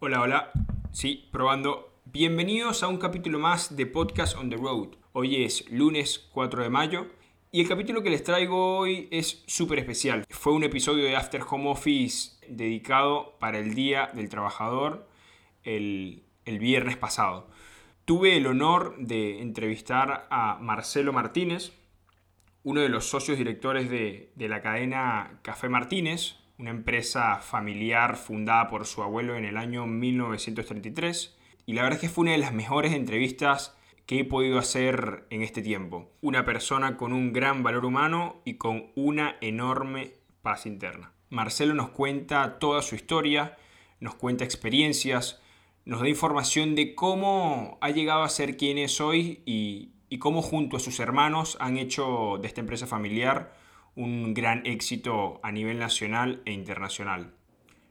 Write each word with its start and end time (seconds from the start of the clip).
Hola, 0.00 0.20
hola. 0.20 0.52
Sí, 0.92 1.28
probando. 1.32 2.00
Bienvenidos 2.04 2.84
a 2.84 2.88
un 2.88 2.98
capítulo 2.98 3.40
más 3.40 3.74
de 3.74 3.84
Podcast 3.84 4.36
on 4.36 4.48
the 4.48 4.56
Road. 4.56 4.90
Hoy 5.12 5.42
es 5.42 5.68
lunes 5.72 6.28
4 6.32 6.62
de 6.62 6.70
mayo 6.70 7.08
y 7.50 7.62
el 7.62 7.68
capítulo 7.68 8.04
que 8.04 8.10
les 8.10 8.22
traigo 8.22 8.78
hoy 8.78 9.08
es 9.10 9.42
súper 9.48 9.80
especial. 9.80 10.24
Fue 10.30 10.52
un 10.52 10.62
episodio 10.62 11.02
de 11.02 11.16
After 11.16 11.42
Home 11.50 11.68
Office 11.70 12.36
dedicado 12.48 13.36
para 13.40 13.58
el 13.58 13.74
Día 13.74 14.12
del 14.14 14.28
Trabajador 14.28 15.08
el, 15.64 16.22
el 16.44 16.60
viernes 16.60 16.96
pasado. 16.96 17.48
Tuve 18.04 18.36
el 18.36 18.46
honor 18.46 18.94
de 18.98 19.42
entrevistar 19.42 20.28
a 20.30 20.58
Marcelo 20.60 21.12
Martínez, 21.12 21.72
uno 22.62 22.82
de 22.82 22.88
los 22.88 23.06
socios 23.06 23.36
directores 23.36 23.90
de, 23.90 24.30
de 24.36 24.48
la 24.48 24.62
cadena 24.62 25.40
Café 25.42 25.68
Martínez, 25.68 26.36
una 26.58 26.70
empresa 26.70 27.36
familiar 27.36 28.16
fundada 28.16 28.68
por 28.68 28.84
su 28.84 29.02
abuelo 29.02 29.36
en 29.36 29.44
el 29.44 29.56
año 29.56 29.86
1933. 29.86 31.36
Y 31.66 31.74
la 31.74 31.82
verdad 31.82 31.96
es 31.96 32.00
que 32.00 32.08
fue 32.08 32.22
una 32.22 32.32
de 32.32 32.38
las 32.38 32.52
mejores 32.52 32.92
entrevistas 32.92 33.76
que 34.06 34.20
he 34.20 34.24
podido 34.24 34.58
hacer 34.58 35.26
en 35.30 35.42
este 35.42 35.62
tiempo. 35.62 36.10
Una 36.20 36.44
persona 36.44 36.96
con 36.96 37.12
un 37.12 37.32
gran 37.32 37.62
valor 37.62 37.84
humano 37.84 38.40
y 38.44 38.54
con 38.54 38.90
una 38.96 39.36
enorme 39.40 40.14
paz 40.42 40.66
interna. 40.66 41.12
Marcelo 41.30 41.74
nos 41.74 41.90
cuenta 41.90 42.58
toda 42.58 42.82
su 42.82 42.94
historia, 42.94 43.56
nos 44.00 44.14
cuenta 44.14 44.44
experiencias, 44.44 45.40
nos 45.84 46.00
da 46.00 46.08
información 46.08 46.74
de 46.74 46.94
cómo 46.94 47.78
ha 47.80 47.90
llegado 47.90 48.22
a 48.22 48.28
ser 48.30 48.56
quien 48.56 48.78
es 48.78 49.00
hoy 49.00 49.42
y, 49.44 49.92
y 50.08 50.18
cómo 50.18 50.42
junto 50.42 50.78
a 50.78 50.80
sus 50.80 50.98
hermanos 51.00 51.56
han 51.60 51.76
hecho 51.76 52.38
de 52.40 52.48
esta 52.48 52.62
empresa 52.62 52.86
familiar 52.86 53.54
un 53.98 54.32
gran 54.32 54.64
éxito 54.64 55.40
a 55.42 55.50
nivel 55.50 55.80
nacional 55.80 56.40
e 56.44 56.52
internacional. 56.52 57.34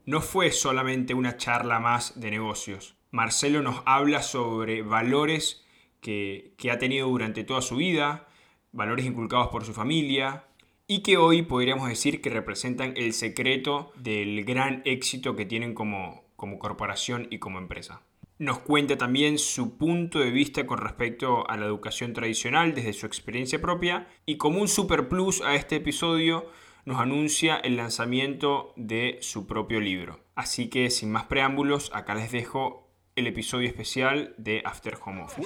No 0.06 0.22
fue 0.22 0.52
solamente 0.52 1.14
una 1.14 1.36
charla 1.36 1.82
más 1.82 2.18
de 2.18 2.32
negocios. 2.32 2.96
Marcelo 3.12 3.62
nos 3.62 3.84
habla 3.86 4.22
sobre 4.22 4.84
valores 4.84 5.66
que, 5.99 6.54
que 6.58 6.72
ha 6.72 6.80
tenido 6.80 7.10
durante 7.10 7.44
toda 7.44 7.62
su 7.62 7.76
vida, 7.76 8.30
valores 8.72 9.05
inculcados 9.05 9.49
por 9.49 9.66
su 9.66 9.74
familia, 9.74 10.46
y 10.88 11.02
que 11.04 11.18
hoy 11.18 11.41
podríamos 11.41 11.90
decir 11.90 12.21
que 12.21 12.30
representan 12.30 12.94
el 12.96 13.12
secreto 13.12 13.92
del 13.98 14.46
gran 14.46 14.84
éxito 14.86 15.36
que 15.36 15.46
tienen 15.46 15.74
como, 15.74 16.24
como 16.38 16.58
corporación 16.58 17.27
y 17.30 17.40
como 17.40 17.60
empresa. 17.60 18.07
Nos 18.40 18.60
cuenta 18.60 18.98
también 18.98 19.40
su 19.40 19.77
punto 19.77 20.20
de 20.20 20.30
vista 20.30 20.68
con 20.68 20.77
respecto 20.77 21.49
a 21.49 21.57
la 21.57 21.66
educación 21.66 22.13
tradicional 22.13 22.76
desde 22.76 22.93
su 22.93 23.07
experiencia 23.07 23.60
propia 23.60 24.07
y 24.27 24.38
como 24.38 24.62
un 24.62 24.68
super 24.68 25.10
plus 25.10 25.41
a 25.41 25.55
este 25.55 25.77
episodio 25.77 26.46
nos 26.85 26.99
anuncia 26.99 27.58
el 27.58 27.77
lanzamiento 27.77 28.74
de 28.76 29.18
su 29.21 29.48
propio 29.48 29.80
libro. 29.80 30.20
Así 30.35 30.70
que 30.70 30.91
sin 30.91 31.12
más 31.12 31.26
preámbulos, 31.26 31.90
acá 31.96 32.13
les 32.13 32.32
dejo 32.32 32.87
el 33.18 33.26
episodio 33.26 33.68
especial 33.68 34.35
de 34.37 34.62
After 34.63 34.96
Home 35.04 35.23
Office. 35.23 35.41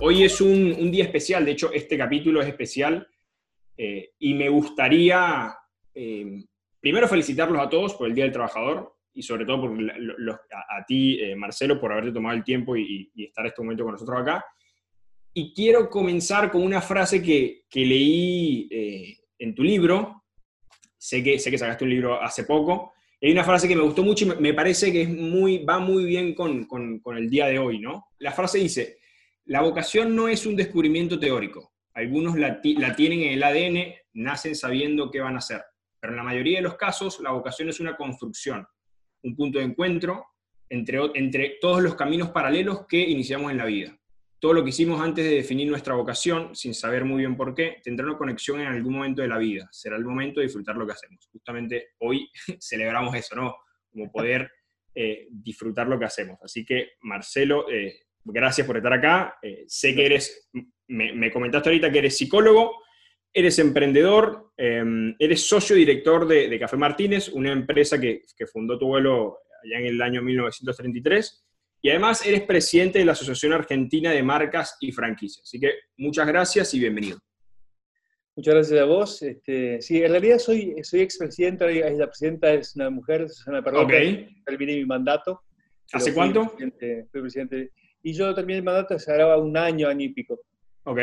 Hoy 0.00 0.22
es 0.22 0.40
un, 0.40 0.92
día 0.92 1.02
especial, 1.02 1.44
de 1.44 1.50
hecho 1.50 1.72
este 1.72 1.98
capítulo 1.98 2.40
es 2.40 2.46
especial 2.46 3.08
eh, 3.76 4.12
y 4.16 4.34
me 4.34 4.48
gustaría 4.48 5.56
eh, 5.92 6.44
primero 6.78 7.08
felicitarlos 7.08 7.60
a 7.60 7.68
todos 7.68 7.94
por 7.94 8.06
el 8.06 8.14
Día 8.14 8.22
del 8.22 8.32
Trabajador 8.32 8.94
y 9.12 9.22
sobre 9.22 9.44
todo 9.44 9.62
por 9.62 9.72
a, 9.72 10.84
ti, 10.86 11.20
eh, 11.20 11.34
Marcelo, 11.34 11.80
por 11.80 11.90
haberte 11.90 12.12
tomado 12.12 12.36
el 12.36 12.44
tiempo 12.44 12.76
y, 12.76 13.10
y 13.12 13.24
estar 13.24 13.44
este 13.44 13.60
momento 13.60 13.82
con 13.82 13.94
nosotros 13.94 14.20
acá 14.20 14.44
y 15.38 15.54
quiero 15.54 15.88
comenzar 15.88 16.50
con 16.50 16.64
una 16.64 16.80
frase 16.80 17.22
que, 17.22 17.62
leí 17.72 18.66
eh, 18.72 19.18
en 19.38 19.54
tu 19.54 19.62
libro. 19.62 20.24
Sé 20.96 21.22
que, 21.22 21.38
sé 21.38 21.52
que 21.52 21.58
sacaste 21.58 21.84
un 21.84 21.90
libro 21.90 22.20
hace 22.20 22.42
poco. 22.42 22.92
Hay 23.22 23.30
una 23.30 23.44
frase 23.44 23.68
que 23.68 23.76
me 23.76 23.82
gustó 23.82 24.02
mucho 24.02 24.24
y 24.24 24.40
me 24.40 24.52
parece 24.52 24.90
que 24.90 25.02
es 25.02 25.08
muy, 25.08 25.58
va 25.58 25.78
muy 25.78 26.04
bien 26.06 26.34
con, 26.34 26.66
el 27.16 27.30
día 27.30 27.46
de 27.46 27.60
hoy, 27.60 27.78
¿no? 27.78 28.06
La 28.18 28.32
frase 28.32 28.58
dice, 28.58 28.98
la 29.44 29.62
vocación 29.62 30.16
no 30.16 30.26
es 30.26 30.44
un 30.44 30.56
descubrimiento 30.56 31.20
teórico. 31.20 31.72
Algunos 31.94 32.36
la, 32.36 32.60
tienen 32.60 33.20
en 33.20 33.32
el 33.34 33.42
ADN, 33.44 33.94
nacen 34.14 34.56
sabiendo 34.56 35.08
qué 35.08 35.20
van 35.20 35.36
a 35.36 35.38
hacer. 35.38 35.62
Pero 36.00 36.14
en 36.14 36.16
la 36.16 36.24
mayoría 36.24 36.58
de 36.58 36.62
los 36.64 36.74
casos, 36.74 37.20
la 37.20 37.30
vocación 37.30 37.68
es 37.68 37.78
una 37.78 37.96
construcción, 37.96 38.66
un 39.22 39.36
punto 39.36 39.60
de 39.60 39.66
encuentro 39.66 40.26
entre, 40.68 40.98
entre 41.14 41.58
todos 41.60 41.80
los 41.80 41.94
caminos 41.94 42.30
paralelos 42.30 42.86
que 42.88 42.98
iniciamos 42.98 43.52
en 43.52 43.58
la 43.58 43.66
vida 43.66 43.98
todo 44.40 44.52
lo 44.52 44.62
que 44.62 44.70
hicimos 44.70 45.00
antes 45.00 45.24
de 45.24 45.36
definir 45.36 45.68
nuestra 45.68 45.94
vocación, 45.94 46.54
sin 46.54 46.72
saber 46.72 47.04
muy 47.04 47.18
bien 47.18 47.36
por 47.36 47.54
qué, 47.54 47.78
tendrá 47.82 48.06
una 48.06 48.16
conexión 48.16 48.60
en 48.60 48.68
algún 48.68 48.94
momento 48.94 49.22
de 49.22 49.28
la 49.28 49.38
vida. 49.38 49.68
Será 49.72 49.96
el 49.96 50.04
momento 50.04 50.40
de 50.40 50.46
disfrutar 50.46 50.76
lo 50.76 50.86
que 50.86 50.92
hacemos. 50.92 51.28
Justamente 51.32 51.88
hoy 51.98 52.30
celebramos 52.60 53.14
eso, 53.16 53.34
¿no? 53.34 53.56
Como 53.90 54.10
poder 54.12 54.50
eh, 54.94 55.26
disfrutar 55.30 55.88
lo 55.88 55.98
que 55.98 56.04
hacemos. 56.04 56.38
Así 56.42 56.64
que, 56.64 56.92
Marcelo, 57.02 57.68
eh, 57.68 58.06
gracias 58.24 58.66
por 58.66 58.76
estar 58.76 58.92
acá. 58.92 59.38
Eh, 59.42 59.64
sé 59.66 59.94
que 59.94 60.06
eres, 60.06 60.48
me, 60.86 61.32
comentaste 61.32 61.70
ahorita 61.70 61.90
que 61.90 61.98
eres 61.98 62.16
psicólogo, 62.16 62.82
eres 63.32 63.58
emprendedor, 63.58 64.52
em, 64.56 65.16
eres 65.18 65.46
socio 65.48 65.74
director 65.74 66.26
de, 66.28 66.58
Café 66.58 66.76
Martínez, 66.76 67.28
una 67.28 67.50
empresa 67.50 68.00
que, 68.00 68.22
que 68.36 68.46
fundó 68.46 68.78
tu 68.78 68.86
abuelo 68.86 69.38
allá 69.64 69.80
en 69.80 69.86
el 69.86 70.00
año 70.00 70.22
1933 70.22 71.47
y 71.80 71.90
además 71.90 72.26
eres 72.26 72.42
presidente 72.42 72.98
de 72.98 73.04
la 73.04 73.12
Asociación 73.12 73.52
Argentina 73.52 74.10
de 74.10 74.22
Marcas 74.22 74.76
y 74.80 74.92
Franquicias. 74.92 75.42
Así 75.44 75.60
que 75.60 75.72
muchas 75.96 76.26
gracias 76.26 76.74
y 76.74 76.80
bienvenido. 76.80 77.18
Muchas 78.36 78.54
gracias 78.54 78.80
a 78.80 78.84
vos. 78.84 79.22
Este, 79.22 79.80
sí, 79.80 80.02
en 80.02 80.10
realidad 80.10 80.38
soy, 80.38 80.76
soy 80.82 81.00
expresidenta, 81.00 81.66
la 81.66 82.06
presidenta 82.06 82.52
es 82.52 82.74
una 82.76 82.90
mujer, 82.90 83.28
Susana 83.28 83.62
Perdón, 83.62 83.86
okay. 83.86 84.28
terminé 84.44 84.76
mi 84.76 84.86
mandato. 84.86 85.42
¿Hace 85.92 86.12
cuánto? 86.12 86.48
fui 86.50 86.70
presidente. 87.10 87.72
Y 88.02 88.12
yo 88.12 88.34
terminé 88.34 88.58
el 88.58 88.64
mandato 88.64 88.94
hace 88.94 89.10
ahora 89.10 89.38
un 89.38 89.56
año, 89.56 89.88
año 89.88 90.04
y 90.04 90.10
pico. 90.10 90.40
Ok. 90.84 90.98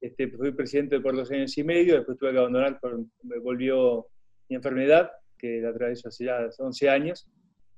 Este, 0.00 0.28
fui 0.28 0.52
presidente 0.52 1.00
por 1.00 1.16
dos 1.16 1.30
años 1.30 1.56
y 1.56 1.64
medio, 1.64 1.96
después 1.96 2.18
tuve 2.18 2.32
que 2.32 2.38
abandonar, 2.38 2.78
me 3.22 3.38
volvió 3.38 4.06
mi 4.50 4.56
enfermedad, 4.56 5.10
que 5.38 5.60
la 5.60 5.70
atravesó 5.70 6.08
hace 6.08 6.26
ya 6.26 6.48
11 6.58 6.90
años. 6.90 7.26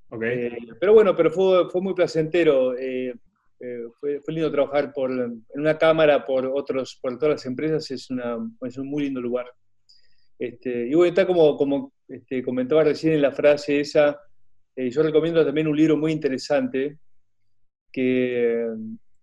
Okay. 0.08 0.46
Eh, 0.46 0.58
pero 0.78 0.92
bueno, 0.94 1.16
pero 1.16 1.30
fue, 1.30 1.68
fue 1.70 1.80
muy 1.80 1.94
placentero. 1.94 2.76
Eh, 2.78 3.14
eh, 3.60 3.82
fue, 3.98 4.20
fue, 4.20 4.34
lindo 4.34 4.50
trabajar 4.50 4.92
por, 4.92 5.10
en 5.10 5.44
una 5.54 5.78
cámara 5.78 6.24
por 6.24 6.46
otros, 6.46 6.98
por 7.00 7.18
todas 7.18 7.36
las 7.36 7.46
empresas, 7.46 7.90
es, 7.90 8.10
una, 8.10 8.36
es 8.62 8.78
un 8.78 8.88
muy 8.88 9.04
lindo 9.04 9.20
lugar. 9.20 9.46
Este, 10.38 10.86
y 10.86 10.94
bueno, 10.94 11.08
está 11.08 11.26
como, 11.26 11.56
como 11.56 11.92
este, 12.06 12.42
comentaba 12.42 12.84
recién 12.84 13.14
en 13.14 13.22
la 13.22 13.32
frase 13.32 13.80
esa, 13.80 14.20
yo 14.76 15.02
recomiendo 15.02 15.42
también 15.42 15.68
un 15.68 15.76
libro 15.76 15.96
muy 15.96 16.12
interesante 16.12 16.98
que, 17.90 18.66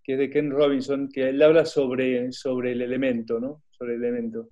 que, 0.04 0.14
es 0.14 0.18
de 0.18 0.30
Ken 0.32 0.50
Robinson, 0.50 1.08
que 1.14 1.30
él 1.30 1.40
habla 1.44 1.64
sobre, 1.64 2.32
sobre 2.32 2.72
el 2.72 2.82
elemento, 2.82 3.40
¿no? 3.40 3.62
Sobre 3.70 3.94
el 3.94 4.04
elemento. 4.04 4.50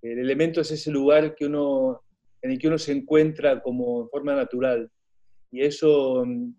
El 0.00 0.20
elemento 0.20 0.60
es 0.60 0.70
ese 0.70 0.92
lugar 0.92 1.34
que 1.34 1.46
uno, 1.46 2.02
en 2.40 2.52
el 2.52 2.58
que 2.60 2.68
uno 2.68 2.78
se 2.78 2.92
encuentra 2.92 3.60
como 3.60 4.02
en 4.02 4.08
forma 4.08 4.36
natural 4.36 4.88
y 5.50 5.62
eso, 5.62 6.24
mm, 6.24 6.54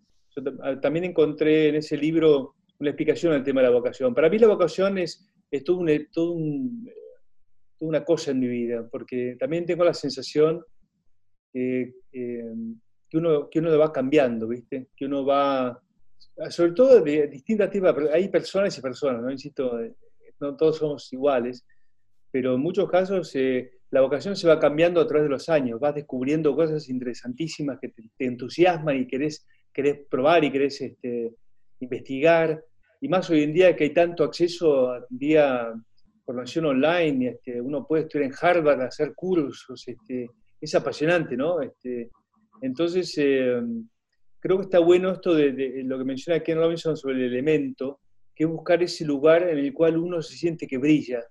ah, 0.61 0.79
también 0.79 1.05
encontré 1.05 1.69
en 1.69 1.75
ese 1.75 1.97
libro 1.97 2.55
una 2.79 2.89
explicación 2.89 3.33
al 3.33 3.43
tema 3.43 3.61
de 3.61 3.67
la 3.67 3.73
vocación. 3.73 4.13
Para 4.13 4.29
mí 4.29 4.37
la 4.37 4.47
vocación 4.47 4.97
es, 4.97 5.27
es 5.49 5.63
todo 5.63 5.85
todo 6.11 6.31
un, 6.33 6.87
una 7.79 8.03
cosa 8.03 8.31
en 8.31 8.39
mi 8.39 8.47
vida, 8.47 8.87
porque 8.91 9.35
también 9.39 9.65
tengo 9.65 9.83
la 9.83 9.93
sensación 9.93 10.63
que, 11.53 11.93
que, 12.11 12.43
uno, 13.13 13.49
que 13.49 13.59
uno 13.59 13.77
va 13.77 13.91
cambiando, 13.91 14.47
¿viste? 14.47 14.89
Que 14.95 15.05
uno 15.05 15.25
va, 15.25 15.81
sobre 16.49 16.71
todo 16.71 17.01
de 17.01 17.27
distintas 17.27 17.69
tipos, 17.69 17.95
hay 18.11 18.29
personas 18.29 18.77
y 18.77 18.81
personas, 18.81 19.21
¿no? 19.21 19.31
Insisto, 19.31 19.79
eh, 19.79 19.95
no 20.39 20.55
todos 20.55 20.77
somos 20.77 21.11
iguales, 21.13 21.65
pero 22.31 22.55
en 22.55 22.61
muchos 22.61 22.89
casos 22.89 23.35
eh, 23.35 23.71
la 23.91 24.01
vocación 24.01 24.35
se 24.35 24.47
va 24.47 24.59
cambiando 24.59 24.99
a 24.99 25.07
través 25.07 25.23
de 25.23 25.29
los 25.29 25.47
años, 25.49 25.79
vas 25.79 25.95
descubriendo 25.95 26.55
cosas 26.55 26.89
interesantísimas 26.89 27.79
que 27.79 27.89
te, 27.89 28.25
entusiasman 28.25 28.97
y 28.97 29.07
querés, 29.07 29.45
probar 30.09 30.43
y 30.43 30.51
querés 30.51 30.81
este, 30.81 31.33
investigar. 31.79 32.63
Y 32.99 33.07
más 33.07 33.29
hoy 33.29 33.43
en 33.43 33.53
día 33.53 33.75
que 33.75 33.85
hay 33.85 33.93
tanto 33.93 34.23
acceso 34.23 34.91
a 34.91 35.05
día 35.09 35.73
formación 36.25 36.65
online, 36.65 37.29
este, 37.29 37.61
uno 37.61 37.87
puede 37.87 38.03
estudiar 38.03 38.29
en 38.29 38.35
Harvard, 38.39 38.81
hacer 38.81 39.13
cursos, 39.15 39.87
este, 39.87 40.29
es 40.59 40.75
apasionante, 40.75 41.37
¿no? 41.37 41.57
Entonces, 42.61 43.13
eh, 43.17 43.61
creo 44.39 44.57
que 44.57 44.63
está 44.63 44.79
bueno 44.79 45.11
esto 45.11 45.33
de, 45.33 45.83
lo 45.85 45.97
que 45.97 46.03
menciona 46.03 46.43
Ken 46.43 46.57
Robinson 46.57 46.97
sobre 46.97 47.15
el 47.15 47.33
elemento, 47.33 48.01
que 48.35 48.43
es 48.43 48.49
buscar 48.49 48.83
ese 48.83 49.05
lugar 49.05 49.47
en 49.47 49.57
el 49.57 49.73
cual 49.73 49.97
uno 49.97 50.21
se 50.21 50.35
siente 50.35 50.67
que 50.67 50.77
brilla, 50.77 51.23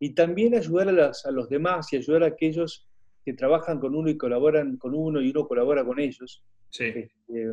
y 0.00 0.14
también 0.14 0.54
ayudar 0.54 0.88
a, 0.88 1.30
los 1.30 1.48
demás 1.48 1.92
y 1.92 1.96
ayudar 1.96 2.24
a 2.24 2.28
aquellos 2.28 2.88
que 3.24 3.34
trabajan 3.34 3.78
con 3.78 3.94
uno 3.94 4.08
y 4.08 4.16
colaboran 4.16 4.78
con 4.78 4.94
uno 4.94 5.20
y 5.20 5.30
uno 5.30 5.46
colabora 5.46 5.84
con 5.84 6.00
ellos. 6.00 6.42
Sí. 6.70 6.84
Este, 6.84 7.52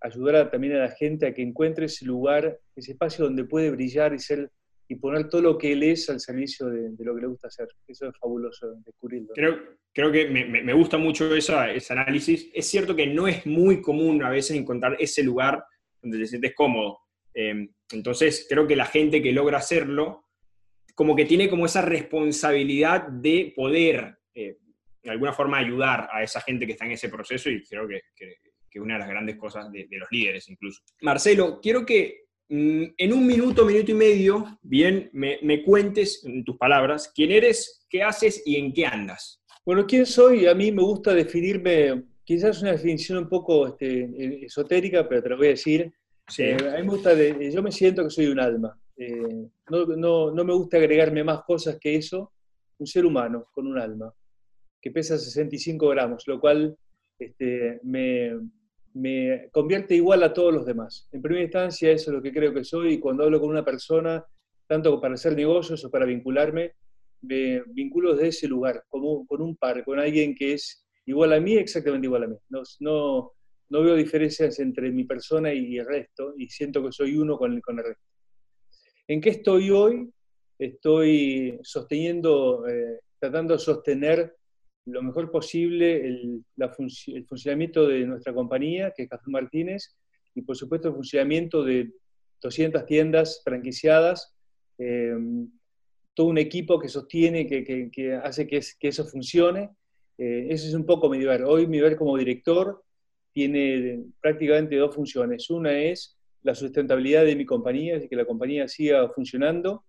ayudar 0.00 0.50
también 0.50 0.76
a 0.76 0.80
la 0.80 0.90
gente 0.90 1.26
a 1.26 1.34
que 1.34 1.42
encuentre 1.42 1.86
ese 1.86 2.06
lugar, 2.06 2.58
ese 2.76 2.92
espacio 2.92 3.24
donde 3.24 3.44
puede 3.44 3.70
brillar 3.70 4.14
y 4.14 4.18
ser 4.18 4.50
y 4.88 4.96
poner 4.96 5.28
todo 5.28 5.40
lo 5.40 5.58
que 5.58 5.72
él 5.72 5.82
es 5.84 6.10
al 6.10 6.20
servicio 6.20 6.66
de, 6.66 6.90
lo 6.98 7.14
que 7.14 7.20
le 7.22 7.26
gusta 7.26 7.48
hacer. 7.48 7.66
Eso 7.88 8.08
es 8.08 8.18
fabuloso 8.18 8.74
descubrirlo. 8.84 9.32
Creo, 9.34 9.58
creo 9.92 10.12
que 10.12 10.28
me, 10.28 10.44
me, 10.44 10.72
gusta 10.74 10.98
mucho 10.98 11.34
esa, 11.34 11.72
ese 11.72 11.94
análisis. 11.94 12.50
Es 12.52 12.66
cierto 12.66 12.94
que 12.94 13.06
no 13.06 13.26
es 13.26 13.46
muy 13.46 13.80
común 13.80 14.22
a 14.22 14.28
veces 14.30 14.56
encontrar 14.56 14.96
ese 15.00 15.22
lugar 15.22 15.64
donde 16.02 16.18
te 16.18 16.26
sientes 16.26 16.54
cómodo. 16.54 16.98
Em, 17.32 17.72
entonces, 17.92 18.46
creo 18.48 18.66
que 18.66 18.76
la 18.76 18.84
gente 18.84 19.22
que 19.22 19.32
logra 19.32 19.58
hacerlo, 19.58 20.26
como 20.94 21.16
que 21.16 21.24
tiene 21.24 21.48
como 21.48 21.66
esa 21.66 21.82
responsabilidad 21.82 23.08
de 23.08 23.52
poder, 23.54 24.18
eh, 24.34 24.58
de 25.02 25.10
alguna 25.10 25.32
forma, 25.32 25.58
ayudar 25.58 26.08
a 26.12 26.22
esa 26.22 26.40
gente 26.40 26.66
que 26.66 26.72
está 26.72 26.84
en 26.84 26.92
ese 26.92 27.08
proceso 27.08 27.50
y 27.50 27.62
creo 27.64 27.88
que, 27.88 28.00
que, 28.14 28.36
que 28.70 28.80
una 28.80 28.94
de 28.94 29.00
las 29.00 29.08
grandes 29.08 29.36
cosas 29.36 29.70
de, 29.72 29.86
de 29.88 29.98
los 29.98 30.08
líderes 30.10 30.48
incluso. 30.48 30.82
Marcelo, 31.00 31.60
quiero 31.60 31.84
que 31.84 32.22
Mm, 32.54 32.92
en 32.98 33.12
un 33.14 33.26
minuto, 33.26 33.64
minuto 33.64 33.92
y 33.92 33.94
medio, 33.94 34.58
bien, 34.60 35.08
me, 35.14 35.62
cuentes 35.64 36.22
en 36.22 36.44
tus 36.44 36.58
palabras 36.58 37.10
quién 37.14 37.30
eres, 37.30 37.86
qué 37.88 38.02
haces 38.02 38.42
y 38.44 38.56
en 38.56 38.74
qué 38.74 38.84
andas. 38.84 39.42
Bueno, 39.64 39.86
¿quién 39.86 40.04
soy? 40.04 40.46
A 40.46 40.54
mí 40.54 40.70
me 40.70 40.82
gusta 40.82 41.14
definirme, 41.14 42.02
quizás 42.22 42.60
una 42.60 42.72
definición 42.72 43.16
un 43.16 43.28
poco 43.30 43.68
este, 43.68 44.44
esotérica, 44.44 45.08
pero 45.08 45.22
te 45.22 45.30
lo 45.30 45.38
voy 45.38 45.46
a 45.46 45.50
decir. 45.50 45.90
Eh, 46.36 46.56
a 46.60 46.76
mí 46.76 46.82
me 46.82 46.90
gusta, 46.90 47.14
yo 47.14 47.62
me 47.62 47.72
siento 47.72 48.04
que 48.04 48.10
soy 48.10 48.26
un 48.26 48.38
alma. 48.38 48.78
Eh, 49.04 49.48
no, 49.70 50.30
no, 50.30 50.44
me 50.44 50.52
gusta 50.52 50.76
agregarme 50.76 51.24
más 51.24 51.42
cosas 51.42 51.78
que 51.80 51.96
eso. 51.96 52.32
Un 52.78 52.86
ser 52.86 53.04
humano 53.04 53.46
con 53.52 53.66
un 53.66 53.78
alma, 53.78 54.12
que 54.80 54.90
pesa 54.90 55.18
65 55.18 55.88
gramos, 55.88 56.24
lo 56.26 56.40
cual 56.40 56.76
este, 57.18 57.80
me, 57.84 58.32
me 58.94 59.48
convierte 59.52 59.94
igual 59.94 60.22
a 60.22 60.32
todos 60.32 60.52
los 60.52 60.66
demás. 60.66 61.08
En 61.12 61.22
primera 61.22 61.44
instancia, 61.44 61.90
eso 61.90 62.10
es 62.10 62.16
lo 62.16 62.22
que 62.22 62.32
creo 62.32 62.52
que 62.52 62.64
soy, 62.64 62.94
y 62.94 62.98
cuando 62.98 63.24
hablo 63.24 63.40
con 63.40 63.50
una 63.50 63.64
persona, 63.64 64.24
tanto 64.66 65.00
para 65.00 65.14
hacer 65.14 65.36
negocios 65.36 65.84
o 65.84 65.90
para 65.90 66.06
vincularme, 66.06 66.72
me 67.22 67.62
vinculo 67.68 68.14
desde 68.14 68.28
ese 68.28 68.48
lugar, 68.48 68.84
como, 68.88 69.24
con 69.26 69.42
un 69.42 69.56
par, 69.56 69.84
con 69.84 70.00
alguien 70.00 70.34
que 70.34 70.54
es 70.54 70.84
igual 71.06 71.32
a 71.32 71.40
mí, 71.40 71.56
exactamente 71.56 72.06
igual 72.06 72.24
a 72.24 72.28
mí. 72.28 72.36
No, 72.48 72.62
no, 72.80 73.32
no 73.68 73.82
veo 73.82 73.94
diferencias 73.94 74.58
entre 74.58 74.90
mi 74.90 75.04
persona 75.04 75.52
y 75.52 75.78
el 75.78 75.86
resto, 75.86 76.34
y 76.36 76.48
siento 76.48 76.82
que 76.82 76.90
soy 76.90 77.16
uno 77.16 77.38
con 77.38 77.52
el, 77.52 77.62
con 77.62 77.78
el 77.78 77.84
resto. 77.84 78.12
¿En 79.08 79.20
qué 79.20 79.30
estoy 79.30 79.70
hoy? 79.70 80.10
Estoy 80.58 81.58
eh, 82.68 83.00
tratando 83.18 83.54
de 83.54 83.58
sostener 83.58 84.36
lo 84.86 85.02
mejor 85.02 85.30
posible 85.30 86.06
el, 86.06 86.44
funcionamiento 87.28 87.86
de 87.86 88.06
nuestra 88.06 88.32
compañía, 88.32 88.92
que 88.96 89.04
es 89.04 89.08
Café 89.08 89.30
Martínez, 89.30 89.96
y 90.34 90.42
por 90.42 90.56
supuesto 90.56 90.88
el 90.88 90.94
funcionamiento 90.94 91.64
de 91.64 91.92
200 92.40 92.86
tiendas 92.86 93.42
franquiciadas, 93.44 94.34
eh, 94.78 95.14
todo 96.14 96.28
un 96.28 96.38
equipo 96.38 96.78
que 96.78 96.88
sostiene, 96.88 97.46
que, 97.46 98.14
hace 98.22 98.46
que, 98.46 98.60
eso 98.80 99.04
funcione. 99.04 99.70
Eh, 100.18 100.46
eso 100.50 100.68
es 100.68 100.74
un 100.74 100.86
poco 100.86 101.08
mi 101.08 101.18
deber. 101.18 101.44
Hoy 101.44 101.66
mi 101.66 101.78
deber 101.78 101.96
como 101.96 102.16
director 102.16 102.82
tiene 103.32 104.04
prácticamente 104.20 104.76
dos 104.76 104.94
funciones. 104.94 105.48
Una 105.50 105.72
es 105.72 106.18
la 106.42 106.54
sustentabilidad 106.54 107.24
de 107.24 107.36
mi 107.36 107.46
compañía, 107.46 107.96
es 107.96 108.08
que 108.08 108.16
la 108.16 108.24
compañía 108.24 108.68
siga 108.68 109.08
funcionando 109.10 109.84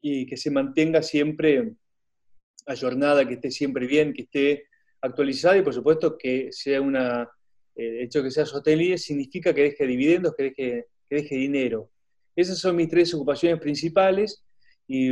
y 0.00 0.26
que 0.26 0.36
se 0.36 0.50
mantenga 0.50 1.02
siempre 1.02 1.74
ayornada, 2.66 3.26
que 3.26 3.34
esté 3.34 3.50
siempre 3.50 3.86
bien, 3.86 4.12
que 4.12 4.22
esté 4.22 4.64
actualizada 5.00 5.58
y 5.58 5.62
por 5.62 5.74
supuesto 5.74 6.16
que 6.16 6.48
sea 6.52 6.80
una, 6.80 7.28
eh, 7.74 7.98
el 7.98 8.00
hecho 8.00 8.22
que 8.22 8.30
sea 8.30 8.46
sostenible 8.46 8.98
significa 8.98 9.52
que 9.54 9.62
deje 9.62 9.86
dividendos, 9.86 10.34
que 10.36 10.42
deje, 10.44 10.86
que 11.08 11.16
deje 11.16 11.34
dinero. 11.36 11.90
Esas 12.34 12.58
son 12.58 12.76
mis 12.76 12.88
tres 12.88 13.12
ocupaciones 13.12 13.60
principales, 13.60 14.44
y, 14.86 15.10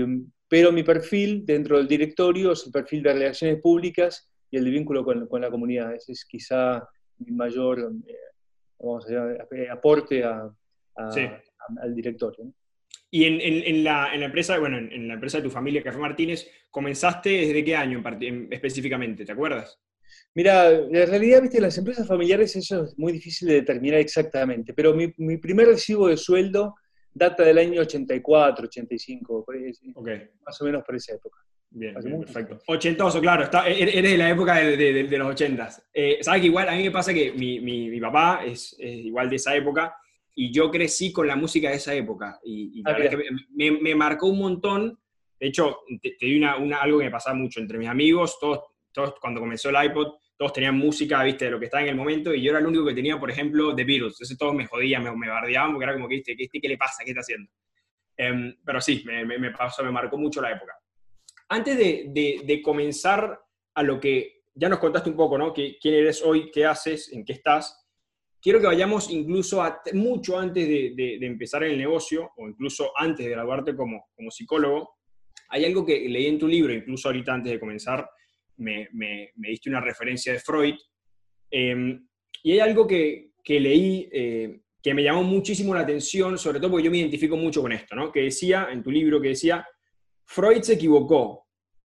pero 0.48 0.72
mi 0.72 0.82
perfil 0.82 1.44
dentro 1.44 1.76
del 1.76 1.87
directorio 1.87 2.52
es 2.52 2.64
el 2.66 2.72
perfil 2.72 3.02
de 3.02 3.12
relaciones 3.12 3.60
públicas 3.60 4.28
y 4.50 4.56
el 4.56 4.64
de 4.64 4.70
vínculo 4.70 5.04
con, 5.04 5.26
con 5.26 5.40
la 5.40 5.50
comunidad. 5.50 5.94
Ese 5.94 6.12
es 6.12 6.25
quizá 6.25 6.88
mi 7.19 7.32
mayor 7.32 7.92
eh, 9.08 9.68
aporte 9.70 10.24
a, 10.24 10.50
al 10.94 11.94
directorio. 11.94 12.52
Y 13.12 13.24
en, 13.24 13.82
la, 13.82 14.14
empresa, 14.14 14.58
bueno, 14.58 14.78
en, 14.78 15.08
la 15.08 15.14
empresa 15.14 15.38
de 15.38 15.44
tu 15.44 15.50
familia, 15.50 15.82
Café 15.82 15.98
Martínez, 15.98 16.48
¿comenzaste 16.70 17.28
desde 17.28 17.64
qué 17.64 17.74
año 17.74 18.02
específicamente? 18.50 19.24
¿Te 19.24 19.32
acuerdas? 19.32 19.80
Mira, 20.34 20.70
en 20.70 20.92
realidad, 20.92 21.42
viste, 21.42 21.60
las 21.60 21.76
empresas 21.76 22.06
familiares 22.06 22.54
eso 22.54 22.84
es 22.84 22.96
muy 22.96 23.12
difícil 23.12 23.48
de 23.48 23.54
determinar 23.54 23.98
exactamente, 23.98 24.72
pero 24.74 24.94
mi, 24.94 25.08
primer 25.38 25.66
recibo 25.66 26.06
de 26.06 26.16
sueldo 26.16 26.76
data 27.12 27.42
del 27.42 27.58
año 27.58 27.80
84, 27.80 28.66
85, 28.66 29.44
más 30.46 30.60
o 30.60 30.64
menos 30.64 30.84
por 30.84 30.94
esa 30.94 31.14
época. 31.14 31.38
Bien, 31.70 31.94
perfecto. 31.94 32.58
Ochentoso, 32.67 33.20
claro, 33.20 33.44
está, 33.44 33.69
e-, 33.69 33.72
e-, 33.72 33.99
eres 33.99 34.12
de 34.12 34.19
la 34.19 34.31
época 34.31 34.56
de, 34.56 35.19
los 35.19 35.28
ochentas. 35.28 35.87
Eh, 35.93 36.19
Sabes 36.20 36.40
que 36.40 36.49
igual 36.49 36.69
a 36.69 36.72
mí 36.72 36.82
me 36.82 36.90
pasa 36.90 37.14
que 37.14 37.32
mi, 37.32 38.00
papá 38.00 38.43
es, 38.44 38.76
igual 38.78 39.31
de 39.31 39.37
esa 39.37 39.55
época 39.55 39.94
y 40.34 40.52
yo 40.52 40.70
crecí 40.70 41.12
con 41.12 41.26
la 41.26 41.37
música 41.37 41.70
de 41.70 41.76
esa 41.76 41.94
época 41.94 42.40
y, 42.44 42.82
la 42.82 42.90
ah, 42.90 42.99
verdad 42.99 43.19
que 43.19 43.70
me, 43.81 43.94
marcó 43.94 44.26
un 44.26 44.38
montón. 44.38 44.99
De 45.38 45.46
hecho, 45.46 45.78
te, 46.02 46.17
di 46.20 46.37
una, 46.37 46.55
algo 46.81 46.99
que 46.99 47.05
me 47.05 47.11
pasaba 47.11 47.37
mucho 47.37 47.61
entre 47.61 47.78
mis 47.78 47.88
amigos, 47.88 48.38
todos, 48.40 48.61
todos 48.93 49.14
cuando 49.20 49.40
comenzó 49.40 49.70
el 49.70 49.84
iPod, 49.84 50.14
todos 50.37 50.52
tenían 50.52 50.76
música, 50.76 51.23
viste, 51.23 51.44
de 51.44 51.50
lo 51.52 51.58
que 51.58 51.66
estaba 51.66 51.82
en 51.82 51.90
el 51.90 51.96
momento, 51.96 52.34
y 52.34 52.43
yo 52.43 52.50
era 52.50 52.61
el 52.61 52.66
único 52.66 52.87
que 52.87 52.94
tenía, 52.94 53.19
por 53.20 53.31
ejemplo, 53.31 53.75
The 53.75 53.84
Beatles. 53.84 54.14
Entonces 54.14 54.38
todos 54.38 54.55
me 54.55 54.66
jodían, 54.66 55.05
me, 55.05 55.14
me 55.14 55.28
bardeaban, 55.28 55.73
porque 55.73 55.84
era 55.84 55.93
como 55.94 56.08
que, 56.08 56.23
¿qué, 56.23 56.34
qué, 56.34 56.49
qué 56.49 56.69
le 56.69 56.78
pasa? 56.78 57.05
¿Qué 57.05 57.11
está 57.11 57.20
haciendo? 57.20 57.50
Em, 58.16 58.55
pero 58.64 58.81
sí, 58.81 59.02
me, 59.06 59.25
me, 59.25 59.50
pasó, 59.50 59.82
me 59.82 59.90
marcó 59.90 60.19
mucho 60.19 60.43
la 60.43 60.52
época. 60.52 60.75
Antes 61.50 61.76
de, 61.76 62.06
de, 62.08 62.41
de, 62.44 62.62
comenzar 62.62 63.38
a 63.75 63.82
lo 63.82 64.00
que 64.00 64.44
ya 64.55 64.69
nos 64.69 64.79
contaste 64.79 65.11
un 65.11 65.17
poco, 65.17 65.37
¿no? 65.37 65.52
¿Quién 65.52 65.94
eres 65.94 66.23
hoy? 66.23 66.50
¿Qué 66.50 66.64
haces? 66.64 67.12
¿En 67.12 67.25
qué 67.25 67.35
estás? 67.35 67.81
quiero 68.41 68.61
que 68.61 68.67
vayamos 68.67 69.11
incluso 69.11 69.62
mucho 69.93 70.38
antes 70.38 70.67
de, 70.67 71.19
empezar 71.20 71.62
el 71.64 71.76
negocio, 71.76 72.31
o 72.37 72.49
incluso 72.49 72.93
antes 72.97 73.26
de 73.26 73.32
graduarte 73.32 73.76
como, 73.76 74.08
como 74.14 74.31
psicólogo. 74.31 74.97
Hay 75.49 75.64
algo 75.64 75.85
que 75.85 76.08
leí 76.08 76.26
en 76.26 76.38
tu 76.38 76.47
libro, 76.47 76.73
incluso 76.73 77.08
ahorita 77.08 77.35
antes 77.35 77.52
de 77.52 77.61
comenzar, 77.61 78.08
me, 78.56 78.88
diste 79.35 79.69
una 79.69 79.81
referencia 79.81 80.32
de 80.32 80.41
Freud, 80.41 80.75
em, 81.50 82.06
y 82.43 82.52
hay 82.52 82.61
algo 82.61 82.87
que, 82.87 83.31
leí 83.47 84.08
eh, 84.12 84.61
que 84.82 84.94
me 84.94 85.02
llamó 85.02 85.23
muchísimo 85.23 85.75
la 85.75 85.81
atención, 85.81 86.38
sobre 86.38 86.61
todo 86.61 86.70
porque 86.70 86.85
yo 86.85 86.91
me 86.91 86.99
identifico 86.99 87.37
mucho 87.37 87.62
con 87.62 87.73
esto, 87.73 87.97
¿no? 87.97 88.12
que 88.12 88.20
decía 88.20 88.69
en 88.70 88.82
tu 88.82 88.91
libro, 88.91 89.20
que 89.20 89.29
decía, 89.29 89.67
Freud 90.32 90.62
se 90.62 90.75
equivocó, 90.75 91.49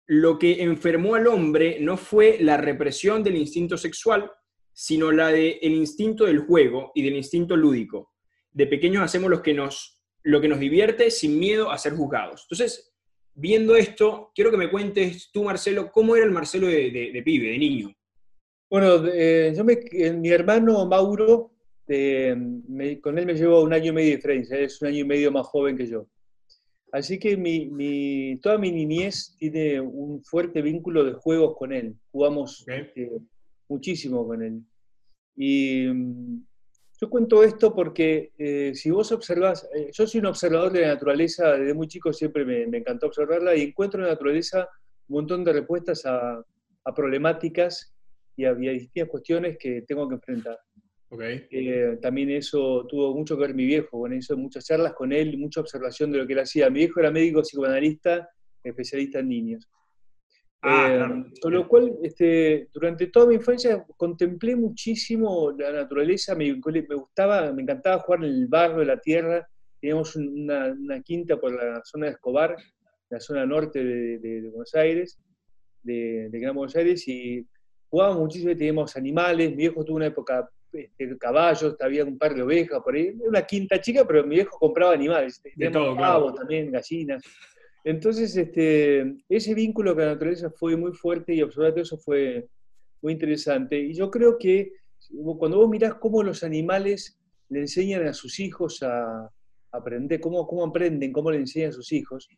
lo 0.07 0.39
que 0.39 0.63
enfermó 0.63 1.15
al 1.15 1.27
hombre 1.27 1.79
no 1.81 1.97
fue 1.97 2.37
la 2.39 2.55
represión 2.55 3.23
del 3.23 3.35
instinto 3.35 3.75
sexual, 3.75 4.31
sino 4.71 5.11
la 5.11 5.33
del 5.33 5.73
instinto 5.73 6.23
del 6.23 6.39
juego 6.39 6.93
y 6.95 7.03
del 7.03 7.17
instinto 7.17 7.57
lúdico. 7.57 8.13
De 8.49 8.67
pequeños 8.67 9.03
hacemos 9.03 9.29
lo 9.29 9.41
que, 9.41 9.53
nos, 9.53 10.01
lo 10.23 10.39
que 10.39 10.47
nos 10.47 10.61
divierte 10.61 11.11
sin 11.11 11.37
miedo 11.37 11.71
a 11.71 11.77
ser 11.77 11.91
juzgados. 11.91 12.43
Entonces, 12.43 12.93
viendo 13.33 13.75
esto, 13.75 14.31
quiero 14.33 14.49
que 14.49 14.55
me 14.55 14.71
cuentes 14.71 15.29
tú, 15.33 15.43
Marcelo, 15.43 15.91
cómo 15.91 16.15
era 16.15 16.23
el 16.23 16.31
Marcelo 16.31 16.67
de, 16.67 17.21
pibe, 17.25 17.51
de 17.51 17.57
niño. 17.57 17.93
Bueno, 18.69 19.05
eh, 19.13 19.53
yo 19.53 19.65
eh, 19.67 20.13
mi 20.13 20.29
hermano 20.29 20.85
Mauro, 20.85 21.51
eh, 21.85 22.33
con 23.03 23.19
él 23.19 23.25
me 23.25 23.33
llevo 23.33 23.61
un 23.61 23.73
año 23.73 23.91
y 23.91 23.95
medio 23.95 24.09
de 24.11 24.15
diferencia, 24.15 24.57
es 24.57 24.81
un 24.81 24.87
año 24.87 24.99
y 24.99 25.05
medio 25.05 25.33
más 25.33 25.45
joven 25.47 25.75
que 25.75 25.85
yo. 25.85 26.07
Así 26.91 27.17
que 27.17 27.37
mi, 27.37 28.37
toda 28.41 28.57
mi 28.57 28.71
niñez 28.71 29.35
tiene 29.37 29.79
un 29.79 30.21
fuerte 30.23 30.61
vínculo 30.61 31.05
de 31.05 31.13
juegos 31.13 31.55
con 31.57 31.71
él. 31.71 31.95
Jugamos 32.11 32.65
este, 32.67 33.09
muchísimo 33.69 34.27
con 34.27 34.43
él. 34.43 34.61
Y 35.35 35.87
mm, 35.87 36.43
yo 36.99 37.09
cuento 37.09 37.43
esto 37.43 37.73
porque 37.73 38.31
eh, 38.37 38.73
si 38.75 38.91
vos 38.91 39.11
observás, 39.11 39.67
eh, 39.73 39.89
yo 39.91 40.05
soy 40.05 40.19
un 40.19 40.27
observador 40.27 40.71
de 40.71 40.81
la 40.81 40.89
naturaleza, 40.89 41.53
desde 41.53 41.73
muy 41.73 41.87
chico 41.87 42.13
siempre 42.13 42.45
me, 42.45 42.77
encantó 42.77 43.07
observarla 43.07 43.55
y 43.55 43.61
encuentro 43.63 43.99
en 44.01 44.05
la 44.05 44.11
naturaleza 44.11 44.69
un 45.07 45.15
montón 45.15 45.43
de 45.43 45.53
respuestas 45.53 46.05
a, 46.05 46.43
problemáticas 46.95 47.93
y 48.35 48.45
a, 48.45 48.53
distintas 48.53 49.09
cuestiones 49.09 49.57
que 49.57 49.83
tengo 49.83 50.07
que 50.09 50.15
enfrentar. 50.15 50.59
Okay. 51.13 51.45
Eh, 51.51 51.97
también 52.01 52.29
eso 52.29 52.87
tuvo 52.87 53.13
mucho 53.13 53.35
que 53.35 53.41
ver 53.41 53.53
mi 53.53 53.65
viejo, 53.65 53.97
bueno, 53.97 54.15
hizo 54.15 54.37
muchas 54.37 54.65
charlas 54.65 54.93
con 54.93 55.11
él, 55.11 55.37
mucha 55.37 55.59
observación 55.59 56.09
de 56.09 56.19
lo 56.19 56.25
que 56.25 56.31
él 56.31 56.39
hacía. 56.39 56.69
Mi 56.69 56.79
viejo 56.79 57.01
era 57.01 57.11
médico 57.11 57.41
psicoanalista, 57.41 58.29
especialista 58.63 59.19
en 59.19 59.27
niños. 59.27 59.69
Ah, 60.61 61.09
eh, 61.11 61.39
con 61.41 61.53
lo 61.53 61.67
cual, 61.67 61.97
este, 62.01 62.69
durante 62.73 63.07
toda 63.07 63.25
mi 63.27 63.35
infancia 63.35 63.85
contemplé 63.97 64.55
muchísimo 64.55 65.51
la 65.51 65.73
naturaleza, 65.73 66.33
me, 66.33 66.45
me, 66.53 66.95
gustaba, 66.95 67.51
me 67.51 67.63
encantaba 67.63 67.99
jugar 67.99 68.23
en 68.23 68.29
el 68.29 68.47
barro, 68.47 68.79
de 68.79 68.85
la 68.85 68.97
tierra. 68.97 69.45
Teníamos 69.81 70.15
una, 70.15 71.01
quinta 71.03 71.37
por 71.37 71.51
la 71.51 71.81
zona 71.83 72.05
de 72.05 72.11
Escobar, 72.13 72.55
la 73.09 73.19
zona 73.19 73.45
norte 73.45 73.83
de, 73.83 74.49
Buenos 74.49 74.73
Aires, 74.75 75.19
de, 75.83 76.29
Gran 76.31 76.55
Buenos 76.55 76.75
Aires, 76.77 77.05
y 77.05 77.45
jugábamos 77.89 78.21
muchísimo, 78.21 78.55
teníamos 78.55 78.95
animales. 78.95 79.49
Mi 79.49 79.57
viejo 79.57 79.83
tuvo 79.83 79.97
una 79.97 80.05
época 80.05 80.49
este, 80.73 81.17
caballos, 81.17 81.75
había 81.79 82.03
un 82.05 82.17
par 82.17 82.33
de 82.33 82.43
ovejas 82.43 82.81
por 82.83 82.95
ahí, 82.95 83.13
una 83.19 83.41
quinta 83.45 83.79
chica, 83.81 84.05
pero 84.05 84.23
mi 84.23 84.35
viejo 84.35 84.57
compraba 84.57 84.93
animales, 84.93 85.41
de 85.55 85.69
todo, 85.69 85.95
pavos 85.95 86.35
también, 86.35 86.71
gallinas. 86.71 87.23
Entonces, 87.83 88.35
este, 88.35 89.15
ese 89.27 89.53
vínculo 89.53 89.95
con 89.95 90.05
la 90.05 90.13
naturaleza 90.13 90.49
fue 90.51 90.75
muy 90.77 90.93
fuerte 90.93 91.33
y 91.33 91.41
absolutamente 91.41 91.81
eso 91.81 91.97
fue 91.97 92.47
muy 93.01 93.13
interesante. 93.13 93.79
Y 93.79 93.93
yo 93.93 94.11
creo 94.11 94.37
que 94.37 94.73
cuando 95.37 95.57
vos 95.57 95.69
mirás 95.69 95.95
cómo 95.95 96.23
los 96.23 96.43
animales 96.43 97.19
le 97.49 97.59
enseñan 97.59 98.07
a 98.07 98.13
sus 98.13 98.39
hijos 98.39 98.81
a 98.83 99.29
aprender, 99.71 100.19
cómo, 100.19 100.47
cómo 100.47 100.65
aprenden, 100.65 101.11
cómo 101.11 101.31
le 101.31 101.37
enseñan 101.37 101.69
a 101.69 101.73
sus 101.73 101.91
hijos, 101.91 102.29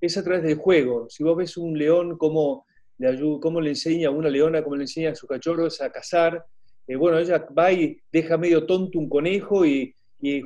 es 0.00 0.16
a 0.16 0.24
través 0.24 0.42
del 0.42 0.56
juego. 0.56 1.08
Si 1.08 1.22
vos 1.24 1.36
ves 1.36 1.56
un 1.56 1.76
león, 1.76 2.16
cómo 2.16 2.66
le, 2.98 3.08
ayuda, 3.08 3.40
cómo 3.40 3.60
le 3.60 3.70
enseña 3.70 4.08
a 4.08 4.12
una 4.12 4.28
leona, 4.28 4.62
cómo 4.62 4.76
le 4.76 4.84
enseña 4.84 5.10
a 5.10 5.14
sus 5.14 5.28
cachorros 5.28 5.80
a 5.80 5.90
cazar, 5.90 6.44
bueno, 6.88 7.18
ella 7.18 7.46
va 7.56 7.72
y 7.72 7.98
deja 8.12 8.36
medio 8.36 8.66
tonto 8.66 8.98
un 8.98 9.08
conejo 9.08 9.64
y, 9.64 9.94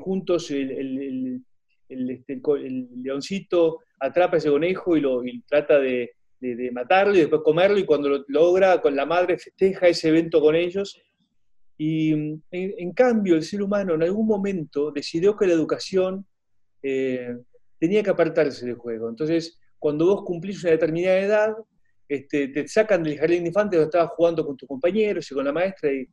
juntos 0.01 0.51
el, 0.51 1.43
este, 1.89 2.41
el, 2.57 2.89
leoncito 3.03 3.81
atrapa 4.01 4.37
ese 4.37 4.51
conejo 4.51 4.97
y, 4.97 5.01
lo, 5.01 5.23
trata 5.47 5.79
de, 5.79 6.13
matarlo 6.73 7.15
y 7.15 7.21
después 7.21 7.43
comerlo 7.45 7.79
y 7.79 7.85
cuando 7.85 8.09
lo 8.09 8.25
logra 8.29 8.81
con 8.81 8.95
la 8.95 9.07
madre 9.07 9.39
festeja 9.39 9.89
ese 9.89 10.09
evento 10.09 10.41
con 10.41 10.55
ellos. 10.55 11.01
Y 11.77 12.13
en, 12.51 12.93
cambio 12.93 13.37
el 13.37 13.43
ser 13.43 13.63
humano 13.63 13.95
en 13.95 14.03
algún 14.03 14.27
momento 14.27 14.91
decidió 14.91 15.37
que 15.37 15.47
la 15.47 15.53
educación 15.53 16.27
eh, 16.83 17.37
tenía 17.79 18.03
que 18.03 18.11
apartarse 18.11 18.67
del 18.67 18.75
juego. 18.75 19.09
Entonces, 19.09 19.59
cuando 19.79 20.07
vos 20.07 20.25
cumplís 20.25 20.63
una 20.63 20.73
determinada 20.73 21.19
edad, 21.19 21.55
este, 22.09 22.49
te 22.49 22.67
sacan 22.67 23.03
del 23.03 23.19
jardín 23.19 23.43
de 23.43 23.49
infantes 23.49 23.79
donde 23.79 23.91
estabas 23.91 24.13
jugando 24.17 24.45
con 24.45 24.57
tus 24.57 24.69
compañeros 24.69 25.31
y 25.31 25.35
con 25.35 25.45
la 25.45 25.53
maestra 25.53 25.93
y 25.93 26.09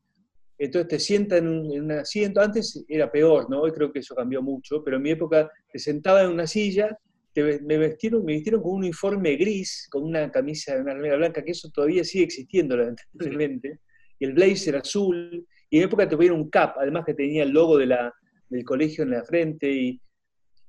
entonces 0.58 0.88
te 0.88 1.00
sientan 1.00 1.40
en 1.40 1.82
un, 1.82 1.92
asiento. 1.92 2.42
Antes 2.42 2.84
era 2.88 3.12
peor, 3.12 3.50
¿no? 3.50 3.62
Hoy 3.62 3.72
creo 3.72 3.92
que 3.92 4.00
eso 4.00 4.16
cambió 4.16 4.42
mucho, 4.42 4.84
pero 4.84 4.98
en 4.98 5.04
mi 5.04 5.12
época 5.12 5.52
te 5.72 5.80
sentaba 5.80 6.24
en 6.24 6.32
una 6.32 6.48
silla, 6.48 6.98
me, 7.36 7.78
vestieron, 7.78 8.24
me 8.24 8.34
vistieron 8.34 8.62
con 8.62 8.72
un 8.72 8.78
uniforme 8.80 9.36
gris, 9.36 9.88
con 9.92 10.04
una 10.04 10.32
camisa, 10.32 10.78
una 10.78 10.94
remera 10.94 11.18
blanca, 11.18 11.44
que 11.44 11.52
eso 11.52 11.70
todavía 11.70 12.04
sigue 12.04 12.24
existiendo, 12.24 12.78
lamentablemente, 12.78 13.80
y 14.18 14.26
el 14.26 14.34
blazer 14.34 14.78
azul, 14.78 15.46
y 15.70 15.78
en 15.78 15.82
mi 15.82 15.86
época 15.86 16.08
te 16.08 16.16
ponían 16.16 16.36
un 16.36 16.50
cap, 16.50 16.76
además 16.80 17.04
que 17.06 17.14
tenía 17.14 17.44
el 17.44 17.50
logo 17.50 17.78
de 17.78 17.88
la, 17.88 18.14
del 18.50 18.64
colegio 18.64 19.04
en 19.04 19.10
la 19.10 19.26
frente, 19.26 19.70
y, 19.70 20.02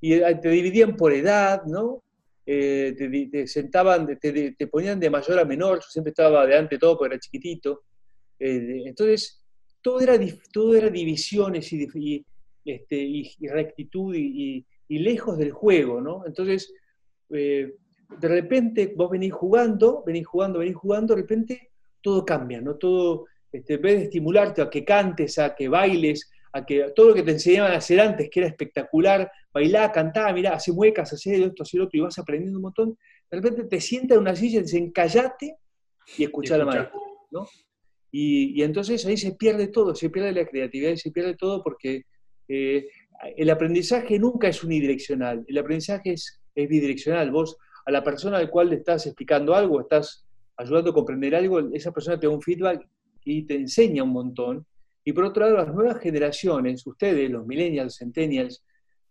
y 0.00 0.18
te 0.18 0.48
dividían 0.48 0.96
por 0.96 1.12
edad, 1.12 1.62
¿no? 1.66 2.02
Eh, 2.48 2.94
te, 2.96 3.46
sentaban, 3.48 4.06
te, 4.06 4.52
te, 4.52 4.66
ponían 4.68 5.00
de 5.00 5.10
mayor 5.10 5.40
a 5.40 5.44
menor, 5.44 5.78
yo 5.78 5.88
siempre 5.88 6.10
estaba 6.10 6.46
de 6.46 6.78
todo 6.78 6.96
porque 6.96 7.14
era 7.14 7.20
chiquitito. 7.20 7.82
Eh, 8.38 8.84
entonces, 8.86 9.42
todo 9.86 10.00
era, 10.00 10.18
todo 10.52 10.74
era 10.74 10.90
divisiones 10.90 11.72
y, 11.72 12.26
este, 12.64 12.96
y, 12.96 13.46
rectitud 13.46 14.12
y, 14.16 14.66
lejos 14.88 15.38
del 15.38 15.52
juego, 15.52 16.00
¿no? 16.00 16.26
Entonces, 16.26 16.74
eh, 17.30 17.72
de 18.18 18.28
repente 18.28 18.94
vos 18.96 19.12
venís 19.12 19.32
jugando, 19.32 20.02
venís 20.04 20.26
jugando, 20.26 20.58
venís 20.58 20.74
jugando, 20.74 21.14
de 21.14 21.22
repente 21.22 21.70
todo 22.00 22.24
cambia, 22.24 22.60
¿no? 22.60 22.74
Todo, 22.74 23.26
este, 23.52 23.74
en 23.74 23.82
vez 23.82 23.96
de 23.98 24.04
estimularte 24.06 24.60
a 24.60 24.68
que 24.68 24.84
cantes, 24.84 25.38
a 25.38 25.54
que 25.54 25.68
bailes, 25.68 26.32
a 26.52 26.66
que 26.66 26.90
todo 26.92 27.10
lo 27.10 27.14
que 27.14 27.22
te 27.22 27.30
enseñaban 27.30 27.70
a 27.70 27.76
hacer 27.76 28.00
antes, 28.00 28.28
que 28.28 28.40
era 28.40 28.48
espectacular, 28.48 29.30
bailar, 29.54 29.92
cantar, 29.92 30.34
mirá, 30.34 30.54
hace 30.54 30.72
muecas, 30.72 31.12
hace 31.12 31.44
esto, 31.44 31.62
hace 31.62 31.78
lo 31.78 31.84
otro, 31.84 31.96
y 31.96 32.02
vas 32.02 32.18
aprendiendo 32.18 32.58
un 32.58 32.62
montón, 32.62 32.98
de 33.30 33.36
repente 33.36 33.62
te 33.62 33.80
sientas 33.80 34.16
en 34.16 34.22
una 34.22 34.34
silla 34.34 34.58
y 34.58 34.62
te 34.62 34.64
dicen, 34.64 34.90
callate 34.90 35.58
y 36.18 36.24
escucha 36.24 36.58
la 36.58 36.64
maestra, 36.64 36.92
¿no? 37.30 37.46
Y, 38.18 38.62
entonces 38.62 39.04
ahí 39.04 39.18
se 39.18 39.32
pierde 39.32 39.68
todo, 39.68 39.94
se 39.94 40.08
pierde 40.08 40.32
la 40.32 40.46
creatividad 40.46 40.92
y 40.92 40.96
se 40.96 41.10
pierde 41.10 41.34
todo 41.34 41.62
porque 41.62 42.04
eh, 42.48 42.88
el 43.36 43.50
aprendizaje 43.50 44.18
nunca 44.18 44.48
es 44.48 44.64
unidireccional, 44.64 45.44
el 45.46 45.58
aprendizaje 45.58 46.14
es, 46.14 46.40
es, 46.54 46.66
bidireccional. 46.66 47.30
Vos 47.30 47.58
a 47.84 47.90
la 47.90 48.02
persona 48.02 48.38
al 48.38 48.48
cual 48.48 48.70
le 48.70 48.76
estás 48.76 49.04
explicando 49.04 49.54
algo, 49.54 49.82
estás 49.82 50.24
ayudando 50.56 50.92
a 50.92 50.94
comprender 50.94 51.34
algo, 51.36 51.60
esa 51.74 51.92
persona 51.92 52.18
te 52.18 52.26
da 52.26 52.32
un 52.32 52.40
feedback 52.40 52.88
y 53.22 53.42
te 53.42 53.54
enseña 53.54 54.02
un 54.02 54.12
montón. 54.12 54.64
Y 55.04 55.12
por 55.12 55.24
otro 55.24 55.44
lado, 55.44 55.58
las 55.58 55.74
nuevas 55.74 56.00
generaciones, 56.00 56.86
ustedes, 56.86 57.30
los 57.30 57.46
millennials, 57.46 57.98
centennials, 57.98 58.64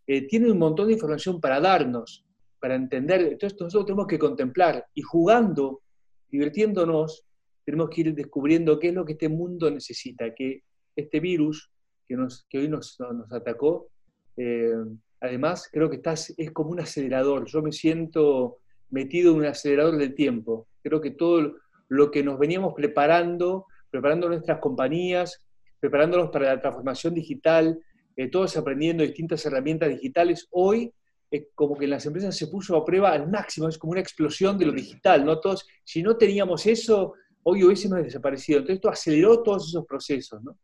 eh, 0.07 0.25
tienen 0.25 0.50
un 0.50 0.57
montón 0.57 0.88
de 0.88 0.93
información 0.93 1.39
para 1.39 1.59
darnos, 1.59 2.25
para 2.59 2.74
entender. 2.74 3.21
Entonces 3.21 3.55
nosotros 3.62 3.85
tenemos 3.85 4.07
que 4.07 4.17
contemplar 4.17 4.83
y 4.95 5.03
jugando, 5.03 5.83
divirtiéndonos, 6.31 7.24
tenemos 7.65 7.89
que 7.89 8.01
ir 8.01 8.15
descubriendo 8.15 8.79
qué 8.79 8.89
es 8.89 8.93
lo 8.93 9.03
que 9.03 9.13
este 9.13 9.27
mundo 9.27 9.69
necesita, 9.72 10.34
que 10.34 10.63
este 10.95 11.19
virus 11.19 11.72
que, 12.07 12.15
nos, 12.15 12.45
que 12.50 12.60
hoy 12.60 12.69
nos, 12.69 12.98
nos 13.00 13.31
atacó, 13.34 13.89
eh, 14.38 14.75
además 15.19 15.67
creo 15.72 15.89
que 15.89 15.98
estás, 15.98 16.34
es 16.38 16.51
como 16.51 16.69
un 16.69 16.79
acelerador. 16.79 17.45
Yo 17.48 17.62
me 17.62 17.72
siento 17.72 18.60
metido 18.89 19.31
en 19.31 19.39
un 19.39 19.45
acelerador 19.45 19.98
del 19.98 20.13
tiempo. 20.13 20.67
Creo 20.84 21.01
que 21.01 21.12
todo 21.12 21.55
lo 21.89 22.12
que 22.12 22.24
nos 22.24 22.38
veníamos 22.38 22.74
preparando, 22.75 23.65
preparando 23.89 24.29
nuestras 24.29 24.60
compañías, 24.60 25.43
preparándonos 25.79 26.29
para 26.29 26.53
la 26.53 26.62
transformación 26.62 27.13
digital, 27.13 27.79
eh, 28.15 28.29
todos 28.29 28.55
aprendiendo 28.57 29.03
distintas 29.03 29.45
herramientas 29.45 29.89
digitales, 29.89 30.48
hoy 30.51 30.93
es 31.29 31.48
como 31.53 31.75
que 31.75 31.86
en 31.86 31.91
las 31.91 32.05
empresas 32.05 32.36
se 32.36 32.48
puso 32.48 32.75
a 32.77 32.86
prueba 32.86 33.12
al 33.12 33.29
máximo, 33.29 33.67
es 33.67 33.77
como 33.77 33.91
una 33.91 34.00
explosión 34.00 34.57
de 34.57 34.65
lo 34.65 34.72
digital, 34.72 35.25
¿no? 35.25 35.39
Todos, 35.39 35.67
si 35.84 36.01
no 36.01 36.15
teníamos 36.15 36.65
eso, 36.65 37.13
hoy 37.47 37.63
hubiésemos 37.63 38.03
desaparecido. 38.03 38.59
Entonces 38.59 38.77
esto 38.77 38.89
aceleró 38.89 39.43
todos 39.43 39.67
esos 39.67 39.85
procesos, 39.85 40.43
¿no? 40.43 40.57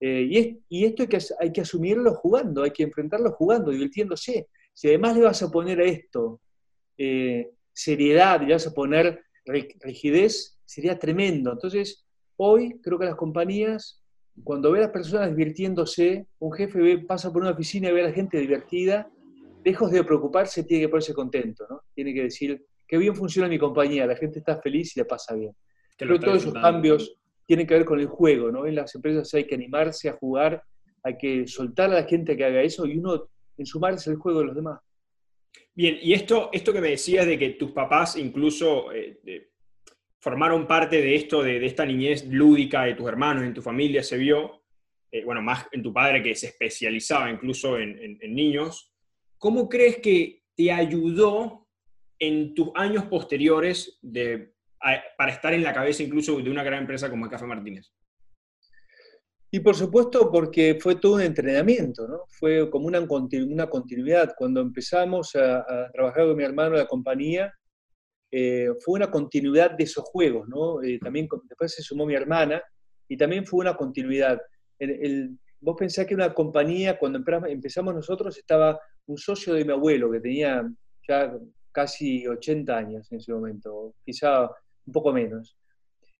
Eh, 0.00 0.60
y, 0.68 0.84
esto 0.84 1.04
hay 1.40 1.52
que, 1.52 1.60
asumirlo 1.60 2.14
jugando, 2.14 2.62
hay 2.62 2.70
que 2.70 2.84
enfrentarlo 2.84 3.32
jugando, 3.32 3.70
divirtiéndose. 3.70 4.48
Si 4.72 4.88
además 4.88 5.16
le 5.16 5.24
vas 5.24 5.42
a 5.42 5.50
poner 5.50 5.80
a 5.80 5.84
esto 5.84 6.40
eh, 6.96 7.50
seriedad, 7.72 8.40
le 8.40 8.52
vas 8.52 8.66
a 8.66 8.74
poner 8.74 9.24
rigidez, 9.44 10.58
sería 10.64 10.98
tremendo. 10.98 11.52
Entonces, 11.52 12.04
hoy 12.36 12.80
creo 12.80 12.98
que 12.98 13.06
las 13.06 13.16
compañías, 13.16 14.02
cuando 14.44 14.70
ve 14.70 14.78
a 14.78 14.82
las 14.82 14.90
personas 14.90 15.30
divirtiéndose, 15.30 16.26
un 16.38 16.52
jefe 16.52 16.98
pasa 16.98 17.32
por 17.32 17.42
una 17.42 17.50
oficina 17.50 17.88
y 17.88 17.92
ve 17.92 18.02
a 18.02 18.08
la 18.08 18.12
gente 18.12 18.38
divertida, 18.38 19.10
lejos 19.64 19.90
de 19.90 20.04
preocuparse, 20.04 20.62
tiene 20.62 20.84
que 20.84 20.88
ponerse 20.88 21.14
contento. 21.14 21.84
Tiene 21.94 22.14
que 22.14 22.22
decir, 22.24 22.64
qué 22.86 22.98
bien 22.98 23.16
funciona 23.16 23.48
mi 23.48 23.58
compañía, 23.58 24.06
la 24.06 24.16
gente 24.16 24.38
está 24.38 24.60
feliz 24.60 24.96
y 24.96 25.00
la 25.00 25.06
pasa 25.06 25.34
bien. 25.34 25.52
Pero 25.98 26.20
todos 26.20 26.38
esos 26.38 26.54
cambios 26.54 27.16
tienen 27.44 27.66
que 27.66 27.74
ver 27.74 27.84
con 27.84 27.98
el 27.98 28.06
juego, 28.06 28.52
¿no? 28.52 28.66
En 28.66 28.74
las 28.74 28.94
empresas 28.94 29.32
hay 29.34 29.44
que 29.44 29.54
animarse 29.54 30.08
a 30.08 30.12
jugar, 30.12 30.62
hay 31.02 31.16
que 31.16 31.46
soltar 31.46 31.90
a 31.90 31.94
la 31.94 32.04
gente 32.04 32.36
que 32.36 32.44
haga 32.44 32.62
eso 32.62 32.86
y 32.86 32.98
uno 32.98 33.28
en 33.56 33.66
sumarse 33.66 34.10
al 34.10 34.16
juego 34.16 34.40
de 34.40 34.46
los 34.46 34.54
demás. 34.54 34.80
Bien, 35.74 35.98
y 36.00 36.12
esto, 36.12 36.50
esto 36.52 36.72
que 36.72 36.80
me 36.80 36.90
decías 36.90 37.26
de 37.26 37.38
que 37.38 37.50
tus 37.50 37.72
papás 37.72 38.16
incluso 38.16 38.92
eh, 38.92 39.50
formaron 40.20 40.66
parte 40.66 41.00
de 41.00 41.14
esto, 41.14 41.42
de, 41.42 41.64
esta 41.64 41.86
niñez 41.86 42.26
lúdica 42.26 42.84
de 42.84 42.94
tus 42.94 43.08
hermanos, 43.08 43.44
en 43.44 43.54
tu 43.54 43.62
familia, 43.62 44.02
se 44.02 44.18
vio, 44.18 44.62
eh, 45.10 45.24
bueno, 45.24 45.40
más 45.40 45.66
en 45.72 45.82
tu 45.82 45.92
padre 45.92 46.22
que 46.22 46.34
se 46.34 46.48
especializaba 46.48 47.30
incluso 47.30 47.78
en, 47.78 48.18
en 48.20 48.34
niños. 48.34 48.92
¿Cómo 49.38 49.68
crees 49.68 49.98
que 49.98 50.42
te 50.54 50.70
ayudó 50.70 51.66
en 52.18 52.54
tus 52.54 52.70
años 52.74 53.04
posteriores 53.04 53.98
de 54.02 54.52
para 55.16 55.32
estar 55.32 55.52
en 55.54 55.62
la 55.62 55.72
cabeza 55.72 56.02
incluso 56.02 56.40
de 56.40 56.50
una 56.50 56.62
gran 56.62 56.80
empresa 56.80 57.10
como 57.10 57.24
el 57.24 57.30
Café 57.30 57.46
Martínez? 57.46 57.92
Y 59.50 59.60
por 59.60 59.74
supuesto 59.74 60.30
porque 60.30 60.78
fue 60.80 60.96
todo 60.96 61.14
un 61.14 61.22
entrenamiento, 61.22 62.06
¿no? 62.06 62.20
Fue 62.28 62.68
como 62.68 62.86
una, 62.86 63.06
continuidad. 63.06 64.34
Cuando 64.36 64.60
empezamos 64.60 65.34
a, 65.36 65.90
trabajar 65.92 66.26
con 66.26 66.36
mi 66.36 66.44
hermano 66.44 66.74
en 66.74 66.80
la 66.80 66.86
compañía, 66.86 67.54
eh, 68.30 68.68
fue 68.84 68.98
una 68.98 69.10
continuidad 69.10 69.70
de 69.70 69.84
esos 69.84 70.04
juegos, 70.04 70.46
¿no? 70.48 70.82
Eh, 70.82 70.98
también 70.98 71.26
después 71.48 71.72
se 71.72 71.82
sumó 71.82 72.04
mi 72.04 72.14
hermana 72.14 72.62
y 73.08 73.16
también 73.16 73.46
fue 73.46 73.60
una 73.60 73.74
continuidad. 73.74 74.38
El, 74.78 75.38
vos 75.60 75.76
pensás 75.78 76.04
que 76.06 76.14
una 76.14 76.34
compañía, 76.34 76.98
cuando 76.98 77.22
empezamos 77.48 77.94
nosotros, 77.94 78.36
estaba 78.36 78.78
un 79.06 79.16
socio 79.16 79.54
de 79.54 79.64
mi 79.64 79.72
abuelo 79.72 80.10
que 80.10 80.20
tenía 80.20 80.68
ya 81.08 81.32
casi 81.72 82.26
80 82.26 82.76
años 82.76 83.10
en 83.10 83.18
ese 83.18 83.32
momento, 83.32 83.94
quizá 84.04 84.50
un 84.88 84.92
poco 84.92 85.12
menos. 85.12 85.56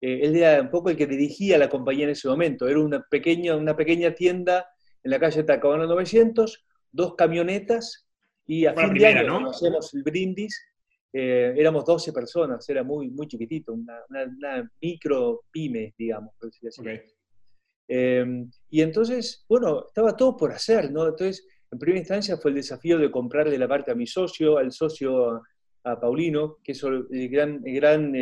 Eh, 0.00 0.20
él 0.22 0.36
era 0.36 0.62
un 0.62 0.70
poco 0.70 0.90
el 0.90 0.96
que 0.96 1.06
dirigía 1.06 1.58
la 1.58 1.68
compañía 1.68 2.04
en 2.04 2.10
ese 2.10 2.28
momento. 2.28 2.68
Era 2.68 2.80
una 2.80 3.02
pequeña, 3.02 3.56
una 3.56 3.76
pequeña 3.76 4.14
tienda 4.14 4.68
en 5.02 5.10
la 5.10 5.18
calle 5.18 5.42
Tacabana 5.42 5.86
900, 5.86 6.64
dos 6.92 7.14
camionetas 7.14 8.08
y 8.46 8.66
a 8.66 8.74
fin 8.74 8.94
de 8.94 9.06
año 9.06 9.40
¿no? 9.40 9.50
hacemos 9.50 9.92
el 9.94 10.02
brindis. 10.02 10.64
Eh, 11.12 11.54
éramos 11.56 11.86
12 11.86 12.12
personas, 12.12 12.68
era 12.68 12.84
muy, 12.84 13.10
muy 13.10 13.26
chiquitito, 13.26 13.72
una, 13.72 14.70
micro 14.80 15.44
pyme, 15.50 15.94
digamos. 15.96 16.34
Eh, 17.88 18.44
y 18.68 18.82
entonces, 18.82 19.44
bueno, 19.48 19.86
estaba 19.86 20.14
todo 20.14 20.36
por 20.36 20.52
hacer, 20.52 20.92
¿no? 20.92 21.08
Entonces, 21.08 21.46
en 21.70 21.78
primera 21.78 22.00
instancia 22.00 22.36
fue 22.36 22.50
el 22.50 22.56
desafío 22.56 22.98
de 22.98 23.10
comprarle 23.10 23.56
la 23.56 23.66
parte 23.66 23.90
a 23.90 23.94
mi 23.94 24.06
socio, 24.06 24.58
al 24.58 24.70
socio 24.70 25.42
a, 25.82 25.98
Paulino, 25.98 26.58
que 26.62 26.72
eso, 26.72 26.88
el 26.88 27.28
gran, 27.30 27.62
gran 27.62 28.14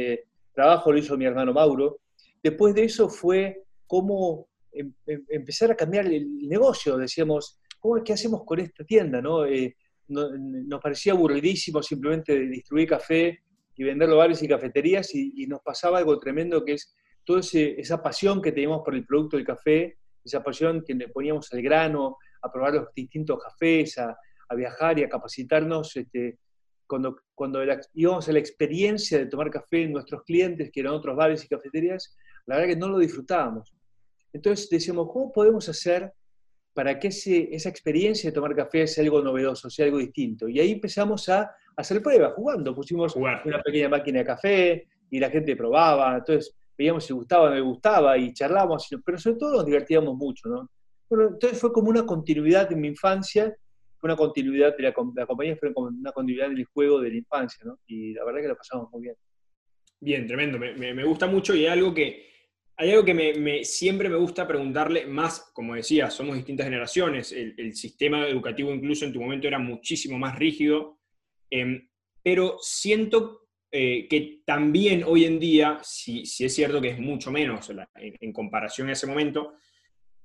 trabajo 0.56 0.90
lo 0.90 0.98
hizo 0.98 1.16
mi 1.16 1.26
hermano 1.26 1.52
Mauro. 1.52 2.00
Después 2.42 2.74
de 2.74 2.84
eso 2.84 3.08
fue 3.08 3.62
cómo 3.86 4.48
em, 4.72 4.92
em, 5.06 5.24
empezar 5.28 5.70
a 5.70 5.76
cambiar 5.76 6.06
el 6.06 6.48
negocio. 6.48 6.96
Decíamos, 6.96 7.60
¿cómo, 7.78 8.02
¿qué 8.02 8.14
hacemos 8.14 8.42
con 8.44 8.58
esta 8.58 8.84
tienda? 8.84 9.20
¿no? 9.20 9.44
Eh, 9.44 9.76
nos 10.08 10.80
parecía 10.80 11.12
aburridísimo 11.12 11.82
simplemente 11.82 12.38
distribuir 12.38 12.88
café 12.88 13.40
y 13.76 13.84
venderlo 13.84 14.14
a 14.14 14.18
bares 14.18 14.42
y 14.42 14.48
cafeterías 14.48 15.14
y, 15.14 15.46
nos 15.46 15.60
pasaba 15.60 15.98
algo 15.98 16.18
tremendo 16.18 16.64
que 16.64 16.74
es 16.74 16.94
toda 17.24 17.40
esa 17.40 18.02
pasión 18.02 18.40
que 18.40 18.52
teníamos 18.52 18.82
por 18.84 18.94
el 18.94 19.04
producto 19.04 19.36
del 19.36 19.44
café, 19.44 19.98
esa 20.24 20.42
pasión 20.42 20.82
que 20.86 20.94
le 20.94 21.08
poníamos 21.08 21.52
al 21.52 21.60
grano, 21.60 22.16
a 22.40 22.50
probar 22.50 22.74
los 22.74 22.86
distintos 22.94 23.38
cafés, 23.42 23.98
a, 23.98 24.16
viajar 24.56 24.96
y 24.98 25.02
a 25.02 25.08
capacitarnos. 25.08 25.96
Este, 25.96 26.38
cuando, 26.86 27.16
cuando 27.36 27.60
íbamos 27.94 28.28
a 28.28 28.32
la 28.32 28.38
experiencia 28.38 29.18
de 29.18 29.26
tomar 29.26 29.50
café 29.50 29.82
en 29.82 29.92
nuestros 29.92 30.22
clientes, 30.24 30.70
que 30.72 30.80
eran 30.80 30.94
otros 30.94 31.14
bares 31.14 31.44
y 31.44 31.48
cafeterías, 31.48 32.16
la 32.46 32.56
verdad 32.56 32.70
que 32.70 32.76
no 32.76 32.88
lo 32.88 32.98
disfrutábamos. 32.98 33.74
Entonces 34.32 34.68
decíamos, 34.70 35.08
¿cómo 35.12 35.30
podemos 35.30 35.68
hacer 35.68 36.12
para 36.72 36.98
que 36.98 37.08
esa 37.08 37.68
experiencia 37.68 38.30
de 38.30 38.34
tomar 38.34 38.56
café 38.56 38.86
sea 38.86 39.04
algo 39.04 39.22
novedoso, 39.22 39.68
sea 39.68 39.84
algo 39.84 39.98
distinto? 39.98 40.48
Y 40.48 40.58
ahí 40.58 40.72
empezamos 40.72 41.28
a 41.28 41.54
hacer 41.76 42.02
pruebas, 42.02 42.32
jugando. 42.34 42.74
Pusimos 42.74 43.14
una 43.14 43.62
pequeña 43.62 43.90
máquina 43.90 44.20
de 44.20 44.24
café 44.24 44.88
y 45.10 45.20
la 45.20 45.28
gente 45.30 45.54
probaba. 45.56 46.16
Entonces 46.16 46.56
veíamos 46.76 47.04
si 47.04 47.12
gustaba 47.12 47.44
o 47.44 47.48
no 47.50 47.54
le 47.54 47.60
gustaba 47.60 48.16
y 48.16 48.32
charlábamos, 48.32 48.88
pero 49.04 49.18
sobre 49.18 49.36
todo 49.36 49.56
nos 49.56 49.66
divertíamos 49.66 50.16
mucho. 50.16 50.48
¿no? 50.48 50.70
Bueno, 51.08 51.28
entonces 51.34 51.60
fue 51.60 51.70
como 51.70 51.90
una 51.90 52.06
continuidad 52.06 52.68
de 52.68 52.76
mi 52.76 52.88
infancia, 52.88 53.54
una 54.02 54.16
continuidad 54.16 54.76
de 54.76 54.82
la, 54.82 54.92
compañía, 54.92 55.56
fue 55.56 55.72
una 55.74 56.12
continuidad 56.12 56.48
del 56.48 56.64
juego 56.66 57.00
de 57.00 57.10
la 57.10 57.16
infancia, 57.16 57.64
¿no? 57.64 57.78
Y 57.86 58.12
la 58.12 58.24
verdad 58.24 58.42
que 58.42 58.48
lo 58.48 58.56
pasamos 58.56 58.90
muy 58.92 59.02
bien. 59.02 59.14
Bien, 60.00 60.26
tremendo. 60.26 60.58
Me, 60.58 61.04
gusta 61.04 61.26
mucho 61.26 61.54
y 61.54 61.60
hay 61.60 61.66
algo 61.66 61.94
que 61.94 62.26
hay 62.78 62.90
algo 62.90 63.06
que 63.06 63.64
siempre 63.64 64.10
me 64.10 64.16
gusta 64.16 64.46
preguntarle, 64.46 65.06
más, 65.06 65.50
como 65.54 65.74
decía, 65.74 66.10
somos 66.10 66.36
distintas 66.36 66.66
generaciones, 66.66 67.32
el, 67.32 67.74
sistema 67.74 68.28
educativo 68.28 68.70
incluso 68.70 69.06
en 69.06 69.14
tu 69.14 69.20
momento 69.20 69.48
era 69.48 69.58
muchísimo 69.58 70.18
más 70.18 70.38
rígido, 70.38 70.98
em, 71.48 71.88
pero 72.22 72.58
siento 72.60 73.46
eh, 73.72 74.06
que 74.08 74.42
también 74.44 75.04
hoy 75.04 75.24
en 75.24 75.38
día, 75.38 75.78
si, 75.82 76.22
es 76.22 76.54
cierto 76.54 76.80
que 76.80 76.90
es 76.90 76.98
mucho 76.98 77.30
menos 77.30 77.70
en, 77.94 78.32
comparación 78.32 78.88
a 78.88 78.92
ese 78.92 79.06
momento, 79.06 79.54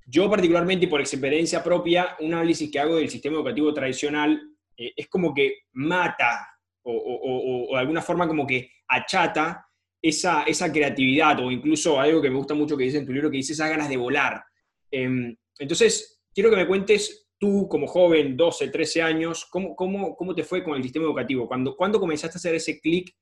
yo 0.05 0.29
particularmente 0.29 0.87
por 0.87 0.99
experiencia 0.99 1.63
propia, 1.63 2.15
un 2.19 2.33
análisis 2.33 2.69
que 2.71 2.79
hago 2.79 2.95
del 2.95 3.09
sistema 3.09 3.37
educativo 3.37 3.73
tradicional 3.73 4.41
eh, 4.77 4.93
es 4.95 5.07
como 5.07 5.33
que 5.33 5.63
mata 5.73 6.47
o, 6.83 7.67
o 7.69 7.75
de 7.75 7.79
alguna 7.79 8.01
forma 8.01 8.27
como 8.27 8.47
que 8.47 8.71
achata 8.87 9.65
esa, 10.01 10.43
esa 10.43 10.71
creatividad 10.71 11.39
o 11.39 11.51
incluso 11.51 11.99
algo 11.99 12.21
que 12.21 12.29
me 12.29 12.37
gusta 12.37 12.53
mucho 12.53 12.75
que 12.75 12.85
dice 12.85 12.97
en 12.97 13.05
tu 13.05 13.13
libro, 13.13 13.29
que 13.29 13.37
dice 13.37 13.53
esas 13.53 13.69
ganas 13.69 13.87
de 13.87 13.97
volar. 13.97 14.43
Em, 14.89 15.35
entonces, 15.59 16.23
quiero 16.33 16.49
que 16.49 16.55
me 16.55 16.67
cuentes 16.67 17.29
tú 17.37 17.67
como 17.69 17.87
joven, 17.87 18.35
12, 18.35 18.69
13 18.69 19.01
años, 19.01 19.45
¿cómo, 19.45 19.75
cómo, 19.75 20.15
cómo 20.15 20.33
te 20.33 20.43
fue 20.43 20.63
con 20.63 20.75
el 20.75 20.83
sistema 20.83 21.05
educativo? 21.05 21.47
¿Cuándo, 21.47 21.75
¿cuándo 21.75 21.99
comenzaste 21.99 22.37
a 22.37 22.39
hacer 22.39 22.55
ese 22.55 22.79
clic 22.79 23.15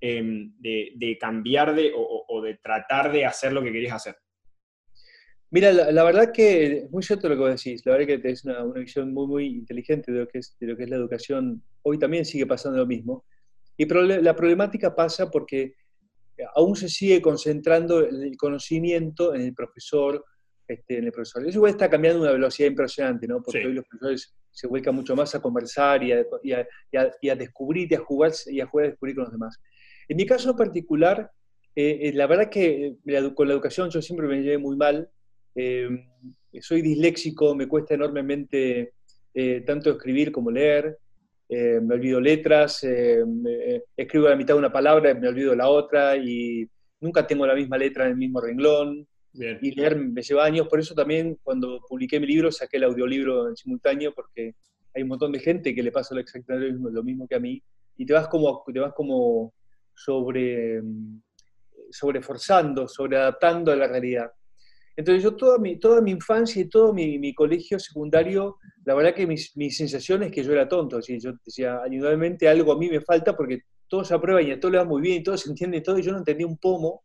em, 0.00 0.52
de, 0.58 0.92
de, 0.96 1.18
cambiar 1.18 1.74
de, 1.74 1.92
o, 1.94 2.42
de 2.42 2.56
tratar 2.56 3.10
de 3.10 3.24
hacer 3.24 3.52
lo 3.52 3.62
que 3.62 3.72
querías 3.72 3.94
hacer? 3.94 4.16
Mira, 5.50 5.72
la, 5.72 6.04
verdad 6.04 6.32
que 6.32 6.78
es 6.78 6.90
muy 6.90 7.02
cierto 7.02 7.28
lo 7.28 7.36
que 7.36 7.40
vos 7.40 7.62
decís. 7.62 7.84
La 7.86 7.92
verdad 7.92 8.06
que 8.06 8.18
tenés 8.18 8.44
una, 8.44 8.64
una, 8.64 8.80
visión 8.80 9.12
muy, 9.12 9.26
muy 9.26 9.46
inteligente 9.46 10.10
de 10.12 10.20
lo, 10.20 10.28
que 10.28 10.38
es, 10.38 10.56
de 10.58 10.66
lo 10.66 10.76
que 10.76 10.84
es 10.84 10.90
la 10.90 10.96
educación. 10.96 11.62
Hoy 11.82 11.98
también 11.98 12.24
sigue 12.24 12.46
pasando 12.46 12.78
lo 12.78 12.86
mismo. 12.86 13.24
Y 13.76 13.86
la 13.86 14.34
problemática 14.34 14.94
pasa 14.94 15.30
porque 15.30 15.74
aún 16.54 16.76
se 16.76 16.88
sigue 16.88 17.22
concentrando 17.22 18.00
el 18.00 18.36
conocimiento 18.36 19.34
en 19.34 19.42
el 19.42 19.54
profesor, 19.54 20.24
este, 20.66 20.98
en 20.98 21.04
el 21.04 21.12
profesor. 21.12 21.46
Eso 21.46 21.58
igual 21.58 21.72
está 21.72 21.88
cambiando 21.88 22.20
a 22.20 22.22
una 22.22 22.32
velocidad 22.32 22.68
impresionante, 22.68 23.26
¿no? 23.26 23.42
Porque 23.42 23.66
hoy 23.66 23.74
los 23.74 23.84
profesores 23.84 24.34
se 24.50 24.66
vuelcan 24.66 24.94
mucho 24.94 25.14
más 25.14 25.34
a 25.34 25.40
conversar 25.40 26.02
y 26.02 26.12
a, 26.12 26.24
y 26.42 27.28
a, 27.28 27.36
descubrir 27.36 27.92
y 27.92 27.94
a 27.94 27.98
jugar 27.98 28.32
y 28.46 28.60
a 28.60 28.66
jugar 28.66 28.86
a 28.86 28.88
descubrir 28.90 29.14
con 29.14 29.24
los 29.24 29.32
demás. 29.32 29.60
En 30.08 30.16
mi 30.16 30.26
caso 30.26 30.50
en 30.50 30.56
particular, 30.56 31.30
eh, 31.74 31.98
eh, 32.02 32.12
la 32.14 32.26
verdad 32.26 32.50
que 32.50 32.96
eh, 33.06 33.34
con 33.34 33.48
la 33.48 33.54
educación 33.54 33.90
yo 33.90 34.00
siempre 34.00 34.26
me 34.26 34.42
llevé 34.42 34.58
muy 34.58 34.76
mal. 34.76 35.10
Soy 36.60 36.82
disléxico, 36.82 37.54
me 37.54 37.68
cuesta 37.68 37.94
enormemente 37.94 38.92
tanto 39.64 39.90
escribir 39.90 40.32
como 40.32 40.50
leer. 40.50 40.98
Eh, 41.48 41.80
me 41.80 41.94
olvido 41.94 42.20
letras, 42.20 42.82
eh, 42.82 43.22
escribo 43.96 44.28
la 44.28 44.34
mitad 44.34 44.54
de 44.54 44.58
una 44.58 44.72
palabra, 44.72 45.14
me 45.14 45.28
olvido 45.28 45.54
la 45.54 45.68
otra 45.68 46.16
y 46.16 46.68
nunca 47.00 47.24
tengo 47.24 47.46
la 47.46 47.54
misma 47.54 47.78
letra 47.78 48.04
en 48.04 48.12
el 48.12 48.16
mismo 48.16 48.40
renglón. 48.40 49.06
Y 49.32 49.74
leer 49.74 49.96
me 49.96 50.22
lleva 50.22 50.46
años, 50.46 50.66
por 50.66 50.80
eso 50.80 50.94
también 50.94 51.38
cuando 51.42 51.80
publiqué 51.86 52.18
mi 52.18 52.26
libro 52.26 52.50
saqué 52.50 52.78
el 52.78 52.84
audiolibro 52.84 53.48
en 53.48 53.56
simultáneo 53.56 54.14
porque 54.14 54.54
hay 54.94 55.02
un 55.02 55.08
montón 55.08 55.30
de 55.30 55.40
gente 55.40 55.74
que 55.74 55.82
le 55.82 55.92
pasa 55.92 56.18
exactamente 56.18 56.74
lo 56.90 57.02
mismo 57.02 57.28
que 57.28 57.34
a 57.34 57.40
mí 57.40 57.62
y 57.98 58.06
te 58.06 58.14
vas 58.14 58.28
como, 58.28 58.64
te 58.72 58.80
vas 58.80 58.94
como 58.94 59.52
sobre, 59.94 60.80
sobreforzando, 61.90 62.88
sobreadaptando 62.88 63.72
a 63.72 63.76
la 63.76 63.86
realidad. 63.86 64.32
Entonces 64.96 65.22
yo 65.22 65.36
toda 65.36 65.58
mi, 65.58 65.78
toda 65.78 66.00
mi 66.00 66.10
infancia 66.10 66.62
y 66.62 66.68
todo 66.68 66.92
mi, 66.92 67.34
colegio 67.34 67.78
secundario, 67.78 68.56
la 68.84 68.94
verdad 68.94 69.14
que 69.14 69.26
mis, 69.26 69.54
mis 69.56 69.76
sensaciones 69.76 70.28
es 70.28 70.34
que 70.34 70.42
yo 70.42 70.52
era 70.52 70.66
tonto, 70.66 71.02
¿sí? 71.02 71.20
yo 71.20 71.32
decía, 71.44 71.80
indudablemente 71.90 72.48
algo 72.48 72.72
a 72.72 72.78
mí 72.78 72.88
me 72.88 73.02
falta 73.02 73.36
porque 73.36 73.60
todos 73.88 74.10
aprueban 74.10 74.46
y 74.46 74.52
a 74.52 74.58
todos 74.58 74.72
le 74.72 74.78
va 74.78 74.84
muy 74.84 75.02
bien 75.02 75.20
y 75.20 75.22
todos 75.22 75.42
se 75.42 75.50
entienden 75.50 75.82
todo 75.82 75.98
y 75.98 76.02
yo 76.02 76.12
no 76.12 76.18
entendía 76.18 76.46
un 76.46 76.56
pomo. 76.56 77.04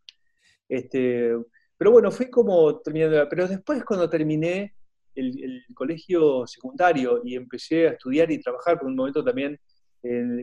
Este, 0.69 1.31
pero 1.77 1.91
bueno, 1.91 2.11
fui 2.11 2.29
como 2.29 2.79
terminando, 2.79 3.27
pero 3.29 3.47
después 3.47 3.83
cuando 3.83 4.09
terminé 4.09 4.73
el, 5.15 5.63
colegio 5.73 6.45
secundario 6.47 7.21
y 7.23 7.35
empecé 7.35 7.87
a 7.87 7.91
estudiar 7.91 8.31
y 8.31 8.39
trabajar, 8.39 8.77
por 8.77 8.87
un 8.87 8.95
momento 8.95 9.23
también, 9.23 9.59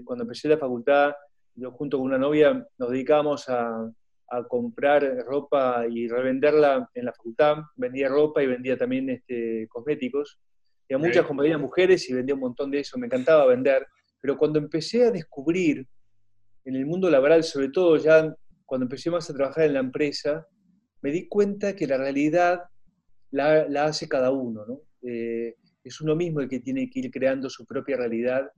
cuando 0.04 0.24
empecé 0.24 0.48
la 0.48 0.58
facultad, 0.58 1.12
yo 1.54 1.72
junto 1.72 1.98
con 1.98 2.06
una 2.06 2.18
novia 2.18 2.66
nos 2.76 2.90
dedicamos 2.90 3.48
a, 3.48 3.90
a 4.30 4.44
comprar 4.44 5.02
ropa 5.26 5.86
y 5.88 6.08
revenderla 6.08 6.90
en 6.94 7.04
la 7.04 7.12
facultad. 7.12 7.58
Vendía 7.76 8.08
ropa 8.08 8.42
y 8.42 8.46
vendía 8.46 8.76
también 8.76 9.08
este, 9.10 9.66
cosméticos. 9.68 10.38
Y 10.88 10.94
a 10.94 10.98
muchas 10.98 11.26
compañías 11.26 11.60
mujeres 11.60 12.08
y 12.08 12.14
vendía 12.14 12.34
un 12.34 12.40
montón 12.40 12.70
de 12.70 12.80
eso, 12.80 12.98
me 12.98 13.06
encantaba 13.06 13.46
vender. 13.46 13.86
Pero 14.20 14.36
cuando 14.38 14.58
empecé 14.58 15.04
a 15.04 15.10
descubrir 15.10 15.86
en 16.64 16.76
el 16.76 16.86
mundo 16.86 17.10
laboral, 17.10 17.44
sobre 17.44 17.68
todo 17.68 17.96
ya 17.96 18.34
cuando 18.64 18.84
empecé 18.84 19.10
más 19.10 19.28
a 19.28 19.34
trabajar 19.34 19.64
en 19.64 19.74
la 19.74 19.80
empresa, 19.80 20.46
me 21.02 21.10
di 21.10 21.28
cuenta 21.28 21.74
que 21.74 21.86
la 21.86 21.96
realidad 21.96 22.64
la, 23.30 23.66
hace 23.84 24.08
cada 24.08 24.30
uno. 24.30 24.64
¿no? 24.66 24.80
Eh, 25.02 25.56
es 25.84 26.00
uno 26.00 26.14
mismo 26.16 26.40
el 26.40 26.48
que 26.48 26.60
tiene 26.60 26.88
que 26.90 27.00
ir 27.00 27.10
creando 27.10 27.48
su 27.48 27.64
propia 27.64 27.96
realidad 27.96 28.50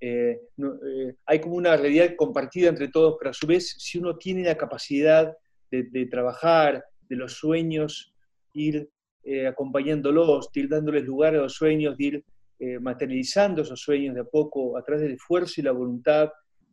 eh, 0.00 0.40
eh, 0.58 1.14
hay 1.24 1.40
como 1.40 1.56
una 1.56 1.76
realidad 1.76 2.14
compartida 2.16 2.68
entre 2.68 2.88
todos, 2.88 3.16
pero 3.18 3.30
a 3.30 3.34
su 3.34 3.46
vez, 3.46 3.76
si 3.78 3.98
uno 3.98 4.16
tiene 4.16 4.42
la 4.42 4.56
capacidad 4.56 5.34
de, 5.70 6.06
trabajar, 6.06 6.84
de 7.08 7.16
los 7.16 7.34
sueños, 7.34 8.14
ir 8.52 8.88
eh, 9.24 9.46
acompañándolos, 9.46 10.48
ir 10.54 10.68
dándoles 10.68 11.04
lugar 11.04 11.34
a 11.34 11.38
los 11.38 11.54
sueños, 11.54 11.96
de 11.96 12.04
ir 12.04 12.24
materializando 12.80 13.60
esos 13.60 13.78
sueños 13.78 14.14
de 14.14 14.22
a 14.22 14.24
poco 14.24 14.78
a 14.78 14.82
través 14.82 15.02
del 15.02 15.12
esfuerzo 15.12 15.60
y 15.60 15.64
la 15.64 15.72
voluntad 15.72 16.30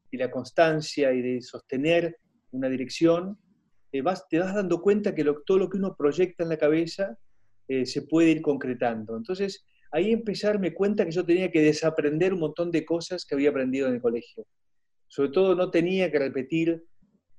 y 0.10 0.16
la 0.16 0.32
constancia 0.32 1.12
y 1.12 1.22
de 1.22 1.42
sostener 1.42 2.16
una 2.52 2.70
dirección, 2.70 3.38
vas, 4.02 4.26
te 4.30 4.40
vas 4.40 4.56
dando 4.56 4.82
cuenta 4.82 5.14
que 5.14 5.26
todo 5.46 5.58
lo 5.58 5.70
que 5.70 5.76
uno 5.76 5.94
proyecta 5.94 6.44
en 6.44 6.50
la 6.50 6.58
cabeza 6.58 7.18
se 7.68 8.02
puede 8.04 8.30
ir 8.30 8.42
concretando. 8.42 9.18
Entonces, 9.18 9.66
ahí 9.94 10.12
empecé 10.12 10.48
a 10.48 10.50
darme 10.50 10.74
cuenta 10.74 11.06
que 11.06 11.12
yo 11.12 11.24
tenía 11.24 11.52
que 11.52 11.62
desaprender 11.62 12.34
un 12.34 12.40
montón 12.40 12.72
de 12.72 12.84
cosas 12.84 13.26
que 13.26 13.36
había 13.36 13.52
aprendido 13.52 13.88
en 13.88 13.94
el 13.94 14.02
colegio. 14.02 14.46
Sobre 15.08 15.30
todo 15.30 15.56
no 15.56 15.70
tenía 15.70 16.12
que 16.12 16.18
repetir 16.18 16.84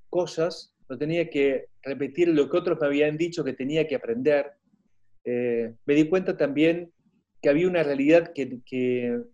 cosas, 0.09 0.73
no 0.89 0.97
tenía 0.97 1.29
que 1.29 1.67
repetir 1.83 2.29
lo 2.29 2.49
que 2.49 2.57
otros 2.57 2.79
me 2.81 2.87
habían 2.87 3.17
dicho 3.17 3.43
que 3.43 3.55
tenía 3.55 3.89
que 3.89 3.97
aprender. 3.97 4.53
Eh, 5.25 5.75
me 5.85 5.95
di 5.95 6.09
cuenta 6.09 6.37
también 6.37 6.93
que 7.43 7.49
había 7.49 7.67
una 7.67 7.83
realidad 7.83 8.33
que, 8.33 8.61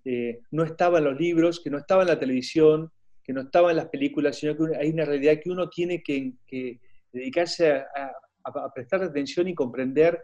eh, 0.07 0.41
no 0.51 0.65
estaba 0.65 0.99
en 0.99 1.05
los 1.05 1.21
libros, 1.21 1.61
que 1.61 1.69
no 1.69 1.77
estaba 1.77 2.03
en 2.03 2.09
la 2.09 2.19
televisión, 2.19 2.91
que 3.23 3.35
no 3.35 3.43
estaba 3.43 3.71
en 3.71 3.77
las 3.77 3.89
películas, 3.89 4.37
sino 4.37 4.57
que 4.57 4.75
hay 4.77 4.89
una 4.89 5.05
realidad 5.05 5.39
que 5.43 5.51
uno 5.51 5.69
tiene 5.69 6.03
que, 6.03 6.33
dedicarse 7.13 7.73
a, 7.73 8.13
a 8.45 8.73
prestar 8.73 9.03
atención 9.03 9.47
y 9.47 9.55
comprender 9.55 10.23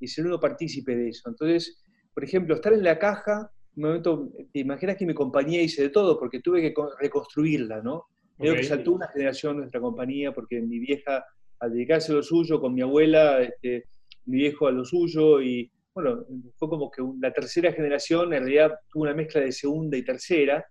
y 0.00 0.08
ser 0.08 0.26
uno 0.26 0.40
partícipe 0.40 0.96
de 0.96 1.10
eso. 1.10 1.28
Entonces, 1.28 1.82
por 2.14 2.24
ejemplo, 2.24 2.54
estar 2.54 2.72
en 2.72 2.82
la 2.82 2.98
caja, 2.98 3.50
un 3.76 3.82
momento, 3.82 4.30
te 4.52 4.60
imaginas 4.60 4.96
que 4.96 5.06
mi 5.06 5.14
compañía 5.14 5.62
hice 5.62 5.82
de 5.82 5.88
todo, 5.88 6.18
porque 6.18 6.40
tuve 6.40 6.60
que 6.60 6.74
reconstruirla, 7.00 7.80
¿no? 7.80 8.06
Creo 8.38 8.54
que 8.54 8.64
saltó 8.64 8.92
una 8.92 9.08
generación 9.08 9.58
nuestra 9.58 9.80
compañía, 9.80 10.32
porque 10.32 10.60
mi 10.60 10.78
vieja, 10.78 11.24
al 11.60 11.72
dedicarse 11.72 12.12
a 12.12 12.16
lo 12.16 12.22
suyo, 12.22 12.60
con 12.60 12.74
mi 12.74 12.82
abuela, 12.82 13.40
este, 13.40 13.86
mi 14.26 14.38
viejo 14.38 14.66
a 14.66 14.72
lo 14.72 14.84
suyo, 14.84 15.40
y 15.40 15.70
bueno, 15.94 16.24
fue 16.58 16.68
como 16.68 16.90
que 16.90 17.02
la 17.20 17.32
tercera 17.32 17.72
generación 17.72 18.32
en 18.32 18.40
realidad 18.40 18.72
tuvo 18.90 19.04
una 19.04 19.14
mezcla 19.14 19.40
de 19.40 19.52
segunda 19.52 19.96
y 19.96 20.02
tercera. 20.02 20.66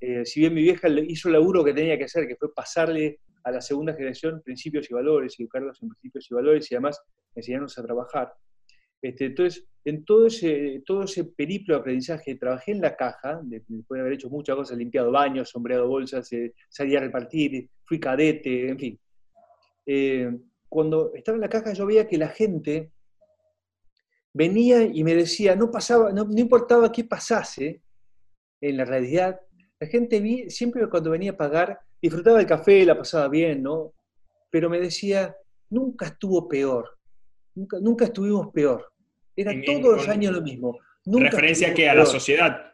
Eh, 0.00 0.24
si 0.24 0.40
bien 0.40 0.54
mi 0.54 0.62
vieja 0.62 0.88
hizo 0.88 1.28
el 1.28 1.34
laburo 1.34 1.64
que 1.64 1.74
tenía 1.74 1.98
que 1.98 2.04
hacer, 2.04 2.26
que 2.26 2.36
fue 2.36 2.52
pasarle 2.54 3.20
a 3.44 3.50
la 3.50 3.60
segunda 3.60 3.92
generación 3.92 4.40
principios 4.42 4.90
y 4.90 4.94
valores, 4.94 5.38
educarlos 5.38 5.82
en 5.82 5.88
principios 5.88 6.30
y 6.30 6.34
valores 6.34 6.70
y 6.70 6.74
además 6.74 7.00
enseñarnos 7.34 7.76
a 7.78 7.82
trabajar. 7.82 8.32
Este, 9.02 9.26
entonces, 9.26 9.66
en 9.84 10.04
todo 10.04 10.28
ese, 10.28 10.82
todo 10.86 11.02
ese 11.02 11.24
periplo 11.24 11.74
de 11.74 11.80
aprendizaje, 11.80 12.36
trabajé 12.36 12.72
en 12.72 12.80
la 12.80 12.96
caja, 12.96 13.40
después 13.42 13.98
de 13.98 14.00
haber 14.00 14.12
hecho 14.12 14.30
muchas 14.30 14.54
cosas, 14.54 14.78
limpiado 14.78 15.10
baños, 15.10 15.50
sombreado 15.50 15.88
bolsas, 15.88 16.32
eh, 16.32 16.54
salí 16.68 16.94
a 16.94 17.00
repartir, 17.00 17.68
fui 17.84 17.98
cadete, 17.98 18.68
en 18.68 18.78
fin. 18.78 19.00
Eh, 19.84 20.30
cuando 20.68 21.12
estaba 21.14 21.34
en 21.36 21.42
la 21.42 21.48
caja 21.48 21.72
yo 21.72 21.84
veía 21.84 22.06
que 22.06 22.16
la 22.16 22.28
gente 22.28 22.92
venía 24.32 24.84
y 24.84 25.02
me 25.02 25.14
decía, 25.14 25.56
no, 25.56 25.70
pasaba, 25.70 26.12
no, 26.12 26.26
importaba 26.36 26.92
qué 26.92 27.04
pasase 27.04 27.82
en 28.60 28.76
la 28.76 28.84
realidad, 28.84 29.40
la 29.80 29.86
gente 29.88 30.48
siempre 30.48 30.88
cuando 30.88 31.10
venía 31.10 31.32
a 31.32 31.36
pagar 31.36 31.80
disfrutaba 32.00 32.38
del 32.38 32.46
café, 32.46 32.84
la 32.84 32.96
pasaba 32.96 33.28
bien, 33.28 33.62
¿no? 33.62 33.94
Pero 34.48 34.70
me 34.70 34.80
decía, 34.80 35.36
nunca 35.70 36.06
estuvo 36.06 36.48
peor, 36.48 36.98
nunca, 37.54 37.78
nunca 37.80 38.04
estuvimos 38.04 38.52
peor. 38.52 38.91
Era 39.36 39.52
todos 39.64 39.96
los 39.96 40.08
años 40.08 40.32
lo 40.32 40.42
mismo. 40.42 40.78
Nunca 41.04 41.30
¿Referencia 41.30 41.74
que 41.74 41.88
a 41.88 41.94
la 41.94 42.06
sociedad? 42.06 42.72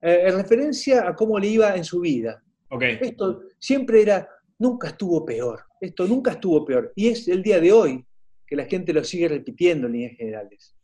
Eh, 0.00 0.22
en 0.26 0.36
referencia 0.36 1.08
a 1.08 1.14
cómo 1.14 1.38
le 1.38 1.48
iba 1.48 1.76
en 1.76 1.84
su 1.84 2.00
vida. 2.00 2.42
Okay. 2.68 2.98
Esto 3.00 3.42
siempre 3.58 4.02
era, 4.02 4.28
nunca 4.58 4.88
estuvo 4.88 5.24
peor. 5.24 5.64
Esto 5.80 6.06
nunca 6.06 6.32
estuvo 6.32 6.64
peor. 6.64 6.92
Y 6.96 7.08
es 7.08 7.28
el 7.28 7.42
día 7.42 7.60
de 7.60 7.72
hoy 7.72 8.04
que 8.46 8.56
la 8.56 8.64
gente 8.64 8.92
lo 8.92 9.04
sigue 9.04 9.28
repitiendo 9.28 9.86
en 9.86 9.92
líneas 9.92 10.16
generales. 10.16 10.74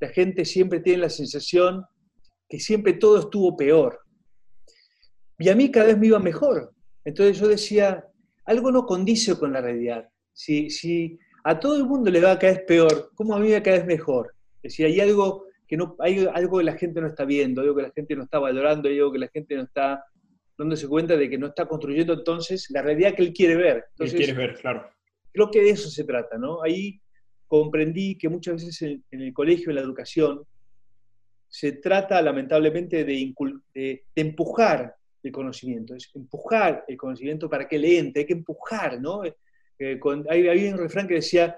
La 0.00 0.08
gente 0.08 0.44
siempre 0.44 0.80
tiene 0.80 1.02
la 1.02 1.10
sensación 1.10 1.84
que 2.48 2.60
siempre 2.60 2.94
todo 2.94 3.20
estuvo 3.20 3.56
peor. 3.56 4.00
Y 5.38 5.48
a 5.48 5.54
mí 5.54 5.70
cada 5.70 5.86
vez 5.86 5.98
me 5.98 6.08
iba 6.08 6.18
mejor. 6.18 6.72
Entonces 7.04 7.38
yo 7.38 7.48
decía, 7.48 8.04
algo 8.44 8.70
no 8.70 8.86
condice 8.86 9.38
con 9.38 9.52
la 9.52 9.60
realidad. 9.60 10.08
Si, 10.32 10.70
si 10.70 11.18
a 11.44 11.60
todo 11.60 11.76
el 11.76 11.84
mundo 11.84 12.10
le 12.10 12.20
va 12.20 12.38
cada 12.38 12.54
vez 12.54 12.62
peor, 12.62 13.10
¿cómo 13.14 13.34
a 13.34 13.38
mí 13.38 13.50
cada 13.62 13.76
vez 13.76 13.86
mejor? 13.86 14.34
Es 14.62 14.72
decir, 14.72 14.86
hay 14.86 14.98
algo 15.00 15.46
que 15.68 15.76
no, 15.76 15.94
hay 15.98 16.26
algo 16.32 16.58
que 16.58 16.64
la 16.64 16.76
gente 16.76 17.00
no 17.00 17.06
está 17.06 17.24
viendo, 17.24 17.60
algo 17.60 17.76
que 17.76 17.82
la 17.82 17.90
gente 17.90 18.16
no 18.16 18.24
está 18.24 18.38
valorando, 18.38 18.88
algo 18.88 19.12
que 19.12 19.18
la 19.18 19.28
gente 19.28 19.54
no 19.54 19.62
está 19.62 20.02
dándose 20.56 20.88
cuenta 20.88 21.16
de 21.16 21.28
que 21.28 21.36
no 21.36 21.48
está 21.48 21.66
construyendo 21.66 22.14
entonces 22.14 22.70
la 22.70 22.80
realidad 22.80 23.14
que 23.14 23.22
él 23.22 23.32
quiere 23.32 23.56
ver. 23.56 23.84
Entonces, 23.90 24.14
él 24.14 24.24
quiere 24.24 24.38
ver, 24.38 24.58
claro. 24.58 24.88
Creo 25.32 25.50
que 25.50 25.60
de 25.60 25.70
eso 25.70 25.90
se 25.90 26.04
trata, 26.04 26.38
¿no? 26.38 26.62
Ahí 26.62 27.00
comprendí 27.46 28.16
que 28.16 28.28
muchas 28.28 28.54
veces 28.54 28.82
en, 28.82 29.20
el 29.20 29.32
colegio, 29.34 29.68
en 29.68 29.76
la 29.76 29.82
educación, 29.82 30.42
se 31.48 31.72
trata 31.72 32.22
lamentablemente 32.22 33.04
de, 33.04 33.34
de, 33.74 34.04
empujar 34.14 34.94
el 35.22 35.32
conocimiento, 35.32 35.94
es 35.94 36.10
empujar 36.14 36.84
el 36.88 36.96
conocimiento 36.96 37.48
para 37.50 37.68
que 37.68 37.78
le 37.78 37.98
entre, 37.98 38.20
hay 38.20 38.26
que 38.26 38.32
empujar, 38.32 39.00
¿no? 39.00 39.22
Eh, 39.78 39.98
con, 39.98 40.24
hay, 40.28 40.68
un 40.68 40.78
refrán 40.78 41.08
que 41.08 41.14
decía, 41.14 41.56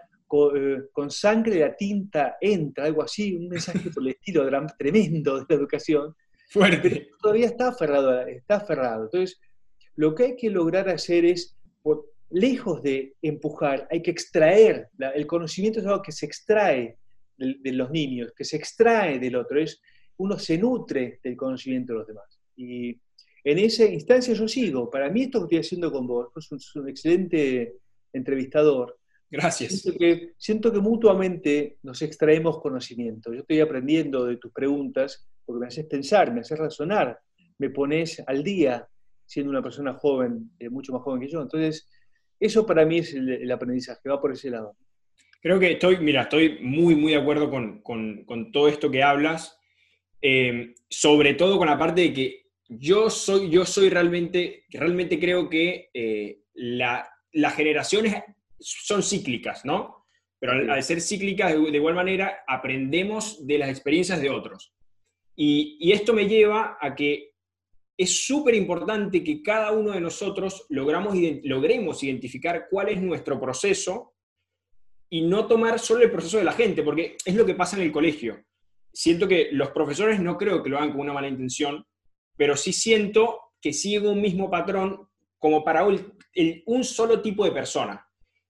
eh, 0.56 0.78
con, 0.92 1.10
sangre 1.10 1.60
la 1.60 1.76
tinta 1.76 2.36
entra, 2.40 2.86
algo 2.86 3.02
así, 3.02 3.34
un 3.34 3.48
mensaje 3.48 3.90
por 3.90 4.02
el 4.02 4.10
estilo 4.10 4.48
tremendo 4.78 5.40
de 5.40 5.46
la 5.48 5.54
educación. 5.54 6.14
Fuerte. 6.48 6.90
Pero 6.90 7.16
todavía 7.20 7.46
está 7.46 7.68
aferrado, 7.68 8.20
está 8.26 8.56
aferrado. 8.56 9.04
Entonces, 9.04 9.40
lo 9.96 10.14
que 10.14 10.24
hay 10.24 10.36
que 10.36 10.50
lograr 10.50 10.88
hacer 10.88 11.24
es, 11.24 11.56
por, 11.82 12.06
lejos 12.30 12.82
de 12.82 13.14
empujar, 13.22 13.86
hay 13.90 14.02
que 14.02 14.10
extraer, 14.10 14.88
el 15.14 15.26
conocimiento 15.26 15.80
es 15.80 15.86
algo 15.86 16.02
que 16.02 16.12
se 16.12 16.26
extrae 16.26 16.98
de, 17.36 17.56
de, 17.60 17.72
los 17.72 17.90
niños, 17.90 18.32
que 18.36 18.44
se 18.44 18.56
extrae 18.56 19.18
del 19.18 19.36
otro, 19.36 19.60
es, 19.60 19.80
uno 20.16 20.38
se 20.38 20.58
nutre 20.58 21.20
del 21.22 21.36
conocimiento 21.36 21.92
de 21.92 21.98
los 21.98 22.08
demás. 22.08 22.40
Y 22.56 23.00
en 23.44 23.58
esa 23.60 23.84
instancia 23.84 24.34
yo 24.34 24.48
sigo. 24.48 24.90
Para 24.90 25.08
mí 25.08 25.22
esto 25.22 25.40
que 25.40 25.44
estoy 25.44 25.58
haciendo 25.58 25.92
con 25.92 26.06
vos 26.06 26.28
es 26.36 26.74
un 26.74 26.88
excelente 26.88 27.76
entrevistador. 28.18 28.98
Gracias. 29.30 29.80
Siento 29.80 29.98
que, 29.98 30.32
siento 30.36 30.72
que 30.72 30.80
mutuamente 30.80 31.78
nos 31.82 32.00
extraemos 32.02 32.60
conocimiento. 32.60 33.32
Yo 33.32 33.40
estoy 33.40 33.60
aprendiendo 33.60 34.24
de 34.24 34.36
tus 34.36 34.52
preguntas 34.52 35.28
porque 35.44 35.60
me 35.60 35.66
haces 35.66 35.86
pensar, 35.86 36.32
me 36.32 36.40
haces 36.40 36.58
razonar, 36.58 37.18
me 37.58 37.70
pones 37.70 38.22
al 38.26 38.42
día 38.42 38.86
siendo 39.24 39.50
una 39.50 39.62
persona 39.62 39.94
joven, 39.94 40.50
eh, 40.58 40.68
mucho 40.68 40.92
más 40.92 41.02
joven 41.02 41.20
que 41.20 41.28
yo. 41.28 41.42
Entonces, 41.42 41.88
eso 42.38 42.64
para 42.64 42.84
mí 42.84 42.98
es 42.98 43.14
el, 43.14 43.50
aprendizaje, 43.50 44.08
va 44.08 44.20
por 44.20 44.32
ese 44.32 44.50
lado. 44.50 44.76
Creo 45.40 45.58
que 45.58 45.72
estoy, 45.72 45.98
mira, 45.98 46.22
estoy 46.22 46.58
muy, 46.60 46.94
muy 46.94 47.12
de 47.12 47.18
acuerdo 47.18 47.50
con, 47.50 47.80
con, 47.82 48.24
con 48.24 48.52
todo 48.52 48.68
esto 48.68 48.90
que 48.90 49.02
hablas, 49.02 49.58
eh, 50.22 50.74
sobre 50.88 51.34
todo 51.34 51.58
con 51.58 51.68
la 51.68 51.78
parte 51.78 52.02
de 52.02 52.12
que 52.12 52.46
yo 52.68 53.10
soy, 53.10 53.50
yo 53.50 53.64
soy 53.64 53.90
realmente, 53.90 54.64
realmente 54.70 55.20
creo 55.20 55.48
que 55.48 55.90
eh, 55.94 56.40
la, 56.54 57.08
las 57.36 57.54
generaciones 57.54 58.22
son 58.58 59.02
cíclicas, 59.02 59.64
¿no? 59.64 60.06
Pero 60.38 60.72
al, 60.72 60.82
ser 60.82 61.00
cíclicas, 61.00 61.52
de, 61.52 61.76
igual 61.76 61.94
manera, 61.94 62.44
aprendemos 62.46 63.46
de 63.46 63.58
las 63.58 63.68
experiencias 63.68 64.20
de 64.20 64.30
otros. 64.30 64.74
Y, 65.34 65.92
esto 65.92 66.12
me 66.12 66.26
lleva 66.26 66.78
a 66.80 66.94
que 66.94 67.32
es 67.98 68.26
súper 68.26 68.54
importante 68.54 69.22
que 69.22 69.42
cada 69.42 69.72
uno 69.72 69.92
de 69.92 70.00
nosotros 70.00 70.66
logramos, 70.68 71.14
logremos 71.44 72.02
identificar 72.02 72.66
cuál 72.70 72.90
es 72.90 73.00
nuestro 73.00 73.40
proceso 73.40 74.14
y 75.08 75.22
no 75.22 75.46
tomar 75.46 75.78
solo 75.78 76.04
el 76.04 76.10
proceso 76.10 76.38
de 76.38 76.44
la 76.44 76.52
gente, 76.52 76.82
porque 76.82 77.16
es 77.24 77.34
lo 77.34 77.46
que 77.46 77.54
pasa 77.54 77.76
en 77.76 77.82
el 77.82 77.92
colegio. 77.92 78.42
Siento 78.92 79.28
que 79.28 79.48
los 79.52 79.70
profesores 79.70 80.20
no 80.20 80.36
creo 80.36 80.62
que 80.62 80.70
lo 80.70 80.78
hagan 80.78 80.92
con 80.92 81.02
una 81.02 81.12
mala 81.12 81.28
intención, 81.28 81.84
pero 82.36 82.56
sí 82.56 82.72
siento 82.72 83.40
que 83.60 83.72
siguen 83.72 84.06
un 84.06 84.20
mismo 84.20 84.50
patrón 84.50 85.08
como 85.38 85.64
para 85.64 85.84
un 86.66 86.84
solo 86.84 87.20
tipo 87.20 87.44
de 87.44 87.52
persona. 87.52 88.02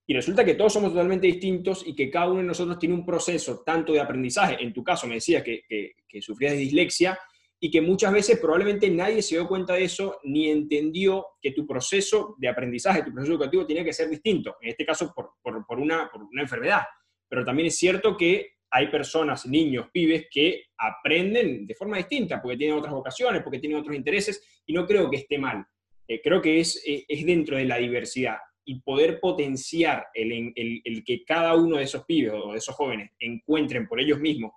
Y 0.09 0.15
resulta 0.15 0.45
que 0.45 0.55
todos 0.55 0.73
somos 0.73 0.91
totalmente 0.91 1.27
distintos 1.27 1.83
y 1.85 1.95
que 1.95 2.11
cada 2.11 2.29
uno 2.29 2.39
de 2.39 2.47
nosotros 2.47 2.79
tiene 2.79 2.95
un 2.95 3.05
proceso 3.05 3.63
tanto 3.65 3.93
de 3.93 4.01
aprendizaje, 4.01 4.63
en 4.63 4.73
tu 4.73 4.85
caso 4.85 5.07
me 5.07 5.15
decías 5.15 5.43
que, 5.43 5.63
que, 5.69 6.23
sufrías 6.23 6.53
de 6.53 6.59
dislexia, 6.59 7.19
y 7.59 7.71
que 7.71 7.81
muchas 7.81 8.13
veces 8.13 8.39
probablemente 8.39 8.89
nadie 8.91 9.23
se 9.23 9.35
dio 9.35 9.49
cuenta 9.49 9.75
de 9.75 9.85
eso 9.85 10.21
ni 10.25 10.51
entendió 10.51 11.27
que 11.41 11.53
tu 11.53 11.67
proceso 11.67 12.37
de 12.39 12.49
aprendizaje, 12.49 13.03
tu 13.03 13.13
proceso 13.13 13.33
educativo 13.33 13.67
tiene 13.67 13.85
que 13.85 13.93
ser 13.93 14.09
distinto, 14.09 14.57
en 14.61 14.71
este 14.71 14.85
caso 14.85 15.13
por, 15.15 15.33
una, 15.79 16.09
por 16.11 16.23
una 16.23 16.43
enfermedad. 16.43 16.83
Pero 17.29 17.45
también 17.45 17.69
es 17.69 17.77
cierto 17.77 18.17
que 18.17 18.57
hay 18.71 18.89
personas, 18.89 19.47
niños, 19.47 19.89
pibes, 19.93 20.27
que 20.31 20.67
aprenden 20.77 21.67
de 21.67 21.75
forma 21.75 21.97
distinta, 21.97 22.41
porque 22.41 22.57
tienen 22.57 22.77
otras 22.77 22.93
vocaciones, 22.93 23.43
porque 23.43 23.59
tienen 23.59 23.79
otros 23.79 23.97
intereses, 23.97 24.63
y 24.67 24.73
no 24.73 24.87
creo 24.87 25.11
que 25.11 25.17
esté 25.17 25.39
mal. 25.39 25.65
Eh, 26.09 26.21
creo 26.23 26.41
que 26.41 26.61
es, 26.61 26.83
eh, 26.87 27.05
es, 27.09 27.27
dentro 27.27 27.57
de 27.57 27.65
la 27.65 27.79
diversidad 27.79 28.37
y 28.65 28.81
poder 28.81 29.21
potenciar 29.21 30.07
el, 30.15 30.53
el, 30.55 31.05
que 31.05 31.25
cada 31.25 31.55
uno 31.55 31.77
de 31.77 31.85
esos 31.85 32.05
pibes 32.05 32.33
o 32.35 32.53
de 32.53 32.59
esos 32.59 32.75
jóvenes 32.75 33.11
encuentren 33.19 33.87
por 33.87 34.01
ellos 34.01 34.19
mismos 34.19 34.53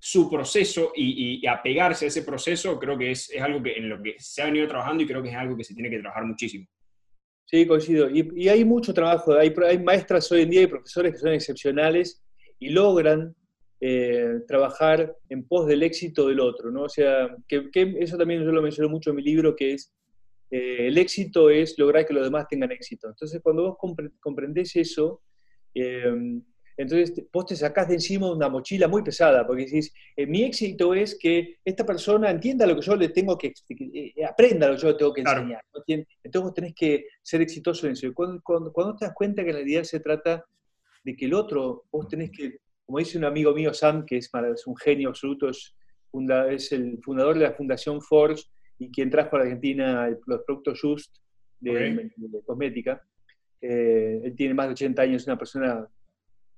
su 0.00 0.30
proceso 0.30 0.92
y, 0.94 1.44
apegarse 1.46 2.04
a 2.04 2.08
ese 2.08 2.22
proceso, 2.22 2.78
creo 2.78 2.96
que 2.96 3.10
es, 3.10 3.30
es, 3.30 3.42
algo 3.42 3.62
que, 3.62 3.72
en 3.72 3.88
lo 3.88 4.00
que 4.00 4.14
se 4.18 4.42
ha 4.42 4.46
venido 4.46 4.68
trabajando 4.68 5.02
y 5.02 5.06
creo 5.06 5.22
que 5.22 5.30
es 5.30 5.34
algo 5.34 5.56
que 5.56 5.64
se 5.64 5.74
tiene 5.74 5.90
que 5.90 5.98
trabajar 5.98 6.24
muchísimo. 6.24 6.66
Sí, 7.46 7.66
coincido. 7.66 8.08
Y, 8.10 8.30
y 8.36 8.48
hay 8.48 8.64
mucho 8.64 8.92
trabajo. 8.92 9.32
Hay, 9.34 9.52
hay, 9.66 9.78
maestras 9.78 10.30
hoy 10.30 10.42
en 10.42 10.50
día 10.50 10.62
y 10.62 10.66
profesores 10.66 11.12
que 11.12 11.18
son 11.18 11.32
excepcionales 11.32 12.22
y 12.58 12.68
logran 12.68 13.34
eh, 13.80 14.40
trabajar 14.46 15.16
en 15.28 15.46
pos 15.46 15.66
del 15.66 15.82
éxito 15.82 16.28
del 16.28 16.40
otro, 16.40 16.70
¿no? 16.70 16.82
O 16.82 16.88
sea, 16.88 17.34
que, 17.48 17.70
que, 17.70 17.96
eso 18.00 18.18
también 18.18 18.44
yo 18.44 18.52
lo 18.52 18.62
menciono 18.62 18.90
mucho 18.90 19.10
en 19.10 19.16
mi 19.16 19.22
libro, 19.22 19.56
que 19.56 19.72
es 19.72 19.92
eh, 20.50 20.88
el 20.88 20.98
éxito 20.98 21.50
es 21.50 21.78
lograr 21.78 22.06
que 22.06 22.14
los 22.14 22.24
demás 22.24 22.46
tengan 22.48 22.72
éxito. 22.72 23.08
Entonces, 23.08 23.40
cuando 23.42 23.64
vos 23.64 23.94
comprendés 24.20 24.76
eso, 24.76 25.22
eh, 25.74 26.40
entonces 26.78 27.26
vos 27.32 27.44
te 27.44 27.56
sacás 27.56 27.88
de 27.88 27.94
encima 27.94 28.30
una 28.30 28.48
mochila 28.48 28.86
muy 28.86 29.02
pesada, 29.02 29.44
porque 29.44 29.64
decís, 29.64 29.92
eh, 30.16 30.26
mi 30.26 30.44
éxito 30.44 30.94
es 30.94 31.18
que 31.18 31.56
esta 31.64 31.84
persona 31.84 32.30
entienda 32.30 32.66
lo 32.66 32.76
que 32.76 32.82
yo 32.82 32.94
le 32.94 33.08
tengo 33.08 33.36
que, 33.36 33.52
aprenda 34.26 34.68
lo 34.68 34.76
que 34.76 34.82
yo 34.82 34.88
le 34.88 34.94
tengo 34.94 35.12
que 35.12 35.22
enseñar. 35.22 35.60
Entonces 35.86 36.42
vos 36.42 36.54
tenés 36.54 36.74
que 36.74 37.06
ser 37.20 37.42
exitoso 37.42 37.86
en 37.86 37.94
eso. 37.94 38.14
Cuando, 38.14 38.40
cuando, 38.42 38.96
te 38.96 39.06
das 39.06 39.14
cuenta 39.14 39.42
que 39.42 39.50
en 39.50 39.56
realidad 39.56 39.82
se 39.82 39.98
trata 39.98 40.44
de 41.02 41.16
que 41.16 41.24
el 41.24 41.34
otro, 41.34 41.84
vos 41.90 42.06
tenés 42.06 42.30
que, 42.30 42.58
como 42.86 43.00
dice 43.00 43.18
un 43.18 43.24
amigo 43.24 43.52
mío, 43.52 43.74
Sam, 43.74 44.06
que 44.06 44.18
es, 44.18 44.30
es 44.54 44.66
un 44.68 44.76
genio 44.76 45.08
absoluto, 45.08 45.48
es, 45.48 45.74
es 46.48 46.72
el 46.72 47.00
fundador 47.02 47.36
de 47.36 47.44
la 47.44 47.54
Fundación 47.54 48.00
Forge, 48.00 48.44
y 48.78 48.90
quien 48.90 49.10
trajo 49.10 49.36
a 49.36 49.40
la 49.40 49.44
Argentina 49.46 50.08
los 50.26 50.42
productos 50.44 50.80
Just 50.80 51.16
de, 51.60 52.10
cosmética. 52.46 53.02
Eh, 53.60 54.20
él 54.24 54.34
tiene 54.36 54.54
más 54.54 54.66
de 54.66 54.72
80 54.72 55.02
años, 55.02 55.22
es 55.22 55.26
una 55.26 55.38
persona, 55.38 55.88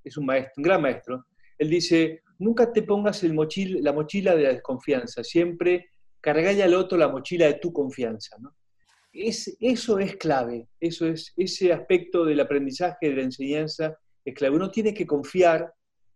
es 0.04 0.16
un 0.16 0.26
maestro, 0.26 0.52
un 0.58 0.62
gran 0.62 0.82
maestro. 0.82 1.26
Él 1.58 1.70
dice, 1.70 2.22
nunca 2.38 2.72
te 2.72 2.82
pongas 2.82 3.22
el 3.24 3.34
la 3.34 3.92
mochila 3.92 4.34
de 4.34 4.42
la 4.42 4.48
desconfianza, 4.50 5.24
siempre 5.24 5.90
cargale 6.20 6.62
al 6.62 6.74
otro 6.74 6.98
la 6.98 7.08
mochila 7.08 7.46
de 7.46 7.54
tu 7.54 7.72
confianza. 7.72 8.36
Es, 9.12 9.56
eso 9.60 9.98
es 9.98 10.16
clave, 10.16 10.68
eso 10.78 11.06
es, 11.06 11.32
ese 11.36 11.72
aspecto 11.72 12.24
del 12.24 12.40
aprendizaje, 12.40 13.08
de 13.08 13.16
la 13.16 13.22
enseñanza, 13.22 13.98
es 14.24 14.34
clave. 14.34 14.56
Uno 14.56 14.70
tiene 14.70 14.92
que 14.94 15.06
confiar 15.06 15.72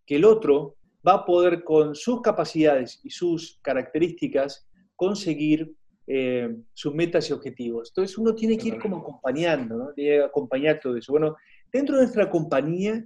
que 0.06 0.16
el 0.16 0.24
otro 0.24 0.76
va 1.06 1.14
a 1.14 1.24
poder 1.24 1.64
con 1.64 1.94
sus 1.94 2.20
capacidades 2.20 3.00
y 3.02 3.10
sus 3.10 3.58
características 3.62 4.66
conseguir 4.96 5.74
eh, 6.06 6.54
sus 6.72 6.94
metas 6.94 7.30
y 7.30 7.32
objetivos. 7.32 7.90
Entonces 7.90 8.18
uno 8.18 8.34
tiene 8.34 8.58
que 8.58 8.68
ir 8.68 8.78
como 8.78 8.98
acompañando, 8.98 9.76
¿no? 9.76 9.94
Que 9.94 10.22
acompañar 10.22 10.80
todo 10.80 10.96
eso. 10.96 11.12
Bueno, 11.12 11.36
dentro 11.72 11.96
de 11.96 12.02
nuestra 12.02 12.28
compañía, 12.28 13.04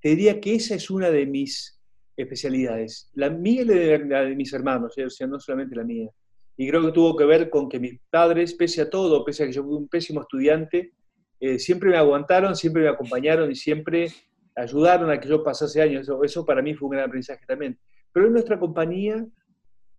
te 0.00 0.10
diría 0.10 0.40
que 0.40 0.54
esa 0.54 0.74
es 0.74 0.90
una 0.90 1.10
de 1.10 1.26
mis 1.26 1.80
especialidades. 2.16 3.10
La 3.14 3.30
mía 3.30 3.62
y 3.62 3.64
la 3.64 4.22
de, 4.24 4.34
mis 4.34 4.52
hermanos, 4.52 4.96
o 4.98 5.10
sea, 5.10 5.26
no 5.26 5.40
solamente 5.40 5.74
la 5.74 5.84
mía. 5.84 6.10
Y 6.56 6.68
creo 6.68 6.84
que 6.84 6.92
tuvo 6.92 7.16
que 7.16 7.24
ver 7.24 7.48
con 7.48 7.68
que 7.68 7.78
mis 7.78 8.00
padres, 8.10 8.54
pese 8.54 8.82
a 8.82 8.90
todo, 8.90 9.24
pese 9.24 9.44
a 9.44 9.46
que 9.46 9.52
yo 9.52 9.62
fui 9.62 9.76
un 9.76 9.88
pésimo 9.88 10.20
estudiante, 10.20 10.92
eh, 11.40 11.58
siempre 11.58 11.90
me 11.90 11.96
aguantaron, 11.96 12.56
siempre 12.56 12.82
me 12.82 12.88
acompañaron 12.88 13.50
y 13.50 13.54
siempre 13.54 14.08
ayudaron 14.56 15.10
a 15.10 15.20
que 15.20 15.28
yo 15.28 15.42
pasase 15.42 15.80
años. 15.80 16.02
Eso, 16.02 16.22
eso 16.24 16.44
para 16.44 16.60
mí 16.60 16.74
fue 16.74 16.88
un 16.88 16.92
gran 16.92 17.04
aprendizaje 17.04 17.46
también. 17.46 17.78
Pero 18.12 18.26
en 18.26 18.32
nuestra 18.32 18.58
compañía, 18.58 19.24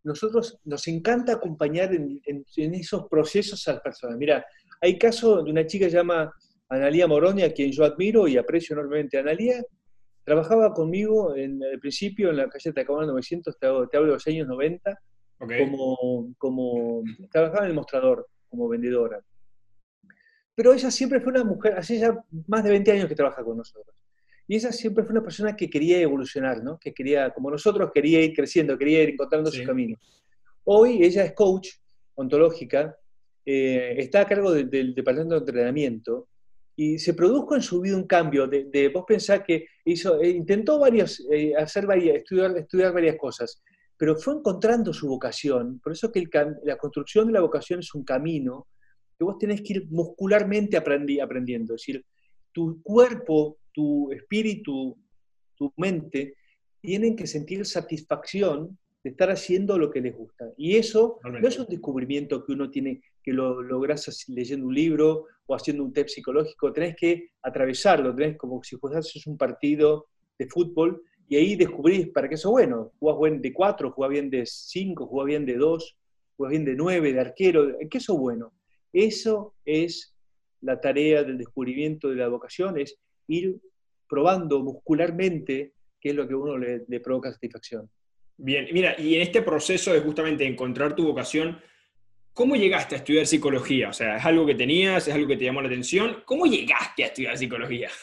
nosotros 0.04 0.60
nos 0.66 0.88
encanta 0.88 1.34
acompañar 1.34 1.94
en, 1.94 2.22
esos 2.56 3.08
procesos 3.10 3.68
a 3.68 3.74
las 3.74 3.82
personas. 3.82 4.18
Mira, 4.18 4.46
hay 4.82 4.98
caso 4.98 5.44
de 5.44 5.52
una 5.52 5.66
chica 5.66 5.86
que 5.86 5.92
se 5.92 5.98
llama 5.98 6.32
Analía 6.70 7.08
Moroni, 7.08 7.44
a 7.44 7.54
quien 7.54 7.72
yo 7.72 7.84
admiro 7.84 8.28
y 8.28 8.38
aprecio 8.38 8.74
enormemente. 8.74 9.18
Analía 9.18 9.62
trabajaba 10.24 10.74
conmigo 10.74 11.36
en 11.36 11.62
el 11.64 11.80
principio 11.80 12.30
en 12.30 12.38
la 12.38 12.50
calle 12.50 12.72
Tacabana 12.72 13.08
900, 13.08 13.58
te 13.58 13.68
hablo, 13.68 13.88
de 13.88 14.00
los 14.00 14.28
años 14.28 14.48
90, 14.48 15.00
como, 15.38 16.34
como, 16.38 17.04
trabajaba 17.32 17.64
en 17.64 17.70
el 17.70 17.76
mostrador, 17.76 18.28
como 18.48 18.68
vendedora. 18.68 19.20
Pero 20.56 20.74
ella 20.74 20.92
siempre 20.92 21.22
fue 21.22 21.32
una 21.32 21.44
mujer, 21.44 21.74
hace 21.78 21.98
ya 21.98 22.18
más 22.48 22.64
de 22.64 22.70
20 22.70 22.92
años 22.92 23.08
que 23.08 23.16
trabaja 23.16 23.44
con 23.44 23.58
nosotros. 23.58 23.96
Y 24.50 24.56
ella 24.56 24.72
siempre 24.72 25.04
fue 25.04 25.12
una 25.12 25.22
persona 25.22 25.56
que 25.56 25.70
quería 25.70 26.02
evolucionar, 26.02 26.64
¿no? 26.64 26.80
que 26.80 26.92
quería, 26.92 27.30
como 27.30 27.52
nosotros, 27.52 27.92
quería 27.94 28.20
ir 28.20 28.34
creciendo, 28.34 28.80
quería 28.80 29.04
ir 29.04 29.10
encontrando 29.10 29.52
su 29.52 29.64
camino. 29.64 29.96
Hoy 30.64 31.04
ella 31.04 31.24
es 31.24 31.34
coach 31.34 31.70
ontológica, 32.16 32.98
eh, 33.46 33.94
está 34.00 34.22
a 34.22 34.26
cargo 34.26 34.52
del 34.52 34.96
departamento 34.96 35.36
de 35.36 35.42
entrenamiento 35.42 36.30
y 36.76 36.98
se 36.98 37.14
produjo 37.14 37.54
en 37.54 37.62
su 37.62 37.80
vida 37.80 37.96
un 37.96 38.08
cambio 38.08 38.48
de, 38.48 38.92
vos 38.92 39.04
pensás 39.08 39.42
que 39.46 39.68
hizo, 39.86 40.20
eh, 40.20 40.30
intentó 40.30 40.80
varios, 40.80 41.24
eh, 41.32 41.54
hacer 41.56 41.86
varias, 41.86 42.18
estudiar, 42.18 42.58
estudiar 42.58 42.92
varias 42.92 43.18
cosas, 43.18 43.62
pero 43.96 44.16
fue 44.16 44.34
encontrando 44.34 44.92
su 44.94 45.08
vocación. 45.08 45.80
Por 45.80 45.94
eso 45.94 46.12
que 46.12 46.28
la 46.64 46.76
construcción 46.76 47.28
de 47.28 47.34
la 47.34 47.42
vocación 47.42 47.82
es 47.82 47.94
un 47.94 48.04
camino 48.04 48.66
que 49.16 49.26
vos 49.26 49.38
tenés 49.38 49.62
que 49.62 49.74
ir 49.74 49.88
muscularmente 49.92 50.76
aprendiendo. 50.76 51.76
Es 51.76 51.82
decir, 51.82 52.04
tu 52.52 52.82
cuerpo 52.82 53.59
tu 53.80 54.12
espíritu, 54.12 54.98
tu 55.56 55.72
mente, 55.78 56.36
tienen 56.82 57.16
que 57.16 57.26
sentir 57.28 57.66
satisfacción 57.66 58.78
de 59.02 59.12
estar 59.12 59.30
haciendo 59.32 59.78
lo 59.78 59.90
que 59.90 60.02
les 60.02 60.14
gusta. 60.14 60.52
Y 60.58 60.76
eso 60.76 61.18
no 61.24 61.48
es 61.48 61.58
un 61.58 61.66
descubrimiento 61.68 62.44
que 62.44 62.52
uno 62.52 62.70
tiene, 62.70 63.02
que 63.24 63.32
lo 63.32 63.62
logras 63.62 64.26
leyendo 64.28 64.68
un 64.68 64.76
libro 64.76 65.28
o 65.46 65.56
haciendo 65.56 65.86
un 65.86 65.94
test 65.94 66.10
psicológico, 66.10 66.74
tenés 66.74 66.98
que 66.98 67.30
atravesarlo, 67.42 68.14
tenés 68.14 68.36
como 68.36 68.62
si 68.62 68.76
fueses 68.76 69.26
un 69.28 69.38
partido 69.38 70.08
de 70.38 70.48
fútbol 70.48 71.02
y 71.30 71.38
ahí 71.38 71.56
descubrís 71.56 72.10
para 72.10 72.28
qué 72.28 72.36
eso 72.36 72.52
bueno. 72.52 72.92
Jugás 73.00 73.18
bien 73.22 73.42
de 73.42 73.54
cuatro, 73.54 73.92
jugás 73.92 74.12
bien 74.12 74.30
de 74.30 74.46
cinco, 74.46 75.08
jugás 75.08 75.28
bien 75.28 75.46
de 75.46 75.56
dos, 75.56 75.96
jugás 76.36 76.52
bien 76.52 76.66
de 76.66 76.76
nueve, 76.76 77.14
de 77.14 77.22
arquero, 77.22 77.78
¿qué 77.90 77.98
eso 77.98 78.18
bueno? 78.18 78.52
Eso 78.92 79.56
es 79.64 80.14
la 80.60 80.82
tarea 80.82 81.24
del 81.24 81.38
descubrimiento 81.38 82.10
de 82.10 82.18
la 82.18 82.28
vocación, 82.28 82.78
es 82.78 82.98
ir 83.28 83.62
probando 84.10 84.60
muscularmente 84.62 85.74
qué 86.02 86.10
es 86.10 86.16
lo 86.16 86.28
que 86.28 86.34
a 86.34 86.38
uno 86.38 86.58
le, 86.58 87.00
provoca 87.00 87.32
satisfacción. 87.32 87.90
Bien, 88.38 88.68
mira, 88.72 89.00
y 89.00 89.16
en 89.16 89.22
este 89.22 89.42
proceso 89.42 89.94
de 89.94 90.00
justamente 90.00 90.46
encontrar 90.46 90.96
tu 90.96 91.06
vocación, 91.06 91.60
¿cómo 92.34 92.56
llegaste 92.56 92.96
a 92.96 92.98
estudiar 93.00 93.28
psicología? 93.28 93.90
O 93.90 93.94
sea, 93.94 94.18
¿es 94.18 94.26
algo 94.26 94.46
que 94.46 94.56
tenías? 94.56 95.08
¿Es 95.08 95.14
algo 95.14 95.28
que 95.28 95.38
te 95.38 95.46
llamó 95.46 95.62
la 95.62 95.68
atención? 95.68 96.24
¿Cómo 96.26 96.46
llegaste 96.46 97.04
a 97.04 97.08
estudiar 97.08 97.38
psicología? 97.38 97.90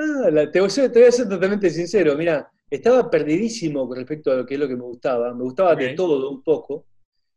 Ah, 0.00 0.30
te, 0.52 0.60
voy 0.60 0.68
a 0.68 0.70
ser, 0.70 1.28
totalmente 1.28 1.68
sincero. 1.70 2.14
Mira, 2.16 2.48
estaba 2.70 3.10
perdidísimo 3.10 3.88
con 3.88 3.96
respecto 3.96 4.30
a 4.30 4.36
lo 4.36 4.46
que 4.46 4.54
es 4.54 4.60
lo 4.60 4.68
que 4.68 4.76
me 4.76 4.84
gustaba. 4.84 5.34
Me 5.34 5.42
gustaba 5.42 5.74
de 5.74 5.94
todo 5.94 6.30
un 6.30 6.40
poco. 6.40 6.86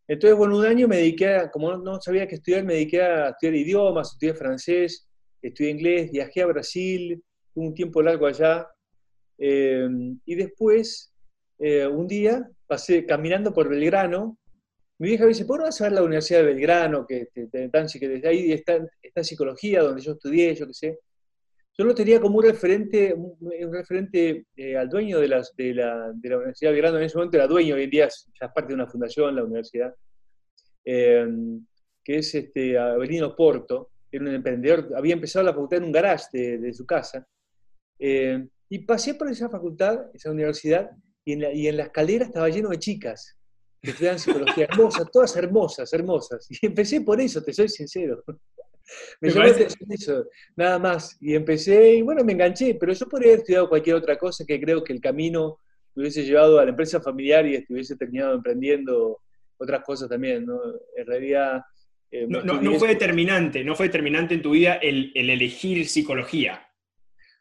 Entonces, 0.07 0.37
bueno, 0.37 0.57
un 0.57 0.65
año 0.67 0.87
me 0.87 0.97
dediqué 0.97 1.27
a, 1.27 1.49
como 1.49 1.75
no, 1.77 1.99
sabía 1.99 2.27
qué 2.27 2.35
estudiar, 2.35 2.63
me 2.63 2.73
dediqué 2.73 3.01
a 3.01 3.29
estudiar 3.29 3.55
idiomas, 3.55 4.11
estudiar 4.11 4.35
francés, 4.35 5.07
estudié 5.41 5.71
inglés, 5.71 6.11
viajé 6.11 6.41
a 6.41 6.47
Brasil, 6.47 7.23
un 7.55 7.73
tiempo 7.73 8.01
largo 8.01 8.27
allá, 8.27 8.67
eh, 9.43 9.87
y 10.25 10.35
después, 10.35 11.11
eh, 11.57 11.87
un 11.87 12.07
día, 12.07 12.47
pasé 12.67 13.05
caminando 13.05 13.51
por 13.51 13.67
Belgrano, 13.67 14.37
mi 14.99 15.07
vieja 15.07 15.23
me 15.23 15.29
dice, 15.29 15.45
¿por 15.45 15.59
qué 15.59 15.63
vas 15.65 15.81
a 15.81 15.85
ver 15.85 15.93
la 15.93 16.03
Universidad 16.03 16.41
de 16.41 16.45
Belgrano, 16.45 17.07
que, 17.07 17.27
que, 17.33 17.49
que 17.49 18.07
desde 18.07 18.27
ahí 18.27 18.51
está, 18.51 18.87
está, 19.01 19.23
psicología, 19.23 19.81
donde 19.81 20.01
yo 20.01 20.11
estudié, 20.11 20.53
yo 20.53 20.67
qué 20.67 20.73
sé? 20.73 20.99
Yo 21.75 21.85
lo 21.85 21.95
tenía 21.95 22.19
como 22.19 22.37
un 22.37 22.43
referente, 22.43 23.15
un 23.15 23.73
referente 23.73 24.45
eh, 24.55 24.77
al 24.77 24.89
dueño 24.89 25.19
de, 25.19 25.27
las, 25.27 25.55
de, 25.55 25.73
la, 25.73 26.11
de, 26.13 26.29
la, 26.29 26.37
Universidad 26.37 26.69
de 26.69 26.73
Belgrano, 26.73 26.97
en 26.99 27.03
ese 27.05 27.17
momento 27.17 27.37
era 27.37 27.47
dueño, 27.47 27.75
hoy 27.75 27.83
en 27.83 27.89
día 27.89 28.09
ya 28.39 28.45
es 28.45 28.53
parte 28.53 28.67
de 28.67 28.75
una 28.75 28.85
fundación, 28.85 29.35
la 29.35 29.43
universidad, 29.43 29.95
que 30.83 32.17
es 32.17 32.35
este, 32.35 32.77
Avelino 32.77 33.35
Porto, 33.35 33.89
era 34.11 34.25
un 34.25 34.35
emprendedor, 34.35 34.89
había 34.95 35.13
empezado 35.13 35.45
la 35.45 35.53
facultad 35.53 35.79
en 35.79 35.85
un 35.85 35.91
garage 35.91 36.25
de, 36.31 36.73
su 36.73 36.85
casa, 36.85 37.25
eh, 37.99 38.47
y 38.69 38.79
pasé 38.79 39.15
por 39.15 39.29
esa 39.29 39.49
facultad, 39.49 40.07
esa 40.13 40.31
universidad, 40.31 40.91
y 41.23 41.33
en, 41.33 41.41
la, 41.41 41.53
y 41.53 41.67
en 41.67 41.77
la 41.77 41.83
escalera 41.83 42.25
estaba 42.25 42.49
lleno 42.49 42.69
de 42.69 42.79
chicas 42.79 43.37
que 43.81 43.91
estudiaban 43.91 44.19
psicología, 44.19 44.67
hermosas, 44.71 45.11
todas 45.11 45.35
hermosas, 45.35 45.93
hermosas. 45.93 46.47
Y 46.49 46.67
empecé 46.67 47.01
por 47.01 47.19
eso, 47.19 47.41
te 47.41 47.53
soy 47.53 47.69
sincero. 47.69 48.23
Me, 49.21 49.29
llamó 49.29 49.45
eso, 49.89 50.25
nada 50.55 50.77
más. 50.77 51.17
Y 51.21 51.33
empecé, 51.33 51.95
y 51.95 52.01
bueno, 52.01 52.25
me 52.25 52.33
enganché, 52.33 52.75
pero 52.75 52.91
yo 52.91 53.07
podría 53.07 53.29
haber 53.29 53.39
estudiado 53.39 53.69
cualquier 53.69 53.95
otra 53.95 54.17
cosa 54.17 54.43
que 54.45 54.59
creo 54.59 54.83
que 54.83 54.91
el 54.91 54.99
camino 54.99 55.59
me 55.95 56.01
hubiese 56.01 56.25
llevado 56.25 56.59
a 56.59 56.65
la 56.65 56.71
empresa 56.71 56.99
familiar 56.99 57.45
y 57.45 57.55
estuviese 57.55 57.95
terminado 57.95 58.33
emprendiendo 58.33 59.21
otras 59.57 59.83
cosas 59.83 60.09
también, 60.09 60.45
¿no? 60.45 60.59
En 60.97 61.05
realidad, 61.05 61.61
eh, 62.11 62.25
no, 62.27 62.41
no, 62.41 62.73
fue 62.77 62.89
determinante, 62.89 63.63
no 63.63 63.73
fue 63.73 63.87
determinante 63.87 64.33
en 64.33 64.41
tu 64.41 64.51
vida 64.51 64.73
el, 64.75 65.13
elegir 65.15 65.87
psicología. 65.87 66.67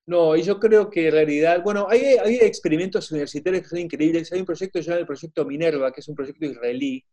No, 0.06 0.36
y 0.36 0.42
yo 0.42 0.60
creo 0.60 0.88
que 0.88 1.08
en 1.08 1.12
realidad, 1.12 1.62
bueno, 1.62 1.86
hay, 1.90 2.00
hay, 2.00 2.36
experimentos 2.36 3.10
universitarios 3.10 3.62
que 3.62 3.68
son 3.68 3.78
increíbles. 3.80 4.32
Hay 4.32 4.40
un 4.40 4.46
proyecto 4.46 4.80
llamado 4.80 5.00
el 5.00 5.06
Proyecto 5.06 5.44
Minerva, 5.44 5.92
que 5.92 6.00
es 6.00 6.08
un 6.08 6.14
proyecto 6.14 6.46
israelí, 6.46 7.04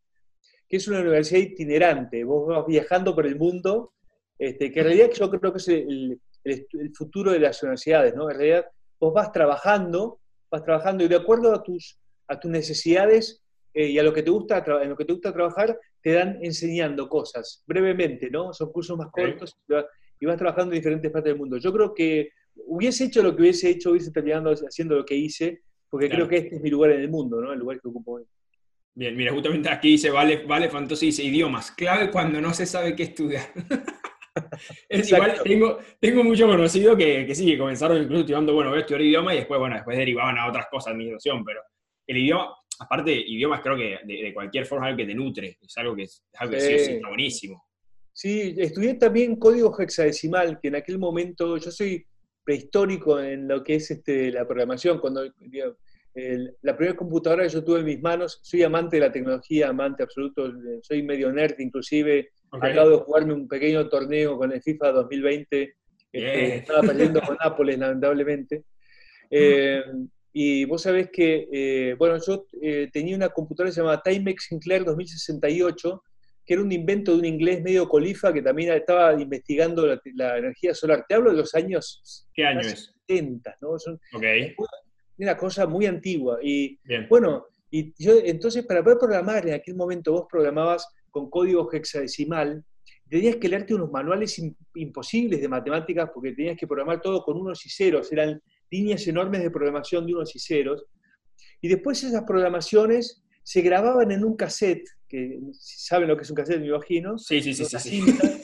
que 0.69 0.77
es 0.77 0.87
una 0.87 0.99
universidad 0.99 1.39
itinerante. 1.39 2.23
Vos 2.23 2.47
vas 2.47 2.65
viajando 2.67 3.15
por 3.15 3.25
el 3.25 3.37
mundo, 3.37 3.93
este, 4.37 4.71
que 4.71 4.79
en 4.79 4.85
realidad 4.85 5.09
yo 5.11 5.29
creo 5.29 5.51
que 5.51 5.57
es 5.57 5.67
el, 5.67 6.21
futuro 6.93 7.31
de 7.31 7.39
las 7.39 7.61
universidades, 7.61 8.15
¿no? 8.15 8.29
En 8.29 8.37
realidad 8.37 8.65
vos 8.99 9.13
vas 9.13 9.31
trabajando, 9.31 10.21
vas 10.49 10.63
trabajando 10.63 11.03
y 11.03 11.07
de 11.07 11.17
acuerdo 11.17 11.53
a 11.53 11.61
tus, 11.61 11.99
a 12.27 12.39
tus 12.39 12.49
necesidades 12.49 13.43
eh, 13.73 13.87
y 13.87 13.99
a 13.99 14.03
lo 14.03 14.13
que 14.13 14.23
te 14.23 14.31
gusta, 14.31 14.63
en 14.81 14.89
lo 14.89 14.95
que 14.95 15.05
te 15.05 15.13
gusta 15.13 15.33
trabajar, 15.33 15.77
te 16.07 16.13
dan 16.13 16.39
enseñando 16.41 17.09
cosas, 17.09 17.65
brevemente, 17.67 18.29
¿no? 18.31 18.53
Son 18.53 18.71
cursos 18.71 18.97
más 18.97 19.09
cortos 19.11 19.57
y 20.17 20.25
vas 20.25 20.37
trabajando 20.37 20.73
en 20.73 20.79
diferentes 20.79 21.11
partes 21.11 21.31
del 21.31 21.37
mundo. 21.37 21.57
Yo 21.57 21.73
creo 21.73 21.93
que 21.93 22.29
hubiese 22.65 23.03
hecho 23.03 23.21
lo 23.21 23.35
que 23.35 23.41
hubiese 23.41 23.71
hecho, 23.71 23.91
hubiese 23.91 24.09
terminado 24.13 24.53
haciendo 24.53 24.95
lo 24.95 25.05
que 25.05 25.15
hice, 25.15 25.63
porque 25.89 26.07
creo 26.07 26.25
que 26.25 26.37
este 26.37 26.55
es 26.55 26.61
mi 26.61 26.69
lugar 26.69 26.91
en 26.91 27.01
el 27.01 27.09
mundo, 27.09 27.41
¿no? 27.41 27.51
El 27.51 27.59
lugar 27.59 27.81
que 27.81 27.89
ocupo 27.89 28.13
hoy. 28.13 28.23
Bien, 28.95 29.17
mira, 29.17 29.33
justamente 29.33 29.67
aquí 29.67 29.89
dice, 29.89 30.09
vale, 30.09 30.45
vale, 30.45 30.69
Fantasy 30.69 31.07
dice, 31.07 31.25
idiomas, 31.25 31.71
clave 31.71 32.09
cuando 32.09 32.39
no 32.39 32.53
se 32.53 32.65
sabe 32.65 32.95
qué 32.95 33.03
estudiar. 33.03 33.51
es 34.87 35.11
igual, 35.11 35.41
tengo, 35.43 35.79
tengo 35.99 36.23
mucho 36.23 36.47
conocido 36.47 36.95
que, 36.95 37.25
que 37.25 37.35
sí, 37.35 37.45
que 37.45 37.57
comenzaron 37.57 38.01
incluso 38.01 38.21
estudiando, 38.21 38.53
bueno, 38.53 38.69
voy 38.69 38.77
a 38.77 38.81
estudiar 38.83 39.01
idioma 39.01 39.33
y 39.33 39.39
después, 39.39 39.59
bueno, 39.59 39.75
después 39.75 39.97
derivaban 39.97 40.37
a 40.37 40.47
otras 40.47 40.67
cosas, 40.71 40.93
administración, 40.93 41.43
pero 41.43 41.59
el 42.07 42.15
idioma, 42.15 42.55
aparte, 42.79 43.11
idiomas 43.11 43.61
creo 43.61 43.75
que 43.75 43.97
de, 44.05 44.33
cualquier 44.33 44.65
forma 44.65 44.85
es 44.85 44.89
algo 44.91 44.97
que 44.97 45.05
te 45.05 45.15
nutre, 45.15 45.57
es 45.61 45.77
algo 45.77 45.95
que, 45.95 46.03
es 46.03 46.23
algo 46.37 46.53
que 46.53 46.59
sí, 46.59 46.73
está 46.93 47.07
buenísimo. 47.07 47.63
Sí, 48.13 48.55
estudié 48.57 48.95
también 48.95 49.35
código 49.35 49.79
hexadecimal, 49.79 50.59
que 50.59 50.69
en 50.69 50.75
aquel 50.75 50.97
momento 50.97 51.57
yo 51.57 51.71
soy 51.71 52.05
prehistórico 52.43 53.19
en 53.19 53.47
lo 53.47 53.63
que 53.63 53.75
es 53.75 53.91
este, 53.91 54.31
la 54.31 54.47
programación. 54.47 54.99
Cuando 54.99 55.23
la 56.61 56.75
primera 56.75 56.97
computadora 56.97 57.43
que 57.43 57.49
yo 57.49 57.63
tuve 57.63 57.79
en 57.79 57.85
mis 57.85 58.01
manos, 58.01 58.39
soy 58.41 58.63
amante 58.63 58.95
de 58.95 59.01
la 59.01 59.11
tecnología, 59.11 59.69
amante 59.69 60.01
absoluto, 60.01 60.51
soy 60.81 61.03
medio 61.03 61.31
nerd, 61.31 61.59
inclusive 61.59 62.29
acabo 62.51 62.89
de 62.89 62.97
jugarme 62.97 63.33
un 63.33 63.47
pequeño 63.47 63.87
torneo 63.87 64.37
con 64.37 64.51
el 64.51 64.61
FIFA 64.61 64.93
2020, 64.93 65.75
este, 66.11 66.55
estaba 66.55 66.81
perdiendo 66.81 67.21
con 67.21 67.37
Nápoles, 67.43 67.77
lamentablemente. 67.77 68.63
Eh, 69.29 69.83
y 70.39 70.65
vos 70.65 70.83
sabés 70.83 71.09
que, 71.11 71.49
eh, 71.51 71.95
bueno, 71.97 72.19
yo 72.23 72.45
eh, 72.61 72.91
tenía 72.93 73.15
una 73.15 73.29
computadora 73.29 73.73
llamada 73.73 74.03
Timex 74.03 74.43
Sinclair 74.43 74.85
2068, 74.85 76.03
que 76.45 76.53
era 76.53 76.61
un 76.61 76.71
invento 76.71 77.13
de 77.13 77.17
un 77.17 77.25
inglés 77.25 77.63
medio 77.63 77.89
colifa 77.89 78.31
que 78.31 78.43
también 78.43 78.71
estaba 78.71 79.19
investigando 79.19 79.87
la, 79.87 80.37
energía 80.37 80.75
solar. 80.75 81.05
Te 81.09 81.15
hablo 81.15 81.31
de 81.31 81.37
los 81.37 81.55
años 81.55 82.27
¿Qué 82.35 82.45
año 82.45 82.59
es? 82.59 82.93
70, 83.07 83.57
¿no? 83.61 83.79
Son 83.79 83.99
una 85.17 85.35
cosa 85.35 85.65
muy 85.65 85.87
antigua. 85.87 86.37
Y 86.43 86.79
bueno, 87.09 87.47
y 87.71 87.95
yo 87.97 88.13
entonces 88.23 88.63
para 88.63 88.83
poder 88.83 88.99
programar 88.99 89.47
en 89.47 89.55
aquel 89.55 89.73
momento 89.73 90.11
vos 90.11 90.27
programabas 90.29 90.87
con 91.09 91.31
código 91.31 91.67
hexadecimal, 91.73 92.63
tenías 93.09 93.37
que 93.37 93.49
leerte 93.49 93.73
unos 93.73 93.89
manuales 93.89 94.39
imposibles 94.75 95.41
de 95.41 95.47
matemáticas 95.47 96.11
porque 96.13 96.33
tenías 96.33 96.57
que 96.57 96.67
programar 96.67 97.01
todo 97.01 97.23
con 97.23 97.37
unos 97.37 97.65
y 97.65 97.71
ceros, 97.71 98.11
eran 98.11 98.39
líneas 98.71 99.07
enormes 99.07 99.43
de 99.43 99.51
programación 99.51 100.05
de 100.05 100.13
unos 100.13 100.35
y 100.35 100.39
ceros. 100.39 100.85
Y 101.61 101.67
después 101.67 102.03
esas 102.03 102.23
programaciones 102.23 103.23
se 103.43 103.61
grababan 103.61 104.11
en 104.11 104.23
un 104.23 104.35
cassette, 104.35 104.87
que 105.07 105.39
saben 105.53 106.07
lo 106.09 106.17
que 106.17 106.23
es 106.23 106.29
un 106.29 106.35
cassette, 106.35 106.59
me 106.59 106.67
imagino. 106.67 107.17
Sí, 107.17 107.41
sí, 107.41 107.53
sí. 107.53 107.63
Una, 107.63 107.79
sí, 107.79 107.89
cinta, 108.01 108.39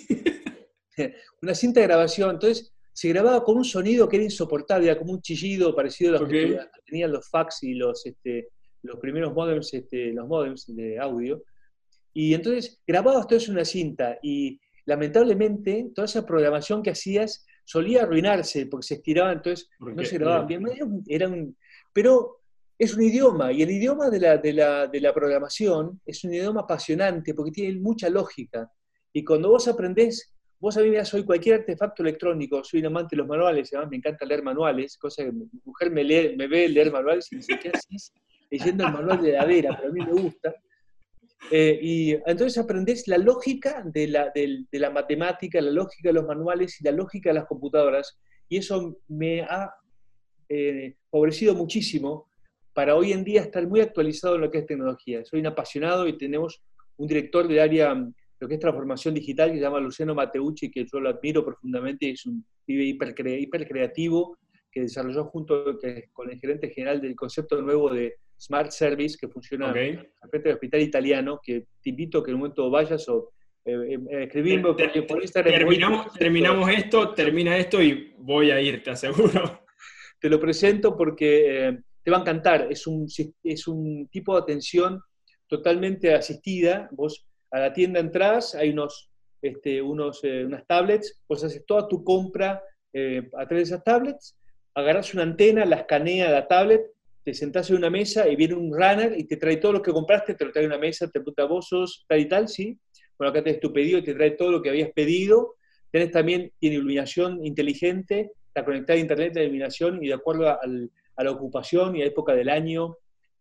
una 1.42 1.56
cinta 1.56 1.80
de 1.82 1.88
grabación. 1.88 2.32
Entonces 2.32 2.74
se 2.94 3.10
grababa 3.10 3.44
con 3.44 3.58
un 3.58 3.66
sonido 3.66 4.08
que 4.08 4.18
era 4.18 4.26
insoportable, 4.26 4.88
era 4.88 4.98
como 4.98 5.14
un 5.14 5.22
chillido 5.22 5.76
parecido 5.76 6.16
a 6.16 6.20
los 6.20 6.30
que 6.30 6.60
tenían 6.86 7.12
los 7.12 7.28
fax 7.30 7.64
y 7.64 7.74
los, 7.74 8.06
este, 8.06 8.50
los 8.84 9.00
primeros 9.00 9.34
modems, 9.34 9.74
este, 9.74 10.14
los 10.14 10.28
modems 10.28 10.74
de 10.76 11.00
audio. 11.00 11.44
Y 12.14 12.36
entonces 12.36 12.82
grababas 12.86 13.28
todo 13.28 13.38
eso 13.38 13.52
en 13.52 13.58
una 13.58 13.66
cinta 13.66 14.20
y 14.22 14.60
lamentablemente 14.86 15.92
toda 15.96 16.06
esa 16.06 16.26
programación 16.26 16.84
que 16.84 16.92
hacías 16.92 17.46
solía 17.64 18.04
arruinarse 18.04 18.66
porque 18.68 18.88
se 18.88 18.94
estiraba, 18.96 19.32
entonces 19.32 19.70
no 19.80 20.04
se 20.04 20.18
grababan 20.18 20.48
bien. 20.48 21.04
Era 21.08 21.32
pero 21.92 22.42
es 22.78 22.96
un 22.96 23.04
idioma, 23.04 23.52
y 23.52 23.62
el 23.62 23.72
idioma 23.72 24.10
de 24.10 24.20
la, 24.20 24.38
de, 24.38 24.54
la, 24.54 24.88
de 24.88 25.00
la, 25.00 25.14
programación 25.14 26.02
es 26.06 26.24
un 26.24 26.34
idioma 26.34 26.62
apasionante 26.62 27.34
porque 27.34 27.52
tiene 27.52 27.80
mucha 27.80 28.10
lógica. 28.10 28.70
Y 29.14 29.24
cuando 29.24 29.50
vos 29.50 29.68
aprendés, 29.68 30.34
vos 30.60 30.76
a 30.78 30.82
mí 30.82 30.90
me 30.90 30.98
das 30.98 31.14
hoy 31.14 31.24
cualquier 31.24 31.60
artefacto 31.60 32.02
electrónico, 32.02 32.64
soy 32.64 32.80
un 32.80 32.88
amante 32.88 33.16
de 33.16 33.18
los 33.18 33.28
manuales, 33.28 33.72
además 33.74 33.92
me 33.92 33.98
encanta 33.98 34.26
leer 34.26 34.44
manuales, 34.44 34.98
cosa 34.98 35.24
que 35.24 35.32
mi 35.32 35.46
mujer 35.64 35.92
me, 35.92 36.04
lee, 36.04 36.36
me 36.36 36.48
ve 36.48 36.68
leer 36.68 36.92
manuales 36.92 37.32
y 37.32 37.36
me 37.36 37.42
dice, 37.42 37.60
¿qué 37.62 37.70
haces? 37.70 38.12
Leyendo 38.50 38.88
el 38.88 38.94
manual 38.94 39.22
de 39.22 39.30
heladera, 39.30 39.78
pero 39.78 39.90
a 39.90 39.94
mí 39.94 40.06
me 40.06 40.22
gusta. 40.22 40.54
Eh, 41.52 41.80
y 41.82 42.12
entonces 42.26 42.58
aprendés 42.58 43.08
la 43.08 43.18
lógica 43.18 43.84
de 43.86 44.08
la, 44.08 44.32
de, 44.34 44.66
de 44.72 44.80
la 44.80 44.90
matemática, 44.90 45.62
la 45.62 45.72
lógica 45.72 46.10
de 46.10 46.14
los 46.14 46.26
manuales 46.26 46.80
y 46.80 46.84
la 46.84 46.92
lógica 46.92 47.30
de 47.30 47.36
las 47.36 47.46
computadoras, 47.46 48.18
y 48.50 48.58
eso 48.58 48.98
me 49.08 49.42
ha 49.42 49.74
eh, 50.50 50.96
favorecido 51.10 51.56
muchísimo 51.56 52.28
para 52.74 52.96
hoy 52.96 53.12
en 53.12 53.24
día 53.24 53.42
estar 53.42 53.68
muy 53.68 53.82
actualizado 53.82 54.36
en 54.36 54.42
lo 54.42 54.52
que 54.52 54.60
es 54.60 54.66
tecnología. 54.66 55.24
Soy 55.26 55.40
un 55.40 55.48
apasionado 55.48 56.08
y 56.08 56.18
tenemos 56.18 56.62
un 56.98 57.08
director 57.08 57.48
del 57.48 57.60
área, 57.60 57.94
mm, 57.94 58.14
lo 58.40 58.48
que 58.48 58.56
es 58.56 58.60
transformación 58.60 59.14
digital, 59.14 59.50
que 59.50 59.58
se 59.58 59.62
llama 59.62 59.80
Luciano 59.80 60.14
Mateucci, 60.14 60.70
que 60.70 60.86
yo 60.86 61.00
lo 61.00 61.10
admiro 61.10 61.46
profundamente, 61.46 62.10
es 62.10 62.26
un 62.26 62.46
pibe 62.66 62.84
hiper, 62.84 63.16
creativo, 63.68 64.38
que 64.72 64.82
desarrolló 64.82 65.26
junto 65.26 65.78
con 66.12 66.32
el 66.32 66.40
gerente 66.40 66.70
general 66.70 67.00
del 67.00 67.16
concepto 67.16 67.62
nuevo 67.62 67.92
de 67.92 68.16
Smart 68.44 68.72
Service, 68.72 69.18
que 69.20 69.28
funciona 69.28 69.70
okay. 69.70 70.00
frente 70.30 70.50
del 70.50 70.56
hospital 70.56 70.82
italiano, 70.82 71.40
que 71.42 71.68
te 71.82 71.90
invito 71.90 72.20
a 72.20 72.24
que 72.24 72.32
en 72.32 72.36
un 72.36 72.42
momento 72.42 72.70
vayas 72.70 73.08
o 73.10 73.32
eh, 73.66 73.98
eh, 74.12 74.24
escribirme 74.24 74.74
por 74.74 75.22
Instagram. 75.22 75.54
Terminamos, 75.54 76.14
terminamos 76.14 76.70
esto, 76.70 77.14
termina 77.14 77.58
esto 77.58 77.82
y 77.82 78.14
voy 78.18 78.52
a 78.52 78.60
ir, 78.60 78.84
te 78.84 78.92
aseguro. 78.92 79.66
Te 80.20 80.30
lo 80.30 80.40
presento 80.40 80.96
porque... 80.96 81.68
Eh, 81.68 81.78
te 82.04 82.12
va 82.12 82.18
a 82.18 82.22
encantar. 82.22 82.68
Es 82.70 82.86
un, 82.86 83.08
es 83.44 83.68
un 83.68 84.08
tipo 84.10 84.36
de 84.36 84.42
atención 84.42 85.02
totalmente 85.48 86.14
asistida. 86.14 86.90
Vos 86.92 87.26
a 87.52 87.60
la 87.60 87.74
tienda 87.74 88.00
entras, 88.00 88.56
hay 88.56 88.70
unos, 88.70 89.10
este, 89.42 89.82
unos, 89.82 90.24
eh, 90.24 90.46
unas 90.46 90.66
tablets, 90.68 91.22
vos 91.28 91.44
haces 91.44 91.66
toda 91.66 91.88
tu 91.88 92.04
compra 92.04 92.62
eh, 92.92 93.30
a 93.38 93.46
través 93.48 93.70
de 93.70 93.76
esas 93.76 93.84
tablets, 93.84 94.38
agarras 94.74 95.14
una 95.14 95.24
antena, 95.24 95.66
la 95.66 95.78
escanea 95.78 96.32
la 96.32 96.48
tablet, 96.48 96.82
te 97.24 97.34
sentás 97.34 97.70
en 97.70 97.78
una 97.78 97.90
mesa 97.90 98.28
y 98.28 98.36
viene 98.36 98.56
un 98.56 98.72
runner 98.72 99.18
y 99.18 99.24
te 99.26 99.38
trae 99.38 99.58
todo 99.58 99.74
lo 99.74 99.82
que 99.82 99.92
compraste, 99.92 100.34
te 100.34 100.46
lo 100.46 100.52
trae 100.52 100.66
a 100.66 100.68
una 100.68 100.78
mesa, 100.78 101.08
te 101.08 101.20
pregunta, 101.20 101.46
vos 101.46 101.68
sos 101.68 102.06
tal 102.08 102.20
y 102.20 102.28
tal, 102.28 102.48
sí. 102.48 102.78
Bueno, 103.18 103.32
acá 103.32 103.44
tenés 103.44 103.60
tu 103.60 103.72
pedido 103.72 104.00
y 104.00 104.04
te 104.04 104.14
trae 104.14 104.32
todo 104.32 104.52
lo 104.52 104.62
que 104.62 104.70
habías 104.70 104.92
pedido. 104.92 105.56
Tenés 105.92 106.12
también, 106.12 106.52
tiene 106.60 106.78
iluminación 106.78 107.46
inteligente, 107.46 108.32
la 108.56 108.66
conectada 108.66 108.98
a 108.98 109.02
internet, 109.02 109.34
la 109.36 109.44
iluminación 109.44 110.04
y 110.04 110.08
de 110.08 110.14
acuerdo 110.16 110.50
al, 110.50 110.92
a 111.16 111.24
la 111.24 111.32
ocupación 111.32 111.96
y 111.96 112.02
a 112.02 112.06
la 112.06 112.12
época 112.12 112.34
del 112.34 112.50
año, 112.50 112.98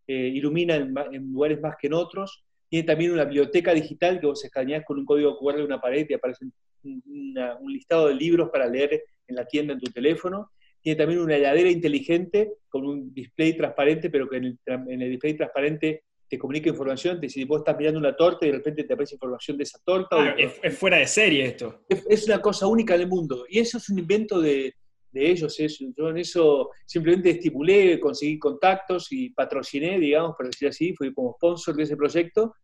eh, 0.07 0.29
ilumina 0.35 0.77
en, 0.77 1.33
lugares 1.33 1.61
más 1.61 1.77
que 1.81 1.87
en 1.87 1.95
otros. 1.95 2.45
Tiene 2.69 2.87
también 2.87 3.13
una 3.13 3.25
biblioteca 3.25 3.73
digital 3.73 4.21
que 4.21 4.27
vos 4.27 4.45
escaneás 4.45 4.85
con 4.85 4.99
un 4.99 5.05
código 5.05 5.39
QR 5.39 5.57
de 5.57 5.65
una 5.65 5.81
pared 5.81 6.07
y 6.09 6.15
aparece 6.15 6.47
un, 6.85 7.63
listado 7.67 8.09
de 8.09 8.15
libros 8.15 8.51
para 8.51 8.67
leer 8.67 9.03
en 9.27 9.37
la 9.37 9.47
tienda 9.47 9.75
en 9.75 9.81
tu 9.81 9.91
teléfono. 9.91 10.51
Tiene 10.83 10.99
también 10.99 11.21
una 11.21 11.37
heladera 11.37 11.71
inteligente 11.71 12.55
con 12.69 12.85
un 12.85 13.15
display 13.15 13.57
transparente, 13.57 14.11
pero 14.11 14.29
que 14.29 14.37
en 14.37 14.59
el, 14.67 15.11
display 15.11 15.35
transparente 15.35 16.03
te 16.29 16.39
comunica 16.39 16.69
información, 16.71 17.21
de 17.21 17.29
si 17.29 17.45
vos 17.45 17.61
estás 17.61 17.77
mirando 17.79 18.01
una 18.01 18.17
torta 18.17 18.45
y 18.45 18.51
de 18.51 18.57
repente 18.57 18.85
te 18.85 18.95
aparece 18.95 19.15
información 19.15 19.57
de 19.57 19.65
esa 19.65 19.79
torta. 19.85 20.35
es, 20.37 20.77
fuera 20.77 20.97
de 20.97 21.07
serie 21.07 21.45
esto. 21.45 21.85
es, 21.89 22.27
una 22.27 22.41
cosa 22.41 22.67
única 22.67 22.95
en 22.95 23.03
el 23.03 23.09
mundo. 23.09 23.45
Y 23.49 23.59
eso 23.59 23.79
es 23.79 23.89
un 23.91 23.99
invento 23.99 24.41
de, 24.41 24.75
de 25.13 25.31
ellos. 25.31 25.59
Eso. 25.61 25.85
Yo 25.97 26.09
en 26.09 26.19
eso 26.19 26.71
simplemente 26.87 27.31
estipulé, 27.31 28.01
conseguí 28.01 28.39
contactos 28.39 29.13
y 29.13 29.31
patrociné, 29.31 30.01
digamos, 30.01 30.35
por 30.37 30.47
decir 30.47 30.69
así, 30.69 30.95
fui 30.95 31.13
como 31.13 31.35
sponsor 31.35 31.77
de 31.77 31.85
ese 31.85 31.97
proyecto, 31.97 32.55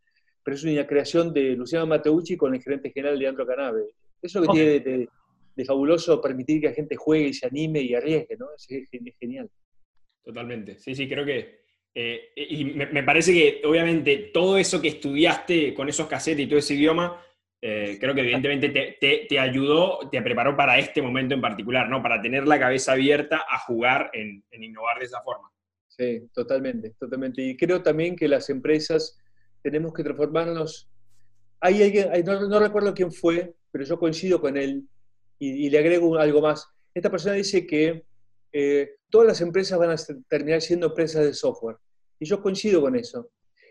pero 0.43 0.57
es 0.57 0.65
una 0.65 0.87
creación 0.87 1.33
de 1.33 1.51
Luciano 1.51 1.87
Mateucci 1.87 2.37
con 2.37 2.55
el 2.55 2.63
gerente 2.63 2.91
general 2.91 3.19
Leandro 3.19 3.47
Canabe. 3.47 3.85
Eso 4.21 4.41
que 4.43 4.49
tiene 4.49 4.81
de, 4.81 5.09
fabuloso 5.65 6.21
permitir 6.21 6.61
que 6.61 6.69
la 6.69 6.75
gente 6.75 6.97
juegue 6.97 7.29
y 7.29 7.35
se 7.35 7.47
anime 7.47 7.81
y 7.81 7.95
arriesgue, 7.95 8.37
¿no? 8.37 8.47
Es, 8.57 8.67
genial. 9.19 9.51
Totalmente. 10.25 10.79
Sí, 10.79 10.95
sí, 10.95 11.09
creo 11.09 11.25
que... 11.25 11.59
Eh, 11.95 12.33
y 12.37 12.65
me, 12.65 12.87
me, 12.87 13.03
parece 13.03 13.33
que 13.33 13.63
obviamente 13.67 14.31
todo 14.33 14.59
eso 14.59 14.81
que 14.81 14.89
estudiaste 14.89 15.75
con 15.75 15.89
esos 15.89 16.07
cassettes 16.07 16.45
y 16.45 16.47
todo 16.47 16.59
ese 16.59 16.75
idioma 16.75 17.21
eh, 17.61 17.99
creo 18.01 18.15
que 18.15 18.21
evidentemente 18.21 18.69
te, 19.29 19.39
ayudó, 19.39 20.09
te 20.11 20.23
preparó 20.23 20.57
para 20.57 20.79
este 20.79 21.03
momento 21.03 21.35
en 21.35 21.41
particular, 21.41 21.89
¿no? 21.89 22.03
Para 22.03 22.23
tener 22.23 22.47
la 22.47 22.59
cabeza 22.59 22.93
abierta 22.93 23.45
a 23.49 23.59
jugar 23.59 24.11
en, 24.13 24.45
innovar 24.53 25.01
de 25.01 25.07
esa 25.07 25.21
forma. 25.23 25.51
Sí, 25.89 26.29
totalmente, 26.33 26.95
totalmente. 26.99 27.43
Y 27.43 27.57
creo 27.57 27.83
también 27.83 28.15
que 28.15 28.29
las 28.29 28.49
empresas 28.49 29.19
tenemos 29.61 29.93
que 29.93 30.05
transformarnos. 30.05 30.89
Hay 31.61 31.83
alguien, 31.83 32.09
no, 32.25 32.61
recuerdo 32.61 32.95
quién 32.95 33.11
fue, 33.11 33.53
pero 33.73 33.85
yo 33.85 33.99
coincido 33.99 34.41
con 34.41 34.57
él 34.57 34.85
y, 35.39 35.71
le 35.71 35.79
agrego 35.79 36.17
algo 36.17 36.41
más. 36.41 36.69
Esta 36.95 37.11
persona 37.11 37.35
dice 37.35 37.67
que 37.67 38.05
eh, 38.53 38.97
todas 39.09 39.29
las 39.29 39.41
empresas 39.41 39.79
van 39.79 39.91
a 39.91 39.97
terminar 40.29 40.61
siendo 40.61 40.87
empresas 40.87 41.25
de 41.25 41.35
software. 41.35 41.77
Y 42.19 42.27
yo 42.27 42.43
coincido 42.43 42.81
con 42.81 42.97
eso. 42.97 43.31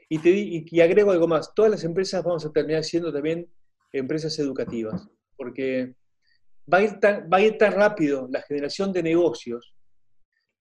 Y, 0.10 0.20
te, 0.20 0.30
y 0.30 0.80
agrego 0.82 1.12
algo 1.12 1.28
más. 1.28 1.54
Todas 1.54 1.72
las 1.72 1.84
empresas 1.84 2.24
vamos 2.24 2.46
a 2.46 2.52
terminar 2.52 2.84
siendo 2.84 3.12
también 3.12 3.50
empresas 3.92 4.38
educativas, 4.40 5.08
porque 5.36 5.96
va 6.72 6.80
a 6.80 6.84
ir 6.84 7.00
tan, 7.00 7.30
va 7.32 7.38
a 7.38 7.42
ir 7.42 7.58
tan 7.58 7.74
rápido 7.74 8.28
la 8.32 8.42
generación 8.42 8.92
de 8.92 9.04
negocios 9.04 9.74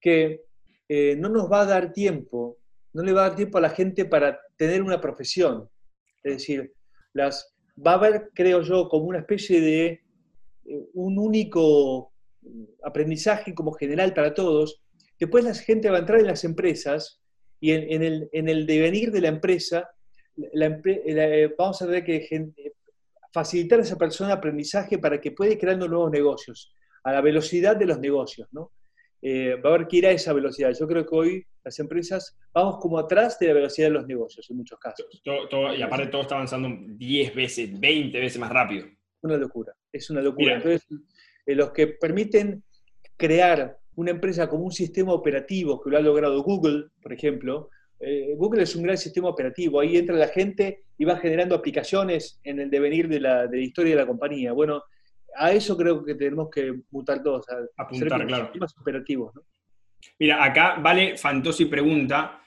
que 0.01 0.45
eh, 0.89 1.17
no 1.17 1.29
nos 1.29 1.51
va 1.51 1.63
a 1.63 1.67
dar 1.67 1.93
tiempo, 1.93 2.59
no 2.93 3.03
le 3.03 3.13
va 3.13 3.25
a 3.25 3.29
dar 3.29 3.37
tiempo 3.37 3.59
a 3.59 3.63
la 3.63 3.71
gente 3.71 4.05
para 4.05 4.41
tener 4.57 4.83
una 4.83 5.01
profesión. 5.01 5.69
Es 6.23 6.39
decir, 6.39 6.73
las, 7.13 7.55
va 7.85 7.93
a 7.93 7.95
haber, 7.95 8.31
creo 8.35 8.63
yo, 8.63 8.89
como 8.89 9.07
una 9.07 9.19
especie 9.19 9.61
de 9.61 10.01
un 10.95 11.19
único 11.19 12.13
aprendizaje 12.83 13.55
como 13.55 13.73
general 13.73 14.15
para 14.15 14.35
todos. 14.35 14.83
Después 15.19 15.45
la 15.45 15.55
gente 15.55 15.91
va 15.91 15.97
a 15.97 16.01
entrar 16.01 16.21
en 16.21 16.27
las 16.27 16.45
empresas 16.45 17.21
y 17.61 17.73
en, 17.73 18.03
el, 18.03 18.29
en 18.33 18.49
el, 18.49 18.67
devenir 18.67 19.11
de 19.11 19.21
la 19.21 19.29
empresa, 19.29 19.89
la, 20.53 20.81
eh, 20.85 21.55
vamos 21.57 21.81
a 21.81 21.87
ver 21.87 22.05
que 22.05 22.21
gente, 22.21 22.75
facilitar 23.33 23.81
a 23.81 23.83
esa 23.83 23.97
persona 23.97 24.35
aprendizaje 24.35 24.99
para 24.99 25.21
que 25.21 25.33
pueda 25.33 25.53
ir 25.53 25.59
creando 25.59 25.89
nuevos 25.89 26.11
negocios, 26.11 26.73
a 27.03 27.13
la 27.13 27.21
velocidad 27.21 27.77
de 27.77 27.87
los 27.87 27.99
negocios, 27.99 28.49
¿no? 28.53 28.73
Eh, 29.23 29.57
va 29.57 29.71
a 29.71 29.75
haber 29.75 29.89
que 29.89 29.97
ir 29.97 30.07
a 30.07 30.11
esa 30.11 30.33
velocidad. 30.33 30.73
Yo 30.79 30.87
creo 30.87 31.07
que 31.07 31.17
hoy 31.17 31.47
las 31.65 31.79
empresas 31.79 32.37
vamos 32.53 32.77
como 32.79 32.99
atrás 32.99 33.39
de 33.39 33.49
la 33.49 33.55
velocidad 33.55 33.89
de 33.89 33.95
los 33.95 34.07
negocios 34.07 34.49
en 34.51 34.59
muchos 34.59 34.79
casos. 34.79 35.07
y 35.25 35.83
aparte 35.83 36.07
todo 36.09 36.23
está 36.23 36.35
avanzando 36.35 36.69
10 36.97 37.35
veces, 37.35 37.81
20 37.81 38.21
veces 38.21 38.39
más 38.39 38.51
rápido. 38.51 38.87
Una 39.23 39.37
locura, 39.37 39.75
es 39.97 40.11
una 40.11 40.21
locura. 40.21 40.55
Entonces, 40.55 40.87
eh, 41.47 41.55
los 41.55 41.73
que 41.73 41.89
permiten 41.89 42.63
crear 43.17 43.79
una 43.97 44.11
empresa 44.11 44.49
como 44.49 44.65
un 44.65 44.73
sistema 44.73 45.13
operativo, 45.13 45.83
que 45.83 45.91
lo 45.91 45.99
ha 45.99 46.01
logrado 46.01 46.43
Google, 46.43 46.87
por 47.03 47.13
ejemplo, 47.13 47.71
eh, 47.99 48.35
Google 48.37 48.63
es 48.63 48.77
un 48.77 48.83
gran 48.83 48.99
sistema 48.99 49.29
operativo, 49.29 49.81
ahí 49.81 49.97
entra 49.97 50.17
la 50.17 50.29
gente 50.29 50.85
y 50.99 51.05
va 51.05 51.17
generando 51.17 51.55
aplicaciones 51.55 52.41
en 52.45 52.61
el 52.61 52.71
devenir 52.71 53.09
de 53.09 53.21
la, 53.21 53.49
historia 53.57 53.95
de 53.95 54.03
la 54.03 54.07
compañía. 54.07 54.53
Bueno, 54.53 54.83
a 55.35 55.53
eso 55.53 55.77
creo 55.77 56.05
que 56.05 56.15
tenemos 56.15 56.51
que 56.51 56.75
mutar 56.91 57.23
todos, 57.23 57.47
a 57.49 57.83
apuntar, 57.83 58.27
claro. 58.27 58.45
Sistemas 58.47 58.75
operativos. 58.79 59.33
Mira, 60.19 60.45
acá 60.45 60.77
Vale 60.79 61.17
Fantosi 61.17 61.65
pregunta, 61.67 62.41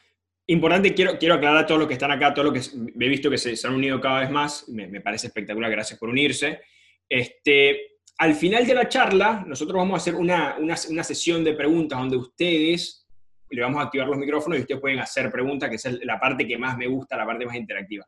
importante, 0.48 0.94
quiero, 0.94 1.18
quiero 1.18 1.36
aclarar 1.36 1.64
a 1.64 1.66
todos 1.66 1.80
los 1.80 1.88
que 1.88 1.94
están 1.94 2.12
acá, 2.12 2.34
todos 2.34 2.54
los 2.54 2.70
que 2.70 3.06
he 3.06 3.10
visto 3.10 3.30
que 3.30 3.38
se, 3.38 3.56
han 3.68 3.74
unido 3.74 4.00
cada 4.00 4.22
vez 4.22 4.30
más, 4.30 4.68
me, 4.70 5.02
parece 5.02 5.28
espectacular, 5.28 5.70
gracias 5.72 6.00
por 6.00 6.10
unirse. 6.10 6.62
Este, 7.10 7.98
al 8.20 8.36
final 8.36 8.68
de 8.68 8.76
la 8.76 8.88
charla, 8.88 9.44
nosotros 9.48 9.76
vamos 9.76 9.96
a 9.96 9.98
hacer 9.98 10.16
una, 10.16 10.58
una, 10.60 11.04
sesión 11.04 11.44
de 11.44 11.54
preguntas 11.54 11.98
donde 11.98 12.18
ustedes 12.18 13.08
le 13.50 13.62
vamos 13.62 13.80
a 13.80 13.86
activar 13.86 14.08
los 14.08 14.18
micrófonos 14.18 14.60
y 14.60 14.62
ustedes 14.62 14.80
pueden 14.80 15.00
hacer 15.00 15.32
preguntas, 15.32 15.70
que 15.70 15.78
es 15.78 16.06
la 16.06 16.20
parte 16.20 16.46
que 16.48 16.58
más 16.58 16.78
me 16.78 16.88
gusta, 16.88 17.18
la 17.18 17.26
parte 17.26 17.46
más 17.46 17.56
interactiva. 17.56 18.06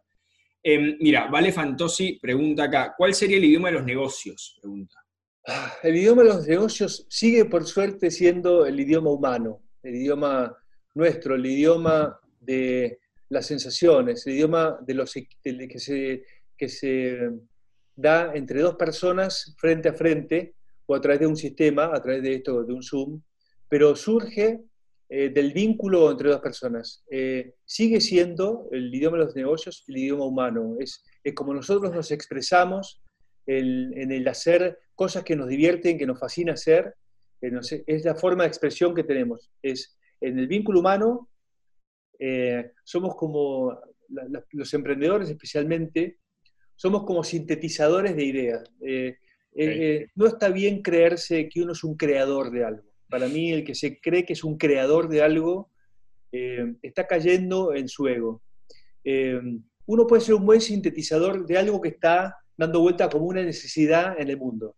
Em, 0.62 0.97
mira, 0.99 1.28
Vale 1.28 1.52
Fantosi 1.52 2.20
pregunta 2.22 2.66
acá, 2.66 2.93
¿cuál 2.95 3.16
sería 3.16 3.38
el 3.38 3.45
idioma 3.45 3.70
de 3.70 3.74
los 3.74 3.86
negocios? 3.86 4.60
Pregunta. 4.62 4.95
Ah, 5.47 5.74
el 5.82 5.95
idioma 5.95 6.22
de 6.22 6.30
los 6.30 6.47
negocios 6.47 7.08
sigue 7.10 7.45
por 7.45 7.66
suerte 7.66 8.12
siendo 8.12 8.68
el 8.68 8.80
idioma 8.80 9.10
humano, 9.10 9.64
el 9.82 9.95
idioma 9.95 10.56
nuestro, 10.93 11.34
el 11.34 11.45
idioma 11.45 12.20
de 12.39 12.99
las 13.30 13.47
sensaciones, 13.47 14.28
el 14.28 14.34
idioma 14.34 14.78
de 14.82 14.93
los, 14.93 15.12
que, 15.14 15.80
se, 15.80 16.24
que 16.56 16.70
se 16.70 17.30
da 18.02 18.34
entre 18.36 18.62
dos 18.62 18.76
personas 18.76 19.56
frente 19.58 19.89
a 19.89 19.93
frente 19.93 20.56
o 20.86 20.95
a 20.95 21.02
través 21.02 21.20
de 21.22 21.28
un 21.28 21.38
sistema, 21.38 21.86
a 21.93 22.02
través 22.02 22.22
de 22.24 22.36
esto, 22.36 22.64
de 22.64 22.74
un 22.74 22.84
Zoom, 22.84 23.22
pero 23.70 23.95
surge 23.95 24.62
eh, 25.10 25.30
del 25.30 25.54
vínculo 25.54 26.12
entre 26.12 26.30
dos 26.30 26.41
personas. 26.41 27.04
Eh, 27.10 27.54
sigue 27.66 28.02
siendo 28.02 28.68
el 28.72 28.93
idioma 28.93 29.18
de 29.18 29.26
los 29.26 29.36
negocios 29.36 29.84
el 29.88 29.97
idioma 29.97 30.26
humano, 30.26 30.76
es, 30.80 31.04
es 31.24 31.34
como 31.34 31.54
nosotros 31.54 31.93
nos 31.93 32.12
expresamos 32.12 33.02
en 33.47 34.12
el 34.12 34.28
hacer 34.28 34.78
cosas 34.95 35.24
que 35.24 35.36
nos 35.36 35.49
divierten, 35.49 35.97
que 35.97 36.06
nos 36.06 36.20
fascina 36.20 36.54
hacer, 36.54 36.95
es 37.41 38.06
la 38.06 38.16
forma 38.16 38.43
de 38.43 38.49
expresión 38.49 38.93
que 38.93 39.04
tenemos. 39.04 39.52
Es 39.62 39.97
en 40.20 40.38
el 40.38 40.47
vínculo 40.47 40.80
humano, 40.80 41.30
eh, 42.20 42.72
somos 42.84 43.16
como 43.16 43.80
los 44.52 44.74
emprendedores 44.74 45.30
especialmente, 45.30 46.20
somos 46.82 47.04
como 47.04 47.24
sintetizadores 47.24 48.16
de 48.16 48.24
ideas. 48.24 48.64
Eh, 48.82 49.18
eh, 49.54 50.08
no 50.16 50.26
está 50.26 50.50
bien 50.50 50.82
creerse 50.82 51.48
que 51.48 51.62
uno 51.62 51.74
es 51.74 51.84
un 51.84 51.96
creador 51.96 52.50
de 52.50 52.64
algo. 52.66 52.90
Para 53.08 53.28
mí, 53.28 53.52
el 53.52 53.64
que 53.64 53.76
se 53.76 54.00
cree 54.00 54.26
que 54.26 54.34
es 54.34 54.44
un 54.44 54.58
creador 54.58 55.08
de 55.08 55.22
algo 55.22 55.70
está 56.82 57.06
cayendo 57.08 57.76
en 57.76 57.90
su 57.90 58.08
ego. 58.08 58.42
uno 59.86 60.08
puede 60.08 60.22
ser 60.22 60.36
un 60.36 60.46
buen 60.46 60.62
sintetizador 60.62 61.46
de 61.46 61.58
algo 61.58 61.82
que 61.82 61.90
está 61.90 62.38
dando 62.58 62.80
vuelta 62.80 63.10
como 63.10 63.26
una 63.26 63.44
necesidad 63.44 64.20
en 64.20 64.30
el 64.30 64.38
mundo. 64.38 64.76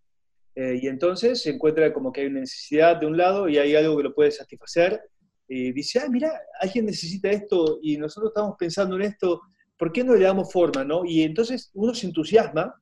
Eh, 0.55 0.79
y 0.81 0.87
entonces 0.87 1.41
se 1.41 1.51
encuentra 1.51 1.93
como 1.93 2.11
que 2.11 2.21
hay 2.21 2.27
una 2.27 2.41
necesidad 2.41 2.97
de 2.97 3.05
un 3.05 3.17
lado 3.17 3.47
y 3.47 3.57
hay 3.57 3.75
algo 3.75 3.95
que 3.95 4.03
lo 4.03 4.13
puede 4.13 4.31
satisfacer. 4.31 5.01
Y 5.47 5.71
dice, 5.71 5.99
ah, 5.99 6.09
mira, 6.09 6.31
alguien 6.59 6.85
necesita 6.85 7.29
esto 7.29 7.79
y 7.81 7.97
nosotros 7.97 8.31
estamos 8.31 8.55
pensando 8.57 8.95
en 8.95 9.03
esto, 9.03 9.41
¿por 9.83 9.91
qué 9.91 10.01
no 10.01 10.15
le 10.15 10.23
damos 10.23 10.49
forma? 10.49 10.85
¿no? 10.85 11.03
Y 11.03 11.23
entonces 11.23 11.69
uno 11.73 11.93
se 11.93 12.07
entusiasma 12.07 12.73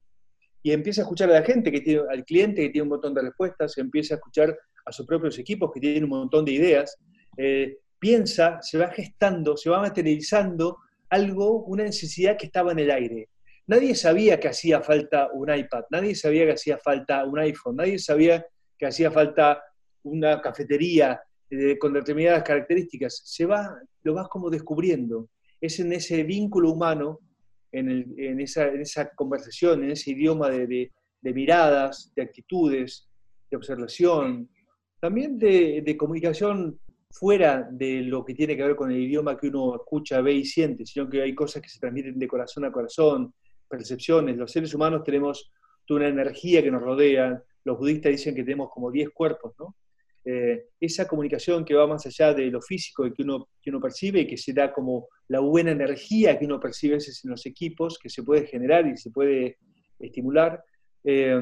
y 0.62 0.72
empieza 0.72 1.02
a 1.02 1.06
escuchar 1.06 1.32
a 1.32 1.40
la 1.40 1.42
gente, 1.42 1.72
que 1.72 1.82
tiene, 1.82 2.04
al 2.08 2.24
cliente 2.24 2.62
que 2.62 2.70
tiene 2.70 2.84
un 2.84 2.90
montón 2.90 3.16
de 3.16 3.24
respuestas, 3.24 3.76
empieza 3.80 4.14
a 4.14 4.18
escuchar 4.18 4.56
a 4.86 4.92
sus 4.92 5.08
propios 5.08 5.40
equipos 5.40 5.72
que 5.74 5.80
tienen 5.80 6.04
un 6.04 6.12
montón 6.12 6.46
de 6.46 6.52
ideas, 6.52 6.96
eh, 7.38 7.80
piensa, 7.98 8.60
se 8.62 8.78
va 8.78 8.90
gestando, 8.90 9.58
se 9.58 9.72
va 9.72 9.82
materializando 9.82 10.78
algo, 11.10 11.64
una 11.64 11.86
necesidad 11.86 12.38
que 12.38 12.46
estaba 12.46 12.72
en 12.72 12.78
el 12.78 12.92
aire. 12.92 13.30
Nadie 13.66 13.96
sabía 13.96 14.40
que 14.40 14.50
hacía 14.50 14.82
falta 14.82 15.32
un 15.34 15.52
iPad, 15.52 15.86
nadie 15.90 16.14
sabía 16.14 16.46
que 16.46 16.52
hacía 16.52 16.78
falta 16.78 17.26
un 17.26 17.40
iPhone, 17.40 17.78
nadie 17.78 17.98
sabía 17.98 18.46
que 18.78 18.86
hacía 18.86 19.10
falta 19.10 19.64
una 20.04 20.40
cafetería 20.40 21.20
eh, 21.50 21.80
con 21.80 21.94
determinadas 21.94 22.44
características. 22.44 23.24
Se 23.26 23.48
va, 23.48 23.76
lo 24.04 24.14
vas 24.14 24.28
como 24.28 24.52
descubriendo. 24.52 25.30
Es 25.62 25.80
en 25.80 25.94
ese 25.94 26.24
vínculo 26.24 26.72
humano, 26.72 27.20
en, 27.72 28.40
esa, 28.42 29.10
conversación, 29.16 29.84
en 29.84 29.92
ese 29.92 30.12
idioma 30.12 30.50
de, 30.50 30.92
miradas, 31.22 32.12
de 32.16 32.24
actitudes, 32.24 33.08
de 33.50 33.58
observación, 33.58 34.50
también 35.00 35.38
de, 35.38 35.82
de, 35.86 35.98
comunicación 35.98 36.80
fuera 37.12 37.68
de 37.72 38.02
lo 38.02 38.26
que 38.26 38.34
tiene 38.34 38.58
que 38.58 38.64
ver 38.64 38.76
con 38.76 38.92
el 38.92 39.00
idioma 39.00 39.38
que 39.38 39.48
uno 39.48 39.76
escucha, 39.76 40.22
ve 40.22 40.34
y 40.34 40.46
siente, 40.46 40.86
sino 40.86 41.10
que 41.10 41.22
hay 41.22 41.34
cosas 41.34 41.62
que 41.62 41.70
se 41.70 41.80
transmiten 41.80 42.20
de 42.20 42.28
corazón 42.28 42.66
a 42.66 42.72
corazón, 42.72 43.34
percepciones. 43.70 44.36
Los 44.36 44.52
seres 44.52 44.74
humanos 44.74 45.04
tenemos 45.04 45.52
una 45.96 46.08
energía 46.08 46.64
que 46.64 46.72
nos 46.72 46.82
rodea. 46.82 47.42
Los 47.64 47.78
budistas 47.78 48.12
dicen 48.12 48.36
que 48.36 48.44
tenemos 48.44 48.70
como 48.72 48.92
10 48.92 49.10
cuerpos, 49.12 49.54
¿no? 49.60 49.76
Eh, 50.24 50.66
esa 50.80 51.08
comunicación 51.08 51.66
que 51.66 51.74
va 51.74 51.88
más 51.88 52.06
allá 52.06 52.34
de 52.34 52.52
lo 52.52 52.62
físico 52.62 53.08
y 53.08 53.14
que 53.14 53.24
uno, 53.24 53.50
que 53.60 53.72
uno 53.72 53.80
percibe 53.80 54.22
y 54.22 54.28
que 54.28 54.38
se 54.38 54.54
da 54.54 54.72
como 54.72 55.08
la 55.28 55.40
buena 55.40 55.72
energía 55.72 56.38
que 56.38 56.46
uno 56.46 56.60
percibe 56.60 56.98
en 56.98 57.30
los 57.30 57.46
equipos, 57.48 57.98
que 57.98 58.10
se 58.10 58.22
puede 58.22 58.46
generar 58.46 58.86
y 58.88 58.98
se 58.98 59.10
puede 59.10 59.58
estimular. 59.98 60.64
Eh, 61.04 61.40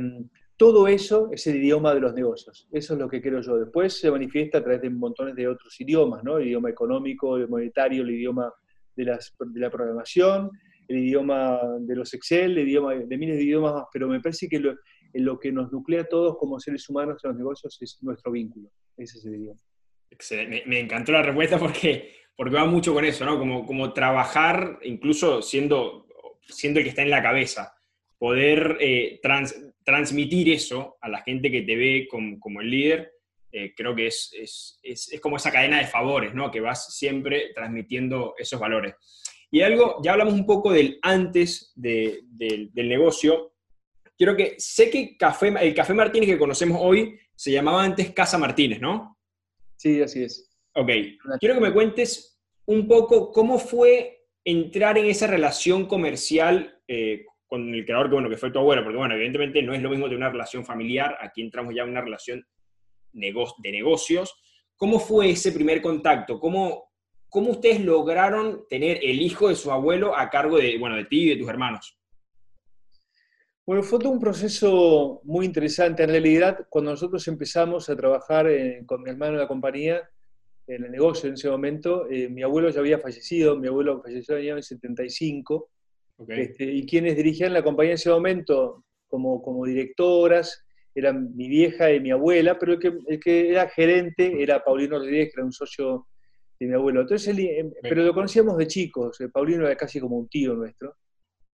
todo 0.56 0.88
eso 0.88 1.30
es 1.32 1.48
el 1.48 1.56
idioma 1.56 1.94
de 1.94 2.02
los 2.02 2.14
negocios. 2.14 2.68
Eso 2.72 2.94
es 2.94 3.00
lo 3.00 3.10
que 3.10 3.22
creo 3.22 3.42
yo. 3.42 3.58
Después 3.58 3.98
se 3.98 4.12
manifiesta 4.12 4.58
a 4.58 4.62
través 4.62 4.82
de 4.82 4.90
montones 4.90 5.36
de 5.36 5.48
otros 5.48 5.80
idiomas, 5.80 6.22
¿no? 6.24 6.38
El 6.38 6.48
idioma 6.48 6.70
económico, 6.70 7.38
el 7.38 7.48
monetario, 7.48 8.04
el 8.04 8.12
idioma 8.12 8.54
de, 8.96 9.06
las, 9.06 9.34
de 9.40 9.60
la 9.60 9.70
programación, 9.70 10.52
el 10.90 10.98
idioma 10.98 11.62
de 11.80 11.96
los 11.96 12.14
Excel, 12.14 12.58
el 12.58 12.68
idioma 12.68 12.94
de 12.96 13.18
miles 13.18 13.38
de 13.38 13.44
idiomas 13.44 13.74
más, 13.74 13.86
pero 13.94 14.10
me 14.10 14.20
parece 14.20 14.50
que 14.50 14.60
lo, 14.60 14.76
lo 15.14 15.40
que 15.40 15.52
nos 15.52 15.72
nuclea 15.72 16.02
a 16.02 16.06
todos 16.06 16.38
como 16.38 16.60
seres 16.60 16.88
humanos 16.90 17.22
en 17.24 17.30
los 17.30 17.38
negocios 17.38 17.78
es 17.82 17.98
nuestro 18.02 18.32
vínculo. 18.32 18.70
Ese 18.98 19.18
idioma. 19.30 19.60
Excelente. 20.10 20.64
Me, 20.66 20.80
encantó 20.80 21.12
la 21.12 21.22
respuesta 21.22 21.58
porque, 21.58 22.14
porque 22.36 22.56
va 22.56 22.66
mucho 22.66 22.94
con 22.94 23.06
eso, 23.06 23.26
¿no? 23.26 23.38
Como, 23.38 23.66
como 23.66 23.94
trabajar, 23.94 24.80
incluso 24.84 25.42
siendo, 25.42 26.08
siendo 26.42 26.80
el 26.80 26.86
que 26.86 26.90
está 26.90 27.02
en 27.02 27.10
la 27.10 27.22
cabeza, 27.22 27.74
poder 28.18 28.78
eh, 28.82 29.20
transmitir 29.84 30.50
eso 30.50 30.98
a 31.02 31.10
la 31.10 31.22
gente 31.22 31.50
que 31.50 31.62
te 31.62 31.76
ve 31.76 32.08
como, 32.10 32.40
como 32.40 32.62
el 32.62 32.70
líder, 32.70 33.14
eh, 33.52 33.74
creo 33.76 33.96
que 33.96 34.08
es, 34.08 34.32
es, 34.38 34.80
es, 34.84 35.12
es, 35.12 35.20
como 35.22 35.38
esa 35.38 35.52
cadena 35.52 35.80
de 35.80 35.88
favores, 35.88 36.36
¿no? 36.36 36.52
Que 36.52 36.60
vas 36.60 36.96
siempre 36.96 37.52
transmitiendo 37.56 38.36
esos 38.38 38.60
valores. 38.60 38.96
Y 39.52 39.62
algo, 39.62 40.00
ya 40.04 40.12
hablamos 40.12 40.36
un 40.36 40.46
poco 40.46 40.72
del 40.72 41.00
antes 41.02 41.74
del 41.76 42.70
negocio. 42.76 43.54
Quiero 44.20 44.36
que, 44.36 44.56
sé 44.58 44.90
que 44.90 45.16
café, 45.16 45.48
el 45.62 45.74
Café 45.74 45.94
Martínez 45.94 46.28
que 46.28 46.38
conocemos 46.38 46.78
hoy 46.82 47.18
se 47.34 47.54
llamaba 47.54 47.82
antes 47.82 48.12
Casa 48.12 48.38
Martínez, 48.38 48.82
¿no? 48.82 49.18
Sí, 49.78 50.02
así 50.02 50.24
es. 50.24 50.52
Ok. 50.76 50.90
Quiero 51.40 51.56
que 51.56 51.62
me 51.62 51.72
cuentes 51.72 52.38
un 52.66 52.86
poco 52.86 53.32
cómo 53.32 53.58
fue 53.58 54.26
entrar 54.44 54.98
en 54.98 55.06
esa 55.06 55.26
relación 55.26 55.86
comercial 55.86 56.82
eh, 56.86 57.28
con 57.48 57.74
el 57.74 57.86
creador, 57.86 58.10
que 58.10 58.16
bueno, 58.16 58.30
que 58.30 58.36
fue 58.36 58.52
tu 58.52 58.60
abuelo, 58.60 58.84
porque 58.84 58.98
bueno, 58.98 59.16
evidentemente 59.16 59.64
no 59.64 59.74
es 59.74 59.82
lo 59.82 59.90
mismo 59.90 60.10
de 60.10 60.18
una 60.18 60.30
relación 60.30 60.66
familiar, 60.66 61.18
aquí 61.22 61.42
entramos 61.42 61.74
ya 61.74 61.84
en 61.84 61.92
una 61.92 62.02
relación 62.02 62.46
de 63.14 63.72
negocios. 63.72 64.36
¿Cómo 64.76 65.00
fue 65.00 65.30
ese 65.30 65.54
primer 65.54 65.82
contacto? 65.82 66.42
¿Cómo, 66.42 66.92
¿Cómo 67.30 67.52
ustedes 67.52 67.80
lograron 67.80 68.66
tener 68.70 69.00
el 69.02 69.22
hijo 69.22 69.48
de 69.48 69.56
su 69.56 69.72
abuelo 69.72 70.14
a 70.14 70.30
cargo 70.30 70.58
de, 70.58 70.78
bueno, 70.78 70.98
de 70.98 71.06
ti 71.06 71.22
y 71.22 71.30
de 71.30 71.36
tus 71.38 71.48
hermanos? 71.48 71.99
Bueno, 73.70 73.84
fue 73.84 74.00
todo 74.00 74.10
un 74.10 74.20
proceso 74.20 75.22
muy 75.26 75.46
interesante. 75.46 76.02
En 76.02 76.10
realidad, 76.10 76.66
cuando 76.70 76.90
nosotros 76.90 77.28
empezamos 77.28 77.88
a 77.88 77.96
trabajar 77.96 78.48
eh, 78.48 78.82
con 78.84 79.04
mi 79.04 79.12
hermano 79.12 79.34
en 79.34 79.42
la 79.42 79.48
compañía, 79.48 80.10
en 80.66 80.86
el 80.86 80.92
negocio 80.92 81.28
en 81.28 81.36
ese 81.36 81.52
momento, 81.52 82.10
eh, 82.10 82.30
mi 82.30 82.42
abuelo 82.42 82.72
ya 82.72 82.80
había 82.80 82.98
fallecido, 82.98 83.56
mi 83.60 83.68
abuelo 83.68 84.02
falleció 84.02 84.38
en 84.38 84.46
el 84.46 84.52
año 84.54 84.62
75, 84.64 85.70
este, 86.30 86.64
y 86.64 86.84
quienes 86.88 87.16
dirigían 87.16 87.54
la 87.54 87.62
compañía 87.62 87.92
en 87.92 87.98
ese 87.98 88.10
momento 88.10 88.86
como, 89.08 89.40
como 89.40 89.64
directoras 89.68 90.66
eran 90.96 91.36
mi 91.36 91.48
vieja 91.48 91.94
y 91.94 92.00
mi 92.00 92.10
abuela, 92.10 92.58
pero 92.58 92.74
el 92.74 92.80
que, 92.80 92.92
el 93.06 93.20
que 93.20 93.52
era 93.52 93.70
gerente 93.70 94.42
era 94.42 94.64
Paulino 94.64 94.98
Rodríguez, 94.98 95.28
que 95.28 95.42
era 95.42 95.46
un 95.46 95.54
socio 95.54 96.08
de 96.60 96.66
mi 96.66 96.74
abuelo. 96.74 97.02
Entonces, 97.02 97.38
em, 97.38 97.72
pero 97.84 98.04
lo 98.04 98.16
conocíamos 98.16 98.58
de 98.58 98.66
chicos, 98.66 99.20
Paulino 99.32 99.68
era 99.68 99.76
casi 99.76 100.00
como 100.00 100.18
un 100.18 100.28
tío 100.28 100.56
nuestro, 100.56 100.96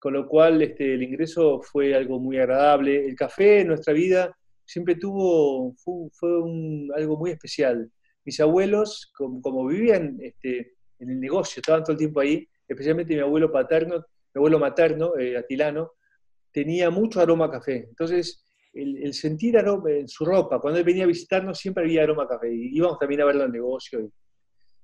con 0.03 0.15
lo 0.15 0.27
cual 0.27 0.61
este, 0.61 0.95
el 0.95 1.03
ingreso 1.05 1.63
fue 1.63 1.95
algo 1.95 2.19
muy 2.19 2.37
agradable. 2.37 3.07
El 3.07 3.15
café 3.15 3.61
en 3.61 3.69
nuestra 3.69 3.93
vida 3.93 4.37
siempre 4.65 4.97
tuvo, 4.97 5.77
fue, 5.77 6.29
algo 6.97 7.17
muy 7.17 7.31
especial. 7.31 7.89
Mis 8.25 8.41
abuelos, 8.41 9.13
como, 9.15 9.65
vivían 9.65 10.19
este, 10.21 10.75
en 10.99 11.09
el 11.09 11.21
negocio, 11.21 11.61
estaban 11.61 11.85
todo 11.85 11.93
el 11.93 11.99
tiempo 11.99 12.19
ahí, 12.19 12.49
especialmente 12.67 13.15
mi 13.15 13.21
abuelo 13.21 13.53
paterno, 13.53 14.05
mi 14.35 14.41
abuelo 14.41 14.59
materno, 14.59 15.17
eh, 15.17 15.37
Atilano, 15.37 15.93
tenía 16.51 16.91
mucho 16.91 17.21
aroma 17.21 17.49
café. 17.49 17.87
Entonces, 17.89 18.45
el, 18.73 19.15
sentir 19.15 19.57
aroma 19.57 19.89
en 19.93 20.09
su 20.09 20.25
ropa, 20.25 20.59
cuando 20.59 20.81
él 20.81 20.85
venía 20.85 21.05
a 21.05 21.07
visitarnos, 21.07 21.61
siempre 21.61 21.85
había 21.85 22.03
aroma 22.03 22.27
café. 22.27 22.53
Y 22.53 22.77
íbamos 22.77 22.99
también 22.99 23.21
a 23.21 23.27
verlo 23.27 23.45
el 23.45 23.53
negocio. 23.53 24.11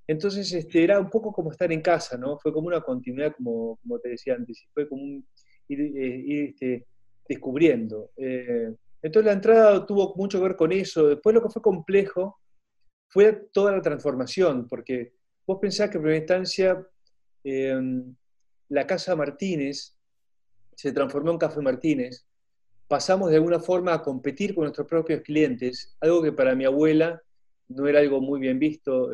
Entonces 0.08 0.50
este, 0.54 0.82
era 0.82 0.98
un 0.98 1.10
poco 1.10 1.30
como 1.32 1.52
estar 1.52 1.70
en 1.70 1.82
casa, 1.82 2.16
¿no? 2.16 2.38
Fue 2.38 2.50
como 2.50 2.66
una 2.66 2.80
continuidad, 2.80 3.34
como, 3.36 3.78
como 3.82 3.98
te 3.98 4.08
decía 4.08 4.34
antes, 4.34 4.66
fue 4.72 4.88
como 4.88 5.02
un, 5.02 5.28
ir, 5.68 5.80
eh, 5.80 6.44
este, 6.48 6.86
descubriendo. 7.28 8.10
Eh, 8.16 8.74
entonces 9.02 9.26
la 9.26 9.32
entrada 9.32 9.84
tuvo 9.84 10.14
mucho 10.16 10.38
que 10.38 10.44
ver 10.44 10.56
con 10.56 10.72
eso. 10.72 11.08
Después 11.08 11.34
lo 11.34 11.42
que 11.42 11.50
fue 11.50 11.60
complejo 11.60 12.40
fue 13.08 13.34
toda 13.52 13.72
la 13.72 13.82
transformación, 13.82 14.66
porque 14.66 15.12
vos 15.46 15.58
pensás 15.60 15.90
que 15.90 15.98
en 15.98 16.02
primera 16.02 16.18
instancia 16.18 16.86
em, 17.44 18.14
la 18.70 18.86
Casa 18.86 19.14
Martínez 19.14 19.94
se 20.74 20.92
transformó 20.92 21.32
en 21.32 21.38
Café 21.38 21.60
Martínez, 21.60 22.26
pasamos 22.86 23.28
de 23.28 23.36
alguna 23.36 23.60
forma 23.60 23.92
a 23.92 24.02
competir 24.02 24.54
con 24.54 24.64
nuestros 24.64 24.86
propios 24.86 25.20
clientes, 25.20 25.96
algo 26.00 26.22
que 26.22 26.32
para 26.32 26.54
mi 26.54 26.64
abuela 26.64 27.22
no 27.68 27.86
era 27.86 28.00
algo 28.00 28.20
muy 28.20 28.40
bien 28.40 28.58
visto, 28.58 29.10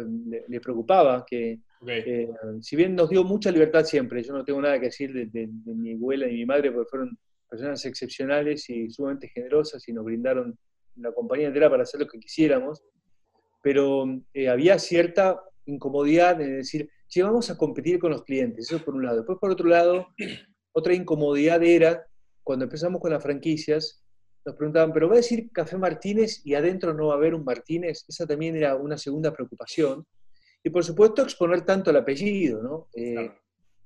le, 0.49 0.61
preocupaba 0.61 1.25
que, 1.27 1.61
eh, 1.87 2.29
si 2.61 2.77
bien 2.77 2.95
nos 2.95 3.11
dio 3.11 3.25
mucha 3.25 3.51
libertad 3.51 3.85
siempre, 3.85 4.23
yo 4.23 4.33
no 4.33 4.45
tengo 4.45 4.61
nada 4.63 4.79
que 4.79 4.87
decir 4.87 5.13
de, 5.13 5.49
mi 5.65 5.95
abuela 5.95 6.29
y 6.29 6.35
mi 6.35 6.47
madre, 6.47 6.71
porque 6.71 6.89
fueron 6.89 7.19
personas 7.49 7.85
excepcionales 7.85 8.69
y 8.71 8.91
sumamente 8.91 9.29
generosas 9.29 9.87
y 9.89 9.93
nos 9.93 10.05
brindaron 10.05 10.57
la 10.97 11.13
compañía 11.13 11.49
entera 11.49 11.69
para 11.69 11.83
hacer 11.83 12.01
lo 12.01 12.07
que 12.07 12.19
quisiéramos, 12.19 12.83
pero 13.63 14.05
eh, 14.33 14.49
había 14.49 14.79
cierta 14.79 15.41
incomodidad 15.67 16.41
en 16.41 16.59
decir, 16.59 16.89
si 17.09 17.23
vamos 17.23 17.51
a 17.51 17.57
competir 17.57 17.99
con 17.99 18.13
los 18.13 18.23
clientes, 18.23 18.71
eso 18.71 18.85
por 18.85 18.95
un 18.95 19.05
lado. 19.05 19.19
Después, 19.19 19.39
por 19.41 19.51
otro 19.51 19.69
lado, 19.69 20.09
otra 20.73 20.95
incomodidad 20.95 21.63
era, 21.63 22.07
cuando 22.43 22.65
empezamos 22.65 23.01
con 23.01 23.13
las 23.13 23.23
franquicias, 23.23 24.04
nos 24.45 24.57
preguntaban, 24.57 24.93
¿pero 24.93 25.09
va 25.09 25.15
a 25.15 25.17
decir 25.17 25.51
Café 25.51 25.79
Martínez 25.79 26.43
y 26.45 26.55
adentro 26.55 26.93
no 26.93 27.09
va 27.09 27.15
a 27.15 27.17
haber 27.17 27.35
un 27.35 27.45
Martínez? 27.45 28.05
Esa 28.09 28.27
también 28.27 28.57
era 28.57 28.77
una 28.77 28.99
segunda 28.99 29.33
preocupación. 29.33 30.07
Y 30.63 30.71
por 30.71 30.85
supuesto, 30.85 31.23
exponer 31.23 31.63
tanto 31.63 31.91
el 31.91 31.97
apellido, 31.97 32.63
¿no? 32.63 32.89
Eh, 32.95 33.31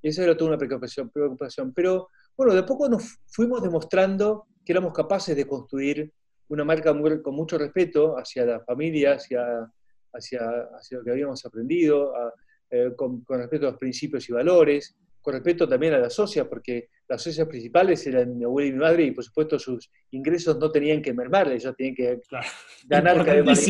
esa 0.03 0.25
era 0.25 0.37
toda 0.37 0.51
una 0.51 0.59
preocupación, 0.59 1.11
preocupación. 1.11 1.73
Pero 1.73 2.09
bueno, 2.37 2.55
de 2.55 2.63
poco 2.63 2.89
nos 2.89 3.19
fuimos 3.27 3.63
demostrando 3.63 4.47
que 4.65 4.73
éramos 4.73 4.93
capaces 4.93 5.37
de 5.37 5.47
construir 5.47 6.13
una 6.49 6.65
marca 6.65 6.95
con 7.23 7.35
mucho 7.35 7.59
respeto 7.59 8.17
hacia 8.17 8.45
la 8.45 8.61
familia, 8.61 9.15
hacia, 9.15 9.71
hacia, 10.13 10.41
hacia 10.77 10.99
lo 10.99 11.05
que 11.05 11.11
habíamos 11.11 11.45
aprendido, 11.45 12.13
eh, 12.71 12.93
con, 12.97 13.23
con, 13.23 13.39
respeto 13.39 13.67
a 13.67 13.71
los 13.71 13.79
principios 13.79 14.29
y 14.29 14.33
valores, 14.33 14.97
con 15.29 15.35
respeto 15.35 15.69
también 15.69 15.93
a 15.93 15.99
las 15.99 16.15
socias, 16.15 16.47
porque 16.47 16.89
las 17.07 17.21
socias 17.23 17.47
principales 17.47 18.07
eran 18.07 18.39
mi 18.39 18.45
abuela 18.45 18.69
y 18.71 18.73
mi 18.73 18.79
madre, 18.79 19.03
y 19.05 19.11
por 19.11 19.23
supuesto 19.23 19.59
sus 19.59 19.91
ingresos 20.11 20.57
no 20.57 20.71
tenían 20.71 21.03
que 21.03 21.13
mermar, 21.13 21.53
ellos 21.53 21.77
tenían 21.77 21.95
que 21.95 22.21
ganar 22.87 23.23
cada 23.27 23.43
vez 23.43 23.69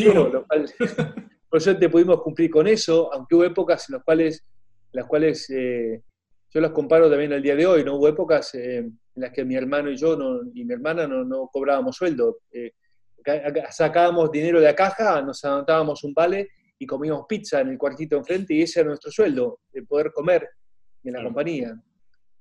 por 1.49 1.59
suerte 1.59 1.89
pudimos 1.89 2.21
cumplir 2.21 2.49
con 2.49 2.65
eso, 2.65 3.13
aunque 3.13 3.35
hubo 3.35 3.43
épocas 3.43 3.89
en 3.89 3.95
las 3.95 4.05
cuales, 4.05 4.45
las 4.93 5.05
cuales 5.05 5.49
eh, 5.49 6.01
yo 6.49 6.61
las 6.61 6.71
comparo 6.71 7.09
también 7.09 7.33
al 7.33 7.43
día 7.43 7.57
de 7.57 7.65
hoy, 7.65 7.83
¿no? 7.83 7.95
Hubo 7.95 8.07
épocas 8.07 8.55
eh, 8.55 8.77
en 8.77 8.97
las 9.15 9.33
que 9.33 9.43
mi 9.43 9.55
hermano 9.55 9.91
y 9.91 9.97
yo 9.97 10.17
y 10.53 10.63
mi 10.63 10.73
hermana 10.73 11.07
no, 11.07 11.25
no 11.25 11.49
cobrábamos 11.51 11.97
sueldo. 11.97 12.37
Eh, 12.53 12.71
sacábamos 13.69 14.31
dinero 14.31 14.61
de 14.61 14.65
la 14.67 14.75
caja, 14.75 15.21
nos 15.21 15.43
anotábamos 15.43 16.05
un 16.05 16.13
vale 16.13 16.51
y 16.79 16.85
comíamos 16.85 17.25
pizza 17.27 17.59
en 17.59 17.67
el 17.67 17.77
cuartito 17.77 18.15
enfrente 18.15 18.53
y 18.53 18.61
ese 18.61 18.79
era 18.79 18.87
nuestro 18.87 19.11
sueldo, 19.11 19.59
de 19.73 19.83
poder 19.83 20.13
comer 20.13 20.47
en 21.03 21.13
la 21.13 21.23
compañía. 21.23 21.81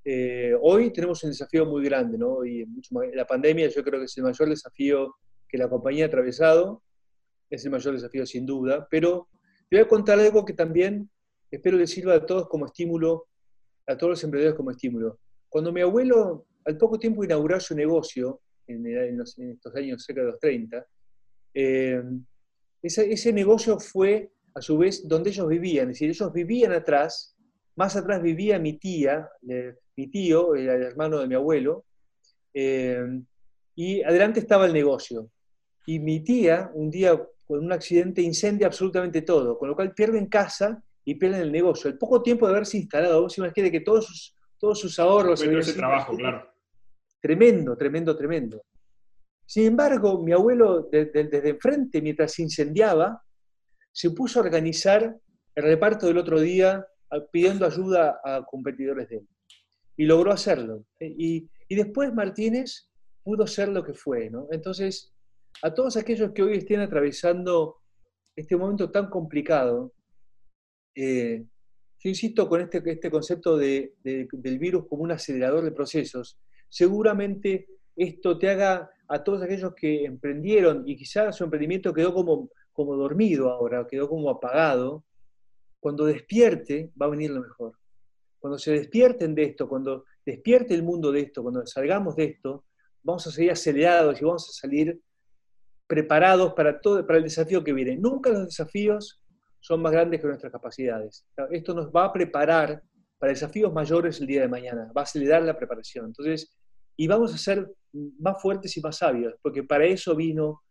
Eh, 0.05 0.55
hoy 0.61 0.93
tenemos 0.93 1.23
un 1.25 1.31
desafío 1.31 1.67
muy 1.67 1.85
grande, 1.85 2.17
¿no? 2.17 2.45
Y 2.45 2.67
la 3.15 3.27
pandemia 3.27 3.69
yo 3.69 3.83
creo 3.83 4.01
que 4.01 4.07
es 4.07 4.17
el 4.17 4.25
mayor 4.25 4.49
desafío 4.49 5.17
que 5.49 5.59
la 5.59 5.69
compañía 5.69 6.05
ha 6.05 6.09
atravesado, 6.09 6.83
es 7.51 7.65
el 7.65 7.71
mayor 7.71 7.95
desafío 7.95 8.27
sin 8.27 8.47
duda, 8.47 8.87
pero 8.91 9.29
te 9.69 9.77
voy 9.77 9.85
a 9.85 9.89
contar 9.89 10.19
algo 10.19 10.45
que 10.45 10.53
también 10.53 11.11
espero 11.51 11.77
le 11.77 11.87
sirva 11.87 12.15
a 12.15 12.27
todos 12.27 12.49
como 12.49 12.67
estímulo 12.67 13.27
a 13.87 13.97
todos 13.97 14.11
los 14.11 14.25
emprendedores 14.25 14.57
como 14.57 14.71
estímulo. 14.71 15.19
Cuando 15.49 15.73
mi 15.73 15.81
abuelo 15.81 16.47
al 16.67 16.77
poco 16.77 16.99
tiempo 16.99 17.25
inauguró 17.25 17.59
su 17.59 17.75
negocio, 17.75 18.43
en, 18.67 18.87
estos 19.19 19.75
años 19.75 20.05
cerca 20.05 20.21
de 20.21 20.27
los 20.27 20.39
30, 20.39 20.87
eh, 21.55 22.03
ese, 22.83 23.33
negocio 23.33 23.81
fue 23.81 24.31
a 24.55 24.61
su 24.61 24.77
vez 24.77 25.09
donde 25.09 25.31
ellos 25.31 25.49
vivían, 25.49 25.89
es 25.89 25.95
decir, 25.95 26.11
ellos 26.11 26.33
vivían 26.33 26.73
atrás, 26.73 27.35
más 27.79 27.95
atrás 27.95 28.21
vivía 28.21 28.59
mi 28.59 28.73
tía, 28.73 29.31
mi 29.97 30.09
tío, 30.09 30.57
el 30.57 30.69
hermano 30.69 31.21
de 31.21 31.29
mi 31.29 31.37
abuelo, 31.37 31.85
eh, 32.53 33.23
y 33.77 34.03
adelante 34.03 34.41
estaba 34.41 34.67
el 34.67 34.73
negocio. 34.73 35.31
Y 35.87 36.01
mi 36.01 36.19
tía, 36.25 36.73
un 36.75 36.91
día 36.91 37.17
con 37.47 37.65
un 37.65 37.71
accidente, 37.71 38.21
incendia 38.21 38.67
absolutamente 38.67 39.23
todo, 39.23 39.57
con 39.57 39.69
lo 39.69 39.77
cual 39.77 39.95
pierden 39.95 40.27
casa 40.27 40.83
y 41.05 41.15
pierden 41.15 41.41
el 41.41 41.53
negocio. 41.53 41.89
El 41.89 41.97
poco 41.97 42.21
tiempo 42.21 42.49
de 42.49 42.55
haberse 42.55 42.79
instalado, 42.79 43.23
vos 43.23 43.39
imaginate 43.39 43.71
que 43.71 43.81
todos 43.81 44.07
sus, 44.07 44.35
todos 44.59 44.81
sus 44.81 44.99
ahorros... 44.99 45.41
ese 45.41 45.73
trabajo, 45.75 46.17
claro. 46.17 46.51
Tremendo, 47.21 47.77
tremendo, 47.77 48.17
tremendo. 48.17 48.65
Sin 49.47 49.67
embargo, 49.67 50.21
mi 50.21 50.33
abuelo 50.33 50.89
desde 50.91 51.49
enfrente, 51.49 52.03
mientras 52.03 52.33
se 52.33 52.43
incendiaba, 52.43 53.23
se 53.93 54.11
puso 54.11 54.41
a 54.41 54.43
organizar 54.43 55.17
el 55.55 55.63
reparto 55.63 56.09
del 56.09 56.19
otro 56.19 56.41
día 56.41 56.85
pidiendo 57.33 57.67
ayuda 57.67 58.21
a 58.25 58.45
competidores 58.45 59.09
de 59.09 59.17
él. 59.17 59.29
Y 59.97 60.05
logró 60.05 60.33
hacerlo. 60.33 60.85
Y, 61.01 61.49
y 61.69 61.75
después 61.75 62.13
Martínez 62.15 62.89
pudo 63.23 63.47
ser 63.47 63.69
lo 63.69 63.85
que 63.85 63.95
fue. 63.95 64.31
¿no? 64.31 64.47
Entonces, 64.51 65.13
a 65.63 65.75
todos 65.75 65.97
aquellos 65.97 66.33
que 66.33 66.43
hoy 66.43 66.59
estén 66.59 66.81
atravesando 66.81 67.77
este 68.37 68.57
momento 68.57 68.91
tan 68.91 69.11
complicado, 69.11 69.93
eh, 70.95 71.45
yo 72.01 72.09
insisto 72.09 72.49
con 72.49 72.61
este, 72.61 72.83
este 72.85 73.11
concepto 73.11 73.57
del 73.57 74.59
virus 74.59 74.87
como 74.87 75.03
un 75.03 75.11
acelerador 75.11 75.65
de 75.65 75.73
procesos. 75.73 76.39
Seguramente 76.69 77.67
esto 77.97 78.39
te 78.39 78.51
haga 78.51 78.91
a 79.09 79.25
todos 79.25 79.43
aquellos 79.43 79.75
que 79.75 80.05
emprendieron 80.05 80.85
y 80.87 80.97
quizás 80.97 81.37
su 81.37 81.45
emprendimiento 81.45 81.93
quedó 81.93 82.15
como, 82.15 82.51
como 82.73 82.95
dormido 82.95 83.51
ahora, 83.51 83.87
quedó 83.89 84.09
como 84.09 84.31
apagado, 84.31 85.05
cuando 85.81 86.05
despierte 86.07 86.93
va 87.01 87.07
a 87.07 87.11
venir 87.11 87.31
lo 87.31 87.41
mejor. 87.41 87.73
Cuando 88.39 88.59
se 88.59 88.73
despierten 88.73 89.35
de 89.35 89.45
esto, 89.45 89.69
cuando 89.69 90.05
despierte 90.25 90.75
el 90.75 90.83
mundo 90.83 91.11
de 91.11 91.21
esto, 91.21 91.43
cuando 91.43 91.67
salgamos 91.67 92.17
de 92.17 92.25
esto, 92.25 92.65
vamos 93.03 93.27
a 93.27 93.31
seguir 93.31 93.51
acelerados 93.51 94.21
y 94.21 94.25
vamos 94.25 94.49
a 94.49 94.53
salir 94.53 95.01
preparados 95.87 96.53
para, 96.55 96.81
todo, 96.81 97.07
para 97.07 97.19
el 97.19 97.25
desafío 97.25 97.65
que 97.65 97.73
viene. 97.73 97.97
Nunca 97.97 98.31
los 98.31 98.45
desafíos 98.45 99.23
son 99.61 99.83
más 99.83 99.93
grandes 99.93 100.21
que 100.21 100.27
nuestras 100.27 100.53
capacidades. 100.53 101.27
Esto 101.51 101.75
nos 101.75 101.89
va 101.91 102.05
a 102.05 102.13
preparar 102.13 102.83
para 103.19 103.33
desafíos 103.33 103.73
mayores 103.73 104.21
el 104.21 104.27
día 104.27 104.43
de 104.43 104.49
mañana, 104.49 104.93
va 104.97 105.01
a 105.01 105.05
acelerar 105.05 105.43
la 105.43 105.57
preparación. 105.57 106.07
Entonces, 106.07 106.55
y 106.97 107.07
vamos 107.07 107.35
a 107.35 107.39
ser 107.39 107.69
más 107.93 108.41
fuertes 108.41 108.77
y 108.77 108.81
más 108.81 108.99
sabios, 108.99 109.35
porque 109.43 109.65
para 109.65 109.85
eso 109.85 110.15
vino 110.15 110.63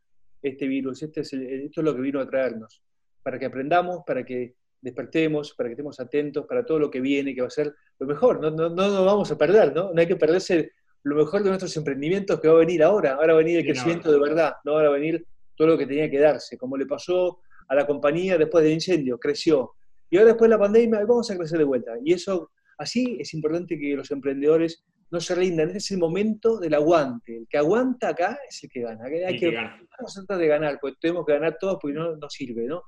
este 0.41 0.67
virus, 0.67 1.01
este 1.03 1.21
es 1.21 1.33
esto 1.33 1.81
es 1.81 1.85
lo 1.85 1.95
que 1.95 2.01
vino 2.01 2.19
a 2.19 2.29
traernos, 2.29 2.81
para 3.23 3.39
que 3.39 3.45
aprendamos, 3.45 4.03
para 4.05 4.23
que 4.23 4.55
despertemos, 4.87 5.53
para 5.53 5.69
que 5.69 5.73
estemos 5.73 5.99
atentos, 5.99 6.45
para 6.45 6.65
todo 6.65 6.79
lo 6.79 6.91
que 6.91 6.99
viene, 6.99 7.33
que 7.33 7.41
va 7.41 7.47
a 7.47 7.51
ser 7.51 7.73
lo 7.99 8.07
mejor, 8.07 8.39
no, 8.39 8.51
no, 8.51 8.69
no 8.69 8.87
nos 8.89 9.05
vamos 9.05 9.31
a 9.31 9.37
perder, 9.37 9.73
¿no? 9.73 9.93
No 9.93 9.99
hay 9.99 10.07
que 10.07 10.15
perderse 10.15 10.71
lo 11.03 11.15
mejor 11.15 11.43
de 11.43 11.49
nuestros 11.49 11.75
emprendimientos 11.77 12.39
que 12.39 12.47
va 12.47 12.55
a 12.55 12.59
venir 12.59 12.83
ahora, 12.83 13.13
ahora 13.13 13.33
va 13.33 13.39
a 13.39 13.43
venir 13.43 13.59
el 13.59 13.65
crecimiento 13.65 14.11
de 14.11 14.19
verdad, 14.19 14.55
no 14.65 14.73
ahora 14.73 14.89
va 14.89 14.95
a 14.95 14.99
venir 14.99 15.25
todo 15.55 15.69
lo 15.69 15.77
que 15.77 15.87
tenía 15.87 16.09
que 16.09 16.19
darse, 16.19 16.57
como 16.57 16.77
le 16.77 16.85
pasó 16.85 17.39
a 17.67 17.75
la 17.75 17.85
compañía 17.85 18.37
después 18.37 18.63
del 18.63 18.73
incendio, 18.73 19.19
creció. 19.19 19.73
Y 20.09 20.17
ahora 20.17 20.29
después 20.29 20.49
de 20.49 20.55
la 20.55 20.59
pandemia, 20.59 20.99
vamos 21.05 21.29
a 21.31 21.37
crecer 21.37 21.57
de 21.57 21.65
vuelta. 21.65 21.93
Y 22.03 22.13
eso, 22.13 22.51
así 22.77 23.17
es 23.19 23.33
importante 23.33 23.77
que 23.77 23.95
los 23.95 24.09
emprendedores 24.11 24.83
no 25.09 25.19
se 25.19 25.35
rindan. 25.35 25.67
Este 25.67 25.79
es 25.79 25.91
el 25.91 25.97
momento 25.97 26.59
del 26.59 26.73
aguante. 26.73 27.37
El 27.37 27.47
que 27.47 27.57
aguanta 27.57 28.09
acá 28.09 28.39
es 28.47 28.63
el 28.63 28.69
que 28.69 28.81
gana. 28.81 29.05
Hay 29.05 29.39
que, 29.39 29.51
Vamos 29.51 30.17
a 30.17 30.21
tratar 30.21 30.37
de 30.37 30.47
ganar, 30.47 30.77
porque 30.79 30.97
tenemos 31.01 31.25
que 31.25 31.33
ganar 31.33 31.57
todos 31.59 31.77
porque 31.81 31.95
no 31.95 32.15
nos 32.15 32.33
sirve, 32.33 32.65
¿no? 32.65 32.83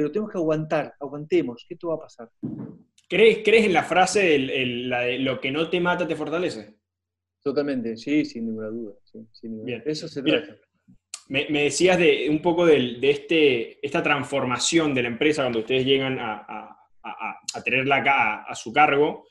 Pero 0.00 0.12
tenemos 0.12 0.32
que 0.32 0.38
aguantar, 0.38 0.94
aguantemos, 0.98 1.62
que 1.68 1.74
esto 1.74 1.88
va 1.88 1.96
a 1.96 2.00
pasar. 2.00 2.30
¿Crees, 3.06 3.40
¿crees 3.44 3.66
en 3.66 3.74
la 3.74 3.82
frase 3.82 4.20
de 4.22 5.18
lo 5.18 5.38
que 5.38 5.50
no 5.50 5.68
te 5.68 5.78
mata 5.78 6.08
te 6.08 6.16
fortalece? 6.16 6.78
Totalmente, 7.42 7.98
sí, 7.98 8.24
sin 8.24 8.46
ninguna 8.46 8.68
duda. 8.68 8.94
Bien. 9.42 9.82
Eso 9.84 10.08
se 10.08 10.22
trata. 10.22 10.56
Me, 11.28 11.44
decías 11.64 11.98
de 11.98 12.28
un 12.30 12.40
poco 12.40 12.64
de, 12.64 12.98
este, 13.02 13.84
esta 13.84 14.02
transformación 14.02 14.94
de 14.94 15.02
la 15.02 15.08
empresa 15.08 15.42
cuando 15.42 15.58
ustedes 15.58 15.84
llegan 15.84 16.16
a, 16.18 16.78
tenerla 17.62 17.96
acá 17.96 18.44
a, 18.44 18.54
su 18.54 18.72
cargo. 18.72 19.26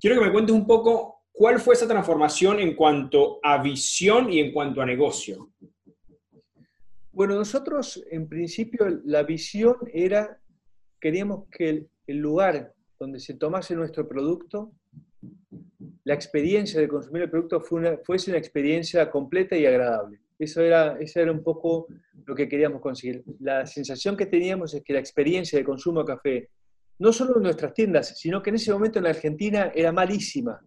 Quiero 0.00 0.18
que 0.18 0.26
me 0.26 0.32
cuentes 0.32 0.56
un 0.56 0.66
poco 0.66 1.26
cuál 1.30 1.60
fue 1.60 1.74
esa 1.74 1.86
transformación 1.86 2.58
en 2.58 2.74
cuanto 2.74 3.38
a 3.40 3.62
visión 3.62 4.32
y 4.32 4.40
en 4.40 4.52
cuanto 4.52 4.82
a 4.82 4.84
negocio. 4.84 5.52
Bueno, 7.16 7.34
nosotros 7.34 8.04
en 8.10 8.28
principio 8.28 9.00
la 9.06 9.22
visión 9.22 9.76
era, 9.90 10.38
queríamos 11.00 11.46
que 11.50 11.86
el, 12.06 12.18
lugar 12.18 12.74
donde 13.00 13.20
se 13.20 13.32
tomase 13.32 13.74
nuestro 13.74 14.06
producto, 14.06 14.72
la 16.04 16.12
experiencia 16.12 16.78
de 16.78 16.86
consumir 16.86 17.22
el 17.22 17.30
producto 17.30 17.62
fuese 17.62 18.30
una 18.30 18.38
experiencia 18.38 19.10
completa 19.10 19.56
y 19.56 19.64
agradable. 19.64 20.20
Eso 20.38 20.60
era, 20.60 20.98
eso 21.00 21.18
era 21.18 21.32
un 21.32 21.42
poco 21.42 21.86
lo 22.26 22.34
que 22.34 22.50
queríamos 22.50 22.82
conseguir. 22.82 23.24
La 23.40 23.64
sensación 23.64 24.14
que 24.14 24.26
teníamos 24.26 24.74
es 24.74 24.84
que 24.84 24.92
la 24.92 25.00
experiencia 25.00 25.58
de 25.58 25.64
consumo 25.64 26.00
de 26.00 26.12
café, 26.12 26.50
no 26.98 27.14
solo 27.14 27.38
en 27.38 27.44
nuestras 27.44 27.72
tiendas, 27.72 28.18
sino 28.18 28.42
que 28.42 28.50
en 28.50 28.56
ese 28.56 28.74
momento 28.74 28.98
en 28.98 29.04
la 29.04 29.10
Argentina 29.10 29.72
era 29.74 29.90
malísima. 29.90 30.60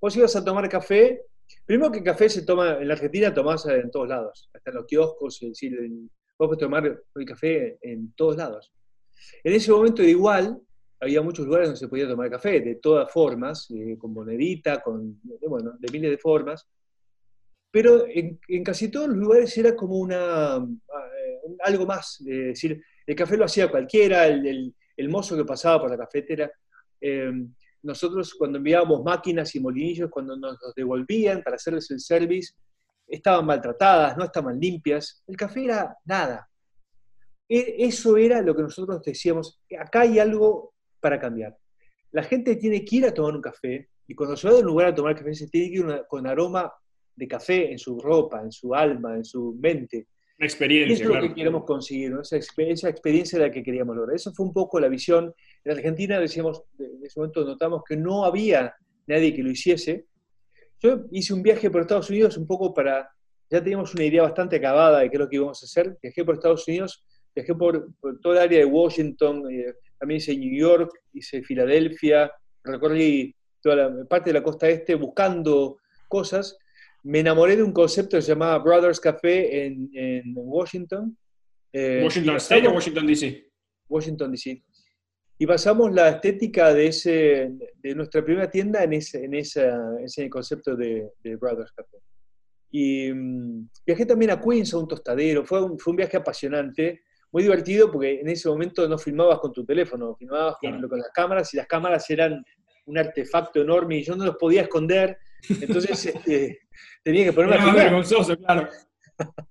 Vos 0.00 0.16
ibas 0.16 0.34
a 0.34 0.42
tomar 0.42 0.66
café, 0.70 1.26
primero 1.64 1.90
que 1.90 2.02
café 2.02 2.28
se 2.28 2.42
toma, 2.42 2.78
en 2.80 2.88
la 2.88 2.94
Argentina 2.94 3.32
tomás 3.32 3.66
en 3.66 3.90
todos 3.90 4.08
lados, 4.08 4.50
hasta 4.52 4.70
en 4.70 4.76
los 4.76 4.86
kioscos, 4.86 5.42
es 5.42 5.50
decir, 5.50 5.78
vos 6.38 6.48
podés 6.48 6.58
tomar 6.58 7.02
el 7.14 7.24
café 7.24 7.78
en 7.82 8.12
todos 8.12 8.36
lados. 8.36 8.72
En 9.44 9.52
ese 9.52 9.70
momento 9.70 10.02
igual, 10.02 10.58
había 11.00 11.22
muchos 11.22 11.46
lugares 11.46 11.68
donde 11.68 11.78
se 11.78 11.88
podía 11.88 12.08
tomar 12.08 12.30
café, 12.30 12.60
de 12.60 12.76
todas 12.76 13.10
formas, 13.10 13.70
eh, 13.70 13.96
con 13.98 14.12
monedita, 14.12 14.82
con, 14.82 15.20
bueno, 15.46 15.74
de 15.78 15.92
miles 15.92 16.10
de 16.10 16.18
formas 16.18 16.68
pero 17.70 18.04
en, 18.08 18.38
casi 18.64 18.90
todos 18.90 19.08
los 19.08 19.16
lugares 19.16 19.56
era 19.56 19.76
como 19.76 19.96
una, 19.96 20.56
eh, 20.56 21.56
algo 21.64 21.86
más, 21.86 22.20
es 22.20 22.46
decir, 22.46 22.82
el 23.06 23.14
café 23.14 23.36
lo 23.36 23.44
hacía 23.44 23.70
cualquiera, 23.70 24.26
el, 24.26 24.74
mozo 25.08 25.36
que 25.36 25.44
pasaba 25.44 25.80
por 25.80 25.90
la 25.90 25.96
cafetera. 25.96 26.50
Nosotros 27.82 28.34
cuando 28.34 28.58
enviábamos 28.58 29.02
máquinas 29.02 29.54
y 29.54 29.60
molinillos, 29.60 30.10
cuando 30.10 30.36
nos 30.36 30.58
los 30.60 30.74
devolvían 30.74 31.42
para 31.42 31.56
hacerles 31.56 31.90
el 31.90 32.00
service, 32.00 32.52
estaban 33.06 33.46
maltratadas, 33.46 34.16
no 34.16 34.24
estaban 34.24 34.58
limpias. 34.58 35.22
El 35.26 35.36
café 35.36 35.64
era 35.64 35.96
nada. 36.04 36.48
E, 37.48 37.76
eso 37.78 38.16
era 38.16 38.40
lo 38.42 38.54
que 38.54 38.62
nosotros 38.62 39.02
decíamos, 39.02 39.60
acá 39.78 40.02
hay 40.02 40.18
algo 40.18 40.74
para 41.00 41.18
cambiar. 41.18 41.56
La 42.12 42.22
gente 42.22 42.56
tiene 42.56 42.84
que 42.84 42.96
ir 42.96 43.06
a 43.06 43.14
tomar 43.14 43.34
un 43.34 43.42
café 43.42 43.88
y 44.06 44.14
cuando 44.14 44.36
se 44.36 44.48
va 44.48 44.54
de 44.54 44.60
un 44.60 44.66
lugar 44.66 44.88
a 44.88 44.94
tomar 44.94 45.16
café 45.16 45.34
se 45.34 45.48
tiene 45.48 45.68
que 45.68 45.78
ir 45.78 46.04
con 46.08 46.26
aroma 46.26 46.72
de 47.16 47.28
café 47.28 47.70
en 47.70 47.78
su 47.78 47.98
ropa, 47.98 48.40
en 48.42 48.52
su 48.52 48.74
alma, 48.74 49.16
en 49.16 49.24
su 49.24 49.56
mente. 49.60 50.08
Una 50.40 50.46
experiencia. 50.46 50.94
eso 50.94 51.02
es 51.04 51.22
lo 51.22 51.28
que 51.28 51.34
queremos 51.34 51.64
conseguir, 51.64 52.14
esa, 52.18 52.38
esa, 52.38 52.88
experiencia 52.88 53.38
de 53.38 53.44
la 53.44 53.52
que 53.52 53.62
queríamos 53.62 53.94
lograr. 53.94 54.16
Esa 54.16 54.32
fue 54.32 54.46
un 54.46 54.54
poco 54.54 54.80
la 54.80 54.88
visión. 54.88 55.34
En 55.62 55.72
Argentina 55.72 56.18
decíamos, 56.18 56.62
en 56.78 57.04
ese 57.04 57.20
momento 57.20 57.44
notamos 57.44 57.82
que 57.86 57.94
no 57.94 58.24
había 58.24 58.74
nadie 59.06 59.34
que 59.34 59.42
lo 59.42 59.50
hiciese. 59.50 60.06
Yo 60.78 61.02
hice 61.10 61.34
un 61.34 61.42
viaje 61.42 61.70
por 61.70 61.82
Estados 61.82 62.08
Unidos 62.08 62.38
un 62.38 62.46
poco 62.46 62.72
para, 62.72 63.10
ya 63.50 63.62
teníamos 63.62 63.92
una 63.94 64.04
idea 64.04 64.22
bastante 64.22 64.56
acabada 64.56 65.00
de 65.00 65.10
qué 65.10 65.16
es 65.16 65.20
lo 65.20 65.28
que 65.28 65.36
íbamos 65.36 65.62
a 65.62 65.66
hacer. 65.66 65.98
Viajé 66.02 66.24
por 66.24 66.36
Estados 66.36 66.66
Unidos, 66.66 67.04
viajé 67.34 67.54
por, 67.54 67.94
por 68.00 68.18
toda 68.20 68.36
el 68.36 68.42
área 68.44 68.60
de 68.60 68.64
Washington, 68.64 69.44
eh, 69.50 69.74
también 69.98 70.16
hice 70.16 70.34
New 70.34 70.58
York, 70.58 70.90
hice 71.12 71.42
Filadelfia, 71.42 72.32
recorrí 72.64 73.36
toda 73.60 73.76
la 73.76 74.04
parte 74.06 74.30
de 74.30 74.34
la 74.38 74.42
costa 74.42 74.70
este 74.70 74.94
buscando 74.94 75.80
cosas 76.08 76.56
me 77.02 77.20
enamoré 77.20 77.56
de 77.56 77.62
un 77.62 77.72
concepto 77.72 78.16
que 78.16 78.22
se 78.22 78.32
llamaba 78.32 78.58
Brothers 78.58 79.00
Café 79.00 79.66
en, 79.66 80.32
Washington. 80.34 81.16
Eh, 81.72 82.00
¿Washington 82.02 82.36
State 82.36 82.66
o 82.68 82.72
Washington 82.72 83.06
DC? 83.06 83.50
Washington 83.88 84.32
DC. 84.32 84.62
Y 85.38 85.46
basamos 85.46 85.92
la 85.92 86.10
estética 86.10 86.74
de, 86.74 86.88
ese, 86.88 87.52
de 87.76 87.94
nuestra 87.94 88.22
primera 88.22 88.50
tienda 88.50 88.84
en 88.84 88.92
ese, 88.92 89.24
en 89.24 89.34
ese 89.34 90.28
concepto 90.28 90.76
de, 90.76 91.10
Brothers 91.40 91.72
Café. 91.72 91.96
Y 92.70 93.10
mm, 93.12 93.68
viajé 93.86 94.04
también 94.04 94.32
a 94.32 94.40
Queens, 94.40 94.74
a 94.74 94.78
un 94.78 94.86
tostadero. 94.86 95.44
Fue 95.44 95.62
un, 95.62 95.78
fue 95.78 95.92
un 95.92 95.96
viaje 95.96 96.18
apasionante, 96.18 97.00
muy 97.32 97.42
divertido, 97.42 97.90
porque 97.90 98.20
en 98.20 98.28
ese 98.28 98.48
momento 98.48 98.86
no 98.86 98.98
filmabas 98.98 99.38
con 99.38 99.52
tu 99.52 99.64
teléfono, 99.64 100.14
filmabas 100.14 100.56
con, 100.60 100.86
con 100.88 100.98
las 100.98 101.10
cámaras 101.10 101.54
y 101.54 101.56
las 101.56 101.66
cámaras 101.66 102.08
eran 102.10 102.44
un 102.86 102.98
artefacto 102.98 103.62
enorme 103.62 103.98
y 103.98 104.02
yo 104.02 104.16
no 104.16 104.26
los 104.26 104.36
podía 104.36 104.62
esconder. 104.62 105.16
Entonces, 105.48 106.06
este, 106.06 106.60
tenía 107.02 107.24
que 107.24 107.32
ponerme 107.32 107.56
a 107.56 107.74
vergonzoso, 107.74 108.36
claro. 108.36 108.68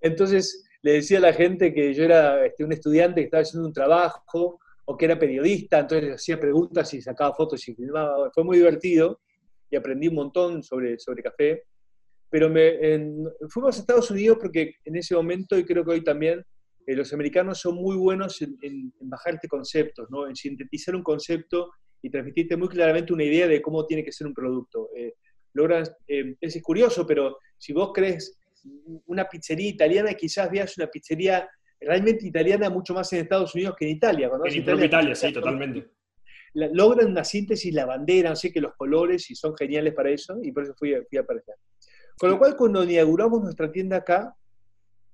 Entonces 0.00 0.64
le 0.82 0.94
decía 0.94 1.18
a 1.18 1.22
la 1.22 1.32
gente 1.32 1.72
que 1.72 1.94
yo 1.94 2.04
era 2.04 2.44
este, 2.44 2.64
un 2.64 2.72
estudiante 2.72 3.20
que 3.20 3.26
estaba 3.26 3.42
haciendo 3.42 3.68
un 3.68 3.72
trabajo 3.72 4.58
o 4.84 4.96
que 4.96 5.04
era 5.04 5.18
periodista, 5.18 5.78
entonces 5.78 6.08
les 6.08 6.14
hacía 6.16 6.40
preguntas 6.40 6.92
y 6.92 7.00
sacaba 7.00 7.34
fotos 7.34 7.66
y 7.68 7.74
filmaba. 7.74 8.30
Fue 8.34 8.42
muy 8.42 8.58
divertido 8.58 9.20
y 9.70 9.76
aprendí 9.76 10.08
un 10.08 10.16
montón 10.16 10.62
sobre, 10.62 10.98
sobre 10.98 11.22
café. 11.22 11.64
Pero 12.28 12.48
me, 12.48 12.78
fuimos 13.48 13.76
a 13.76 13.80
Estados 13.80 14.10
Unidos 14.10 14.38
porque 14.40 14.74
en 14.84 14.96
ese 14.96 15.14
momento, 15.14 15.56
y 15.56 15.64
creo 15.64 15.84
que 15.84 15.92
hoy 15.92 16.02
también, 16.02 16.44
eh, 16.84 16.96
los 16.96 17.12
americanos 17.12 17.60
son 17.60 17.76
muy 17.76 17.96
buenos 17.96 18.42
en, 18.42 18.56
en, 18.62 18.92
bajarte 19.02 19.46
conceptos, 19.46 20.08
¿no? 20.10 20.26
en 20.26 20.34
sintetizar 20.34 20.96
un 20.96 21.02
concepto 21.02 21.70
y 22.02 22.10
transmitirte 22.10 22.56
muy 22.56 22.68
claramente 22.68 23.12
una 23.12 23.22
idea 23.22 23.46
de 23.46 23.62
cómo 23.62 23.86
tiene 23.86 24.02
que 24.02 24.10
ser 24.10 24.26
un 24.26 24.34
producto. 24.34 24.88
Eh, 24.96 25.14
logras, 25.54 25.94
eh, 26.08 26.36
es 26.40 26.62
curioso, 26.62 27.06
pero 27.06 27.38
si 27.58 27.72
vos 27.72 27.90
crees 27.92 28.38
una 29.06 29.28
pizzería 29.28 29.68
italiana, 29.68 30.14
quizás 30.14 30.50
veas 30.50 30.76
una 30.78 30.86
pizzería 30.86 31.48
realmente 31.80 32.26
italiana 32.26 32.70
mucho 32.70 32.94
más 32.94 33.12
en 33.12 33.20
Estados 33.20 33.54
Unidos 33.54 33.74
que 33.76 33.84
en 33.84 33.92
Italia. 33.92 34.30
en 34.44 34.56
Italia, 34.56 34.86
Italia, 34.86 35.14
sí, 35.14 35.32
totalmente. 35.32 35.90
logran 36.54 37.08
una 37.08 37.24
síntesis, 37.24 37.72
la 37.74 37.86
bandera, 37.86 38.30
no 38.30 38.36
sé 38.36 38.52
que 38.52 38.60
los 38.60 38.74
colores, 38.74 39.30
y 39.30 39.34
son 39.34 39.56
geniales 39.56 39.94
para 39.94 40.10
eso, 40.10 40.38
y 40.42 40.52
por 40.52 40.64
eso 40.64 40.74
fui, 40.76 40.94
fui 41.08 41.18
a 41.18 41.22
aparecer. 41.22 41.54
Con 42.16 42.30
lo 42.30 42.38
cual, 42.38 42.56
cuando 42.56 42.84
inauguramos 42.84 43.42
nuestra 43.42 43.70
tienda 43.72 43.96
acá, 43.96 44.34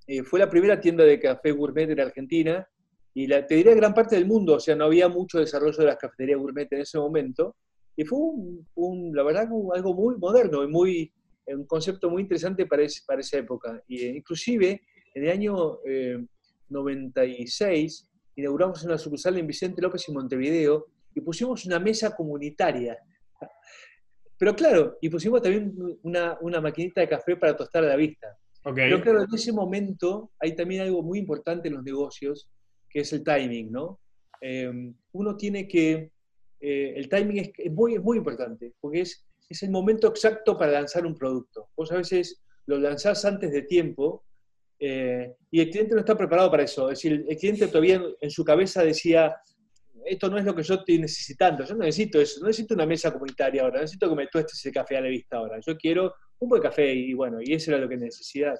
eh, 0.06 0.22
fue 0.22 0.40
la 0.40 0.50
primera 0.50 0.80
tienda 0.80 1.04
de 1.04 1.18
café 1.18 1.52
gourmet 1.52 1.90
en 1.90 2.00
Argentina, 2.00 2.68
y 3.14 3.26
la, 3.26 3.46
te 3.46 3.54
diría 3.54 3.74
gran 3.74 3.94
parte 3.94 4.14
del 4.16 4.26
mundo, 4.26 4.54
o 4.54 4.60
sea, 4.60 4.76
no 4.76 4.84
había 4.84 5.08
mucho 5.08 5.38
desarrollo 5.38 5.78
de 5.78 5.86
las 5.86 5.96
cafeterías 5.96 6.38
gourmet 6.38 6.70
en 6.72 6.80
ese 6.80 6.98
momento, 6.98 7.56
y 7.98 8.04
fue, 8.04 8.16
un, 8.76 9.12
la 9.12 9.24
verdad, 9.24 9.48
algo 9.74 9.92
muy 9.92 10.16
moderno 10.18 10.62
y 10.62 10.68
muy, 10.68 11.12
un 11.48 11.66
concepto 11.66 12.08
muy 12.08 12.22
interesante 12.22 12.64
para, 12.64 12.84
para 13.04 13.20
esa 13.20 13.38
época. 13.38 13.82
Y, 13.88 14.04
eh, 14.04 14.14
inclusive, 14.18 14.82
en 15.14 15.24
el 15.24 15.30
año 15.30 15.80
96, 16.68 18.04
eh, 18.06 18.18
inauguramos 18.36 18.84
una 18.84 18.96
sucursal 18.98 19.36
en 19.38 19.48
Vicente 19.48 19.82
López 19.82 20.08
y 20.08 20.12
Montevideo 20.12 20.86
y 21.12 21.20
pusimos 21.22 21.66
una 21.66 21.80
mesa 21.80 22.14
comunitaria. 22.14 22.96
Pero 24.38 24.54
claro, 24.54 24.96
y 25.00 25.08
pusimos 25.08 25.42
también 25.42 25.74
una, 26.04 26.38
una 26.40 26.60
maquinita 26.60 27.00
de 27.00 27.08
café 27.08 27.34
para 27.34 27.56
tostar 27.56 27.82
a 27.82 27.88
la 27.88 27.96
vista. 27.96 28.28
Pero 28.62 29.02
claro, 29.02 29.24
en 29.24 29.34
ese 29.34 29.52
momento 29.52 30.30
hay 30.38 30.54
también 30.54 30.82
algo 30.82 31.02
muy 31.02 31.18
importante 31.18 31.66
en 31.66 31.74
los 31.74 31.82
negocios, 31.82 32.48
que 32.88 33.00
es 33.00 33.12
el 33.12 33.24
timing, 33.24 33.72
¿no? 33.72 33.98
Eh, 34.40 34.70
uno 35.10 35.36
tiene 35.36 35.66
que 35.66 36.12
eh, 36.60 36.94
el 36.96 37.08
timing 37.08 37.52
es, 37.56 37.72
muy, 37.72 37.98
muy 37.98 38.18
importante, 38.18 38.74
porque 38.80 39.02
es, 39.02 39.24
es 39.48 39.62
el 39.62 39.70
momento 39.70 40.08
exacto 40.08 40.56
para 40.58 40.72
lanzar 40.72 41.06
un 41.06 41.14
producto. 41.14 41.68
Vos 41.76 41.90
a 41.92 41.96
veces 41.96 42.42
lo 42.66 42.78
lanzás 42.78 43.24
antes 43.24 43.50
de 43.50 43.62
tiempo 43.62 44.24
eh, 44.78 45.34
y 45.50 45.60
el 45.60 45.70
cliente 45.70 45.94
no 45.94 46.00
está 46.00 46.16
preparado 46.16 46.50
para 46.50 46.64
eso. 46.64 46.90
Es 46.90 46.98
decir, 46.98 47.24
el 47.28 47.36
cliente 47.36 47.66
todavía 47.68 48.02
en 48.20 48.30
su 48.30 48.44
cabeza 48.44 48.82
decía, 48.82 49.34
esto 50.04 50.28
no 50.30 50.38
es 50.38 50.44
lo 50.44 50.54
que 50.54 50.62
yo 50.62 50.74
estoy 50.74 50.98
necesitando, 50.98 51.64
yo 51.64 51.74
no 51.74 51.84
necesito 51.84 52.20
eso, 52.20 52.40
no 52.40 52.46
necesito 52.46 52.74
una 52.74 52.86
mesa 52.86 53.12
comunitaria 53.12 53.62
ahora, 53.62 53.80
necesito 53.80 54.08
que 54.08 54.16
me 54.16 54.26
tuestes 54.28 54.58
ese 54.58 54.72
café 54.72 54.96
a 54.96 55.00
la 55.00 55.08
vista 55.08 55.36
ahora, 55.36 55.58
yo 55.60 55.76
quiero 55.76 56.14
un 56.38 56.48
buen 56.48 56.62
café 56.62 56.92
y 56.92 57.12
bueno, 57.14 57.38
y 57.42 57.52
eso 57.52 57.72
era 57.72 57.80
lo 57.80 57.88
que 57.88 57.96
necesitaba. 57.96 58.56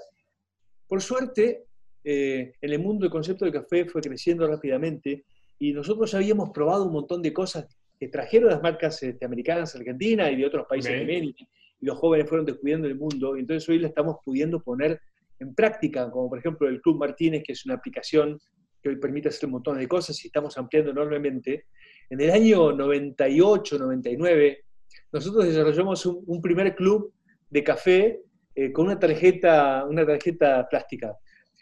Por 0.86 1.00
suerte, 1.00 1.66
eh, 2.02 2.52
en 2.60 2.72
el 2.72 2.78
mundo 2.78 3.04
el 3.04 3.10
concepto 3.10 3.44
del 3.44 3.54
café 3.54 3.84
fue 3.86 4.00
creciendo 4.00 4.46
rápidamente 4.46 5.24
y 5.58 5.72
nosotros 5.72 6.12
habíamos 6.14 6.50
probado 6.50 6.84
un 6.84 6.92
montón 6.92 7.22
de 7.22 7.32
cosas 7.32 7.66
que 7.98 8.08
trajeron 8.08 8.50
las 8.50 8.62
marcas 8.62 9.02
este, 9.02 9.24
americanas 9.24 9.74
a 9.74 9.78
Argentina 9.78 10.30
y 10.30 10.36
de 10.36 10.46
otros 10.46 10.66
países 10.68 10.96
también, 10.96 11.24
y, 11.24 11.34
los 11.80 11.96
jóvenes 11.96 12.28
fueron 12.28 12.44
descubriendo 12.44 12.88
el 12.88 12.96
mundo, 12.96 13.36
y 13.36 13.40
entonces 13.40 13.68
hoy 13.68 13.78
la 13.78 13.86
estamos 13.86 14.16
pudiendo 14.24 14.60
poner 14.60 15.00
en 15.38 15.54
práctica, 15.54 16.10
como 16.10 16.28
por 16.28 16.40
ejemplo 16.40 16.68
el 16.68 16.80
Club 16.80 16.98
Martínez, 16.98 17.44
que 17.46 17.52
es 17.52 17.64
una 17.66 17.74
aplicación 17.74 18.36
que 18.82 18.88
hoy 18.88 18.96
permite 18.96 19.28
hacer 19.28 19.46
un 19.46 19.52
montón 19.52 19.78
de 19.78 19.86
cosas 19.86 20.22
y 20.24 20.26
estamos 20.26 20.58
ampliando 20.58 20.90
enormemente. 20.90 21.66
En 22.10 22.20
el 22.20 22.30
año 22.30 22.72
98, 22.72 23.78
99, 23.78 24.64
nosotros 25.12 25.46
desarrollamos 25.46 26.04
un, 26.06 26.42
primer 26.42 26.74
club 26.74 27.12
de 27.48 27.62
café 27.62 28.20
eh, 28.54 28.72
con 28.72 28.86
una 28.86 28.98
tarjeta, 28.98 29.84
una 29.88 30.04
tarjeta 30.04 30.66
plástica. 30.68 31.16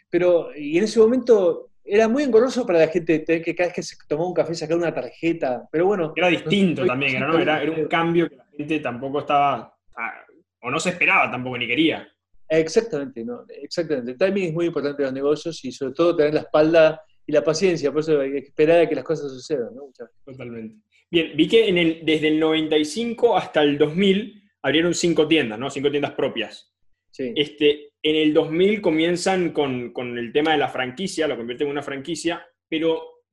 Pero, 0.09 0.49
y 0.55 0.77
en 0.77 0.85
ese 0.85 0.99
momento 0.99 1.69
era 1.87 2.07
muy 2.07 2.23
engorroso 2.23 2.65
para 2.65 2.79
la 2.79 2.87
gente 2.87 3.19
tener 3.19 3.41
que 3.41 3.55
cada 3.55 3.69
vez 3.69 3.75
que 3.75 3.83
se 3.83 3.95
tomaba 4.07 4.27
un 4.27 4.33
café 4.33 4.53
sacar 4.53 4.77
una 4.77 4.93
tarjeta, 4.93 5.67
pero 5.71 5.85
bueno. 5.85 6.13
Era 6.15 6.27
distinto 6.27 6.85
también, 6.85 7.15
era, 7.15 7.61
era, 7.61 7.71
un 7.71 7.87
cambio 7.87 8.29
que 8.29 8.35
la 8.35 8.45
gente 8.55 8.79
tampoco 8.79 9.19
estaba, 9.19 9.73
ah, 9.95 10.25
o 10.61 10.69
no 10.69 10.79
se 10.79 10.89
esperaba 10.89 11.31
tampoco, 11.31 11.57
ni 11.57 11.67
quería. 11.67 12.07
Exactamente, 12.49 13.23
no, 13.23 13.43
exactamente. 13.61 14.11
El 14.11 14.17
timing 14.17 14.45
es 14.45 14.53
muy 14.53 14.65
importante 14.67 15.01
en 15.01 15.07
los 15.07 15.13
negocios 15.13 15.63
y 15.65 15.71
sobre 15.71 15.93
todo 15.93 16.15
tener 16.15 16.33
la 16.33 16.41
espalda 16.41 17.01
y 17.25 17.31
la 17.31 17.43
paciencia, 17.43 17.91
por 17.91 18.01
eso 18.01 18.19
hay 18.19 18.31
que 18.31 18.37
esperar 18.39 18.81
a 18.81 18.89
que 18.89 18.95
las 18.95 19.03
cosas 19.03 19.31
sucedan, 19.31 19.75
¿no? 19.75 19.91
Totalmente. 20.25 20.77
Bien, 21.09 21.31
vi 21.35 21.47
que 21.47 21.67
en 21.67 21.77
el, 21.77 22.01
desde 22.03 22.29
el 22.29 22.39
95 22.39 23.37
hasta 23.37 23.61
el 23.61 23.77
2000 23.77 24.43
abrieron 24.61 24.93
cinco 24.93 25.27
tiendas, 25.27 25.57
¿no? 25.59 25.69
Cinco 25.69 25.89
tiendas 25.89 26.11
propias. 26.11 26.73
Sí. 27.11 27.33
Este, 27.35 27.87
en 28.09 28.15
el 28.15 28.33
2000 28.33 28.81
comienzan 28.81 29.51
con, 29.51 29.91
el 30.17 30.31
tema 30.31 30.51
de 30.53 30.57
la 30.57 30.69
franquicia, 30.69 31.27
lo 31.27 31.35
convierten 31.35 31.67
en 31.67 31.71
una 31.71 31.83
franquicia, 31.83 32.45
pero 32.69 33.23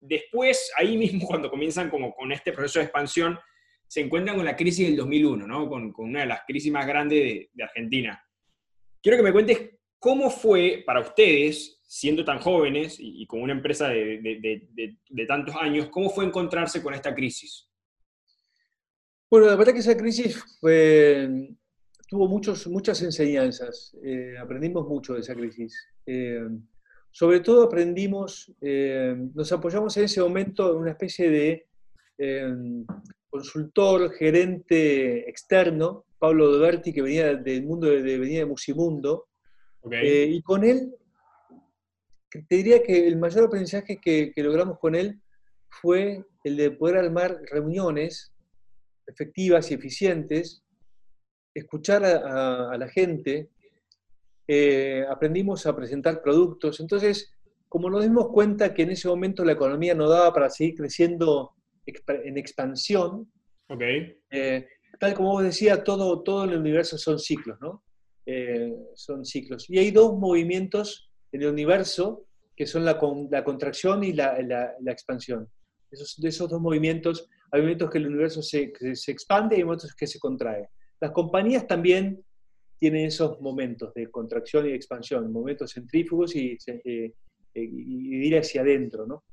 después, 0.00 0.72
ahí 0.78 0.96
mismo, 0.96 1.26
cuando 1.26 1.50
comienzan 1.50 1.90
como 1.90 2.14
con 2.14 2.32
este 2.32 2.52
proceso 2.52 2.78
de 2.78 2.86
expansión, 2.86 3.38
se 3.86 4.00
encuentran 4.00 4.36
con 4.36 4.46
la 4.46 4.56
crisis 4.56 4.86
del 4.86 4.96
2001, 4.96 5.46
¿no? 5.46 5.68
con, 5.68 5.92
una 5.98 6.20
de 6.20 6.26
las 6.26 6.40
crisis 6.46 6.72
más 6.72 6.86
grandes 6.86 7.48
de, 7.52 7.62
Argentina. 7.62 8.24
Quiero 9.02 9.18
que 9.18 9.24
me 9.24 9.32
cuentes 9.32 9.70
cómo 9.98 10.30
fue 10.30 10.82
para 10.86 11.00
ustedes, 11.00 11.82
siendo 11.86 12.24
tan 12.24 12.38
jóvenes 12.38 12.96
y, 12.98 13.26
con 13.26 13.42
una 13.42 13.52
empresa 13.52 13.88
de, 13.88 14.18
de, 14.22 15.26
tantos 15.26 15.54
años, 15.56 15.88
cómo 15.90 16.08
fue 16.08 16.24
encontrarse 16.24 16.82
con 16.82 16.94
esta 16.94 17.14
crisis. 17.14 17.68
Bueno, 19.30 19.46
la 19.46 19.56
verdad 19.56 19.74
que 19.74 19.80
esa 19.80 19.96
crisis 19.96 20.42
fue, 20.58 21.28
tuvo 22.12 22.28
muchos, 22.28 22.66
muchas 22.66 23.00
enseñanzas, 23.00 23.96
eh, 24.04 24.34
aprendimos 24.38 24.86
mucho 24.86 25.14
de 25.14 25.20
esa 25.20 25.34
crisis. 25.34 25.74
Eh, 26.04 26.46
sobre 27.10 27.40
todo 27.40 27.62
aprendimos, 27.62 28.52
eh, 28.60 29.16
nos 29.34 29.50
apoyamos 29.50 29.96
en 29.96 30.04
ese 30.04 30.20
momento 30.20 30.72
en 30.72 30.76
una 30.76 30.90
especie 30.90 31.30
de 31.30 31.66
consultor, 33.30 34.12
gerente 34.12 35.26
externo, 35.26 36.04
Pablo 36.18 36.52
Doberti, 36.52 36.92
que 36.92 37.00
venía 37.00 37.34
del 37.34 37.64
mundo 37.64 37.86
de, 37.86 38.18
venía 38.18 38.40
de 38.40 38.46
Musimundo, 38.46 39.28
y 39.90 40.42
con 40.42 40.64
él, 40.64 40.94
te 42.46 42.56
diría 42.56 42.82
que 42.82 43.08
el 43.08 43.16
mayor 43.16 43.44
aprendizaje 43.44 43.98
que, 43.98 44.32
que 44.34 44.42
logramos 44.42 44.78
con 44.78 44.94
él 44.94 45.18
fue 45.80 46.22
el 46.44 46.58
de 46.58 46.72
poder 46.72 46.98
armar 46.98 47.40
reuniones 47.50 48.34
efectivas 49.06 49.70
y 49.70 49.74
eficientes 49.74 50.62
escuchar 51.54 52.04
a, 52.04 52.76
la 52.76 52.88
gente 52.88 53.50
eh, 54.48 55.04
aprendimos 55.08 55.66
a 55.66 55.76
presentar 55.76 56.22
productos. 56.22 56.80
Entonces, 56.80 57.32
como 57.68 57.88
nos 57.88 58.02
dimos 58.02 58.28
cuenta 58.28 58.74
que 58.74 58.82
en 58.82 58.90
ese 58.90 59.08
momento 59.08 59.44
la 59.44 59.52
economía 59.52 59.94
no 59.94 60.08
daba 60.08 60.32
para 60.32 60.50
seguir 60.50 60.74
creciendo 60.74 61.52
en 61.86 62.38
expansión, 62.38 63.30
okay. 63.68 64.18
Eh, 64.30 64.66
tal 64.98 65.14
como 65.14 65.32
vos 65.32 65.42
decías, 65.42 65.82
todo, 65.82 66.22
todo 66.22 66.44
en 66.44 66.50
el 66.50 66.58
universo 66.58 66.96
son 66.98 67.18
ciclos, 67.18 67.58
¿no? 67.60 67.82
Eh, 68.24 68.72
son 68.94 69.24
ciclos. 69.24 69.68
Y 69.68 69.78
hay 69.78 69.90
dos 69.90 70.16
movimientos 70.16 71.10
en 71.32 71.42
el 71.42 71.48
universo 71.48 72.26
que 72.54 72.66
son 72.66 72.84
la, 72.84 73.00
la 73.30 73.42
contracción 73.42 74.04
y 74.04 74.12
la, 74.12 74.40
la, 74.42 74.92
expansión. 74.92 75.48
Esos, 75.90 76.20
de 76.20 76.28
esos 76.28 76.48
dos 76.48 76.60
movimientos, 76.60 77.28
hay 77.50 77.62
momentos 77.62 77.90
que 77.90 77.98
el 77.98 78.06
universo 78.06 78.42
se, 78.42 78.72
se, 78.94 79.10
expande 79.10 79.56
y 79.56 79.58
hay 79.58 79.64
momentos 79.64 79.94
que 79.94 80.06
se 80.06 80.18
contrae. 80.18 80.68
Las 81.02 81.10
compañías 81.10 81.66
también 81.66 82.24
tienen 82.78 83.06
esos 83.06 83.40
momentos 83.40 83.92
de 83.92 84.08
contracción 84.08 84.68
y 84.68 84.70
expansión, 84.70 85.32
momentos 85.32 85.72
centrífugos 85.72 86.36
y, 86.36 86.56
eh, 86.68 87.12
y, 87.54 88.26
ir 88.28 88.38
hacia 88.38 88.60
adentro, 88.62 89.04
¿no? 89.06 89.24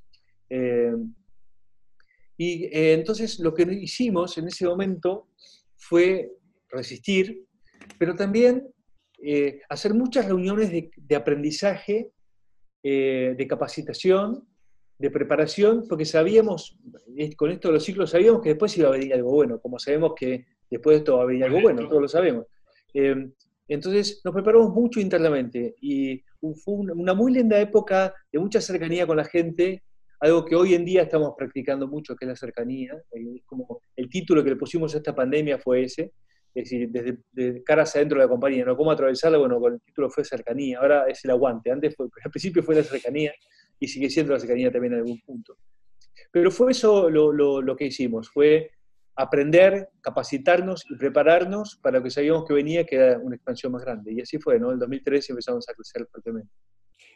y 2.35 2.69
entonces 2.71 3.37
lo 3.39 3.53
que 3.53 3.63
hicimos 3.71 4.35
en 4.39 4.47
ese 4.47 4.65
momento 4.65 5.27
fue 5.75 6.31
resistir, 6.71 7.45
pero 7.99 8.15
también 8.15 8.67
eh, 9.21 9.59
hacer 9.69 9.93
muchas 9.93 10.25
reuniones 10.25 10.71
de, 10.71 11.15
aprendizaje, 11.15 12.09
eh, 12.81 13.35
de 13.37 13.47
capacitación, 13.47 14.47
de 14.97 15.11
preparación, 15.11 15.85
porque 15.87 16.05
sabíamos, 16.05 16.79
con 17.37 17.51
esto 17.51 17.71
los 17.71 17.83
ciclos, 17.83 18.09
sabíamos 18.09 18.41
que 18.41 18.49
después 18.49 18.75
iba 18.75 18.87
a 18.87 18.93
venir 18.93 19.13
algo 19.13 19.29
bueno, 19.29 19.61
como 19.61 19.77
sabemos 19.77 20.13
que 20.17 20.47
después 20.69 20.95
de 20.95 20.99
esto 20.99 21.17
va 21.17 21.23
a 21.23 21.27
venir 21.27 21.45
algo 21.45 21.61
bueno, 21.61 21.87
todos 21.87 22.01
lo 22.01 22.07
sabemos. 22.07 22.45
Eh, 22.93 23.29
entonces 23.67 24.21
nos 24.23 24.33
preparamos 24.33 24.73
mucho 24.73 24.99
internamente 24.99 25.75
y 25.81 26.23
fue 26.63 26.75
una 26.75 27.13
muy 27.13 27.33
linda 27.33 27.59
época 27.59 28.13
de 28.31 28.39
mucha 28.39 28.61
cercanía 28.61 29.05
con 29.05 29.17
la 29.17 29.25
gente, 29.25 29.83
algo 30.19 30.43
que 30.43 30.55
hoy 30.55 30.73
en 30.73 30.85
día 30.85 31.03
estamos 31.03 31.33
practicando 31.37 31.87
mucho, 31.87 32.15
que 32.15 32.25
es 32.25 32.29
la 32.29 32.35
cercanía. 32.35 32.99
como 33.45 33.81
el 33.95 34.09
título 34.09 34.43
que 34.43 34.49
le 34.49 34.55
pusimos 34.55 34.93
a 34.95 34.97
esta 34.97 35.15
pandemia 35.15 35.59
fue 35.59 35.83
ese, 35.83 36.13
es 36.53 36.69
decir, 36.69 36.89
desde, 36.89 37.63
caras 37.63 37.95
adentro 37.95 38.17
de 38.17 38.25
la 38.25 38.29
compañía, 38.29 38.65
¿no? 38.65 38.75
¿Cómo 38.75 38.91
atravesarla? 38.91 39.37
Bueno, 39.37 39.59
con 39.59 39.73
el 39.73 39.81
título 39.81 40.09
fue 40.09 40.25
cercanía, 40.25 40.79
ahora 40.79 41.05
es 41.07 41.23
el 41.23 41.31
aguante. 41.31 41.71
Antes 41.71 41.95
fue, 41.95 42.07
al 42.23 42.31
principio 42.31 42.63
fue 42.63 42.75
la 42.75 42.83
cercanía 42.83 43.33
y 43.79 43.87
sigue 43.87 44.09
siendo 44.09 44.33
la 44.33 44.39
cercanía 44.39 44.71
también 44.71 44.93
en 44.93 44.99
algún 44.99 45.19
punto. 45.21 45.57
Pero 46.31 46.51
fue 46.51 46.71
eso 46.71 47.09
lo, 47.09 47.31
lo, 47.31 47.75
que 47.75 47.85
hicimos, 47.85 48.29
fue 48.29 48.71
aprender, 49.19 49.89
capacitarnos 50.01 50.85
y 50.89 50.95
prepararnos 50.95 51.77
para 51.83 51.97
lo 51.97 52.03
que 52.03 52.09
sabíamos 52.09 52.45
que 52.45 52.53
venía, 52.53 52.85
que 52.85 52.95
era 52.95 53.19
una 53.19 53.35
expansión 53.35 53.73
más 53.73 53.83
grande. 53.83 54.13
Y 54.13 54.21
así 54.21 54.39
fue, 54.39 54.57
¿no? 54.57 54.71
En 54.71 54.79
2013 54.79 55.33
empezamos 55.33 55.67
a 55.67 55.73
crecer 55.73 56.07
fuertemente. 56.09 56.49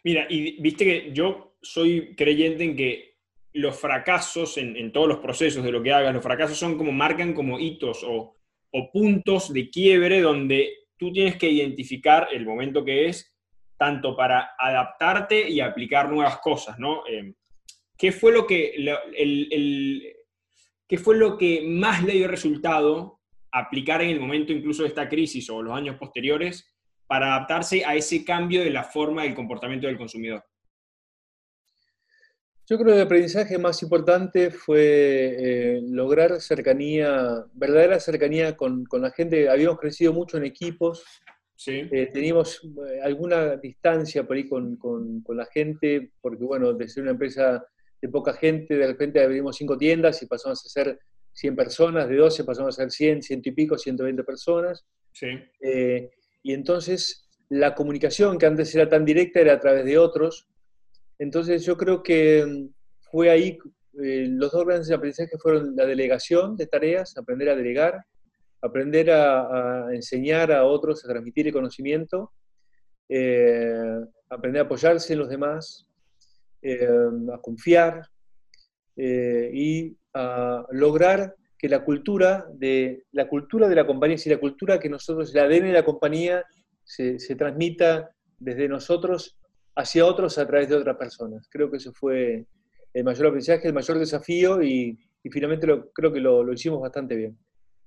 Mira, 0.04 0.28
y 0.30 0.62
viste 0.62 0.84
que 0.84 1.14
yo 1.14 1.56
soy 1.62 2.14
creyente 2.14 2.66
en 2.66 2.76
que 2.76 3.14
los 3.54 3.80
fracasos 3.80 4.58
en, 4.58 4.92
todos 4.92 5.08
los 5.08 5.20
procesos 5.20 5.64
de 5.64 5.72
lo 5.72 5.82
que 5.82 5.94
hagas, 5.94 6.14
los 6.14 6.24
fracasos 6.24 6.58
son 6.58 6.78
como 6.78 6.92
marcan 6.92 7.34
como 7.34 7.58
hitos 7.58 8.04
o, 8.06 8.36
puntos 8.92 9.54
de 9.54 9.70
quiebre 9.70 10.20
donde 10.20 10.88
tú 10.98 11.14
tienes 11.14 11.38
que 11.38 11.50
identificar 11.50 12.28
el 12.34 12.46
momento 12.46 12.84
que 12.84 13.08
es, 13.08 13.34
tanto 13.78 14.16
para 14.18 14.56
adaptarte 14.58 15.48
y 15.48 15.62
aplicar 15.62 16.12
nuevas 16.12 16.40
cosas, 16.40 16.78
¿no? 16.80 17.04
Eh, 17.08 17.34
¿Qué 17.96 18.12
fue 18.12 18.34
lo 18.34 18.46
que, 18.48 18.74
el, 18.76 20.14
qué 20.94 21.00
fue 21.00 21.18
lo 21.18 21.40
que 21.40 21.66
más 21.68 22.04
le 22.04 22.14
dio 22.14 22.28
resultado 22.28 23.20
aplicar 23.52 24.04
en 24.04 24.12
el 24.12 24.20
momento 24.20 24.54
incluso 24.54 24.84
de 24.84 24.90
esta 24.90 25.10
crisis 25.10 25.50
o 25.50 25.60
los 25.60 25.76
años 25.76 25.98
posteriores 25.98 26.72
para 27.08 27.34
adaptarse 27.34 27.84
a 27.84 27.96
ese 27.96 28.24
cambio 28.24 28.64
de 28.64 28.70
la 28.70 28.84
forma 28.84 29.24
del 29.24 29.34
comportamiento 29.34 29.88
del 29.88 29.98
consumidor? 29.98 30.44
Yo 32.70 32.78
creo 32.78 32.90
que 32.90 32.98
el 32.98 33.06
aprendizaje 33.08 33.58
más 33.58 33.82
importante 33.82 34.52
fue 34.52 35.36
eh, 35.40 35.82
lograr 35.82 36.40
cercanía, 36.40 37.44
verdadera 37.56 38.00
cercanía 38.00 38.56
con, 38.56 38.86
con, 38.86 39.02
la 39.02 39.10
gente. 39.10 39.50
Habíamos 39.50 39.80
crecido 39.80 40.14
mucho 40.14 40.38
en 40.38 40.46
equipos, 40.46 41.04
sí. 41.56 41.90
Eh, 41.92 42.12
teníamos 42.14 42.62
eh, 42.64 43.02
alguna 43.02 43.56
distancia 43.56 44.28
por 44.28 44.36
ahí 44.36 44.48
con, 44.48 44.76
con, 44.76 45.24
con, 45.24 45.38
la 45.38 45.48
gente, 45.48 46.12
porque 46.22 46.44
bueno, 46.44 46.72
de 46.72 46.88
ser 46.88 47.02
una 47.02 47.14
empresa 47.14 47.66
de 48.04 48.10
poca 48.10 48.34
gente, 48.34 48.76
de 48.76 48.86
repente 48.86 49.24
abrimos 49.24 49.56
cinco 49.56 49.78
tiendas 49.78 50.22
y 50.22 50.26
pasamos 50.26 50.62
a 50.66 50.68
ser 50.68 51.00
100 51.32 51.56
personas, 51.56 52.10
de 52.10 52.18
12 52.18 52.44
pasamos 52.44 52.78
a 52.78 52.82
ser 52.82 52.92
100, 52.92 53.24
ciento 53.24 53.48
y 53.48 53.54
pico, 53.54 53.78
120 53.78 54.26
personas. 54.26 54.86
Sí. 55.14 55.28
Y 56.44 56.54
entonces 56.54 57.30
la 57.50 57.74
comunicación 57.74 58.38
que 58.38 58.46
antes 58.46 58.76
era 58.76 58.90
tan 58.90 59.06
directa 59.06 59.40
era 59.40 59.54
a 59.54 59.60
través 59.60 59.86
de 59.86 59.98
otros. 59.98 60.48
Entonces 61.18 61.64
yo 61.64 61.78
creo 61.78 62.04
que 62.04 62.46
mm, 62.46 62.70
fue 63.12 63.30
ahí, 63.30 63.58
eh, 64.04 64.28
los 64.28 64.52
dos 64.52 64.66
grandes 64.66 64.92
aprendizajes 64.92 65.42
fueron 65.42 65.76
la 65.76 65.86
delegación 65.86 66.58
de 66.58 66.68
tareas, 66.68 67.16
aprender 67.18 67.50
a 67.50 67.56
delegar, 67.56 68.04
aprender 68.62 69.12
a, 69.12 69.88
enseñar 69.94 70.52
a 70.52 70.66
otros 70.66 71.06
a 71.06 71.08
transmitir 71.08 71.48
el 71.48 71.54
conocimiento, 71.54 72.34
eh, 73.08 74.00
aprender 74.30 74.64
a 74.64 74.66
apoyarse 74.66 75.14
en 75.14 75.20
los 75.20 75.30
demás, 75.30 75.86
eh, 75.86 75.93
a 76.64 77.42
confiar 77.42 78.02
y 78.96 79.98
a 80.14 80.66
lograr 80.72 81.36
que 81.58 81.70
la 81.70 81.84
cultura 81.84 82.46
de 82.54 83.06
la 83.12 83.28
cultura 83.28 83.70
de 83.70 83.76
la 83.76 83.88
compañía, 83.88 84.18
si 84.18 84.30
la 84.30 84.38
cultura 84.38 84.80
que 84.80 84.90
nosotros, 84.90 85.34
la 85.34 85.44
ADN 85.44 85.68
de 85.68 85.72
la 85.72 85.86
compañía, 85.86 86.44
se, 86.84 87.36
transmita 87.36 88.12
desde 88.38 88.68
nosotros 88.68 89.38
hacia 89.76 90.06
otros 90.06 90.38
a 90.38 90.46
través 90.46 90.70
de 90.70 90.76
otras 90.76 90.98
personas. 90.98 91.48
Creo 91.50 91.72
que 91.72 91.78
eso 91.78 91.94
fue 91.94 92.46
el 92.94 93.04
mayor 93.04 93.28
aprendizaje, 93.28 93.68
el 93.68 93.74
mayor 93.74 93.98
desafío 93.98 94.62
y, 94.62 95.00
finalmente 95.32 95.66
lo, 95.66 95.90
creo 95.92 96.12
que 96.12 96.20
lo, 96.20 96.52
hicimos 96.52 96.82
bastante 96.82 97.16
bien. 97.16 97.38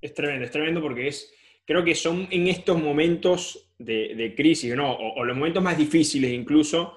Es 0.01 0.15
tremendo, 0.15 0.45
es 0.45 0.51
tremendo 0.51 0.81
porque 0.81 1.09
es, 1.09 1.33
creo 1.67 1.85
que 1.85 1.95
son 1.95 2.27
en 2.31 2.49
estos 2.49 2.83
momentos 2.83 3.75
de, 3.79 4.35
crisis, 4.37 4.75
¿no? 4.75 4.95
O, 4.95 5.25
los 5.25 5.37
momentos 5.37 5.63
más 5.63 5.77
difíciles 5.77 6.33
incluso, 6.33 6.95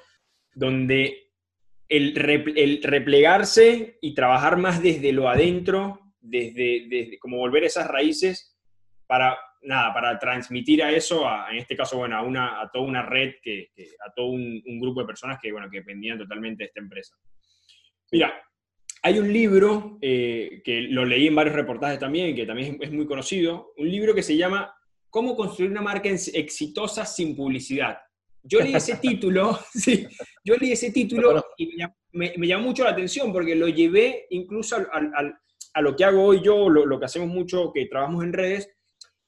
donde 0.56 1.29
el, 1.90 2.82
replegarse 2.84 3.98
y 4.02 4.14
trabajar 4.14 4.58
más 4.58 4.82
desde 4.82 5.12
lo 5.12 5.28
adentro 5.28 6.00
desde, 6.22 6.86
desde 6.88 7.20
como 7.20 7.38
volver 7.38 7.64
esas 7.64 7.88
raíces 7.88 8.56
para, 9.08 9.38
nada, 9.64 9.94
para 9.94 10.20
transmitir 10.20 10.84
a 10.84 10.92
eso, 10.92 11.26
en 11.50 11.58
este 11.58 11.76
caso, 11.76 11.98
bueno, 11.98 12.18
a, 12.18 12.22
una, 12.22 12.62
a 12.62 12.70
toda 12.70 12.86
una 12.86 13.02
red, 13.02 13.36
que, 13.42 13.72
a 14.06 14.14
todo 14.14 14.28
un, 14.28 14.62
grupo 14.80 15.02
de 15.02 15.08
personas 15.08 15.40
que, 15.42 15.52
bueno, 15.52 15.70
que 15.70 15.80
dependían 15.80 16.20
totalmente 16.20 16.64
de 16.64 16.68
esta 16.68 16.80
empresa. 16.80 17.16
Mira, 18.12 18.42
hay 19.02 19.18
un 19.18 19.32
libro 19.32 19.98
eh, 20.02 20.62
que 20.64 20.82
lo 20.82 21.06
leí 21.06 21.28
en 21.28 21.36
varios 21.36 21.56
reportajes 21.56 22.00
también, 22.00 22.36
que 22.36 22.46
también 22.46 22.78
es 22.82 22.92
muy 22.92 23.08
conocido, 23.08 23.74
un 23.78 23.90
libro 23.90 24.14
que 24.14 24.24
se 24.24 24.38
llama 24.38 24.76
Cómo 25.10 25.36
construir 25.36 25.72
una 25.72 25.82
marca 25.82 26.10
exitosa 26.10 27.06
sin 27.06 27.36
publicidad. 27.36 27.98
Yo 28.44 28.62
leí 28.62 28.74
ese 28.74 28.98
título, 28.98 29.60
sí, 29.74 30.08
yo 30.44 30.56
leí 30.56 30.72
ese 30.72 30.92
título 30.92 31.44
y 31.58 31.76
me, 32.14 32.34
me, 32.38 32.48
llamó 32.48 32.68
mucho 32.68 32.84
la 32.84 32.92
atención 32.92 33.34
porque 33.34 33.56
lo 33.56 33.68
llevé 33.68 34.28
incluso 34.30 34.78
al 34.92 35.40
a 35.74 35.82
lo 35.82 35.96
que 35.96 36.04
hago 36.04 36.24
hoy 36.24 36.42
yo, 36.44 36.70
lo, 36.70 37.00
que 37.00 37.06
hacemos 37.06 37.28
mucho, 37.28 37.72
que 37.74 37.86
trabajamos 37.86 38.24
en 38.24 38.34
redes, 38.34 38.70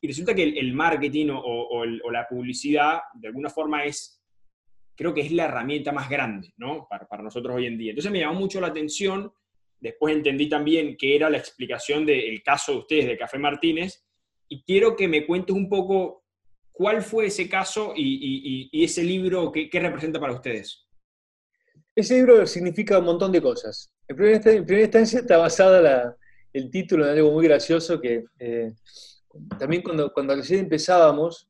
y 0.01 0.07
resulta 0.07 0.33
que 0.33 0.43
el, 0.43 0.73
marketing 0.73 1.29
o, 1.31 1.85
la 2.11 2.27
publicidad, 2.27 3.01
de 3.13 3.27
alguna 3.27 3.49
forma, 3.49 3.85
es, 3.85 4.21
creo 4.95 5.13
que 5.13 5.21
es 5.21 5.31
la 5.31 5.45
herramienta 5.45 5.91
más 5.91 6.09
grande, 6.09 6.53
¿no? 6.57 6.87
Para, 6.89 7.21
nosotros 7.21 7.55
hoy 7.55 7.67
en 7.67 7.77
día. 7.77 7.91
Entonces 7.91 8.11
me 8.11 8.19
llamó 8.19 8.39
mucho 8.39 8.59
la 8.59 8.67
atención, 8.67 9.31
después 9.79 10.15
entendí 10.15 10.49
también 10.49 10.97
que 10.97 11.15
era 11.15 11.29
la 11.29 11.37
explicación 11.37 12.05
del 12.05 12.41
caso 12.41 12.71
de 12.71 12.77
ustedes, 12.79 13.07
de 13.07 13.17
Café 13.17 13.37
Martínez, 13.37 14.03
y 14.47 14.63
quiero 14.63 14.95
que 14.95 15.07
me 15.07 15.25
cuentes 15.25 15.55
un 15.55 15.69
poco 15.69 16.20
cuál 16.81 17.03
fue 17.03 17.27
ese 17.27 17.47
caso 17.47 17.93
y, 17.95 18.67
ese 18.83 19.03
libro, 19.03 19.51
¿qué, 19.51 19.69
representa 19.79 20.19
para 20.19 20.33
ustedes? 20.33 20.87
Ese 21.95 22.15
libro 22.15 22.43
significa 22.47 22.97
un 22.97 23.05
montón 23.05 23.31
de 23.31 23.39
cosas. 23.39 23.93
En 24.07 24.15
primera, 24.15 24.51
en 24.51 24.65
primera 24.65 24.85
instancia 24.85 25.19
está 25.19 25.37
basada 25.37 25.79
la, 25.79 26.17
el 26.51 26.71
título 26.71 27.05
de 27.05 27.11
algo 27.11 27.33
muy 27.33 27.45
gracioso 27.45 28.01
que 28.01 28.25
eh, 28.39 28.73
también 29.59 29.83
cuando, 29.83 30.11
cuando 30.11 30.35
recién 30.35 30.61
empezábamos, 30.61 31.47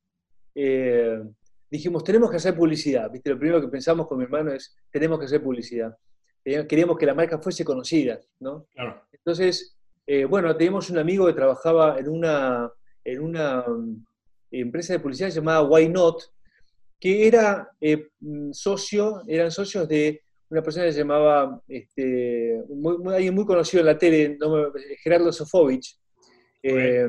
eh, 0.53 1.23
dijimos, 1.69 2.03
tenemos 2.03 2.29
que 2.29 2.35
hacer 2.35 2.53
publicidad. 2.53 3.09
¿Viste? 3.09 3.29
Lo 3.29 3.39
primero 3.39 3.61
que 3.61 3.69
pensamos 3.69 4.07
con 4.07 4.17
mi 4.17 4.25
hermano 4.25 4.51
es, 4.51 4.75
tenemos 4.91 5.17
que 5.17 5.27
hacer 5.27 5.41
publicidad. 5.41 5.97
Queríamos 6.43 6.97
que 6.97 7.05
la 7.05 7.13
marca 7.13 7.39
fuese 7.39 7.63
conocida, 7.63 8.19
¿no? 8.41 8.67
Entonces, 9.13 9.77
eh, 10.05 10.25
bueno, 10.25 10.53
teníamos 10.57 10.89
un 10.89 10.97
amigo 10.97 11.25
que 11.25 11.33
trabajaba 11.33 11.97
en 11.99 12.09
una, 12.09 12.69
en 13.05 13.21
una 13.21 13.63
mm, 13.65 14.05
empresa 14.51 14.93
de 14.93 14.99
publicidad 14.99 15.29
llamada 15.29 15.63
Why 15.63 15.89
Not, 15.89 16.21
que 16.99 17.27
era 17.27 17.69
socio, 18.51 19.23
eran 19.27 19.51
socios 19.51 19.87
de 19.87 20.21
una 20.49 20.61
persona 20.61 20.85
que 20.85 20.93
se 20.93 20.99
llamaba, 20.99 21.61
este, 21.67 22.61
muy, 22.69 23.13
alguien 23.13 23.33
muy 23.33 23.45
conocido 23.45 23.81
en 23.81 23.87
la 23.87 23.97
tele, 23.97 24.37
Gerardo 25.01 25.31
Sofovich, 25.31 25.97
eh, 26.61 27.07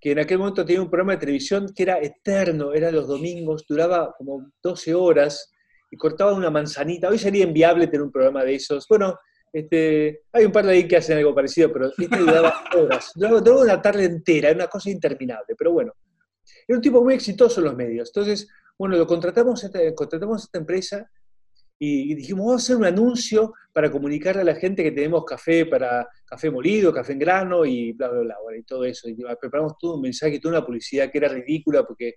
que 0.00 0.12
en 0.12 0.18
aquel 0.18 0.38
momento 0.38 0.64
tenía 0.64 0.80
un 0.80 0.88
programa 0.88 1.12
de 1.12 1.18
televisión 1.18 1.66
que 1.76 1.82
era 1.82 1.98
eterno, 2.00 2.72
era 2.72 2.90
los 2.90 3.06
domingos, 3.06 3.66
duraba 3.68 4.14
como 4.16 4.50
12 4.62 4.94
horas 4.94 5.52
y 5.90 5.96
cortaba 5.96 6.32
una 6.32 6.50
manzanita. 6.50 7.08
Hoy 7.10 7.18
sería 7.18 7.44
inviable 7.44 7.86
tener 7.86 8.02
un 8.02 8.10
programa 8.10 8.42
de 8.44 8.54
esos. 8.54 8.86
Bueno, 8.88 9.18
este, 9.52 10.22
hay 10.32 10.46
un 10.46 10.52
par 10.52 10.64
de 10.64 10.72
ahí 10.72 10.88
que 10.88 10.96
hacen 10.96 11.18
algo 11.18 11.34
parecido, 11.34 11.70
pero 11.70 11.88
este 11.88 12.16
duraba 12.16 12.64
horas, 12.78 13.12
duraba, 13.14 13.62
una 13.62 13.82
tarde 13.82 14.04
entera, 14.06 14.48
era 14.48 14.56
una 14.56 14.68
cosa 14.68 14.90
interminable, 14.90 15.54
pero 15.56 15.72
bueno. 15.72 15.92
Era 16.70 16.76
un 16.76 16.82
tipo 16.82 17.02
muy 17.02 17.14
exitoso 17.14 17.58
en 17.58 17.64
los 17.64 17.74
medios. 17.74 18.10
Entonces, 18.10 18.48
bueno, 18.78 18.96
lo 18.96 19.04
contratamos, 19.04 19.68
contratamos 19.96 20.40
a 20.40 20.44
esta 20.44 20.58
empresa 20.58 21.10
y, 21.80 22.14
dijimos, 22.14 22.46
vamos 22.46 22.62
a 22.62 22.64
hacer 22.64 22.76
un 22.76 22.84
anuncio 22.84 23.54
para 23.72 23.90
comunicarle 23.90 24.42
a 24.42 24.44
la 24.44 24.54
gente 24.54 24.84
que 24.84 24.92
tenemos 24.92 25.24
café 25.24 25.66
para 25.66 26.08
café 26.24 26.48
molido, 26.48 26.92
café 26.92 27.14
en 27.14 27.18
grano 27.18 27.66
y 27.66 27.90
bla, 27.90 28.06
bla, 28.10 28.20
bla, 28.20 28.56
y 28.56 28.62
todo 28.62 28.84
eso. 28.84 29.08
Y 29.08 29.16
preparamos 29.40 29.78
todo 29.80 29.96
un 29.96 30.02
mensaje 30.02 30.36
y 30.36 30.38
toda 30.38 30.58
una 30.58 30.64
publicidad 30.64 31.10
que 31.10 31.18
era 31.18 31.26
ridícula 31.26 31.84
porque 31.84 32.14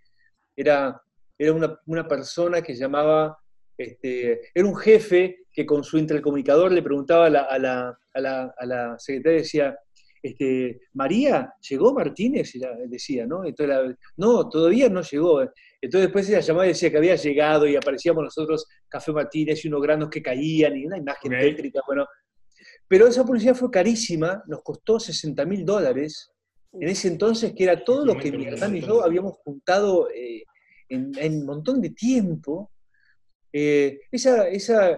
era, 0.56 1.02
era 1.36 1.52
una, 1.52 1.80
una 1.88 2.08
persona 2.08 2.62
que 2.62 2.76
llamaba, 2.76 3.36
este, 3.76 4.52
era 4.54 4.68
un 4.68 4.76
jefe 4.76 5.48
que 5.52 5.66
con 5.66 5.84
su 5.84 5.98
intercomunicador 5.98 6.72
le 6.72 6.84
preguntaba 6.84 7.26
a 7.26 7.30
la, 7.32 7.42
a 7.42 7.58
la, 7.58 8.00
a 8.14 8.22
la, 8.22 8.54
a 8.56 8.66
la 8.68 9.00
secretaria, 9.00 9.40
decía, 9.40 9.80
este, 10.24 10.80
María, 10.94 11.54
¿llegó 11.70 11.94
Martínez? 11.94 12.54
Decía, 12.88 13.28
¿no? 13.28 13.44
Entonces, 13.44 13.98
no, 14.16 14.48
todavía 14.48 14.88
no 14.88 15.02
llegó. 15.02 15.42
Entonces 15.42 16.08
después 16.08 16.30
ella 16.30 16.40
llamaba 16.40 16.66
y 16.66 16.70
decía 16.70 16.90
que 16.90 16.98
había 16.98 17.16
llegado 17.18 17.68
y 17.68 17.76
aparecíamos 17.76 18.24
nosotros, 18.24 18.66
Café 18.88 19.12
Martínez 19.12 19.64
y 19.64 19.68
unos 19.68 19.82
granos 19.82 20.10
que 20.10 20.22
caían 20.24 20.78
y 20.78 20.86
una 20.86 20.98
imagen 20.98 21.34
eléctrica, 21.34 21.82
bueno. 21.86 22.08
Pero 22.88 23.08
esa 23.08 23.26
publicidad 23.26 23.54
fue 23.54 23.70
carísima, 23.70 24.42
nos 24.48 24.64
costó 24.64 24.98
60 24.98 25.46
mil 25.46 25.66
dólares, 25.66 26.32
en 26.72 26.88
ese 26.88 27.10
entonces 27.10 27.54
que 27.54 27.66
era 27.66 27.84
todo 27.84 28.06
lo 28.06 28.16
que 28.18 28.32
mi 28.32 28.46
hermano 28.46 28.78
y 28.78 28.82
yo 28.82 29.04
habíamos 29.04 29.34
juntado 29.44 30.10
eh, 30.10 30.44
en, 30.88 31.12
un 31.20 31.46
montón 31.46 31.82
de 31.82 31.90
tiempo. 31.90 32.72
Eh, 33.52 34.00
esa, 34.10 34.48
esa, 34.48 34.98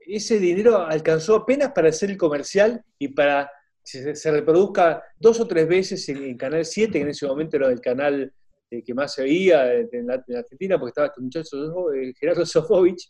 ese 0.00 0.40
dinero 0.40 0.78
alcanzó 0.78 1.36
apenas 1.36 1.70
para 1.72 1.90
hacer 1.90 2.10
el 2.10 2.16
comercial 2.16 2.84
y 2.98 3.08
para 3.08 3.48
se, 3.86 4.30
reproduzca 4.30 5.02
dos 5.18 5.38
o 5.38 5.46
tres 5.46 5.68
veces 5.68 6.08
en, 6.08 6.36
Canal 6.36 6.64
7, 6.64 6.92
que 6.92 7.00
en 7.00 7.08
ese 7.08 7.26
momento 7.26 7.56
era 7.56 7.68
el 7.70 7.80
canal 7.80 8.32
eh, 8.70 8.82
que 8.82 8.94
más 8.94 9.14
se 9.14 9.22
veía 9.22 9.72
en, 9.74 10.06
la, 10.06 10.24
Argentina, 10.36 10.78
porque 10.78 10.90
estaba 10.90 11.06
este 11.06 11.20
muchacho 11.20 11.92
eh, 11.92 12.12
Gerardo 12.18 12.44
Sofovich. 12.44 13.08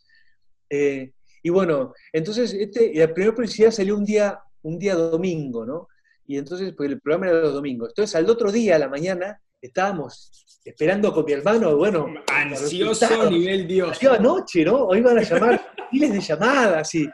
Eh, 0.68 1.12
y 1.42 1.48
bueno, 1.48 1.94
entonces 2.12 2.52
este, 2.52 2.92
la 2.94 3.12
primera 3.12 3.34
publicidad 3.34 3.70
salió 3.70 3.96
un 3.96 4.04
día, 4.04 4.38
un 4.62 4.78
día 4.78 4.94
domingo, 4.94 5.64
¿no? 5.64 5.88
Y 6.26 6.36
entonces, 6.36 6.74
pues 6.76 6.90
el 6.90 7.00
programa 7.00 7.28
era 7.28 7.40
los 7.40 7.54
domingos. 7.54 7.90
Entonces 7.90 8.14
al 8.14 8.28
otro 8.28 8.52
día, 8.52 8.76
a 8.76 8.78
la 8.78 8.88
mañana, 8.88 9.40
estábamos 9.62 10.60
esperando 10.64 11.12
con 11.12 11.24
mi 11.24 11.32
hermano, 11.32 11.76
bueno... 11.76 12.06
Ansioso 12.26 13.30
nivel 13.30 13.66
Dios. 13.66 14.02
Iba 14.02 14.16
anoche, 14.16 14.64
¿no? 14.64 14.86
O 14.86 14.96
iban 14.96 15.16
a 15.16 15.22
llamar 15.22 15.72
miles 15.92 16.12
de 16.12 16.20
llamadas 16.20 16.94
y 16.96 17.08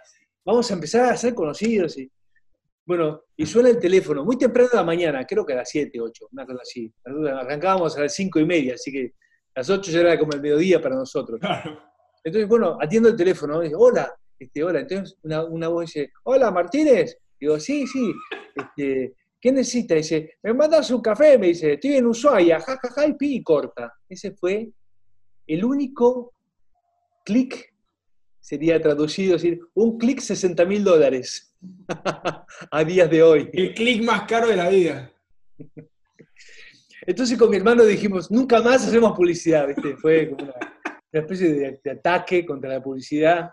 vamos 0.45 0.69
a 0.71 0.75
empezar 0.75 1.13
a 1.13 1.17
ser 1.17 1.35
conocidos 1.35 1.97
y... 1.99 2.11
Bueno, 2.85 3.23
y 3.37 3.47
suena 3.47 3.69
el 3.69 3.79
teléfono, 3.79 4.25
muy 4.25 4.37
temprano 4.37 4.69
de 4.71 4.77
la 4.77 4.85
mañana, 4.85 5.25
creo 5.25 5.47
que 5.47 5.53
a 5.53 5.57
las 5.57 5.71
7, 5.71 6.01
8, 6.01 6.29
una 6.33 6.45
cosa 6.45 6.61
así. 6.63 6.93
Arrancábamos 7.05 7.97
a 7.97 8.03
las 8.03 8.15
5 8.15 8.41
y 8.41 8.45
media, 8.45 8.75
así 8.75 8.91
que 8.91 9.15
las 9.55 9.71
8 9.71 9.91
ya 9.91 10.01
era 10.01 10.19
como 10.19 10.33
el 10.33 10.41
mediodía 10.41 10.81
para 10.81 10.97
nosotros. 10.97 11.41
Entonces, 12.25 12.49
bueno, 12.49 12.77
atiendo 12.81 13.09
el 13.09 13.17
teléfono, 13.17 13.61
dice, 13.61 13.75
hola, 13.77 14.13
este, 14.39 14.65
hola. 14.65 14.81
Entonces 14.81 15.17
una, 15.23 15.45
una, 15.45 15.69
voz 15.69 15.87
dice, 15.87 16.13
hola, 16.25 16.51
Martínez. 16.51 17.19
Digo, 17.39 17.59
sí, 17.59 17.87
sí. 17.87 18.13
Este, 18.55 19.15
¿Qué 19.41 19.51
necesita? 19.51 19.97
Dice, 19.97 20.35
me 20.43 20.55
mandas 20.55 20.91
un 20.93 21.01
café, 21.01 21.37
me 21.37 21.49
dice, 21.49 21.73
estoy 21.73 21.95
en 21.95 22.07
Ushuaia, 22.07 22.61
jajaja, 22.61 22.89
ja, 22.89 22.95
ja, 23.03 23.07
y 23.09 23.15
pi, 23.15 23.37
y 23.37 23.43
corta. 23.43 23.93
Ese 24.09 24.33
fue 24.33 24.71
el 25.49 25.65
único 25.65 26.33
clic, 27.25 27.75
sería 28.39 28.81
traducido, 28.81 29.33
decir, 29.33 29.61
un 29.75 29.99
clic 29.99 30.21
60 30.21 30.65
mil 30.65 30.85
dólares. 30.85 31.52
a 32.71 32.85
días 32.85 33.11
de 33.11 33.23
hoy. 33.23 33.51
El 33.53 33.75
clic 33.75 34.03
más 34.03 34.23
caro 34.23 34.49
de 34.49 34.57
la 34.57 34.69
vida. 34.69 35.13
Entonces 37.07 37.39
con 37.39 37.51
mi 37.51 37.57
hermano 37.57 37.85
dijimos, 37.85 38.31
nunca 38.31 38.61
más 38.61 38.87
hacemos 38.87 39.17
publicidad, 39.17 39.69
Fue 40.01 40.31
como 40.31 40.45
una, 40.45 40.55
especie 41.13 41.81
de, 41.83 41.91
ataque 41.91 42.47
contra 42.47 42.71
la 42.71 42.83
publicidad, 42.83 43.51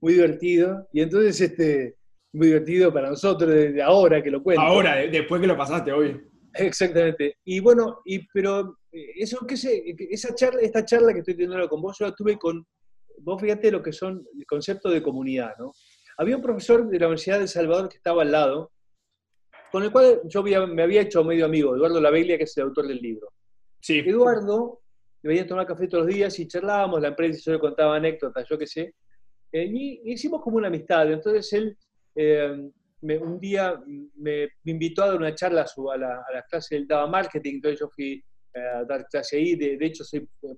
muy 0.00 0.14
divertido. 0.14 0.88
Y 0.92 1.02
entonces, 1.02 1.40
este, 1.40 1.96
muy 2.32 2.48
divertido 2.48 2.92
para 2.92 3.10
nosotros 3.10 3.50
desde 3.50 3.82
ahora 3.82 4.22
que 4.22 4.30
lo 4.30 4.42
cuento. 4.42 4.62
Ahora, 4.62 4.96
después 4.96 5.40
que 5.40 5.46
lo 5.46 5.56
pasaste, 5.56 5.92
hoy. 5.92 6.20
Exactamente. 6.54 7.36
Y 7.44 7.60
bueno, 7.60 8.00
y, 8.04 8.26
pero 8.28 8.78
eh, 8.92 9.12
eso, 9.16 9.38
que 9.46 9.54
esa 10.10 10.34
charla, 10.34 10.60
esta 10.60 10.84
charla 10.84 11.12
que 11.12 11.20
estoy 11.20 11.34
teniendo 11.34 11.68
con 11.68 11.80
vos, 11.80 11.96
yo 11.98 12.06
la 12.06 12.14
tuve 12.14 12.38
con, 12.38 12.66
vos 13.18 13.40
fíjate 13.40 13.70
lo 13.70 13.82
que 13.82 13.92
son 13.92 14.24
el 14.38 14.46
concepto 14.46 14.90
de 14.90 15.02
comunidad, 15.02 15.54
¿no? 15.58 15.72
Había 16.18 16.36
un 16.36 16.42
profesor 16.42 16.88
de 16.88 16.98
la 16.98 17.06
Universidad 17.06 17.36
de 17.36 17.42
El 17.42 17.48
Salvador 17.48 17.88
que 17.88 17.96
estaba 17.96 18.22
al 18.22 18.32
lado, 18.32 18.72
con 19.70 19.82
el 19.82 19.90
cual 19.90 20.20
yo 20.24 20.42
me 20.42 20.82
había 20.82 21.00
hecho 21.00 21.24
medio 21.24 21.46
amigo, 21.46 21.74
Eduardo 21.74 22.00
Laveglia, 22.00 22.36
que 22.36 22.44
es 22.44 22.56
el 22.56 22.64
autor 22.64 22.86
del 22.86 22.98
libro. 22.98 23.32
Sí. 23.80 24.00
Eduardo, 24.00 24.80
me 25.22 25.28
venía 25.28 25.44
a 25.44 25.46
tomar 25.46 25.66
café 25.66 25.88
todos 25.88 26.04
los 26.04 26.14
días 26.14 26.38
y 26.38 26.46
charlábamos, 26.46 27.00
la 27.00 27.08
empresa, 27.08 27.40
yo 27.44 27.52
le 27.52 27.58
contaba 27.58 27.96
anécdotas, 27.96 28.46
yo 28.48 28.58
qué 28.58 28.66
sé, 28.66 28.94
eh, 29.52 29.64
y 29.64 30.12
hicimos 30.12 30.42
como 30.42 30.56
una 30.56 30.68
amistad. 30.68 31.10
Entonces 31.10 31.52
él 31.52 31.76
eh, 32.14 32.70
un 33.02 33.40
día 33.40 33.82
me, 34.16 34.48
invitó 34.64 35.02
a 35.02 35.08
dar 35.08 35.16
una 35.16 35.34
charla 35.34 35.62
a, 35.62 35.96
la, 35.96 36.24
a 36.28 36.34
la 36.34 36.42
clase, 36.42 36.76
él 36.76 36.86
daba 36.86 37.06
marketing, 37.06 37.54
entonces 37.54 37.80
yo 37.80 37.88
fui 37.88 38.22
eh, 38.54 38.60
a 38.60 38.84
dar 38.84 39.06
clase 39.08 39.36
ahí, 39.36 39.56
de, 39.56 39.78
hecho 39.80 40.04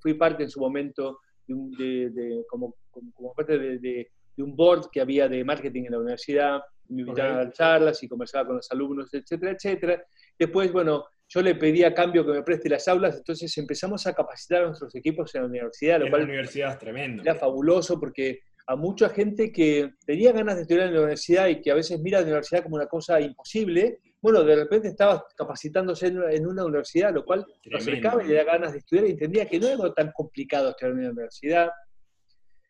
fui 0.00 0.14
parte 0.14 0.42
en 0.42 0.50
su 0.50 0.60
momento 0.60 1.20
de, 1.46 2.42
como, 2.48 2.74
como, 2.90 3.32
parte 3.34 3.58
de, 3.58 4.10
de 4.36 4.42
un 4.42 4.56
board 4.56 4.90
que 4.90 5.00
había 5.00 5.28
de 5.28 5.44
marketing 5.44 5.84
en 5.84 5.92
la 5.92 5.98
universidad, 5.98 6.60
me 6.88 7.02
invitaban 7.02 7.32
a 7.32 7.36
dar 7.38 7.52
charlas 7.52 8.02
y 8.02 8.08
conversaba 8.08 8.46
con 8.46 8.56
los 8.56 8.70
alumnos, 8.70 9.12
etcétera, 9.12 9.52
etcétera. 9.52 10.04
Después, 10.38 10.72
bueno, 10.72 11.06
yo 11.28 11.42
le 11.42 11.54
pedí 11.54 11.82
a 11.84 11.94
cambio 11.94 12.24
que 12.24 12.32
me 12.32 12.42
preste 12.42 12.68
las 12.68 12.86
aulas, 12.88 13.16
entonces 13.16 13.56
empezamos 13.58 14.06
a 14.06 14.12
capacitar 14.12 14.62
a 14.62 14.66
nuestros 14.66 14.94
equipos 14.94 15.34
en 15.34 15.42
la 15.42 15.48
universidad, 15.48 15.98
lo 15.98 16.06
en 16.06 16.10
cual 16.10 16.22
la 16.22 16.28
universidad 16.28 16.72
es 16.72 16.78
tremendo. 16.78 17.22
Era 17.22 17.34
fabuloso 17.34 17.98
porque 17.98 18.40
a 18.66 18.76
mucha 18.76 19.08
gente 19.08 19.52
que 19.52 19.94
tenía 20.06 20.32
ganas 20.32 20.56
de 20.56 20.62
estudiar 20.62 20.88
en 20.88 20.94
la 20.94 21.00
universidad 21.00 21.48
y 21.48 21.60
que 21.60 21.70
a 21.70 21.74
veces 21.74 22.00
mira 22.00 22.20
la 22.20 22.26
universidad 22.26 22.62
como 22.62 22.76
una 22.76 22.86
cosa 22.86 23.20
imposible, 23.20 24.00
bueno, 24.22 24.42
de 24.42 24.56
repente 24.56 24.88
estaba 24.88 25.22
capacitándose 25.36 26.06
en 26.06 26.46
una, 26.46 26.64
universidad, 26.64 27.12
lo 27.12 27.26
cual 27.26 27.44
lo 27.64 27.76
acercaba 27.76 28.24
y 28.24 28.28
le 28.28 28.34
da 28.34 28.44
ganas 28.44 28.72
de 28.72 28.78
estudiar 28.78 29.06
y 29.06 29.10
entendía 29.10 29.46
que 29.46 29.60
no 29.60 29.68
era 29.68 29.92
tan 29.92 30.12
complicado 30.12 30.70
estudiar 30.70 30.92
en 30.92 30.98
una 31.00 31.10
universidad. 31.10 31.70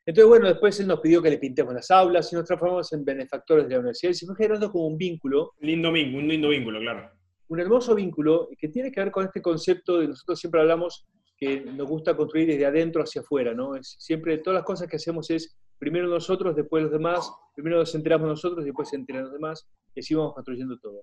Entonces, 0.07 0.29
bueno, 0.29 0.49
después 0.49 0.79
él 0.81 0.87
nos 0.87 1.01
pidió 1.01 1.23
que 1.23 1.31
le 1.31 1.39
pintemos 1.39 1.73
las 1.73 1.91
aulas 1.91 2.31
y 2.33 2.37
nos 2.37 2.45
transformamos 2.45 2.93
en 2.93 3.05
benefactores 3.05 3.67
de 3.67 3.75
la 3.75 3.79
universidad 3.81 4.11
y 4.11 4.15
se 4.15 4.27
fue 4.27 4.37
generando 4.37 4.71
como 4.71 4.87
un 4.87 4.99
vínculo. 4.99 5.53
Lindo 5.61 5.91
vínculo, 5.93 6.19
un 6.19 6.29
lindo 6.29 6.49
vínculo, 6.51 6.81
claro. 6.81 7.11
Un 7.49 7.61
hermoso 7.61 7.95
vínculo 7.95 8.49
que 8.59 8.69
tiene 8.69 8.93
que 8.93 9.01
ver 9.01 9.11
con 9.11 9.25
este 9.25 9.41
concepto 9.41 10.01
de 10.01 10.09
nosotros 10.09 10.39
siempre 10.39 10.61
hablamos 10.61 11.07
que 11.37 11.63
nos 11.63 11.89
gusta 11.89 12.17
construir 12.17 12.49
desde 12.49 12.67
adentro 12.67 13.03
hacia 13.03 13.23
afuera, 13.23 13.55
¿no? 13.55 13.77
Es 13.77 13.97
siempre 13.99 14.39
todas 14.39 14.59
las 14.59 14.65
cosas 14.65 14.89
que 14.89 14.97
hacemos 14.97 15.31
es 15.31 15.57
primero 15.79 16.07
nosotros, 16.07 16.55
después 16.55 16.83
los 16.83 16.93
demás, 16.93 17.31
primero 17.55 17.79
nos 17.79 17.95
enteramos 17.95 18.29
nosotros, 18.29 18.65
después 18.65 18.89
se 18.89 18.97
enteran 18.97 19.25
los 19.25 19.33
demás, 19.33 19.67
y 19.95 20.01
así 20.01 20.15
vamos 20.15 20.35
construyendo 20.35 20.79
todo. 20.79 21.03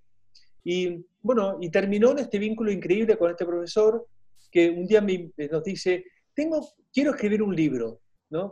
Y 0.63 1.05
bueno, 1.21 1.57
y 1.59 1.69
terminó 1.69 2.11
en 2.11 2.19
este 2.19 2.39
vínculo 2.39 2.71
increíble 2.71 3.17
con 3.17 3.31
este 3.31 3.45
profesor 3.45 4.05
que 4.51 4.69
un 4.69 4.85
día 4.85 5.01
nos 5.01 5.63
dice, 5.63 6.05
tengo, 6.33 6.67
quiero 6.93 7.11
escribir 7.11 7.41
un 7.41 7.55
libro, 7.55 8.00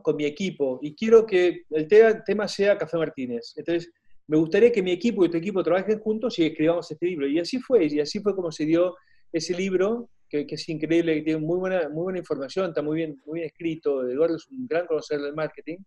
con 0.01 0.15
mi 0.15 0.25
equipo 0.25 0.80
y 0.82 0.93
quiero 0.93 1.25
que 1.25 1.63
el 1.69 1.88
tema 1.88 2.47
sea 2.47 2.77
Café 2.77 2.97
Martínez. 2.97 3.53
Entonces, 3.55 3.91
me 4.27 4.38
gustaría 4.38 4.71
que 4.71 4.84
mi 4.84 4.91
equipo 4.91 5.25
y 5.25 5.30
tu 5.30 5.38
equipo 5.38 5.63
trabajen 5.63 5.99
juntos 5.99 6.38
y 6.38 6.45
escribamos 6.45 6.91
este 6.91 7.05
libro. 7.05 7.27
Y 7.27 7.39
así 7.39 7.59
fue, 7.59 7.86
y 7.86 7.99
así 7.99 8.19
fue 8.19 8.36
como 8.36 8.51
se 8.51 8.65
dio 8.65 8.95
ese 9.32 9.55
libro, 9.55 10.09
que, 10.30 10.45
es 10.47 10.69
increíble, 10.69 11.15
que 11.15 11.21
tiene 11.21 11.39
muy 11.39 11.57
buena, 11.57 11.89
muy 11.89 12.03
buena 12.03 12.19
información, 12.19 12.69
está 12.69 12.82
muy 12.82 12.97
bien, 12.97 13.19
muy 13.25 13.39
bien 13.39 13.47
escrito. 13.47 14.07
Eduardo 14.07 14.36
es 14.36 14.47
un 14.49 14.67
gran 14.67 14.86
conocedor 14.86 15.23
del 15.23 15.34
marketing, 15.34 15.77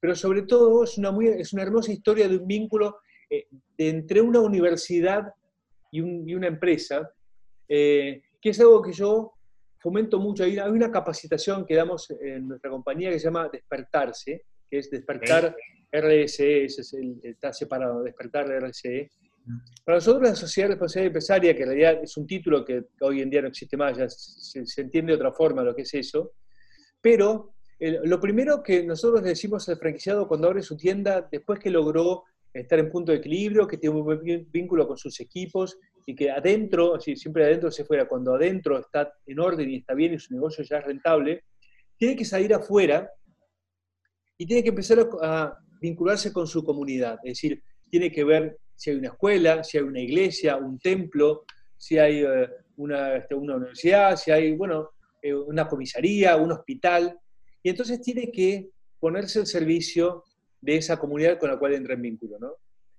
pero 0.00 0.16
sobre 0.16 0.42
todo 0.42 0.82
es 0.82 0.98
una, 0.98 1.12
muy, 1.12 1.28
es 1.28 1.52
una 1.52 1.62
hermosa 1.62 1.92
historia 1.92 2.28
de 2.28 2.38
un 2.38 2.46
vínculo 2.46 2.98
eh, 3.30 3.46
entre 3.76 4.22
una 4.22 4.40
universidad 4.40 5.32
y, 5.92 6.00
una 6.00 6.48
empresa, 6.48 7.10
eh, 7.68 8.22
que 8.40 8.50
es 8.50 8.60
algo 8.60 8.82
que 8.82 8.92
yo 8.92 9.34
fomento 9.78 10.18
mucho. 10.18 10.44
Hay 10.44 10.58
una, 10.58 10.90
capacitación 10.90 11.66
que 11.66 11.74
damos 11.74 12.10
en 12.10 12.48
nuestra 12.48 12.70
compañía 12.70 13.10
que 13.10 13.18
se 13.18 13.26
llama 13.26 13.48
Despertarse, 13.52 14.44
que 14.68 14.78
es 14.78 14.90
Despertar 14.90 15.56
RSE, 15.90 16.64
ese 16.64 16.80
es 16.82 16.92
el, 16.94 17.20
está 17.22 17.52
separado, 17.52 18.02
Despertar 18.02 18.46
RSE. 18.48 19.10
Para 19.84 19.96
nosotros 19.96 20.28
la 20.28 20.34
Sociedad 20.34 20.68
Responsabilidad 20.70 21.06
Empresaria, 21.06 21.56
que 21.56 21.62
en 21.62 21.68
realidad 21.68 22.02
es 22.02 22.16
un 22.16 22.26
título 22.26 22.64
que 22.64 22.84
hoy 23.00 23.22
en 23.22 23.30
día 23.30 23.42
no 23.42 23.48
existe 23.48 23.76
más, 23.76 23.96
ya 23.96 24.08
se, 24.08 24.80
entiende 24.80 25.12
de 25.12 25.16
otra 25.16 25.32
forma 25.32 25.62
lo 25.62 25.74
que 25.74 25.82
es 25.82 25.94
eso, 25.94 26.32
pero 27.00 27.54
lo 27.80 28.20
primero 28.20 28.62
que 28.62 28.82
nosotros 28.84 29.22
le 29.22 29.30
decimos 29.30 29.68
al 29.68 29.78
franquiciado 29.78 30.28
cuando 30.28 30.48
abre 30.48 30.62
su 30.62 30.76
tienda, 30.76 31.26
después 31.30 31.60
que 31.60 31.70
logró 31.70 32.24
estar 32.52 32.78
en 32.78 32.90
punto 32.90 33.12
de 33.12 33.18
equilibrio, 33.18 33.66
que 33.66 33.78
tiene 33.78 33.96
un 33.96 34.04
buen 34.04 34.46
vínculo 34.50 34.86
con 34.86 34.98
sus 34.98 35.18
equipos, 35.20 35.78
y 36.08 36.14
que 36.14 36.30
adentro, 36.30 36.98
siempre 36.98 37.44
adentro 37.44 37.70
se 37.70 37.84
fuera, 37.84 38.08
cuando 38.08 38.34
adentro 38.34 38.78
está 38.78 39.12
en 39.26 39.38
orden 39.38 39.68
y 39.68 39.76
está 39.76 39.92
bien 39.92 40.14
y 40.14 40.18
su 40.18 40.32
negocio 40.32 40.64
ya 40.64 40.78
es 40.78 40.86
rentable, 40.86 41.44
tiene 41.98 42.16
que 42.16 42.24
salir 42.24 42.54
afuera 42.54 43.12
y 44.38 44.46
tiene 44.46 44.62
que 44.62 44.70
empezar 44.70 45.06
a, 45.20 45.58
vincularse 45.82 46.32
con 46.32 46.46
su 46.46 46.64
comunidad. 46.64 47.18
Es 47.24 47.34
decir, 47.34 47.62
tiene 47.90 48.10
que 48.10 48.24
ver 48.24 48.56
si 48.74 48.88
hay 48.88 48.96
una 48.96 49.08
escuela, 49.08 49.62
si 49.62 49.76
hay 49.76 49.84
una 49.84 50.00
iglesia, 50.00 50.56
un 50.56 50.78
templo, 50.78 51.44
si 51.76 51.98
hay 51.98 52.22
eh, 52.22 52.48
una, 52.78 53.16
este, 53.16 53.34
una, 53.34 53.56
universidad, 53.56 54.16
si 54.16 54.30
hay, 54.30 54.56
bueno, 54.56 54.92
eh, 55.20 55.34
una 55.34 55.68
comisaría, 55.68 56.38
un 56.38 56.52
hospital. 56.52 57.18
Y 57.62 57.68
entonces 57.68 58.00
tiene 58.00 58.32
que 58.32 58.70
ponerse 58.98 59.40
al 59.40 59.46
servicio 59.46 60.24
de 60.62 60.76
esa 60.76 60.98
comunidad 60.98 61.38
con 61.38 61.50
la 61.50 61.58
cual 61.58 61.74
entra 61.74 61.92
en 61.92 62.00
vínculo, 62.00 62.38
¿no? 62.38 62.54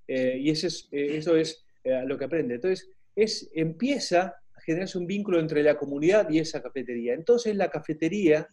Eh, 0.08 0.38
y 0.40 0.52
eso 0.52 0.68
es, 0.68 0.88
eso 0.92 1.36
es 1.36 1.66
lo 2.06 2.18
que 2.18 2.26
aprende. 2.26 2.56
Entonces, 2.56 2.90
es, 3.16 3.50
empieza 3.54 4.36
a 4.56 4.62
generarse 4.62 4.98
un 4.98 5.08
vínculo 5.08 5.40
entre 5.40 5.64
la 5.64 5.78
comunidad 5.78 6.30
y 6.30 6.40
esa 6.40 6.62
cafetería. 6.62 7.14
Entonces, 7.14 7.56
la 7.56 7.70
cafetería 7.70 8.48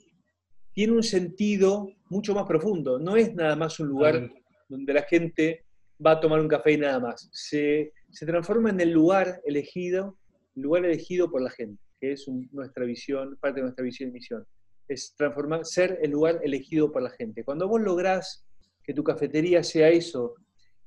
tiene 0.73 0.93
un 0.93 1.03
sentido 1.03 1.89
mucho 2.11 2.35
más 2.35 2.47
profundo. 2.47 2.99
No 2.99 3.17
es 3.17 3.35
nada 3.35 3.57
más 3.57 3.81
un 3.81 3.89
lugar 3.89 4.31
donde 4.69 4.93
la 4.93 5.03
gente 5.03 5.65
va 6.05 6.13
a 6.13 6.21
tomar 6.21 6.41
un 6.41 6.49
café 6.49 6.73
y 6.73 6.77
nada 6.77 7.01
más. 7.01 7.29
Se, 7.33 7.93
transforma 8.21 8.71
en 8.71 8.81
el 8.81 8.91
lugar 8.91 9.41
elegido, 9.45 10.19
lugar 10.55 10.85
elegido 10.85 11.31
por 11.31 11.43
la 11.43 11.51
gente, 11.51 11.83
que 12.01 12.13
es 12.13 12.27
nuestra 12.53 12.85
visión, 12.85 13.37
parte 13.41 13.61
de 13.61 13.63
nuestra 13.63 13.85
visión 13.85 14.11
y 14.11 14.13
misión. 14.13 14.47
Es 14.89 15.15
transformar, 15.17 15.65
ser 15.65 15.99
el 16.03 16.11
lugar 16.11 16.41
elegido 16.43 16.93
por 16.93 17.03
la 17.03 17.11
gente. 17.11 17.45
Cuando 17.45 17.69
vos 17.69 17.81
lográs 17.81 18.45
que 18.85 18.95
tu 18.95 19.03
cafetería 19.03 19.63
sea 19.63 19.89
eso, 19.89 20.35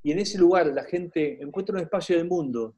y 0.02 0.12
en 0.12 0.20
ese 0.20 0.38
lugar 0.38 0.68
la 0.68 0.86
gente 0.86 1.42
encuentra 1.42 1.76
un 1.76 1.82
espacio 1.82 2.16
del 2.16 2.28
mundo, 2.28 2.76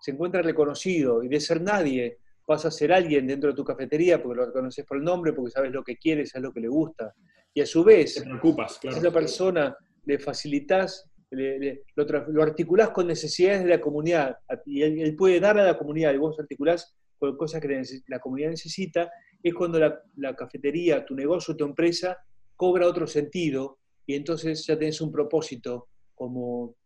se 0.00 0.10
encuentra 0.10 0.42
reconocido, 0.42 1.22
y 1.22 1.28
de 1.28 1.40
ser 1.40 1.60
nadie 1.60 2.18
vas 2.46 2.64
a 2.64 2.70
ser 2.70 2.92
alguien 2.92 3.26
dentro 3.26 3.50
de 3.50 3.56
tu 3.56 3.64
cafetería 3.64 4.22
porque 4.22 4.36
lo 4.36 4.46
reconoces 4.46 4.84
por 4.84 4.98
el 4.98 5.04
nombre, 5.04 5.32
porque 5.32 5.50
sabes 5.50 5.72
lo 5.72 5.82
que 5.82 5.96
quiere, 5.96 6.26
sabes 6.26 6.44
lo 6.44 6.52
que 6.52 6.60
le 6.60 6.68
gusta. 6.68 7.14
Y 7.54 7.60
a 7.60 7.66
su 7.66 7.84
vez, 7.84 8.14
Te 8.14 8.22
preocupas, 8.22 8.78
claro. 8.78 8.96
a 8.96 9.00
esa 9.00 9.12
persona 9.12 9.76
le 10.04 10.18
facilitas, 10.18 11.10
lo, 11.30 12.42
articulás 12.42 12.90
con 12.90 13.06
necesidades 13.06 13.62
de 13.62 13.70
la 13.70 13.80
comunidad, 13.80 14.36
y 14.66 14.82
él, 14.82 15.16
puede 15.16 15.40
dar 15.40 15.58
a 15.58 15.64
la 15.64 15.78
comunidad, 15.78 16.12
y 16.12 16.18
vos 16.18 16.38
articulás 16.38 16.94
con 17.18 17.36
cosas 17.36 17.60
que 17.60 17.82
la 18.08 18.18
comunidad 18.18 18.50
necesita, 18.50 19.10
es 19.42 19.54
cuando 19.54 19.78
la, 19.78 20.36
cafetería, 20.36 21.04
tu 21.04 21.14
negocio, 21.14 21.56
tu 21.56 21.64
empresa, 21.64 22.18
cobra 22.56 22.86
otro 22.86 23.06
sentido, 23.06 23.78
y 24.06 24.14
entonces 24.14 24.66
ya 24.66 24.78
tenés 24.78 25.00
un 25.00 25.10
propósito 25.10 25.88
como 26.14 26.76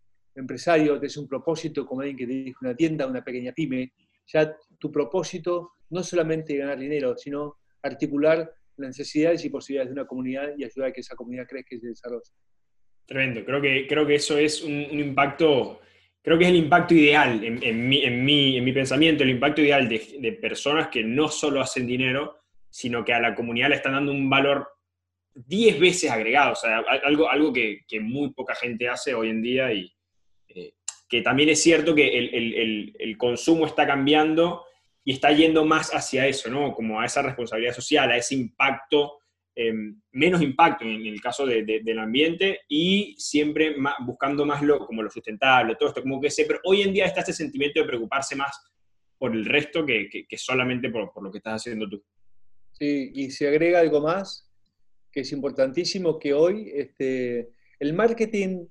empresario, 0.40 0.98
tenés 0.98 1.16
un 1.16 1.28
propósito 1.28 1.86
como 1.86 2.00
alguien 2.00 2.16
que 2.16 2.26
dirige 2.26 2.56
una 2.60 2.74
tienda, 2.74 3.06
una 3.06 3.22
pequeña 3.22 3.52
pyme, 3.52 3.92
ya 4.26 4.54
tu 4.78 4.92
propósito 4.92 5.72
no 5.90 6.02
solamente 6.02 6.56
ganar 6.56 6.78
dinero, 6.78 7.16
sino 7.16 7.56
articular 7.82 8.52
las 8.76 8.88
necesidades 8.88 9.44
y 9.44 9.50
posibilidades 9.50 9.90
de 9.94 10.00
una 10.00 10.06
comunidad 10.06 10.52
y 10.56 10.64
ayudar 10.64 10.90
a 10.90 10.92
que 10.92 11.00
esa 11.00 11.16
comunidad 11.16 11.46
crezca 11.46 11.74
y 11.74 11.80
se 11.80 11.88
desarrolle. 11.88 12.30
Tremendo, 13.06 13.44
creo 13.44 13.60
que, 13.60 13.86
creo 13.86 14.06
que 14.06 14.16
eso 14.16 14.36
es 14.36 14.62
un, 14.62 14.98
impacto, 14.98 15.80
creo 16.22 16.38
que 16.38 16.44
es 16.44 16.50
el 16.50 16.56
impacto 16.56 16.94
ideal 16.94 17.42
en, 17.42 17.62
en, 17.62 17.88
mi, 17.88 18.04
en, 18.04 18.24
mi, 18.24 18.58
en 18.58 18.64
mi, 18.64 18.72
pensamiento, 18.72 19.24
el 19.24 19.30
impacto 19.30 19.62
ideal 19.62 19.88
de, 19.88 20.18
de, 20.20 20.32
personas 20.34 20.88
que 20.88 21.02
no 21.02 21.28
solo 21.28 21.60
hacen 21.60 21.86
dinero, 21.86 22.36
sino 22.68 23.04
que 23.04 23.14
a 23.14 23.20
la 23.20 23.34
comunidad 23.34 23.70
le 23.70 23.76
están 23.76 23.92
dando 23.92 24.12
un 24.12 24.28
valor 24.28 24.68
10 25.34 25.80
veces 25.80 26.10
agregado, 26.10 26.52
o 26.52 26.56
sea, 26.56 26.78
algo, 27.02 27.30
algo 27.30 27.52
que, 27.52 27.80
que 27.88 27.98
muy 27.98 28.32
poca 28.34 28.54
gente 28.54 28.88
hace 28.88 29.14
hoy 29.14 29.30
en 29.30 29.40
día 29.40 29.72
y, 29.72 29.90
que 31.08 31.22
también 31.22 31.48
es 31.48 31.62
cierto 31.62 31.94
que 31.94 32.18
el, 32.18 33.16
consumo 33.16 33.66
está 33.66 33.86
cambiando 33.86 34.64
y 35.04 35.12
está 35.12 35.32
yendo 35.32 35.64
más 35.64 35.90
hacia 35.90 36.26
eso, 36.26 36.50
¿no? 36.50 36.74
Como 36.74 37.00
a 37.00 37.06
esa 37.06 37.22
responsabilidad 37.22 37.74
social, 37.74 38.10
a 38.10 38.16
ese 38.16 38.34
impacto, 38.34 39.18
em, 39.54 40.00
menos 40.12 40.42
impacto 40.42 40.84
en 40.84 41.06
el 41.06 41.20
caso 41.20 41.46
del 41.46 41.98
ambiente 41.98 42.60
y 42.68 43.14
siempre 43.18 43.74
buscando 44.00 44.44
más 44.44 44.62
lo, 44.62 44.86
como 44.86 45.02
lo 45.02 45.10
sustentable, 45.10 45.76
todo 45.76 45.88
esto, 45.88 46.02
como 46.02 46.20
que 46.20 46.30
siempre, 46.30 46.58
hoy 46.64 46.82
en 46.82 46.92
día 46.92 47.06
está 47.06 47.20
este 47.20 47.32
sentimiento 47.32 47.80
de 47.80 47.86
preocuparse 47.86 48.36
más 48.36 48.60
por 49.16 49.32
el 49.34 49.46
resto 49.46 49.84
que, 49.84 50.26
solamente 50.36 50.90
por, 50.90 51.10
lo 51.22 51.32
que 51.32 51.38
estás 51.38 51.62
haciendo 51.62 51.88
tú. 51.88 52.04
Sí, 52.72 53.10
y 53.14 53.30
se 53.30 53.48
agrega 53.48 53.80
algo 53.80 54.00
más, 54.00 54.48
que 55.10 55.20
es 55.20 55.32
importantísimo, 55.32 56.18
que 56.18 56.34
hoy 56.34 56.70
este, 56.74 57.48
el 57.80 57.94
marketing 57.94 58.66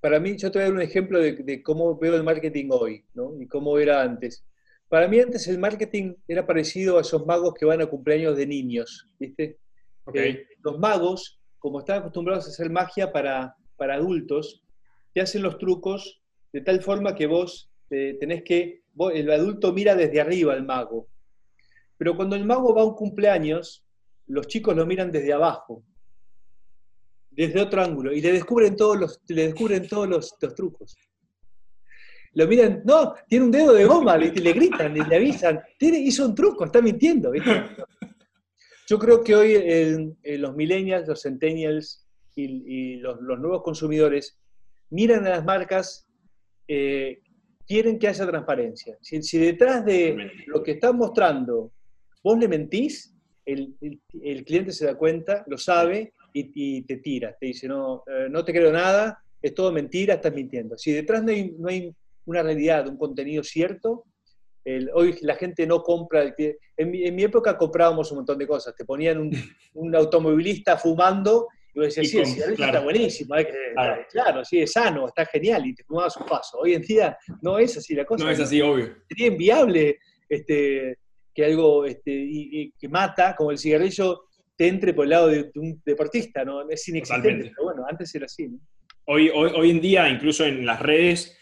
para 0.00 0.18
mí, 0.18 0.36
yo 0.36 0.50
te 0.50 0.58
voy 0.58 0.62
a 0.62 0.68
dar 0.68 0.74
un 0.74 0.82
ejemplo 0.82 1.20
de, 1.20 1.62
cómo 1.62 1.96
veo 1.98 2.16
el 2.16 2.24
marketing 2.24 2.68
hoy, 2.70 3.04
¿no? 3.14 3.34
Y 3.40 3.46
cómo 3.46 3.78
era 3.78 4.02
antes. 4.02 4.44
Para 4.88 5.06
mí 5.06 5.20
antes 5.20 5.46
el 5.46 5.58
marketing 5.58 6.14
era 6.26 6.46
parecido 6.46 6.98
a 6.98 7.02
esos 7.02 7.24
magos 7.26 7.54
que 7.54 7.66
van 7.66 7.80
a 7.80 7.86
cumpleaños 7.86 8.36
de 8.36 8.46
niños, 8.46 9.08
¿viste? 9.18 9.58
Eh, 10.14 10.46
los 10.64 10.78
magos, 10.78 11.40
como 11.58 11.80
están 11.80 11.98
acostumbrados 11.98 12.46
a 12.46 12.50
hacer 12.50 12.70
magia 12.70 13.12
para, 13.12 13.54
para 13.76 13.94
adultos, 13.94 14.64
te 15.12 15.20
hacen 15.20 15.42
los 15.42 15.58
trucos 15.58 16.20
de 16.52 16.62
tal 16.62 16.82
forma 16.82 17.14
que 17.14 17.26
vos 17.26 17.70
eh, 17.90 18.16
tenés 18.18 18.42
que, 18.42 18.82
el 19.12 19.30
adulto 19.30 19.72
mira 19.72 19.94
desde 19.94 20.20
arriba 20.20 20.54
al 20.54 20.64
mago. 20.64 21.08
Pero 21.98 22.16
cuando 22.16 22.34
el 22.34 22.44
mago 22.44 22.74
va 22.74 22.82
a 22.82 22.86
un 22.86 22.94
cumpleaños, 22.94 23.84
los 24.26 24.46
chicos 24.46 24.74
lo 24.74 24.86
miran 24.86 25.12
desde 25.12 25.32
abajo 25.32 25.84
desde 27.30 27.60
otro 27.60 27.82
ángulo 27.82 28.12
y 28.12 28.20
le 28.20 28.32
descubren 28.32 28.76
todos 28.76 28.98
los, 28.98 29.20
le 29.28 29.46
descubren 29.46 29.88
todos 29.88 30.08
los, 30.08 30.38
trucos. 30.54 30.96
Lo 32.34 32.46
miran, 32.46 32.82
no, 32.84 33.14
tiene 33.28 33.46
un 33.46 33.50
dedo 33.50 33.72
de 33.72 33.84
goma, 33.84 34.16
le, 34.16 34.32
le 34.32 34.52
gritan, 34.52 34.94
le, 34.94 35.16
avisan, 35.16 35.60
tiene, 35.78 35.98
hizo 35.98 36.26
un 36.26 36.34
truco, 36.34 36.64
está 36.64 36.80
mintiendo. 36.80 37.32
Yo 38.88 38.98
creo 38.98 39.22
que 39.22 39.34
hoy 39.34 40.16
los 40.38 40.54
millennials, 40.54 41.08
los 41.08 41.22
centennials 41.22 42.06
y, 42.34 42.96
los, 42.96 43.20
nuevos 43.20 43.62
consumidores 43.62 44.38
miran 44.90 45.26
a 45.26 45.30
las 45.30 45.44
marcas, 45.44 46.06
eh, 46.66 47.20
quieren 47.66 47.98
que 47.98 48.08
haya 48.08 48.26
transparencia. 48.26 48.96
Si, 49.00 49.38
detrás 49.38 49.84
de 49.84 50.30
lo 50.46 50.62
que 50.62 50.72
están 50.72 50.96
mostrando 50.96 51.72
vos 52.22 52.38
le 52.38 52.48
mentís, 52.48 53.14
el, 53.44 53.74
el, 54.22 54.44
cliente 54.44 54.72
se 54.72 54.86
da 54.86 54.96
cuenta, 54.96 55.44
lo 55.46 55.56
sabe 55.56 56.12
y, 56.32 56.82
te 56.82 56.96
tira, 56.96 57.36
te 57.38 57.46
dice, 57.46 57.68
no, 57.68 58.04
eh, 58.06 58.28
no 58.30 58.44
te 58.44 58.52
creo 58.52 58.72
nada, 58.72 59.22
es 59.40 59.54
todo 59.54 59.72
mentira, 59.72 60.14
estás 60.14 60.34
mintiendo. 60.34 60.76
Si 60.76 60.92
detrás 60.92 61.22
no 61.22 61.30
hay, 61.30 61.54
no 61.58 61.68
hay 61.68 61.94
una 62.26 62.42
realidad, 62.42 62.88
un 62.88 62.96
contenido 62.96 63.42
cierto, 63.42 64.04
hoy 64.94 65.16
la 65.22 65.34
gente 65.36 65.66
no 65.66 65.82
compra, 65.82 66.34
en 66.76 66.90
mi, 66.90 67.04
en 67.04 67.14
mi, 67.14 67.22
época 67.24 67.56
comprábamos 67.56 68.10
un 68.12 68.18
montón 68.18 68.38
de 68.38 68.46
cosas, 68.46 68.74
te 68.76 68.84
ponían 68.84 69.18
un, 69.18 69.30
un 69.74 69.94
automovilista 69.96 70.76
fumando 70.76 71.48
y 71.74 71.78
vos 71.78 71.94
decías, 71.94 72.10
sí, 72.10 72.18
el 72.18 72.26
cigarrillo 72.26 72.64
está 72.64 72.80
buenísimo, 72.80 73.34
claro. 74.10 74.44
sí, 74.44 74.60
es 74.60 74.72
sano, 74.72 75.06
está 75.06 75.24
genial, 75.26 75.66
y 75.66 75.74
te 75.74 75.84
fumabas 75.84 76.16
un 76.16 76.26
paso. 76.26 76.58
Hoy 76.58 76.74
en 76.74 76.82
día 76.82 77.16
no 77.42 77.58
es 77.58 77.76
así 77.76 77.94
la 77.94 78.04
cosa. 78.04 78.24
No 78.24 78.30
es 78.30 78.40
así, 78.40 78.60
obvio. 78.60 78.96
Sería 79.08 79.28
inviable 79.28 79.98
este, 80.28 80.98
que 81.32 81.44
algo 81.44 81.84
este, 81.84 82.72
que 82.76 82.88
mata, 82.88 83.36
como 83.36 83.52
el 83.52 83.58
cigarrillo, 83.58 84.24
entre 84.68 84.94
por 84.94 85.04
el 85.04 85.10
lado 85.10 85.28
de, 85.28 85.50
un 85.54 85.80
deportista, 85.84 86.44
¿no? 86.44 86.68
Es 86.68 86.86
inexistente, 86.88 87.52
pero 87.54 87.64
bueno, 87.64 87.84
antes 87.88 88.14
era 88.14 88.26
así, 88.26 88.48
Hoy, 89.06 89.30
hoy, 89.34 89.50
hoy, 89.56 89.70
en 89.70 89.80
día, 89.80 90.08
incluso 90.08 90.44
en 90.44 90.64
las 90.64 90.80
redes, 90.80 91.36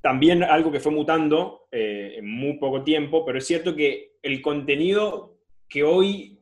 también 0.00 0.44
algo 0.44 0.70
que 0.70 0.78
fue 0.78 0.92
mutando 0.92 1.66
eh, 1.72 2.14
en 2.18 2.30
muy 2.30 2.58
poco 2.58 2.84
tiempo, 2.84 3.24
pero 3.24 3.38
es 3.38 3.46
cierto 3.46 3.74
que 3.74 4.12
el 4.22 4.40
contenido 4.40 5.40
que 5.68 5.82
hoy 5.82 6.38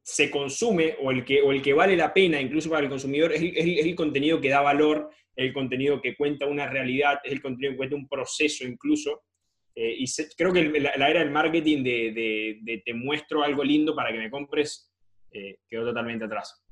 se 0.00 0.30
consume 0.30 0.96
o 1.02 1.10
el 1.10 1.24
que, 1.24 1.42
o 1.42 1.50
el 1.50 1.60
que 1.60 1.72
vale 1.72 1.96
la 1.96 2.14
pena, 2.14 2.40
incluso 2.40 2.70
para 2.70 2.82
el 2.82 2.88
consumidor, 2.88 3.32
es 3.32 3.40
el, 3.40 3.94
contenido 3.96 4.40
que 4.40 4.50
da 4.50 4.60
valor, 4.60 5.10
el 5.34 5.52
contenido 5.52 6.00
que 6.00 6.14
cuenta 6.14 6.46
una 6.46 6.68
realidad, 6.68 7.18
es 7.24 7.32
el 7.32 7.42
contenido 7.42 7.72
que 7.72 7.78
cuenta 7.78 7.96
un 7.96 8.08
proceso 8.08 8.64
incluso. 8.64 9.22
Eh, 9.74 9.96
y 9.98 10.04
creo 10.36 10.52
que 10.52 10.62
la, 10.78 10.92
era 11.08 11.20
del 11.20 11.32
marketing 11.32 11.82
de, 11.82 12.60
de, 12.62 12.82
te 12.84 12.94
muestro 12.94 13.42
algo 13.42 13.64
lindo 13.64 13.96
para 13.96 14.12
que 14.12 14.18
me 14.18 14.30
compres 14.30 14.93
eh, 15.34 15.58
quedó 15.68 15.86
totalmente 15.86 16.24
atrás. 16.24 16.64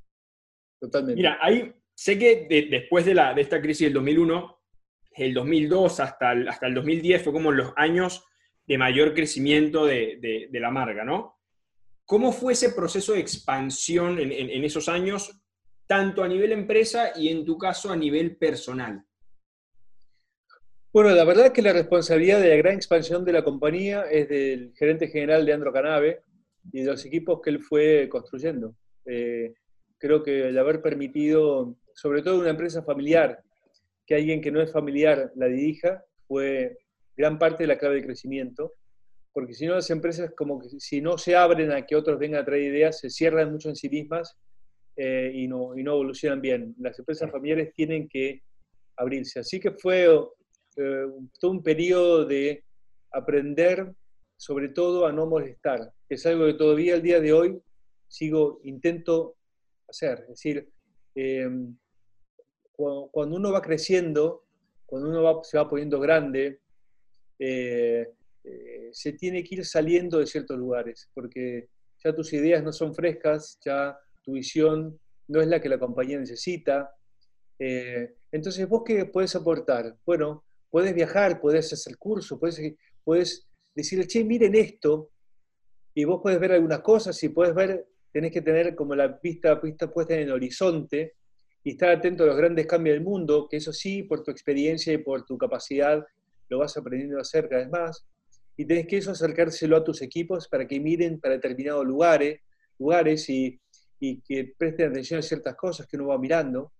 Totalmente. 0.81 1.17
Mira, 1.17 1.39
ahí 1.41 1.73
sé 1.95 2.19
que 2.19 2.47
después 2.71 3.05
de, 3.05 3.15
la, 3.15 3.35
de 3.35 3.43
esta 3.43 3.61
crisis 3.61 3.87
del 3.87 3.95
2001, 3.95 4.59
el 5.17 5.35
2002 5.35 6.01
hasta 6.01 6.33
el, 6.33 6.49
hasta 6.49 6.67
el 6.67 6.75
2010 6.75 7.23
fue 7.23 7.33
como 7.33 7.53
los 7.53 7.73
años 7.77 8.25
de 8.67 8.79
mayor 8.79 9.15
crecimiento 9.15 9.85
de, 9.85 10.49
de, 10.51 10.61
la 10.61 10.71
marca, 10.71 11.05
¿no? 11.05 11.41
¿Cómo 12.05 12.33
fue 12.33 12.53
ese 12.53 12.71
proceso 12.71 13.13
de 13.13 13.21
expansión 13.21 14.19
en, 14.19 14.33
en, 14.33 14.65
esos 14.65 14.89
años, 14.89 15.43
tanto 15.87 16.23
a 16.23 16.29
nivel 16.29 16.53
empresa 16.53 17.13
y 17.17 17.29
en 17.29 17.45
tu 17.45 17.59
caso 17.59 17.91
a 17.91 17.97
nivel 17.97 18.37
personal? 18.37 19.05
Bueno, 20.93 21.11
la 21.11 21.25
verdad 21.25 21.47
es 21.47 21.53
que 21.53 21.63
la 21.63 21.73
responsabilidad 21.73 22.41
de 22.41 22.51
la 22.51 22.57
gran 22.57 22.75
expansión 22.75 23.25
de 23.25 23.33
la 23.33 23.43
compañía 23.43 24.03
es 24.11 24.29
del 24.29 24.73
gerente 24.77 25.09
general 25.09 25.45
Leandro 25.45 25.73
Canave, 25.73 26.23
y 26.71 26.83
de 26.83 26.91
los 26.91 27.05
equipos 27.05 27.41
que 27.41 27.51
él 27.51 27.61
fue 27.61 28.09
construyendo. 28.09 28.77
Eh, 29.07 29.55
creo 29.99 30.23
que 30.23 30.49
el 30.49 30.59
haber 30.59 30.83
permitido, 30.83 31.77
sobre 31.95 32.23
todo 32.23 32.41
una 32.41 32.51
empresa 32.51 32.83
familiar, 32.83 33.43
que 34.07 34.15
alguien 34.15 34.41
que 34.41 34.51
no 34.51 34.61
es 34.61 34.71
familiar 34.73 35.33
la 35.37 35.47
dirija, 35.47 36.05
fue 36.27 36.79
gran 37.17 37.39
parte 37.39 37.65
de 37.65 37.69
la 37.69 37.79
clave 37.79 37.97
de 37.97 38.07
crecimiento, 38.07 38.75
porque 39.33 39.55
si 39.55 39.67
no 39.67 39.75
las 39.75 39.91
empresas 39.91 40.33
como 40.37 40.61
que 40.61 40.69
si 40.69 41.01
no 41.01 41.17
se 41.19 41.37
abren 41.37 41.73
a 41.73 41.87
que 41.87 41.97
otros 41.97 42.19
vengan 42.19 42.43
a 42.43 42.45
traer 42.45 42.63
ideas, 42.63 43.01
se 43.01 43.11
cierran 43.11 43.53
mucho 43.53 43.69
en 43.69 43.77
sí 43.77 43.89
mismas 43.89 44.37
eh, 44.97 45.31
y, 45.35 45.49
no, 45.49 45.77
y 45.77 45.83
no 45.83 45.93
evolucionan 45.93 46.41
bien. 46.41 46.75
Las 46.79 46.99
empresas 46.99 47.31
familiares 47.31 47.73
tienen 47.75 48.09
que 48.09 48.43
abrirse. 48.97 49.41
Así 49.41 49.59
que 49.59 49.73
fue 49.73 50.05
eh, 50.77 51.07
todo 51.41 51.51
un 51.51 51.63
periodo 51.63 52.25
de 52.27 52.65
aprender 53.11 53.93
sobre 54.43 54.71
todo 54.71 55.07
a 55.07 55.13
no 55.13 55.25
molestar, 55.25 55.93
que 56.09 56.17
es 56.17 56.27
algo 56.27 56.47
que 56.47 56.55
todavía 56.55 56.95
al 56.95 57.03
día 57.03 57.21
de 57.21 57.33
hoy 57.33 57.63
sigo, 58.09 58.59
intento 58.65 59.37
hacer. 59.87 60.23
Es 60.23 60.29
decir, 60.31 60.69
em, 61.15 61.77
cuando, 62.73 63.37
uno 63.37 63.53
va 63.53 63.63
creciendo, 63.63 64.43
cuando 64.85 65.11
uno 65.11 65.45
se 65.45 65.57
va 65.57 65.71
poniendo 65.71 66.01
grande, 66.01 66.59
eh, 67.39 68.09
eh, 68.43 68.89
se 68.91 69.13
tiene 69.13 69.45
que 69.45 69.55
ir 69.55 69.65
saliendo 69.65 70.19
de 70.19 70.27
ciertos 70.27 70.59
lugares, 70.59 71.09
porque 71.15 71.69
ya 72.03 72.13
tus 72.13 72.33
ideas 72.33 72.65
no 72.65 72.73
son 72.73 72.97
frescas, 72.97 73.61
ya 73.65 73.97
tu 74.25 74.33
visión 74.33 74.99
no 75.29 75.41
es 75.41 75.47
la 75.47 75.61
que 75.61 75.69
la 75.69 75.79
compañía 75.79 76.19
necesita. 76.19 76.93
Eh, 77.61 78.13
entonces, 78.33 78.69
¿vos 78.69 78.83
qué 78.85 79.05
puedes 79.05 79.37
aportar? 79.37 79.97
Bueno, 80.05 80.43
puedes 80.69 80.93
viajar, 80.97 81.41
puedes 81.41 81.73
hacer 81.73 81.97
puedes, 81.97 82.75
puedes 83.05 83.47
decirle, 83.75 84.07
che, 84.07 84.25
miren 84.25 84.55
esto, 84.55 85.11
y 85.95 86.05
vos 86.05 86.21
puedes 86.23 86.41
ver 86.41 86.53
algunas 86.53 86.81
cosas 86.81 87.23
y 87.23 87.29
puedes 87.29 87.55
ver, 87.55 87.87
tenés 88.13 88.33
que 88.33 88.43
tener 88.43 88.75
como 88.75 88.95
la 88.95 89.09
vista, 89.23 89.55
vista 89.57 89.91
puesta 89.93 90.15
en 90.15 90.21
el 90.21 90.33
horizonte 90.33 91.15
y 91.65 91.73
estar 91.73 91.91
atento 91.91 92.25
a 92.25 92.27
los 92.27 92.37
grandes 92.37 92.67
cambios 92.67 92.95
del 92.95 93.05
mundo, 93.05 93.47
que 93.49 93.59
eso 93.59 93.73
sí, 93.73 94.03
por 94.03 94.23
tu 94.23 94.31
experiencia 94.31 94.93
y 94.93 94.99
por 94.99 95.25
tu 95.25 95.39
capacidad, 95.39 96.05
lo 96.49 96.59
vas 96.59 96.77
aprendiendo 96.77 97.19
a 97.19 97.23
hacer 97.23 97.49
más. 97.71 98.07
Y 98.57 98.67
tenés 98.67 98.87
que 98.87 98.99
eso 98.99 99.13
acercárselo 99.13 99.77
a 99.77 99.85
tus 99.85 100.03
equipos 100.03 100.49
para 100.49 100.67
que 100.67 100.81
miren 100.81 101.21
para 101.21 101.35
determinados 101.35 101.87
lugares, 101.87 102.41
lugares 102.79 103.29
y, 103.29 103.59
y 104.01 104.21
que 104.21 104.53
presten 104.59 104.91
atención 104.91 105.21
a 105.21 105.23
ciertas 105.23 105.55
cosas 105.57 105.87
que 105.87 105.97
uno 105.97 106.09
va 106.09 106.19
mirando. 106.19 106.73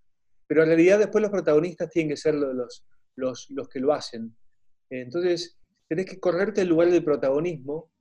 Pero 0.45 0.63
en 0.63 0.69
realidad 0.69 0.99
después 0.99 1.21
los 1.21 1.31
protagonistas 1.31 1.89
tienen 1.89 2.09
que 2.09 2.17
ser 2.17 2.35
los, 2.35 2.85
los, 3.15 3.47
los 3.49 3.69
que 3.69 3.79
lo 3.79 3.93
hacen. 3.93 4.35
Entonces, 4.89 5.57
tenés 5.93 6.07
que 6.07 6.19
correrte 6.19 6.61
el 6.61 6.69
lugar 6.69 6.89
del 6.89 7.03
protagonismo, 7.03 7.91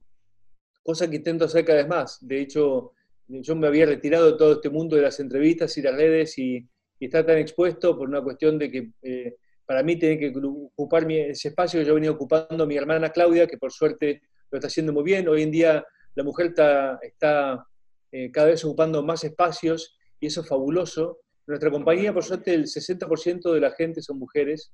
cosa 0.83 1.11
que 1.11 1.17
intento 1.17 1.45
hacer 1.45 1.63
cada 1.63 1.81
vez 1.81 1.89
más. 1.89 2.27
De 2.27 2.41
hecho, 2.41 2.93
yo 3.29 3.55
me 3.55 3.67
había 3.67 3.85
retirado 3.85 4.33
de 4.33 4.39
todo 4.39 4.53
este 4.55 4.71
mundo 4.71 4.97
de 4.97 5.03
las 5.03 5.21
entrevistas 5.21 5.77
y 5.77 5.83
las 5.83 5.95
redes 5.95 6.39
y, 6.39 6.67
está 6.99 7.27
tan 7.27 7.37
expuesto 7.37 7.99
por 7.99 8.09
una 8.09 8.23
cuestión 8.23 8.59
de 8.61 8.71
que 8.71 8.93
eh, 9.03 9.37
para 9.67 9.83
mí 9.83 9.99
tiene 9.99 10.19
que 10.19 10.33
ocupar 10.77 11.11
ese 11.11 11.49
espacio 11.49 11.81
que 11.81 11.85
yo 11.87 11.95
venía 11.97 12.13
ocupando 12.13 12.65
mi 12.65 12.77
hermana 12.77 13.11
Claudia, 13.11 13.49
que 13.49 13.59
por 13.59 13.73
suerte 13.73 14.23
lo 14.51 14.59
está 14.59 14.69
haciendo 14.69 14.93
muy 14.93 15.03
bien. 15.03 15.27
Hoy 15.29 15.43
en 15.43 15.51
día 15.51 15.85
la 16.15 16.23
mujer 16.23 16.47
está, 16.47 17.01
está 17.03 17.67
eh, 18.13 18.31
cada 18.31 18.47
vez 18.47 18.65
ocupando 18.65 19.03
más 19.03 19.25
espacios 19.25 19.99
y 20.21 20.29
eso 20.29 20.43
es 20.43 20.49
fabuloso. 20.49 21.19
nuestra 21.47 21.71
compañía, 21.71 22.15
por 22.15 22.23
suerte, 22.23 22.55
el 22.55 22.67
60% 22.67 23.53
de 23.53 23.61
la 23.61 23.73
gente 23.73 24.01
son 24.01 24.21
mujeres, 24.21 24.73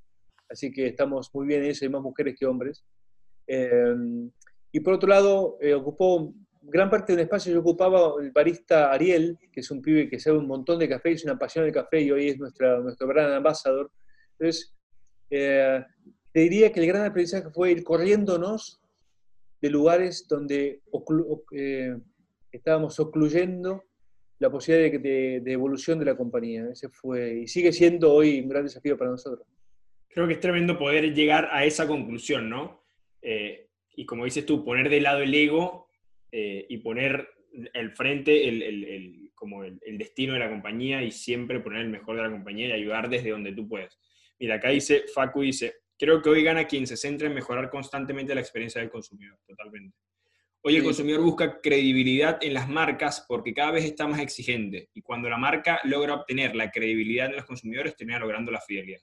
así 0.50 0.70
que 0.70 0.86
estamos 0.86 1.30
muy 1.32 1.46
bien 1.46 1.64
en 1.64 1.70
eso, 1.70 1.86
hay 1.86 1.90
más 1.90 2.02
mujeres 2.02 2.36
que 2.38 2.46
hombres. 2.46 2.84
Em, 3.48 4.30
y 4.70 4.80
por 4.80 4.94
otro 4.94 5.08
lado, 5.08 5.56
eh, 5.60 5.72
ocupó 5.72 6.34
gran 6.60 6.90
parte 6.90 7.14
del 7.14 7.22
espacio, 7.22 7.52
yo 7.52 7.60
ocupaba 7.60 8.12
el 8.20 8.30
barista 8.30 8.92
Ariel, 8.92 9.38
que 9.50 9.60
es 9.60 9.70
un 9.70 9.80
pibe 9.80 10.08
que 10.08 10.20
sabe 10.20 10.36
un 10.36 10.46
montón 10.46 10.78
de 10.78 10.88
café, 10.88 11.12
es 11.12 11.24
una 11.24 11.38
pasión 11.38 11.64
del 11.64 11.72
café 11.72 12.02
y 12.02 12.10
hoy 12.10 12.28
es 12.28 12.38
nuestra, 12.38 12.78
nuestro 12.78 13.08
gran 13.08 13.32
ambasador. 13.32 13.90
Entonces, 14.38 14.76
eh, 15.30 15.82
te 16.32 16.40
diría 16.40 16.70
que 16.70 16.80
el 16.80 16.86
gran 16.86 17.06
aprendizaje 17.06 17.48
fue 17.50 17.72
ir 17.72 17.82
corriéndonos 17.82 18.82
de 19.60 19.70
lugares 19.70 20.26
donde 20.28 20.82
eh, 21.52 21.96
estábamos 22.52 23.00
ocluyendo 23.00 23.84
la 24.38 24.50
posibilidad 24.50 25.00
de, 25.00 25.40
de, 25.40 25.52
evolución 25.52 25.98
de 25.98 26.04
la 26.04 26.16
compañía. 26.16 26.68
Ese 26.70 26.90
fue 26.90 27.40
y 27.40 27.48
sigue 27.48 27.72
siendo 27.72 28.12
hoy 28.12 28.40
un 28.40 28.48
gran 28.48 28.64
desafío 28.64 28.96
para 28.96 29.10
nosotros. 29.10 29.46
Creo 30.08 30.26
que 30.26 30.34
es 30.34 30.40
tremendo 30.40 30.78
poder 30.78 31.12
llegar 31.14 31.48
a 31.50 31.64
esa 31.64 31.86
conclusión, 31.86 32.48
¿no? 32.48 32.87
Eh, 33.22 33.68
y 33.96 34.06
como 34.06 34.24
dices 34.24 34.46
tú, 34.46 34.64
poner 34.64 34.88
de 34.88 35.00
lado 35.00 35.22
el 35.22 35.34
ego 35.34 35.88
eh, 36.30 36.66
y 36.68 36.78
poner 36.78 37.28
el 37.74 37.90
frente 37.92 38.48
el, 38.48 39.30
como 39.34 39.64
el, 39.64 39.80
destino 39.98 40.34
de 40.34 40.38
la 40.38 40.50
compañía 40.50 41.02
y 41.02 41.10
siempre 41.10 41.60
poner 41.60 41.82
el 41.82 41.88
mejor 41.88 42.16
de 42.16 42.22
la 42.22 42.30
compañía 42.30 42.68
y 42.68 42.72
ayudar 42.72 43.08
desde 43.08 43.30
donde 43.30 43.52
tú 43.52 43.68
puedes. 43.68 43.98
Mira, 44.38 44.56
acá 44.56 44.68
dice, 44.68 45.04
Facu 45.12 45.42
dice, 45.42 45.76
creo 45.98 46.22
que 46.22 46.30
hoy 46.30 46.44
gana 46.44 46.66
quien 46.66 46.86
se 46.86 46.96
centra 46.96 47.26
en 47.26 47.34
mejorar 47.34 47.70
constantemente 47.70 48.34
la 48.34 48.40
experiencia 48.40 48.80
del 48.80 48.90
consumidor, 48.90 49.38
totalmente. 49.46 49.96
Hoy 50.62 50.76
el 50.76 50.82
consumidor 50.82 51.22
busca 51.22 51.60
credibilidad 51.60 52.38
en 52.42 52.52
las 52.52 52.68
marcas 52.68 53.24
porque 53.28 53.54
cada 53.54 53.70
vez 53.70 53.84
está 53.84 54.06
más 54.08 54.20
exigente 54.20 54.90
y 54.92 55.02
cuando 55.02 55.28
la 55.28 55.38
marca 55.38 55.80
logra 55.84 56.14
obtener 56.14 56.56
la 56.56 56.70
credibilidad 56.70 57.28
de 57.28 57.36
los 57.36 57.44
consumidores, 57.44 57.96
termina 57.96 58.18
logrando 58.18 58.50
la 58.50 58.60
fidelidad. 58.60 59.00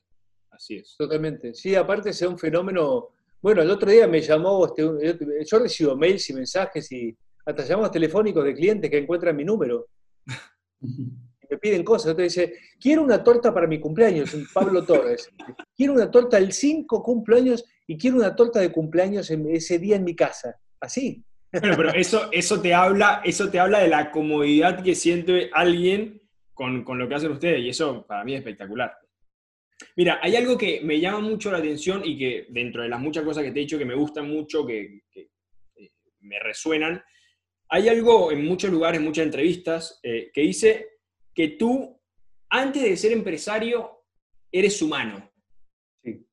Así 0.50 0.76
es. 0.76 0.94
Totalmente. 0.96 1.54
Sí, 1.54 1.74
aparte 1.74 2.10
es 2.10 2.22
un 2.22 2.38
fenómeno 2.38 3.15
bueno, 3.40 3.62
el 3.62 3.70
otro 3.70 3.90
día 3.90 4.06
me 4.06 4.20
llamó, 4.20 4.66
este, 4.66 5.26
yo 5.44 5.58
recibo 5.58 5.96
mails 5.96 6.30
y 6.30 6.34
mensajes 6.34 6.90
y 6.92 7.16
hasta 7.44 7.64
llamados 7.64 7.92
telefónicos 7.92 8.44
de 8.44 8.54
clientes 8.54 8.90
que 8.90 8.98
encuentran 8.98 9.36
mi 9.36 9.44
número. 9.44 9.86
me 11.50 11.58
piden 11.58 11.84
cosas. 11.84 12.10
Entonces 12.10 12.34
dice, 12.34 12.58
quiero 12.80 13.02
una 13.02 13.22
torta 13.22 13.52
para 13.52 13.66
mi 13.66 13.78
cumpleaños, 13.78 14.36
Pablo 14.52 14.84
Torres. 14.84 15.30
Quiero 15.76 15.92
una 15.92 16.10
torta 16.10 16.38
el 16.38 16.52
5 16.52 17.02
cumpleaños 17.02 17.64
y 17.86 17.96
quiero 17.96 18.16
una 18.16 18.34
torta 18.34 18.60
de 18.60 18.72
cumpleaños 18.72 19.30
ese 19.30 19.78
día 19.78 19.96
en 19.96 20.04
mi 20.04 20.14
casa. 20.14 20.56
Así. 20.80 21.24
Bueno, 21.52 21.76
pero 21.76 21.94
eso, 21.94 22.28
eso, 22.32 22.60
te 22.60 22.74
habla, 22.74 23.22
eso 23.24 23.48
te 23.48 23.58
habla 23.58 23.78
de 23.78 23.88
la 23.88 24.10
comodidad 24.10 24.82
que 24.82 24.94
siente 24.94 25.50
alguien 25.54 26.20
con, 26.52 26.84
con 26.84 26.98
lo 26.98 27.08
que 27.08 27.14
hacen 27.14 27.30
ustedes 27.30 27.60
y 27.60 27.68
eso 27.70 28.04
para 28.06 28.24
mí 28.24 28.34
es 28.34 28.40
espectacular. 28.40 28.92
Mira, 29.96 30.18
hay 30.22 30.36
algo 30.36 30.56
que 30.56 30.80
me 30.80 31.00
llama 31.00 31.20
mucho 31.20 31.50
la 31.50 31.58
atención 31.58 32.02
y 32.04 32.16
que 32.16 32.46
dentro 32.50 32.82
de 32.82 32.88
las 32.88 33.00
muchas 33.00 33.24
cosas 33.24 33.44
que 33.44 33.52
te 33.52 33.58
he 33.58 33.62
dicho 33.62 33.78
que 33.78 33.84
me 33.84 33.94
gustan 33.94 34.28
mucho, 34.28 34.66
que, 34.66 35.02
eh, 35.14 35.30
me 36.20 36.38
resuenan, 36.40 37.02
hay 37.68 37.88
algo 37.88 38.32
en 38.32 38.44
muchos 38.44 38.70
lugares, 38.70 38.98
en 38.98 39.06
muchas 39.06 39.26
entrevistas, 39.26 40.00
eh, 40.02 40.30
que 40.32 40.40
dice 40.42 40.88
que 41.34 41.48
tú, 41.48 42.00
antes 42.48 42.82
de 42.82 42.96
ser 42.96 43.12
empresario, 43.12 44.04
eres 44.50 44.80
humano. 44.80 45.30
Sí. 46.02 46.26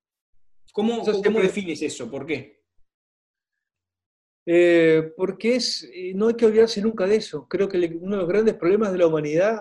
¿Cómo, 0.72 1.04
defines 1.42 1.82
eso? 1.82 2.10
¿Por 2.10 2.26
qué? 2.26 2.64
Eh, 4.46 5.14
porque 5.18 5.56
es, 5.56 5.90
no 6.16 6.28
hay 6.28 6.36
que 6.36 6.46
olvidarse 6.46 6.82
nunca 6.82 7.08
de 7.08 7.18
eso. 7.18 7.48
Creo 7.50 7.68
que 7.68 7.78
uno 7.78 8.16
de 8.16 8.22
los 8.22 8.30
grandes 8.30 8.56
problemas 8.56 8.92
de 8.92 8.98
la 9.00 9.08
humanidad 9.08 9.60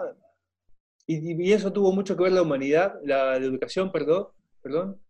y, 1.06 1.52
eso 1.52 1.72
tuvo 1.72 1.92
mucho 1.92 2.16
que 2.16 2.24
ver 2.24 2.32
la 2.32 2.42
humanidad, 2.42 2.94
la, 3.04 3.36
educación, 3.36 3.90
perdón, 3.90 4.28
perdón 4.62 5.00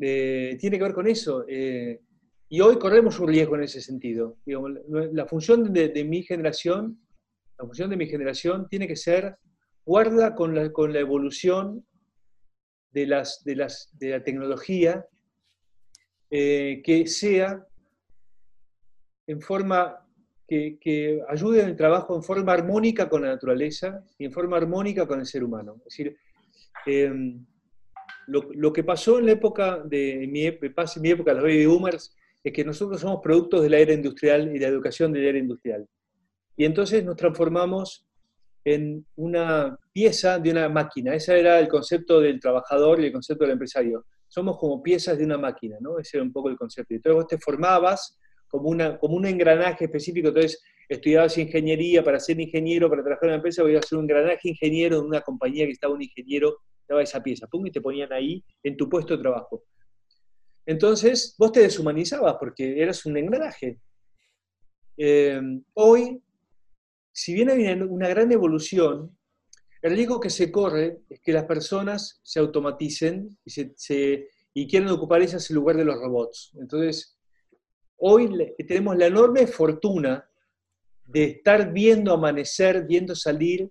tiene 0.00 0.78
que 0.78 0.82
ver 0.82 0.94
con 0.94 1.06
eso. 1.06 1.44
Eh, 1.48 2.00
y 2.48 2.60
hoy 2.60 2.78
corremos 2.78 3.18
un 3.20 3.28
riesgo 3.28 3.54
en 3.56 3.62
ese 3.62 3.80
sentido. 3.80 4.38
la 4.46 5.26
función 5.26 5.72
de, 5.72 6.04
mi 6.04 6.22
generación, 6.22 7.00
la 7.58 7.64
función 7.64 7.90
de 7.90 7.96
mi 7.96 8.06
generación 8.06 8.66
tiene 8.68 8.88
que 8.88 8.96
ser 8.96 9.36
guarda 9.84 10.34
con 10.34 10.54
la, 10.54 10.72
con 10.72 10.92
la 10.92 11.00
evolución 11.00 11.86
de, 12.92 13.06
las, 13.06 13.44
de, 13.44 13.56
las, 13.56 13.90
de 13.92 14.10
la 14.10 14.24
tecnología, 14.24 15.06
eh, 16.30 16.82
que 16.84 17.06
sea 17.06 17.64
en 19.26 19.40
forma 19.40 20.06
que, 20.50 21.22
ayuden 21.28 21.68
el 21.68 21.76
trabajo 21.76 22.16
en 22.16 22.22
forma 22.22 22.52
armónica 22.52 23.08
con 23.08 23.22
la 23.22 23.28
naturaleza 23.28 24.02
y 24.18 24.24
en 24.24 24.32
forma 24.32 24.56
armónica 24.56 25.06
con 25.06 25.20
el 25.20 25.26
ser 25.26 25.44
humano. 25.44 25.76
Es 25.78 25.84
decir, 25.84 26.16
em, 26.86 27.44
lo, 28.26 28.72
que 28.72 28.82
pasó 28.84 29.18
en 29.18 29.26
la 29.26 29.32
época 29.32 29.78
de 29.84 30.26
mi, 30.28 30.46
época, 30.46 31.34
los 31.34 31.42
baby 31.42 31.66
boomers, 31.66 32.16
es 32.42 32.52
que 32.52 32.64
nosotros 32.64 33.00
somos 33.00 33.20
productos 33.22 33.62
de 33.62 33.70
la 33.70 33.78
era 33.78 33.92
industrial 33.92 34.48
y 34.54 34.58
de 34.58 34.60
la 34.60 34.68
educación 34.68 35.12
de 35.12 35.20
la 35.20 35.28
era 35.28 35.38
industrial. 35.38 35.86
Y 36.56 36.64
entonces 36.64 37.04
nos 37.04 37.16
transformamos 37.16 38.06
en 38.64 39.06
una 39.16 39.78
pieza 39.92 40.38
de 40.38 40.50
una 40.50 40.68
máquina. 40.68 41.14
Ese 41.14 41.38
era 41.38 41.58
el 41.58 41.68
concepto 41.68 42.20
del 42.20 42.40
trabajador 42.40 43.00
y 43.00 43.06
el 43.06 43.12
concepto 43.12 43.44
del 43.44 43.52
empresario. 43.52 44.04
Somos 44.26 44.58
como 44.58 44.82
piezas 44.82 45.18
de 45.18 45.24
una 45.24 45.38
máquina, 45.38 45.76
¿no? 45.80 45.98
Ese 45.98 46.16
era 46.16 46.24
un 46.24 46.32
poco 46.32 46.48
el 46.50 46.56
concepto. 46.56 46.94
Entonces 46.94 47.16
vos 47.16 47.26
te 47.26 47.38
formabas 47.38 48.19
como, 48.50 48.68
una, 48.68 48.98
como 48.98 49.16
un 49.16 49.26
engranaje 49.26 49.84
específico. 49.84 50.28
Entonces, 50.28 50.62
estudiabas 50.88 51.38
ingeniería 51.38 52.02
para 52.02 52.18
ser 52.18 52.40
ingeniero, 52.40 52.90
para 52.90 53.02
trabajar 53.02 53.24
en 53.24 53.30
una 53.30 53.36
empresa, 53.36 53.62
voy 53.62 53.76
a 53.76 53.82
ser 53.82 53.98
un 53.98 54.04
engranaje 54.04 54.48
ingeniero 54.48 54.98
en 54.98 55.04
una 55.06 55.20
compañía 55.20 55.64
que 55.64 55.72
estaba 55.72 55.94
un 55.94 56.02
ingeniero, 56.02 56.58
daba 56.88 57.02
esa 57.02 57.22
pieza, 57.22 57.46
pum, 57.46 57.66
y 57.66 57.70
te 57.70 57.80
ponían 57.80 58.12
ahí 58.12 58.44
en 58.62 58.76
tu 58.76 58.88
puesto 58.88 59.16
de 59.16 59.22
trabajo. 59.22 59.62
Entonces, 60.66 61.34
vos 61.38 61.52
te 61.52 61.60
deshumanizabas 61.60 62.36
porque 62.38 62.82
eras 62.82 63.06
un 63.06 63.16
engranaje. 63.16 63.78
Eh, 64.96 65.40
hoy, 65.74 66.20
si 67.12 67.34
bien 67.34 67.50
hay 67.50 67.64
una 67.72 68.08
gran 68.08 68.30
evolución, 68.32 69.16
el 69.82 69.96
riesgo 69.96 70.20
que 70.20 70.28
se 70.28 70.52
corre 70.52 70.98
es 71.08 71.20
que 71.20 71.32
las 71.32 71.44
personas 71.44 72.20
se 72.22 72.38
automaticen 72.38 73.38
y 73.44 73.50
se, 73.50 74.28
y 74.52 74.66
quieren 74.66 74.88
ocupar 74.90 75.22
el 75.22 75.54
lugar 75.54 75.76
de 75.76 75.84
los 75.84 75.96
robots. 75.96 76.52
Entonces, 76.60 77.18
hoy 78.00 78.54
tenemos 78.66 78.96
la 78.96 79.06
enorme 79.06 79.46
fortuna 79.46 80.28
de 81.04 81.24
estar 81.24 81.72
viendo 81.72 82.12
amanecer, 82.12 82.86
viendo 82.86 83.14
salir, 83.14 83.70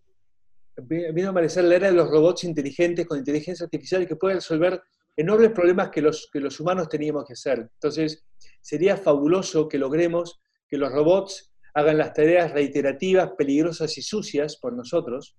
viendo 0.77 1.29
amanecer 1.29 1.63
la 1.63 1.75
era 1.75 1.87
de 1.87 1.93
los 1.93 2.09
robots 2.09 2.43
inteligentes 2.43 3.05
con 3.05 3.17
inteligencia 3.17 3.65
artificial 3.65 4.07
que 4.07 4.15
pueden 4.15 4.37
resolver 4.37 4.81
enormes 5.15 5.51
problemas 5.51 5.89
que 5.89 6.01
los, 6.01 6.29
que 6.31 6.39
los 6.39 6.59
humanos 6.59 6.87
teníamos 6.89 7.25
que 7.25 7.33
hacer. 7.33 7.69
Entonces, 7.73 8.23
sería 8.61 8.97
fabuloso 8.97 9.67
que 9.67 9.77
logremos 9.77 10.39
que 10.67 10.77
los 10.77 10.91
robots 10.91 11.51
hagan 11.73 11.97
las 11.97 12.13
tareas 12.13 12.51
reiterativas, 12.51 13.31
peligrosas 13.37 13.97
y 13.97 14.01
sucias 14.01 14.57
por 14.57 14.73
nosotros, 14.73 15.35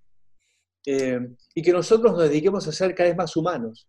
eh, 0.87 1.21
y 1.55 1.63
que 1.63 1.73
nosotros 1.73 2.13
nos 2.13 2.29
dediquemos 2.29 2.67
a 2.67 2.73
ser 2.73 2.95
cada 2.95 3.11
vez 3.11 3.17
más 3.17 3.37
humanos. 3.37 3.89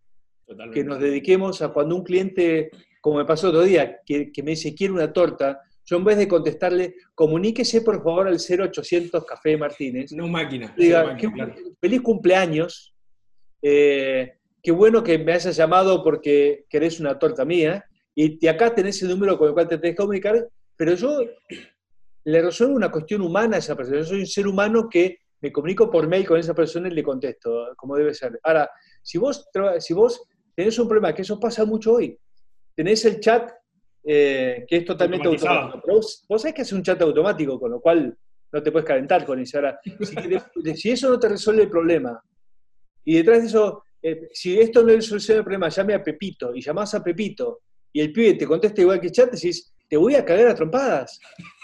Que 0.74 0.84
nos 0.84 1.00
dediquemos 1.00 1.62
a 1.62 1.70
cuando 1.70 1.96
un 1.96 2.04
cliente, 2.04 2.72
como 3.02 3.18
me 3.18 3.26
pasó 3.26 3.50
otro 3.50 3.64
día, 3.64 4.00
que, 4.06 4.32
me 4.44 4.52
dice, 4.52 4.76
quiere 4.76 4.94
una 4.94 5.12
torta, 5.12 5.60
yo 5.84 5.98
en 5.98 6.06
vez 6.06 6.18
de 6.18 6.28
contestarle, 6.28 6.96
comuníquese 7.16 7.82
por 7.82 7.98
favor 8.04 8.28
al 8.28 8.38
0800 8.40 9.26
Café 9.26 9.58
Martínez. 9.58 10.12
No 10.14 10.28
máquina. 10.28 10.74
Diga, 10.78 11.18
feliz 11.82 12.02
cumpleaños. 12.02 12.94
Eh, 13.62 14.34
qué 14.62 14.72
bueno 14.72 15.04
que 15.04 15.18
me 15.18 15.34
hayas 15.34 15.56
llamado 15.58 16.04
porque 16.04 16.66
querés 16.70 17.00
una 17.00 17.18
torta 17.18 17.44
mía. 17.44 17.84
Y, 18.14 18.46
acá 18.48 18.74
tenés 18.74 19.02
el 19.02 19.10
número 19.10 19.38
con 19.38 19.48
el 19.48 19.54
cual 19.54 19.68
te 19.68 19.80
tenés 19.80 19.96
que 19.96 20.02
comunicar. 20.02 20.48
Pero 20.78 20.94
yo 20.94 21.20
le 22.24 22.42
resuelvo 22.42 22.76
una 22.76 22.92
cuestión 22.92 23.22
humana 23.22 23.56
a 23.56 23.60
esa 23.60 23.76
persona. 23.76 23.98
Yo 23.98 24.06
soy 24.06 24.20
un 24.20 24.28
ser 24.28 24.48
humano 24.48 24.88
que 24.88 25.18
me 25.42 25.52
comunico 25.52 25.90
por 25.90 26.08
mail 26.08 26.28
con 26.28 26.40
esa 26.40 26.54
persona 26.54 26.88
y 26.88 26.92
le 26.92 27.04
contesto, 27.04 27.74
como 27.76 27.96
debe 27.96 28.14
ser. 28.14 28.40
Ahora, 28.44 28.70
si 29.02 29.18
vos, 29.18 29.50
si 29.80 29.94
vos 29.94 30.22
tenés 30.56 30.78
un 30.78 30.88
problema, 30.88 31.16
que 31.16 31.24
eso 31.24 31.40
pasa 31.40 31.66
mucho 31.66 31.94
hoy, 31.94 32.18
tenés 32.76 33.06
el 33.06 33.20
chat 33.20 33.52
eh, 34.04 34.66
que 34.68 34.78
es 34.78 34.86
totalmente 34.86 35.28
automático. 35.28 35.82
vos, 35.88 36.26
sabés 36.38 36.56
que 36.56 36.62
es 36.64 36.74
un 36.74 36.82
chat 36.82 37.02
automático, 37.02 37.60
con 37.60 37.72
lo 37.72 37.80
cual 37.80 38.18
no 38.52 38.64
te 38.64 38.72
puedes 38.72 38.88
calentar 38.88 39.26
con 39.26 39.40
eso. 39.40 39.58
Ahora, 39.58 39.80
si, 40.76 40.90
eso 40.90 41.10
no 41.10 41.20
te 41.20 41.30
resuelve 41.30 41.64
el 41.64 41.70
problema, 41.70 42.22
y 43.06 43.16
detrás 43.16 43.42
de 43.42 43.48
eso, 43.48 43.84
eh, 44.02 44.30
si 44.34 44.60
esto 44.60 44.82
no 44.82 44.88
le 44.88 44.96
resuelve 44.96 45.36
el 45.36 45.44
problema, 45.44 45.70
llame 45.70 45.94
a 45.94 46.04
Pepito, 46.04 46.56
y 46.56 46.62
llamás 46.62 46.94
a 46.96 47.04
Pepito, 47.04 47.62
y 47.94 48.02
el 48.02 48.12
pibe 48.12 48.34
te 48.34 48.48
contesta 48.48 48.82
igual 48.82 49.00
que 49.00 49.08
el 49.08 49.14
chat, 49.14 49.32
decís, 49.32 49.74
te 49.88 49.98
voy 49.98 50.16
a 50.16 50.26
cagar 50.26 50.48
a 50.48 50.56
trompadas. 50.56 51.20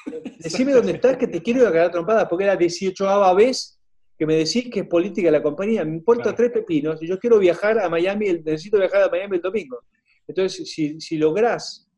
Decime 0.40 0.74
dónde 0.74 0.94
estás 0.94 1.18
que 1.18 1.28
te 1.28 1.42
quiero 1.42 1.64
cagar 1.64 1.86
a 1.86 1.92
trompadas, 1.92 2.28
porque 2.30 2.44
era 2.44 2.56
18 2.56 3.36
vez 3.36 3.80
que 4.18 4.26
me 4.26 4.36
decís 4.36 4.70
que 4.72 4.82
es 4.82 4.88
política 4.88 5.32
la 5.32 5.42
compañía. 5.42 5.86
Me 5.86 5.96
importa 5.96 6.36
tres 6.36 6.52
pepinos 6.52 7.02
y 7.02 7.08
yo 7.08 7.20
quiero 7.20 7.40
viajar 7.40 7.80
a 7.80 7.88
Miami, 7.88 8.34
necesito 8.44 8.78
viajar 8.78 9.04
a 9.04 9.10
Miami 9.10 9.38
el 9.38 9.42
domingo. 9.42 9.84
Entonces, 10.28 10.72
si, 10.72 11.00
si 11.00 11.18
lográs, 11.18 11.90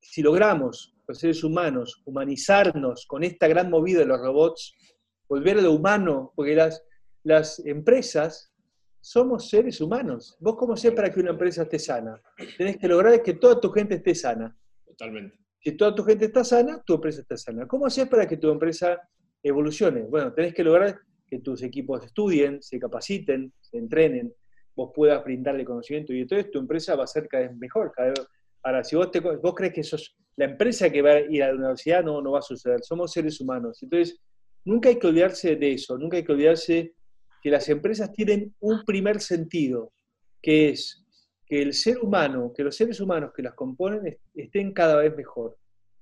si 0.00 0.22
logramos, 0.22 0.94
los 1.06 1.18
seres 1.18 1.42
humanos, 1.42 2.02
humanizarnos 2.04 3.04
con 3.06 3.24
esta 3.24 3.48
gran 3.48 3.68
movida 3.68 4.00
de 4.00 4.06
los 4.06 4.20
robots, 4.20 4.74
volver 5.28 5.58
a 5.58 5.62
lo 5.62 5.72
humano, 5.72 6.32
porque 6.36 6.54
las, 6.54 6.82
las 7.24 7.58
empresas 7.66 8.52
somos 9.00 9.48
seres 9.48 9.80
humanos. 9.80 10.36
¿Vos 10.40 10.56
cómo 10.56 10.76
sé 10.76 10.92
para 10.92 11.12
que 11.12 11.20
una 11.20 11.30
empresa 11.30 11.62
esté 11.62 11.78
sana? 11.78 12.20
Tenés 12.56 12.76
que 12.76 12.86
lograr 12.86 13.22
que 13.22 13.34
toda 13.34 13.60
tu 13.60 13.70
gente 13.70 13.96
esté 13.96 14.14
sana. 14.14 14.56
Totalmente. 14.86 15.36
Si 15.62 15.72
toda 15.72 15.94
tu 15.94 16.04
gente 16.04 16.26
está 16.26 16.44
sana, 16.44 16.82
tu 16.86 16.94
empresa 16.94 17.22
está 17.22 17.36
sana. 17.36 17.66
¿Cómo 17.66 17.86
haces 17.86 18.08
para 18.08 18.26
que 18.26 18.36
tu 18.36 18.50
empresa 18.50 18.98
evolucione? 19.42 20.02
Bueno, 20.02 20.32
tenés 20.32 20.54
que 20.54 20.64
lograr 20.64 21.00
que 21.26 21.40
tus 21.40 21.62
equipos 21.62 22.04
estudien, 22.04 22.62
se 22.62 22.78
capaciten, 22.78 23.52
se 23.60 23.78
entrenen, 23.78 24.32
vos 24.80 24.92
puedas 24.94 25.22
brindarle 25.22 25.62
conocimiento 25.62 26.14
y 26.14 26.22
entonces 26.22 26.50
tu 26.50 26.58
empresa 26.58 26.96
va 26.96 27.04
a 27.04 27.06
ser 27.06 27.28
cada 27.28 27.48
vez 27.48 27.56
mejor. 27.58 27.92
ahora, 28.62 28.82
si 28.82 28.96
vos, 28.96 29.10
vos 29.42 29.54
crees 29.54 29.74
que 29.74 29.82
sos 29.82 30.16
la 30.36 30.46
empresa 30.46 30.88
que 30.88 31.02
va 31.02 31.10
a 31.10 31.20
ir 31.20 31.42
a 31.42 31.48
la 31.48 31.54
universidad, 31.54 32.02
no, 32.02 32.22
no 32.22 32.32
va 32.32 32.38
a 32.38 32.42
suceder. 32.42 32.80
Somos 32.82 33.12
seres 33.12 33.38
humanos. 33.42 33.82
Entonces, 33.82 34.18
nunca 34.64 34.88
hay 34.88 34.98
que 34.98 35.06
olvidarse 35.06 35.54
de 35.56 35.72
eso, 35.72 35.98
nunca 35.98 36.16
hay 36.16 36.24
que 36.24 36.32
olvidarse 36.32 36.94
que 37.42 37.50
las 37.50 37.68
empresas 37.68 38.10
tienen 38.12 38.54
un 38.60 38.82
primer 38.84 39.20
sentido, 39.20 39.92
que 40.40 40.70
es 40.70 41.04
que 41.46 41.60
el 41.60 41.74
ser 41.74 41.98
humano, 41.98 42.52
que 42.56 42.62
los 42.62 42.74
seres 42.74 43.00
humanos 43.00 43.32
que 43.36 43.42
las 43.42 43.52
componen 43.54 44.18
estén 44.34 44.72
cada 44.72 44.96
vez 44.96 45.14
mejor, 45.14 45.58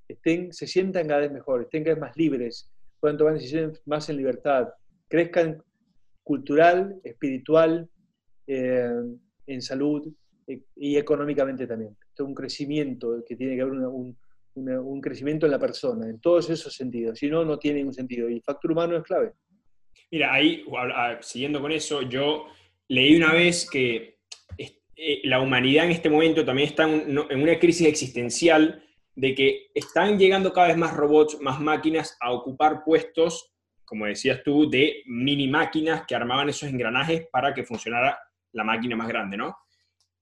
estén, 0.06 0.52
se 0.52 0.68
sientan 0.68 1.08
cada 1.08 1.22
vez 1.22 1.32
mejor, 1.32 1.62
estén 1.62 1.82
cada 1.82 1.94
vez 1.94 2.02
más 2.02 2.16
libres, 2.16 2.70
puedan 3.00 3.16
tomar 3.16 3.34
decisiones 3.34 3.82
más 3.86 4.08
en 4.08 4.18
libertad, 4.18 4.68
crezcan 5.08 5.62
cultural, 6.22 7.00
espiritual, 7.02 7.88
eh, 8.48 8.90
en 9.46 9.62
salud 9.62 10.10
eh, 10.46 10.62
y 10.76 10.96
económicamente 10.96 11.66
también. 11.66 11.96
Esto 12.08 12.22
es 12.24 12.28
un 12.28 12.34
crecimiento 12.34 13.22
que 13.26 13.36
tiene 13.36 13.54
que 13.54 13.62
haber 13.62 13.74
un, 13.74 14.16
un, 14.54 15.00
crecimiento 15.00 15.46
en 15.46 15.52
la 15.52 15.58
persona, 15.58 16.08
en 16.08 16.18
todos 16.18 16.48
esos 16.50 16.74
sentidos. 16.74 17.18
Si 17.18 17.28
no, 17.28 17.44
no 17.44 17.58
tiene 17.58 17.78
ningún 17.78 17.94
sentido. 17.94 18.28
Y 18.28 18.34
el 18.34 18.42
factor 18.42 18.72
humano 18.72 18.96
es 18.96 19.02
clave. 19.04 19.32
Mira, 20.10 20.32
ahí, 20.32 20.64
siguiendo 21.20 21.60
con 21.60 21.72
eso, 21.72 22.02
yo 22.02 22.46
leí 22.88 23.16
una 23.16 23.32
vez 23.32 23.68
que 23.70 24.16
eh, 25.00 25.20
la 25.24 25.40
humanidad 25.40 25.84
en 25.84 25.92
este 25.92 26.10
momento 26.10 26.44
también 26.44 26.70
está 26.70 26.84
en, 26.84 27.18
una 27.18 27.58
crisis 27.58 27.86
existencial 27.86 28.82
de 29.14 29.34
que 29.34 29.66
están 29.74 30.18
llegando 30.18 30.52
cada 30.52 30.68
vez 30.68 30.76
más 30.76 30.96
robots, 30.96 31.40
más 31.40 31.60
máquinas 31.60 32.16
a 32.20 32.32
ocupar 32.32 32.82
puestos, 32.84 33.52
como 33.84 34.06
decías 34.06 34.42
tú, 34.42 34.68
de 34.68 35.02
mini 35.06 35.46
máquinas 35.46 36.04
que 36.06 36.14
armaban 36.14 36.48
esos 36.48 36.68
engranajes 36.68 37.28
para 37.30 37.54
que 37.54 37.64
funcionara 37.64 38.18
la 38.52 38.64
máquina 38.64 38.96
más 38.96 39.08
grande, 39.08 39.36
¿no? 39.36 39.56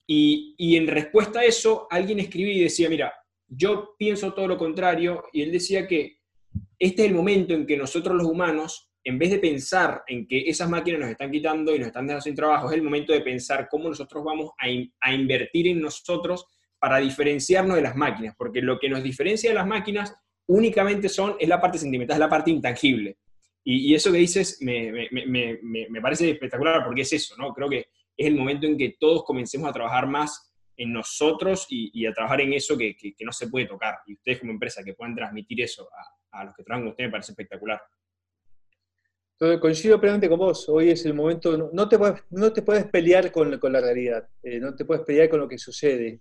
Y, 0.06 0.54
y 0.58 0.76
en 0.76 0.86
respuesta 0.86 1.40
a 1.40 1.44
eso, 1.44 1.86
alguien 1.90 2.20
escribía 2.20 2.54
y 2.54 2.62
decía, 2.64 2.88
mira, 2.88 3.12
yo 3.48 3.94
pienso 3.98 4.32
todo 4.32 4.48
lo 4.48 4.56
contrario, 4.56 5.24
y 5.32 5.42
él 5.42 5.52
decía 5.52 5.86
que 5.86 6.18
este 6.78 7.02
es 7.02 7.08
el 7.08 7.14
momento 7.14 7.54
en 7.54 7.66
que 7.66 7.76
nosotros 7.76 8.16
los 8.16 8.26
humanos 8.26 8.86
en 9.06 9.20
vez 9.20 9.30
de 9.30 9.38
pensar 9.38 10.02
en 10.08 10.26
que 10.26 10.40
esas 10.48 10.68
máquinas 10.68 10.98
nos 10.98 11.10
están 11.10 11.30
quitando 11.30 11.72
y 11.72 11.78
nos 11.78 11.86
están 11.86 12.08
dejando 12.08 12.22
sin 12.22 12.34
trabajo, 12.34 12.68
es 12.68 12.74
el 12.74 12.82
momento 12.82 13.12
de 13.12 13.20
pensar 13.20 13.68
cómo 13.70 13.88
nosotros 13.88 14.24
vamos 14.24 14.50
a, 14.58 15.12
invertir 15.12 15.68
en 15.68 15.80
nosotros 15.80 16.44
para 16.76 16.98
diferenciarnos 16.98 17.76
de 17.76 17.82
las 17.82 17.94
máquinas, 17.94 18.34
porque 18.36 18.60
lo 18.60 18.80
que 18.80 18.88
nos 18.88 19.04
diferencia 19.04 19.50
de 19.50 19.54
las 19.54 19.66
máquinas 19.66 20.12
únicamente 20.46 21.08
son, 21.08 21.36
es 21.38 21.48
la 21.48 21.60
parte 21.60 21.78
sentimental, 21.78 22.16
es 22.16 22.18
la 22.18 22.28
parte 22.28 22.50
intangible. 22.50 23.18
Y, 23.62 23.94
eso 23.94 24.10
que 24.10 24.18
dices 24.18 24.58
me, 24.60 25.08
parece 26.02 26.30
espectacular 26.30 26.84
porque 26.84 27.02
es 27.02 27.12
eso, 27.12 27.36
¿no? 27.38 27.54
Creo 27.54 27.68
que 27.68 27.86
es 28.16 28.26
el 28.26 28.36
momento 28.36 28.66
en 28.66 28.76
que 28.76 28.96
todos 28.98 29.24
comencemos 29.24 29.68
a 29.68 29.72
trabajar 29.72 30.06
más 30.06 30.52
en 30.76 30.92
nosotros 30.92 31.66
y, 31.70 32.06
a 32.06 32.12
trabajar 32.12 32.42
en 32.42 32.52
eso 32.52 32.76
que, 32.76 32.96
no 33.20 33.32
se 33.32 33.48
puede 33.48 33.66
tocar. 33.66 33.96
Y 34.06 34.14
ustedes 34.14 34.40
como 34.40 34.52
empresa 34.52 34.82
que 34.84 34.94
puedan 34.94 35.14
transmitir 35.14 35.62
eso 35.62 35.88
a, 36.32 36.44
los 36.44 36.54
que 36.54 36.62
trabajan 36.62 36.84
con 36.84 36.90
ustedes 36.90 37.08
me 37.08 37.12
parece 37.12 37.32
espectacular. 37.32 37.80
Entonces, 39.32 39.60
coincido 39.60 40.00
plenamente 40.00 40.28
con 40.28 40.38
vos. 40.38 40.68
Hoy 40.68 40.90
es 40.90 41.04
el 41.04 41.14
momento, 41.14 41.70
no 41.72 41.88
te 41.88 41.98
puedes, 41.98 42.22
no 42.30 42.52
te 42.52 42.62
puedes 42.62 42.86
pelear 42.86 43.30
con, 43.32 43.50
la 43.50 43.80
realidad, 43.80 44.26
eh, 44.42 44.58
no 44.58 44.74
te 44.74 44.84
puedes 44.84 45.04
pelear 45.04 45.28
con 45.28 45.40
lo 45.40 45.48
que 45.48 45.58
sucede. 45.58 46.20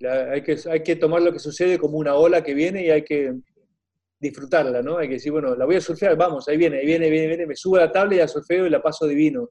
hay, 0.00 0.42
que, 0.42 0.56
hay 0.68 0.82
que 0.82 0.96
tomar 0.96 1.22
lo 1.22 1.32
que 1.32 1.38
sucede 1.38 1.78
como 1.78 1.98
una 1.98 2.14
ola 2.14 2.42
que 2.42 2.54
viene 2.54 2.84
y 2.84 2.90
hay 2.90 3.04
que 3.04 3.34
disfrutarla, 4.20 4.82
¿no? 4.82 4.98
Hay 4.98 5.08
que 5.08 5.14
decir, 5.14 5.30
bueno, 5.30 5.54
la 5.54 5.64
voy 5.64 5.76
a 5.76 5.80
surfear, 5.80 6.16
vamos, 6.16 6.48
ahí 6.48 6.56
viene, 6.56 6.78
ahí 6.78 6.86
viene, 6.86 7.08
viene, 7.10 7.28
viene, 7.28 7.46
me 7.46 7.56
subo 7.56 7.76
a 7.76 7.80
la 7.80 7.92
tabla 7.92 8.16
y 8.16 8.18
la 8.18 8.28
surfeo 8.28 8.66
y 8.66 8.70
la 8.70 8.82
paso 8.82 9.06
divino. 9.06 9.50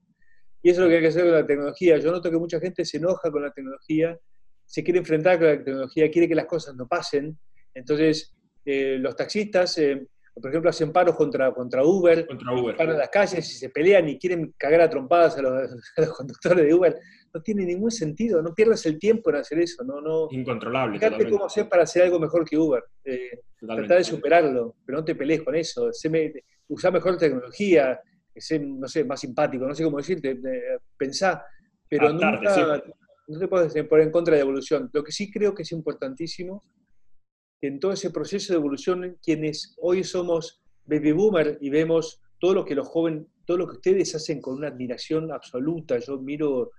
Y 0.67 0.71
eso 0.71 0.81
es 0.81 0.83
lo 0.83 0.89
que 0.89 0.95
hay 0.95 1.01
que 1.01 1.07
hacer 1.07 1.23
con 1.23 1.31
la 1.31 1.47
tecnología. 1.47 1.97
Yo 1.97 2.11
noto 2.11 2.29
que 2.29 2.37
mucha 2.37 2.59
gente 2.59 2.83
se 2.83 2.97
enoja 2.97 3.31
con 3.31 3.41
la 3.41 3.51
tecnología, 3.51 4.19
se 4.65 4.83
quiere 4.83 4.99
enfrentar 4.99 5.37
con 5.37 5.47
la 5.47 5.63
tecnología, 5.63 6.11
quiere 6.11 6.27
que 6.27 6.35
las 6.35 6.45
cosas 6.45 6.75
no 6.75 6.85
pasen. 6.85 7.39
Entonces, 7.73 8.35
eh, 8.65 8.97
los 8.99 9.15
taxistas 9.15 9.77
eh, 9.77 10.05
por 10.33 10.51
ejemplo, 10.51 10.69
hacen 10.69 10.91
paros 10.91 11.15
contra, 11.15 11.53
contra 11.53 11.85
Uber, 11.85 12.27
contra 12.27 12.53
Uber. 12.53 12.75
paran 12.75 12.97
las 12.97 13.07
calles 13.07 13.49
y 13.49 13.53
se 13.57 13.69
pelean 13.69 14.09
y 14.09 14.19
quieren 14.19 14.53
cagar 14.57 14.81
a 14.81 14.89
trompadas 14.89 15.37
a 15.37 15.41
los, 15.41 16.13
conductores 16.17 16.65
de 16.65 16.73
Uber. 16.73 16.97
No 17.33 17.41
tiene 17.41 17.63
ningún 17.63 17.89
sentido, 17.89 18.41
no 18.41 18.53
pierdas 18.53 18.85
el 18.87 18.99
tiempo 18.99 19.29
en 19.29 19.37
hacer 19.37 19.59
eso. 19.59 19.85
No, 19.85 20.01
no, 20.01 20.27
Incontrolable. 20.31 20.99
Fíjate 20.99 21.29
cómo 21.29 21.45
hacer 21.45 21.69
para 21.69 21.83
hacer 21.83 22.03
algo 22.03 22.19
mejor 22.19 22.43
que 22.43 22.57
Uber. 22.57 22.83
Eh, 23.05 23.39
tratar 23.57 23.99
de 23.99 24.03
superarlo, 24.03 24.75
pero 24.85 24.97
no 24.97 25.05
te 25.05 25.15
pelees 25.15 25.43
con 25.43 25.55
eso. 25.55 25.89
Usá 26.67 26.91
mejor 26.91 27.17
tecnología, 27.17 27.97
sé, 28.41 28.59
no 28.59 28.87
sé, 28.87 29.03
más 29.03 29.19
simpático, 29.19 29.65
no 29.65 29.75
sé 29.75 29.83
cómo 29.83 29.97
decirte, 29.97 30.39
pensá, 30.97 31.45
pero 31.89 32.11
nunca, 32.11 32.81
no 33.27 33.39
te 33.39 33.47
puedes 33.47 33.73
poner 33.87 34.07
en 34.07 34.11
contra 34.11 34.33
de 34.33 34.39
la 34.39 34.43
evolución. 34.43 34.89
Lo 34.93 35.03
que 35.03 35.11
sí 35.11 35.31
creo 35.31 35.53
que 35.53 35.63
es 35.63 35.71
importantísimo 35.71 36.63
que 37.59 37.67
en 37.67 37.79
todo 37.79 37.91
ese 37.91 38.11
proceso 38.11 38.53
de 38.53 38.59
evolución, 38.59 39.17
quienes 39.21 39.75
hoy 39.81 40.03
somos 40.03 40.61
baby 40.85 41.11
boomer 41.11 41.57
y 41.59 41.69
vemos 41.69 42.21
todo 42.39 42.53
lo 42.53 42.65
que 42.65 42.75
los 42.75 42.87
jóvenes, 42.87 43.25
todo 43.45 43.57
lo 43.57 43.67
que 43.67 43.77
ustedes 43.77 44.13
hacen 44.15 44.41
con 44.41 44.55
una 44.55 44.67
admiración 44.67 45.31
absoluta. 45.31 45.97
Yo 45.97 46.19
miro 46.19 46.71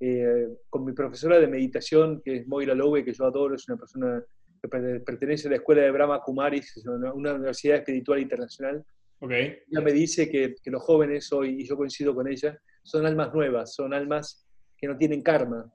eh, 0.00 0.48
con 0.70 0.84
mi 0.84 0.92
profesora 0.92 1.38
de 1.38 1.48
meditación, 1.48 2.22
que 2.24 2.36
es 2.36 2.46
Moira 2.46 2.74
Lowe, 2.74 3.04
que 3.04 3.12
yo 3.12 3.24
adoro, 3.26 3.54
es 3.54 3.68
una 3.68 3.76
persona 3.76 4.24
que 4.62 4.68
pertenece 4.68 5.48
a 5.48 5.50
la 5.50 5.56
escuela 5.56 5.82
de 5.82 5.90
Brahma 5.90 6.20
Kumaris, 6.20 6.84
una 6.86 7.34
universidad 7.34 7.78
espiritual 7.78 8.20
internacional. 8.20 8.84
Okay. 9.24 9.58
Ella 9.70 9.80
me 9.80 9.92
dice 9.92 10.28
que, 10.28 10.56
que 10.60 10.70
los 10.70 10.82
jóvenes 10.82 11.32
hoy, 11.32 11.60
y 11.60 11.64
yo 11.64 11.76
coincido 11.76 12.12
con 12.12 12.26
ella, 12.26 12.58
son 12.82 13.06
almas 13.06 13.32
nuevas, 13.32 13.72
son 13.72 13.94
almas 13.94 14.44
que 14.76 14.88
no 14.88 14.96
tienen 14.96 15.22
karma, 15.22 15.72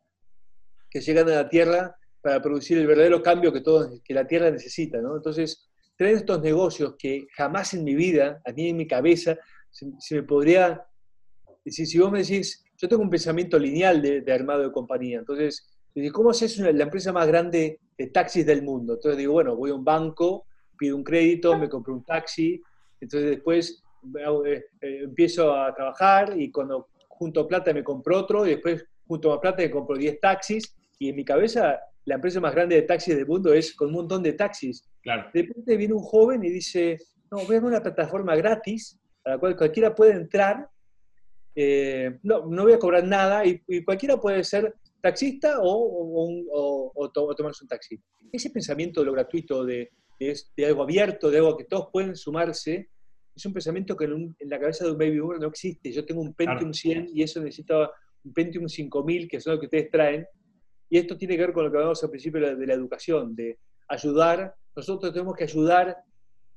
que 0.89 0.99
llegan 0.99 1.29
a 1.29 1.35
la 1.35 1.49
Tierra 1.49 1.95
para 2.21 2.41
producir 2.41 2.77
el 2.77 2.85
verdadero 2.85 3.23
cambio 3.23 3.53
que, 3.53 3.63
que 4.03 4.13
la 4.13 4.27
Tierra 4.27 4.51
necesita. 4.51 4.99
¿no? 4.99 5.15
Entonces, 5.15 5.69
traer 5.95 6.15
estos 6.15 6.41
negocios 6.41 6.95
que 6.99 7.25
jamás 7.37 7.73
en 7.73 7.85
mi 7.85 7.95
vida, 7.95 8.41
a 8.45 8.51
mí 8.51 8.67
en 8.67 8.75
mi 8.75 8.85
cabeza, 8.85 9.37
se, 9.69 10.15
me 10.15 10.23
podría... 10.23 10.85
decir, 11.63 11.87
si 11.87 11.99
vos 11.99 12.11
me 12.11 12.19
decís, 12.19 12.65
yo 12.77 12.89
tengo 12.89 13.01
un 13.01 13.09
pensamiento 13.09 13.57
lineal 13.57 14.01
de, 14.01 14.33
armado 14.33 14.63
de 14.63 14.73
compañía, 14.73 15.19
entonces, 15.19 15.73
¿cómo 16.11 16.31
es 16.31 16.57
la 16.59 16.83
empresa 16.83 17.13
más 17.13 17.25
grande 17.27 17.79
de 17.97 18.07
taxis 18.07 18.45
del 18.45 18.61
mundo? 18.61 18.95
Entonces 18.95 19.17
digo, 19.17 19.31
bueno, 19.31 19.55
voy 19.55 19.71
a 19.71 19.73
un 19.75 19.85
banco, 19.85 20.47
pido 20.77 20.97
un 20.97 21.03
crédito, 21.05 21.57
me 21.57 21.69
compro 21.69 21.93
un 21.93 22.03
taxi, 22.03 22.61
entonces 22.99 23.29
después 23.31 23.83
eh, 24.45 24.65
eh, 24.81 24.99
empiezo 25.03 25.53
a 25.53 25.73
trabajar 25.73 26.33
y 26.39 26.51
cuando 26.51 26.89
junto 27.07 27.47
plata 27.47 27.73
me 27.73 27.83
compro 27.83 28.19
otro 28.19 28.45
y 28.45 28.51
después 28.51 28.85
junto 29.05 29.31
a 29.33 29.41
plata 29.41 29.63
me 29.63 29.71
compro 29.71 29.97
10 29.97 30.19
taxis 30.19 30.75
y 30.99 31.09
en 31.09 31.15
mi 31.15 31.25
cabeza 31.25 31.79
la 32.05 32.15
empresa 32.15 32.39
más 32.39 32.55
grande 32.55 32.75
de 32.75 32.83
taxis 32.83 33.15
del 33.15 33.27
mundo 33.27 33.53
es 33.53 33.73
con 33.73 33.89
un 33.89 33.95
montón 33.95 34.23
de 34.23 34.33
taxis. 34.33 34.87
Claro. 35.01 35.29
De 35.33 35.41
repente 35.41 35.75
viene 35.75 35.93
un 35.93 36.01
joven 36.01 36.43
y 36.43 36.49
dice, 36.49 36.97
no, 37.29 37.39
voy 37.39 37.57
a 37.57 37.59
una 37.59 37.83
plataforma 37.83 38.33
gratis 38.35 38.97
a 39.25 39.31
la 39.31 39.37
cual 39.37 39.57
cualquiera 39.57 39.93
puede 39.93 40.13
entrar, 40.13 40.69
eh, 41.53 42.17
no, 42.23 42.45
no 42.45 42.63
voy 42.63 42.73
a 42.73 42.79
cobrar 42.79 43.03
nada 43.03 43.45
y, 43.45 43.61
cualquiera 43.83 44.17
puede 44.17 44.43
ser 44.43 44.75
taxista 45.01 45.59
o, 45.59 46.93
o, 46.93 47.11
tomarse 47.11 47.63
un 47.63 47.67
taxi. 47.67 47.99
Ese 48.31 48.51
pensamiento 48.51 49.01
de 49.01 49.07
lo 49.07 49.11
gratuito, 49.13 49.65
de, 49.65 49.91
de, 50.19 50.65
algo 50.65 50.83
abierto, 50.83 51.29
de 51.29 51.37
algo 51.37 51.57
que 51.57 51.65
todos 51.65 51.89
pueden 51.91 52.15
sumarse, 52.15 52.89
es 53.35 53.45
un 53.45 53.53
pensamiento 53.53 53.95
que 53.95 54.05
en, 54.05 54.35
la 54.39 54.59
cabeza 54.59 54.85
de 54.85 54.91
un 54.91 54.97
baby 54.97 55.19
boomer 55.19 55.39
no 55.39 55.47
existe. 55.47 55.91
Yo 55.91 56.05
tengo 56.05 56.21
un 56.21 56.33
Pentium 56.33 56.73
100 56.73 57.09
y 57.13 57.21
eso 57.21 57.39
necesita 57.39 57.91
un 58.23 58.33
Pentium 58.33 58.67
5000, 58.67 59.27
que 59.27 59.39
son 59.39 59.53
los 59.53 59.59
que 59.59 59.67
ustedes 59.67 59.91
traen, 59.91 60.25
y 60.89 60.97
esto 60.97 61.17
tiene 61.17 61.35
que 61.35 61.41
ver 61.41 61.53
con 61.53 61.65
lo 61.65 61.71
que 61.71 61.77
hablamos 61.77 62.03
al 62.03 62.09
principio 62.09 62.57
de 62.57 62.65
la, 62.65 62.73
educación, 62.73 63.35
de 63.35 63.59
ayudar. 63.89 64.55
Nosotros 64.75 65.13
tenemos 65.13 65.35
que 65.35 65.43
ayudar 65.43 65.97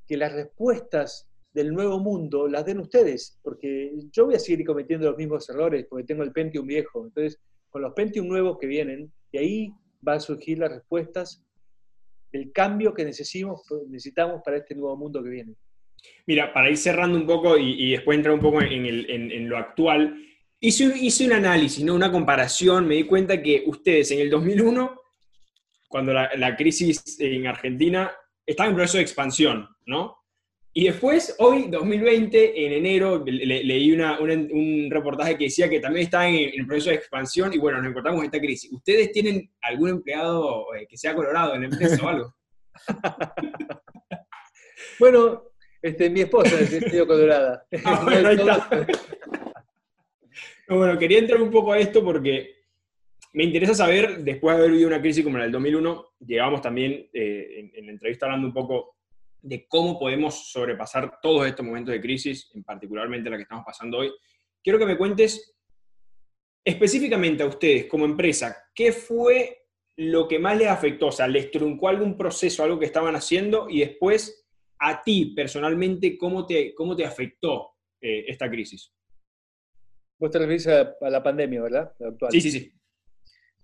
que 0.07 0.17
las 0.17 0.33
respuestas 0.33 1.29
del 1.53 1.75
nuevo 1.75 1.99
mundo 1.99 2.47
las 2.49 2.65
den 2.65 2.79
ustedes, 2.79 3.39
porque 3.43 3.93
yo 4.13 4.27
voy 4.27 4.37
a 4.37 4.39
seguir 4.39 4.65
cometiendo 4.65 5.09
los 5.09 5.19
mismos 5.19 5.49
errores 5.51 5.87
porque 5.91 6.07
tengo 6.07 6.23
el 6.23 6.33
Pentium 6.33 6.67
viejo. 6.67 7.05
Entonces, 7.05 7.41
con 7.69 7.83
los 7.83 7.93
Pentium 7.93 8.27
nuevos 8.29 8.59
que 8.59 8.67
vienen, 8.67 9.13
y 9.33 9.39
ahí 9.39 9.75
van 10.01 10.17
a 10.17 10.21
surgir 10.21 10.59
las 10.59 10.71
respuestas 10.71 11.45
del 12.33 12.53
cambio 12.53 12.95
que 12.95 13.05
necesitamos, 13.05 13.63
necesitamos 13.89 14.43
para 14.45 14.59
este 14.59 14.75
nuevo 14.75 14.97
mundo 14.97 15.23
que 15.23 15.31
viene. 15.31 15.55
Mira, 16.27 16.53
para 16.53 16.71
ir 16.71 16.77
cerrando 16.77 17.19
un 17.19 17.27
poco 17.27 17.59
y, 17.59 17.93
después 17.93 18.17
entrar 18.17 18.35
un 18.35 18.41
poco 18.41 18.63
en, 18.63 19.49
lo 19.49 19.59
actual, 19.59 20.27
Hice, 20.63 21.25
un 21.25 21.33
análisis, 21.33 21.83
¿no? 21.83 21.95
una 21.95 22.13
comparación, 22.13 22.87
me 22.87 22.97
di 22.97 23.05
cuenta 23.05 23.43
que 23.43 23.65
ustedes 23.67 24.11
en 24.11 24.21
el 24.21 24.29
2001, 24.29 24.95
cuando 25.89 26.13
la, 26.13 26.57
crisis 26.57 27.19
en 27.19 27.47
Argentina, 27.47 28.13
estaban 28.45 28.71
en 28.71 28.77
proceso 28.77 28.99
de 28.99 29.03
expansión, 29.03 29.69
¿no? 29.87 30.20
Y 30.73 30.85
después, 30.85 31.35
hoy, 31.39 31.67
2020, 31.69 32.65
en 32.65 32.73
enero, 32.73 33.25
leí 33.27 33.93
un 33.93 34.89
reportaje 34.89 35.37
que 35.37 35.45
decía 35.45 35.69
que 35.69 35.81
también 35.81 36.05
estaban 36.05 36.29
en, 36.29 36.61
el 36.61 36.67
proceso 36.67 36.91
de 36.91 36.97
expansión 36.97 37.53
y 37.53 37.59
bueno, 37.59 37.79
nos 37.79 37.91
encontramos 37.91 38.25
esta 38.25 38.39
crisis. 38.39 38.71
¿Ustedes 38.73 39.11
tienen 39.11 39.51
algún 39.63 39.91
empleado 39.91 40.73
eh, 40.75 40.87
que 40.89 40.97
sea 40.97 41.15
colorado 41.15 41.55
en 41.55 41.63
la 41.63 41.67
empresa 41.67 42.05
o 42.05 42.09
algo? 42.09 42.35
bueno, 45.01 45.43
este, 45.83 46.09
mi 46.09 46.21
esposa 46.21 46.61
es 46.61 46.71
de 46.71 47.07
colorada. 47.07 47.67
Ah, 47.85 48.01
bueno, 48.05 48.29
ahí 48.29 48.37
está. 48.37 48.69
Bueno, 50.69 50.97
quería 51.01 51.19
entrar 51.19 51.43
un 51.43 51.51
poco 51.51 51.73
a 51.73 51.81
esto 51.81 52.05
porque 52.05 52.61
me 53.33 53.43
interesa 53.43 53.75
saber, 53.75 54.19
después 54.19 54.55
de 54.55 54.61
haber 54.61 54.71
vivido 54.71 54.87
una 54.89 55.01
crisis 55.01 55.25
como 55.25 55.37
la 55.37 55.43
del 55.43 55.53
2001, 55.53 56.13
llegamos 56.21 56.63
también 56.63 57.09
eh, 57.13 57.73
en, 57.75 57.87
la 57.87 57.93
entrevista 57.93 58.27
hablando 58.27 58.47
un 58.47 58.55
poco 58.55 58.97
de 59.43 59.67
cómo 59.69 59.99
podemos 59.99 60.51
sobrepasar 60.51 61.19
todos 61.23 61.47
estos 61.47 61.65
momentos 61.65 61.93
de 61.93 62.01
crisis, 62.01 62.51
en 62.55 62.63
particularmente 62.63 63.31
la 63.31 63.37
que 63.37 63.43
estamos 63.43 63.65
pasando 63.65 63.99
hoy. 63.99 64.13
Quiero 64.63 64.79
que 64.79 64.87
me 64.87 64.99
cuentes 64.99 65.57
específicamente 66.65 67.43
a 67.43 67.47
ustedes 67.47 67.87
como 67.87 68.05
empresa, 68.05 68.57
¿qué 68.75 68.93
fue 68.93 69.67
lo 69.97 70.29
que 70.29 70.39
más 70.39 70.57
les 70.57 70.69
afectó? 70.69 71.09
O 71.09 71.13
sea, 71.13 71.27
¿les 71.27 71.51
truncó 71.51 71.89
algún 71.89 72.17
proceso, 72.17 72.63
algo 72.63 72.79
que 72.79 72.87
estaban 72.87 73.15
haciendo? 73.15 73.69
Y 73.69 73.81
después, 73.81 74.47
a 74.79 75.03
ti 75.03 75.33
personalmente, 75.35 76.17
¿cómo 76.17 76.47
te, 76.47 76.75
cómo 76.75 76.97
te 76.97 77.05
afectó 77.05 77.73
eh, 78.01 78.25
esta 78.29 78.51
crisis? 78.51 78.93
Vos 80.19 80.31
te 80.31 80.39
referís 80.39 80.67
a, 80.67 80.97
la 81.01 81.23
pandemia, 81.23 81.63
¿verdad? 81.63 81.93
Sí, 82.31 82.41
sí, 82.41 82.51
sí. 82.51 82.73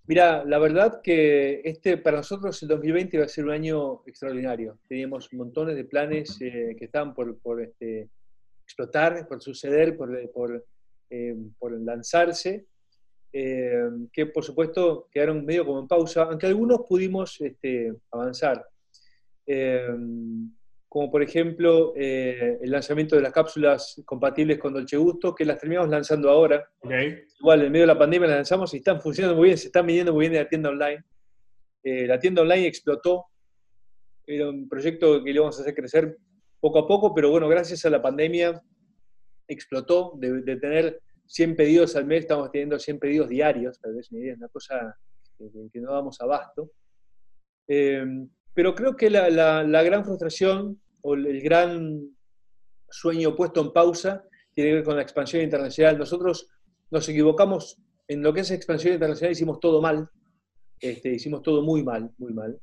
Mira, 0.08 0.44
la 0.44 0.58
verdad 0.58 1.00
que 1.02 1.62
este, 1.64 1.96
para 1.96 2.18
nosotros 2.18 2.62
el 2.62 2.68
2020 2.68 3.18
va 3.18 3.24
a 3.24 3.28
ser 3.28 3.44
un 3.44 3.50
año 3.50 4.02
extraordinario. 4.06 4.78
Teníamos 4.88 5.32
montones 5.32 5.74
de 5.74 5.84
planes 5.84 6.40
eh, 6.40 6.76
que 6.78 6.84
estaban 6.84 7.12
por, 7.12 7.60
este, 7.60 8.08
explotar, 8.64 9.26
por 9.26 9.42
suceder, 9.42 9.96
por, 9.96 10.30
por, 10.30 10.64
eh, 11.10 11.34
lanzarse, 11.80 12.66
eh, 13.32 13.90
que 14.12 14.26
por 14.26 14.44
supuesto 14.44 15.08
quedaron 15.10 15.44
medio 15.44 15.66
como 15.66 15.80
en 15.80 15.88
pausa, 15.88 16.22
aunque 16.22 16.46
algunos 16.46 16.82
pudimos 16.88 17.40
este, 17.40 17.92
avanzar 18.12 18.64
como 20.96 21.10
por 21.10 21.22
ejemplo 21.22 21.92
eh, 21.94 22.56
el 22.62 22.70
lanzamiento 22.70 23.16
de 23.16 23.20
las 23.20 23.30
cápsulas 23.30 24.00
compatibles 24.06 24.58
con 24.58 24.72
Dolce 24.72 24.96
Gusto, 24.96 25.34
que 25.34 25.44
las 25.44 25.58
terminamos 25.58 25.90
lanzando 25.90 26.30
ahora. 26.30 26.66
Igual, 27.38 27.64
en 27.64 27.70
medio 27.70 27.82
de 27.82 27.92
la 27.92 27.98
pandemia 27.98 28.26
las 28.28 28.38
lanzamos 28.38 28.72
y 28.72 28.78
están 28.78 29.02
funcionando 29.02 29.36
muy 29.36 29.48
bien, 29.48 29.58
se 29.58 29.66
están 29.66 29.84
vendiendo 29.84 30.14
muy 30.14 30.22
bien 30.22 30.32
en 30.32 30.44
la 30.44 30.48
tienda 30.48 30.70
online. 30.70 31.04
Eh, 31.84 32.06
la 32.06 32.18
tienda 32.18 32.40
online 32.40 32.66
explotó, 32.66 33.26
era 34.26 34.48
un 34.48 34.66
proyecto 34.70 35.22
que 35.22 35.32
íbamos 35.32 35.58
a 35.58 35.60
hacer 35.60 35.74
crecer 35.74 36.16
poco 36.60 36.78
a 36.78 36.88
poco, 36.88 37.14
pero 37.14 37.28
bueno, 37.28 37.46
gracias 37.46 37.84
a 37.84 37.90
la 37.90 38.00
pandemia 38.00 38.58
explotó, 39.46 40.14
de, 40.16 40.56
tener 40.56 41.02
100 41.26 41.56
pedidos 41.56 41.94
al 41.96 42.06
mes, 42.06 42.20
estamos 42.20 42.50
teniendo 42.50 42.78
100 42.78 42.98
pedidos 42.98 43.28
diarios, 43.28 43.78
tal 43.78 43.96
vez 43.96 44.10
es 44.10 44.38
una 44.38 44.48
cosa 44.48 44.96
que, 45.36 45.78
no 45.78 45.92
damos 45.92 46.18
abasto. 46.22 46.70
Eh, 47.68 48.02
pero 48.54 48.74
creo 48.74 48.96
que 48.96 49.10
la, 49.10 49.28
la, 49.28 49.82
gran 49.82 50.02
frustración 50.02 50.80
el 51.14 51.40
gran 51.40 52.16
sueño 52.88 53.34
puesto 53.34 53.60
en 53.60 53.72
pausa 53.72 54.24
tiene 54.52 54.70
que 54.70 54.74
ver 54.76 54.84
con 54.84 54.96
la 54.96 55.02
expansión 55.02 55.42
internacional. 55.42 55.98
Nosotros 55.98 56.48
nos 56.90 57.08
equivocamos 57.08 57.78
en 58.08 58.22
lo 58.22 58.32
que 58.32 58.40
es 58.40 58.50
expansión 58.50 58.94
internacional, 58.94 59.32
hicimos 59.32 59.60
todo 59.60 59.82
mal, 59.82 60.08
este, 60.80 61.12
hicimos 61.12 61.42
todo 61.42 61.62
muy 61.62 61.82
mal, 61.82 62.10
muy 62.18 62.32
mal. 62.32 62.58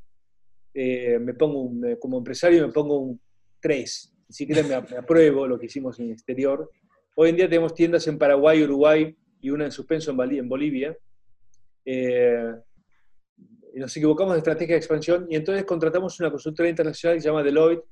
Eh, 0.74 1.20
me 1.20 1.36
pongo 1.36 1.72
como 2.00 2.18
empresario 2.18 2.66
me 2.66 2.74
pongo 2.74 2.98
un 2.98 3.22
3, 3.60 4.16
ni 4.30 4.34
siquiera 4.34 4.64
me, 4.64 4.74
apruebo 4.74 5.46
lo 5.48 5.60
que 5.60 5.68
hicimos 5.68 6.00
en 6.00 6.12
exterior. 6.12 6.70
Hoy 7.16 7.30
en 7.30 7.36
día 7.36 7.48
tenemos 7.48 7.76
tiendas 7.76 8.08
en 8.08 8.18
Paraguay, 8.18 8.64
Uruguay 8.64 9.16
y 9.40 9.50
una 9.52 9.66
en 9.66 9.72
suspenso 9.72 10.12
en, 10.12 10.50
Bolivia. 10.50 10.98
Eh, 11.86 12.54
nos 13.76 13.96
equivocamos 13.96 14.34
de 14.34 14.40
estrategia 14.40 14.76
de 14.76 14.80
expansión 14.80 15.28
y 15.30 15.36
entonces 15.36 15.64
contratamos 15.66 16.20
una 16.20 16.32
consultora 16.32 16.70
internacional 16.70 17.18
que 17.18 17.22
se 17.22 17.28
llama 17.28 17.44
Deloitte 17.44 17.84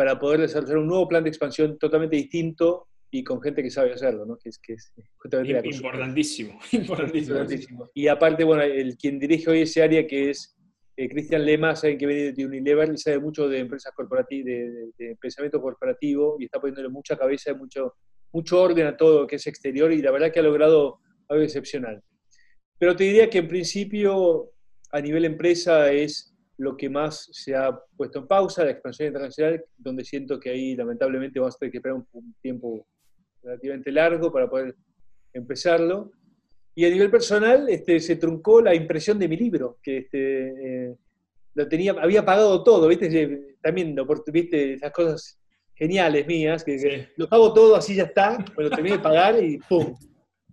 para 0.00 0.18
poder 0.18 0.40
desarrollar 0.40 0.78
un 0.78 0.86
nuevo 0.86 1.06
plan 1.06 1.22
de 1.22 1.28
expansión 1.28 1.78
totalmente 1.78 2.16
distinto 2.16 2.88
y 3.10 3.22
con 3.22 3.38
gente 3.42 3.62
que 3.62 3.70
sabe 3.70 3.92
hacerlo, 3.92 4.24
¿no? 4.24 4.38
Que 4.38 4.48
es, 4.48 4.58
que 4.58 4.72
es 4.72 4.94
importantísimo, 5.76 6.58
importantísimo, 6.72 7.90
Y 7.92 8.08
aparte, 8.08 8.42
bueno, 8.44 8.62
el 8.62 8.96
quien 8.96 9.18
dirige 9.18 9.50
hoy 9.50 9.60
ese 9.60 9.82
área 9.82 10.06
que 10.06 10.30
es 10.30 10.56
eh, 10.96 11.06
Cristian 11.06 11.44
Lema, 11.44 11.76
saben 11.76 11.98
que 11.98 12.06
viene 12.06 12.32
de 12.32 12.46
Unilever 12.46 12.90
y 12.90 12.96
sabe 12.96 13.18
mucho 13.18 13.46
de 13.46 13.58
empresas 13.58 13.92
corporativas, 13.94 14.46
de, 14.96 15.18
pensamiento 15.20 15.60
corporativo 15.60 16.36
y 16.38 16.46
está 16.46 16.58
poniéndole 16.58 16.88
mucha 16.88 17.14
cabeza, 17.14 17.52
mucho, 17.52 17.96
mucho 18.32 18.58
orden 18.58 18.86
a 18.86 18.96
todo 18.96 19.20
lo 19.20 19.26
que 19.26 19.36
es 19.36 19.46
exterior 19.46 19.92
y 19.92 20.00
la 20.00 20.12
verdad 20.12 20.32
que 20.32 20.40
ha 20.40 20.44
logrado 20.44 21.00
algo 21.28 21.44
excepcional. 21.44 22.02
Pero 22.78 22.96
te 22.96 23.04
diría 23.04 23.28
que 23.28 23.36
en 23.36 23.48
principio 23.48 24.50
a 24.92 25.00
nivel 25.02 25.26
empresa 25.26 25.92
es 25.92 26.29
lo 26.60 26.76
que 26.76 26.90
más 26.90 27.26
se 27.32 27.54
ha 27.54 27.74
puesto 27.96 28.18
en 28.18 28.26
pausa, 28.26 28.64
la 28.64 28.72
expansión 28.72 29.08
internacional, 29.08 29.64
donde 29.78 30.04
siento 30.04 30.38
que 30.38 30.50
ahí 30.50 30.76
lamentablemente 30.76 31.40
vamos 31.40 31.54
a 31.54 31.58
tener 31.58 31.72
que 31.72 31.78
esperar 31.78 32.04
un, 32.12 32.34
tiempo 32.42 32.86
relativamente 33.42 33.90
largo 33.90 34.30
para 34.30 34.48
poder 34.48 34.76
empezarlo. 35.32 36.12
Y 36.74 36.84
a 36.84 36.90
nivel 36.90 37.10
personal 37.10 37.66
este, 37.70 37.98
se 37.98 38.16
truncó 38.16 38.60
la 38.60 38.74
impresión 38.74 39.18
de 39.18 39.26
mi 39.26 39.38
libro, 39.38 39.78
que 39.82 39.98
este, 39.98 40.88
eh, 40.88 40.96
lo 41.54 41.66
tenía, 41.66 41.92
había 41.92 42.26
pagado 42.26 42.62
todo, 42.62 42.88
¿viste? 42.88 43.56
También, 43.62 43.96
¿viste? 44.30 44.74
Esas 44.74 44.92
cosas 44.92 45.40
geniales 45.74 46.26
mías, 46.26 46.62
que, 46.62 47.08
lo 47.16 47.26
pago 47.26 47.54
todo, 47.54 47.74
así 47.74 47.94
ya 47.94 48.04
está, 48.04 48.36
me 48.54 48.64
lo 48.64 48.70
terminé 48.70 48.98
de 48.98 49.02
pagar 49.02 49.42
y 49.42 49.56
¡pum! 49.66 49.94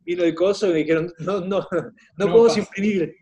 Vino 0.05 0.23
el 0.23 0.33
coso 0.33 0.69
y 0.69 0.71
me 0.71 0.77
dijeron, 0.77 1.11
no, 1.19 1.41
no, 1.41 1.67
no, 1.69 1.91
no 2.17 2.31
podemos 2.31 2.57
imprimir 2.57 3.13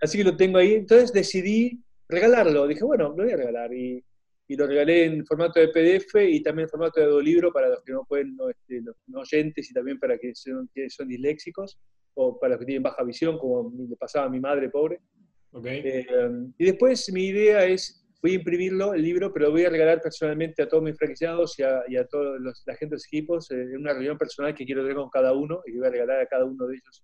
Así 0.00 0.18
que 0.18 0.24
lo 0.24 0.36
tengo 0.36 0.58
ahí. 0.58 0.74
Entonces 0.74 1.12
decidí 1.12 1.82
regalarlo. 2.08 2.66
Dije, 2.66 2.84
bueno, 2.84 3.14
lo 3.16 3.24
voy 3.24 3.32
a 3.32 3.36
regalar. 3.36 3.72
Y, 3.72 4.04
lo 4.46 4.66
regalé 4.66 5.06
en 5.06 5.26
formato 5.26 5.58
de 5.58 5.68
PDF 5.68 6.16
y 6.28 6.42
también 6.42 6.66
en 6.66 6.70
formato 6.70 7.00
de 7.00 7.06
audiolibro 7.06 7.52
para 7.52 7.70
los 7.70 7.82
que 7.82 7.92
no 7.92 8.04
pueden, 8.04 8.36
no, 8.36 8.50
este, 8.50 8.82
los 8.82 8.94
no 9.06 9.20
oyentes 9.20 9.70
y 9.70 9.74
también 9.74 9.98
para 9.98 10.16
que 10.18 10.32
son, 10.34 10.68
que 10.72 10.88
son 10.90 11.08
disléxicos. 11.08 11.78
o 12.14 12.38
para 12.38 12.52
los 12.52 12.60
que 12.60 12.66
tienen 12.66 12.82
baja 12.82 13.02
visión, 13.02 13.38
como 13.38 13.72
le 13.88 13.96
pasaba 13.96 14.26
a 14.26 14.28
mi 14.28 14.38
madre 14.38 14.68
pobre. 14.68 15.00
Okay. 15.50 15.82
Eh, 15.84 16.06
y 16.58 16.64
después 16.64 17.10
mi 17.12 17.26
idea 17.26 17.64
es, 17.64 18.04
voy 18.22 18.32
a 18.32 18.34
imprimirlo, 18.34 18.94
el 18.94 19.02
libro, 19.02 19.32
pero 19.32 19.46
lo 19.46 19.52
voy 19.52 19.64
a 19.64 19.70
regalar 19.70 20.00
personalmente 20.00 20.62
a 20.62 20.68
todos 20.68 20.82
mis 20.82 20.96
franquiciados 20.96 21.58
y 21.58 21.62
a, 21.62 21.82
y 21.88 21.96
a 21.96 22.06
todos 22.06 22.40
los, 22.40 22.62
la 22.66 22.74
gente 22.74 22.94
de 22.94 22.96
los 22.96 23.06
equipos 23.06 23.50
eh, 23.50 23.62
en 23.62 23.78
una 23.78 23.92
reunión 23.92 24.18
personal 24.18 24.54
que 24.54 24.64
quiero 24.64 24.82
tener 24.82 24.96
con 24.96 25.10
cada 25.10 25.32
uno 25.32 25.62
y 25.66 25.76
voy 25.76 25.86
a 25.86 25.90
regalar 25.90 26.20
a 26.20 26.26
cada 26.26 26.44
uno 26.44 26.66
de 26.66 26.74
ellos 26.76 27.02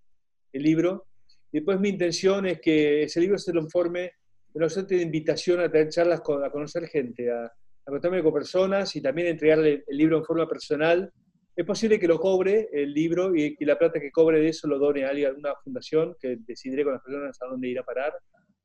el 0.53 0.63
libro. 0.63 1.07
Y 1.51 1.59
después 1.59 1.79
mi 1.79 1.89
intención 1.89 2.45
es 2.45 2.59
que 2.61 3.03
ese 3.03 3.19
libro 3.19 3.37
se 3.37 3.53
lo 3.53 3.61
informe 3.61 4.11
una 4.53 4.69
suerte 4.69 4.95
de 4.95 5.01
invitación 5.01 5.59
a 5.59 5.71
tener 5.71 5.89
charlas, 5.89 6.21
con, 6.21 6.43
a 6.43 6.49
conocer 6.49 6.87
gente, 6.87 7.31
a, 7.31 7.45
a 7.45 7.91
contarme 7.91 8.21
con 8.21 8.33
personas 8.33 8.95
y 8.95 9.01
también 9.01 9.27
entregarle 9.27 9.83
el 9.87 9.97
libro 9.97 10.17
en 10.17 10.25
forma 10.25 10.47
personal. 10.47 11.11
Es 11.55 11.65
posible 11.65 11.99
que 11.99 12.07
lo 12.07 12.19
cobre 12.19 12.69
el 12.71 12.93
libro 12.93 13.35
y 13.35 13.55
que 13.55 13.65
la 13.65 13.77
plata 13.77 13.99
que 13.99 14.11
cobre 14.11 14.39
de 14.39 14.49
eso 14.49 14.67
lo 14.67 14.79
done 14.79 15.03
a 15.03 15.09
alguna 15.09 15.53
fundación 15.63 16.15
que 16.19 16.37
decidiré 16.39 16.83
con 16.83 16.93
las 16.93 17.03
personas 17.03 17.37
a 17.41 17.47
dónde 17.47 17.67
ir 17.67 17.79
a 17.79 17.83
parar. 17.83 18.13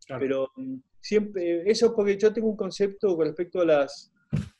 Claro. 0.06 0.20
Pero 0.20 0.52
mm, 0.56 0.76
siempre, 1.00 1.70
eso 1.70 1.94
porque 1.94 2.16
yo 2.16 2.32
tengo 2.32 2.48
un 2.48 2.56
concepto 2.56 3.16
con 3.16 3.26
respecto 3.26 3.60
a, 3.60 3.64
las, 3.64 4.12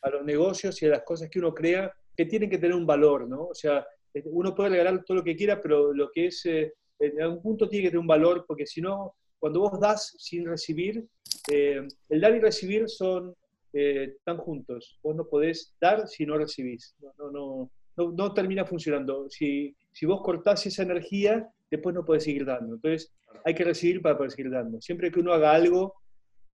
a 0.02 0.10
los 0.10 0.24
negocios 0.24 0.80
y 0.82 0.86
a 0.86 0.90
las 0.90 1.02
cosas 1.02 1.28
que 1.30 1.38
uno 1.38 1.54
crea 1.54 1.92
que 2.16 2.26
tienen 2.26 2.48
que 2.48 2.58
tener 2.58 2.74
un 2.74 2.86
valor, 2.86 3.28
¿no? 3.28 3.48
O 3.48 3.54
sea, 3.54 3.86
este, 4.12 4.30
uno 4.32 4.54
puede 4.54 4.70
regalar 4.70 5.04
todo 5.04 5.18
lo 5.18 5.24
que 5.24 5.36
quiera, 5.36 5.60
pero 5.60 5.92
lo 5.92 6.10
que 6.10 6.26
es, 6.26 6.46
eh, 6.46 6.72
en 6.98 7.20
algún 7.20 7.42
punto 7.42 7.68
tiene 7.68 7.84
que 7.84 7.90
tener 7.90 8.00
un 8.00 8.06
valor, 8.06 8.44
porque 8.48 8.66
si 8.66 8.80
no, 8.80 9.14
cuando 9.38 9.60
vos 9.60 9.78
das 9.80 10.14
sin 10.18 10.46
recibir, 10.46 11.04
eh, 11.52 11.86
el 12.08 12.20
dar 12.20 12.34
y 12.34 12.40
recibir 12.40 12.88
son, 12.88 13.34
eh, 13.72 14.14
están 14.16 14.38
juntos. 14.38 14.98
Vos 15.02 15.14
no 15.16 15.26
podés 15.28 15.74
dar 15.80 16.08
si 16.08 16.24
no 16.26 16.36
recibís. 16.38 16.94
No, 17.00 17.12
no, 17.18 17.30
no, 17.30 17.70
no, 17.96 18.12
no 18.12 18.34
termina 18.34 18.64
funcionando. 18.64 19.28
Si, 19.30 19.74
si 19.92 20.06
vos 20.06 20.22
cortás 20.22 20.64
esa 20.66 20.82
energía, 20.82 21.48
después 21.70 21.94
no 21.94 22.04
podés 22.04 22.24
seguir 22.24 22.44
dando. 22.44 22.74
Entonces, 22.76 23.12
hay 23.44 23.54
que 23.54 23.64
recibir 23.64 24.00
para 24.02 24.16
poder 24.16 24.30
seguir 24.32 24.50
dando. 24.50 24.80
Siempre 24.80 25.10
que 25.10 25.20
uno 25.20 25.32
haga 25.32 25.52
algo, 25.52 25.94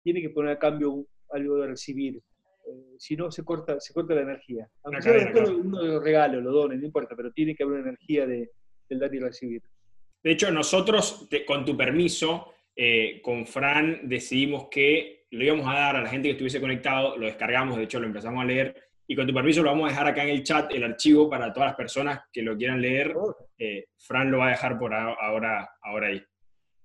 tiene 0.02 0.20
que 0.20 0.30
poner 0.30 0.52
a 0.52 0.58
cambio 0.58 1.06
algo 1.30 1.56
de 1.58 1.68
recibir. 1.68 2.16
Eh, 2.66 2.94
si 2.98 3.16
no, 3.16 3.30
se 3.30 3.44
corta, 3.44 3.78
se 3.80 3.92
corta 3.94 4.14
la 4.14 4.22
energía. 4.22 4.68
Aunque 4.84 5.02
sea 5.02 5.12
después 5.12 5.48
uno 5.50 5.82
lo 5.82 6.00
regale, 6.00 6.40
lo 6.40 6.52
done, 6.52 6.76
no 6.76 6.84
importa, 6.86 7.14
pero 7.16 7.32
tiene 7.32 7.54
que 7.54 7.62
haber 7.62 7.80
una 7.80 7.88
energía 7.90 8.26
de, 8.26 8.50
del 8.88 8.98
dar 8.98 9.14
y 9.14 9.18
recibir. 9.20 9.62
De 10.22 10.30
hecho, 10.32 10.50
nosotros, 10.52 11.26
te- 11.28 11.44
con 11.44 11.64
tu 11.64 11.76
permiso, 11.76 12.52
eh, 12.76 13.20
con 13.22 13.46
Fran 13.46 14.08
decidimos 14.08 14.68
que 14.70 15.26
lo 15.30 15.44
íbamos 15.44 15.66
a 15.66 15.74
dar 15.78 15.96
a 15.96 16.02
la 16.02 16.08
gente 16.08 16.28
que 16.28 16.32
estuviese 16.32 16.60
conectado, 16.60 17.16
lo 17.16 17.26
descargamos, 17.26 17.76
de 17.76 17.84
hecho 17.84 18.00
lo 18.00 18.06
empezamos 18.06 18.42
a 18.42 18.46
leer, 18.46 18.76
y 19.06 19.16
con 19.16 19.26
tu 19.26 19.34
permiso 19.34 19.62
lo 19.62 19.70
vamos 19.70 19.86
a 19.86 19.90
dejar 19.90 20.06
acá 20.06 20.22
en 20.22 20.30
el 20.30 20.42
chat, 20.42 20.72
el 20.72 20.84
archivo, 20.84 21.28
para 21.28 21.52
todas 21.52 21.70
las 21.70 21.76
personas 21.76 22.20
que 22.32 22.42
lo 22.42 22.56
quieran 22.56 22.80
leer. 22.80 23.14
Eh, 23.58 23.86
Fran 23.98 24.30
lo 24.30 24.38
va 24.38 24.48
a 24.48 24.50
dejar 24.50 24.78
por 24.78 24.94
ahora, 24.94 25.70
ahora 25.82 26.08
ahí. 26.08 26.22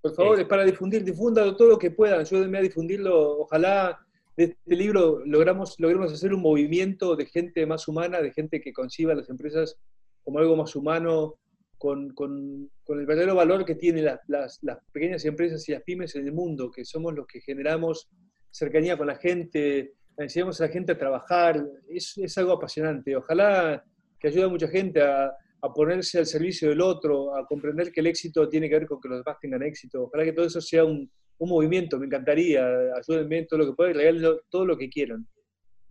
Por 0.00 0.14
favor, 0.14 0.38
Eh. 0.38 0.42
es 0.42 0.48
para 0.48 0.64
difundir, 0.64 1.04
difúndalo 1.04 1.56
todo 1.56 1.68
lo 1.68 1.78
que 1.78 1.90
puedan, 1.90 2.20
ayúdenme 2.20 2.58
a 2.58 2.62
difundirlo. 2.62 3.40
Ojalá 3.40 3.98
de 4.36 4.44
este 4.44 4.76
libro 4.76 5.20
logramos, 5.24 5.78
logremos 5.78 6.12
hacer 6.12 6.32
un 6.34 6.42
movimiento 6.42 7.16
de 7.16 7.26
gente 7.26 7.66
más 7.66 7.88
humana, 7.88 8.20
de 8.20 8.32
gente 8.32 8.60
que 8.60 8.72
conciba 8.72 9.14
las 9.14 9.28
empresas 9.28 9.78
como 10.22 10.38
algo 10.38 10.56
más 10.56 10.76
humano, 10.76 11.34
con, 11.78 12.10
con- 12.14 12.70
el 12.88 13.06
verdadero 13.06 13.34
valor 13.34 13.64
que 13.64 13.74
tienen 13.76 14.04
las, 14.04 14.20
las- 14.62 14.78
pequeñas 14.92 15.24
empresas 15.24 15.66
y 15.68 15.72
las 15.72 15.82
pymes 15.82 16.14
en 16.16 16.26
el 16.26 16.32
mundo, 16.32 16.70
que 16.70 16.84
somos 16.84 17.14
los 17.14 17.26
que 17.26 17.40
generamos 17.40 18.08
cercanía 18.50 18.96
con 18.96 19.06
la 19.06 19.16
gente, 19.16 19.92
enseñamos 20.16 20.60
a 20.60 20.66
la 20.66 20.72
gente 20.72 20.92
a 20.92 20.98
trabajar, 20.98 21.64
es, 21.88 22.18
es 22.18 22.36
algo 22.38 22.52
apasionante. 22.52 23.14
Ojalá 23.14 23.84
que 24.18 24.28
ayude 24.28 24.44
a 24.44 24.48
mucha 24.48 24.68
gente 24.68 25.00
a, 25.00 25.26
a 25.60 25.72
ponerse 25.72 26.18
al 26.18 26.26
servicio 26.26 26.70
del 26.70 26.80
otro, 26.80 27.36
a 27.36 27.46
comprender 27.46 27.92
que 27.92 28.00
el 28.00 28.06
éxito 28.08 28.48
tiene 28.48 28.68
que 28.68 28.78
ver 28.78 28.86
con 28.86 29.00
que 29.00 29.08
los 29.08 29.24
demás 29.24 29.38
tengan 29.40 29.62
éxito. 29.62 30.04
Ojalá 30.04 30.24
que 30.24 30.32
todo 30.32 30.46
eso 30.46 30.60
sea 30.60 30.84
un, 30.84 31.08
un 31.38 31.48
movimiento, 31.48 31.98
me 31.98 32.06
encantaría. 32.06 32.66
Ayúdenme 32.96 33.38
en 33.38 33.46
todo 33.46 33.60
lo 33.60 33.66
que 33.66 33.72
puedan, 33.76 33.94
regalen 33.94 34.38
todo 34.50 34.66
lo 34.66 34.76
que 34.76 34.88
quieran. 34.88 35.26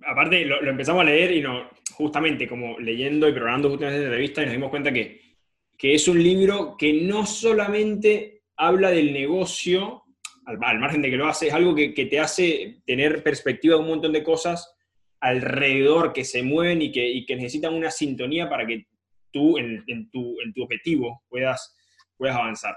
Aparte, 0.05 0.43
lo, 0.45 0.61
empezamos 0.61 1.01
a 1.01 1.05
leer 1.05 1.31
y 1.31 1.41
no, 1.41 1.69
justamente 1.93 2.47
como 2.47 2.77
leyendo 2.80 3.27
y 3.30 3.34
programando 3.34 3.69
justamente 3.69 3.97
esta 3.97 4.07
entrevista, 4.09 4.41
y 4.41 4.45
nos 4.45 4.53
dimos 4.53 4.69
cuenta 4.69 4.91
que, 4.91 5.22
que 5.77 5.93
es 5.93 6.07
un 6.07 6.21
libro 6.21 6.75
que 6.77 6.93
no 6.93 7.25
solamente 7.25 8.43
habla 8.55 8.89
del 8.89 9.13
negocio, 9.13 10.03
al, 10.45 10.57
margen 10.79 11.01
de 11.01 11.09
que 11.11 11.17
lo 11.17 11.27
hace, 11.27 11.47
es 11.47 11.53
algo 11.53 11.75
que, 11.75 11.93
que 11.93 12.05
te 12.05 12.19
hace 12.19 12.81
tener 12.85 13.21
perspectiva 13.21 13.75
de 13.75 13.81
un 13.81 13.87
montón 13.87 14.13
de 14.13 14.23
cosas 14.23 14.73
alrededor 15.19 16.13
que 16.13 16.23
se 16.23 16.41
mueven 16.43 16.81
y 16.81 16.91
que, 16.91 17.07
y 17.07 17.25
que 17.25 17.35
necesitan 17.35 17.73
una 17.73 17.91
sintonía 17.91 18.49
para 18.49 18.65
que 18.65 18.87
tú 19.31 19.57
en, 19.57 19.83
en 19.87 20.09
tu, 20.09 20.39
en 20.41 20.53
tu 20.53 20.63
objetivo 20.63 21.23
puedas, 21.27 21.75
puedas 22.17 22.35
avanzar. 22.35 22.75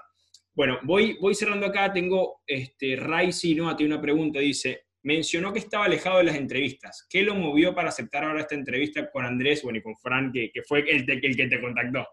Bueno, 0.55 0.78
voy, 0.82 1.16
voy 1.20 1.35
cerrando 1.35 1.66
acá. 1.66 1.93
Tengo 1.93 2.40
este, 2.47 2.97
Raisi 2.97 3.55
Noa 3.55 3.77
tiene 3.77 3.94
una 3.94 4.02
pregunta. 4.02 4.40
Dice: 4.40 4.82
Mencionó 5.02 5.52
que 5.52 5.60
estaba 5.60 5.85
alejado 5.85 6.18
de 6.18 6.24
las 6.24 6.35
entrevistas. 6.36 7.06
¿Qué 7.09 7.22
lo 7.22 7.35
movió 7.35 7.74
para 7.74 7.89
aceptar 7.90 8.24
ahora 8.24 8.40
esta 8.40 8.56
entrevista 8.56 9.10
con 9.10 9.24
Andrés 9.24 9.62
bueno, 9.62 9.78
y 9.78 9.82
con 9.82 9.97
Fran, 9.97 10.32
que, 10.32 10.51
que 10.52 10.62
fue 10.62 10.81
el, 10.90 11.06
te- 11.06 11.24
el 11.24 11.36
que 11.36 11.47
te 11.47 11.60
contactó? 11.60 12.06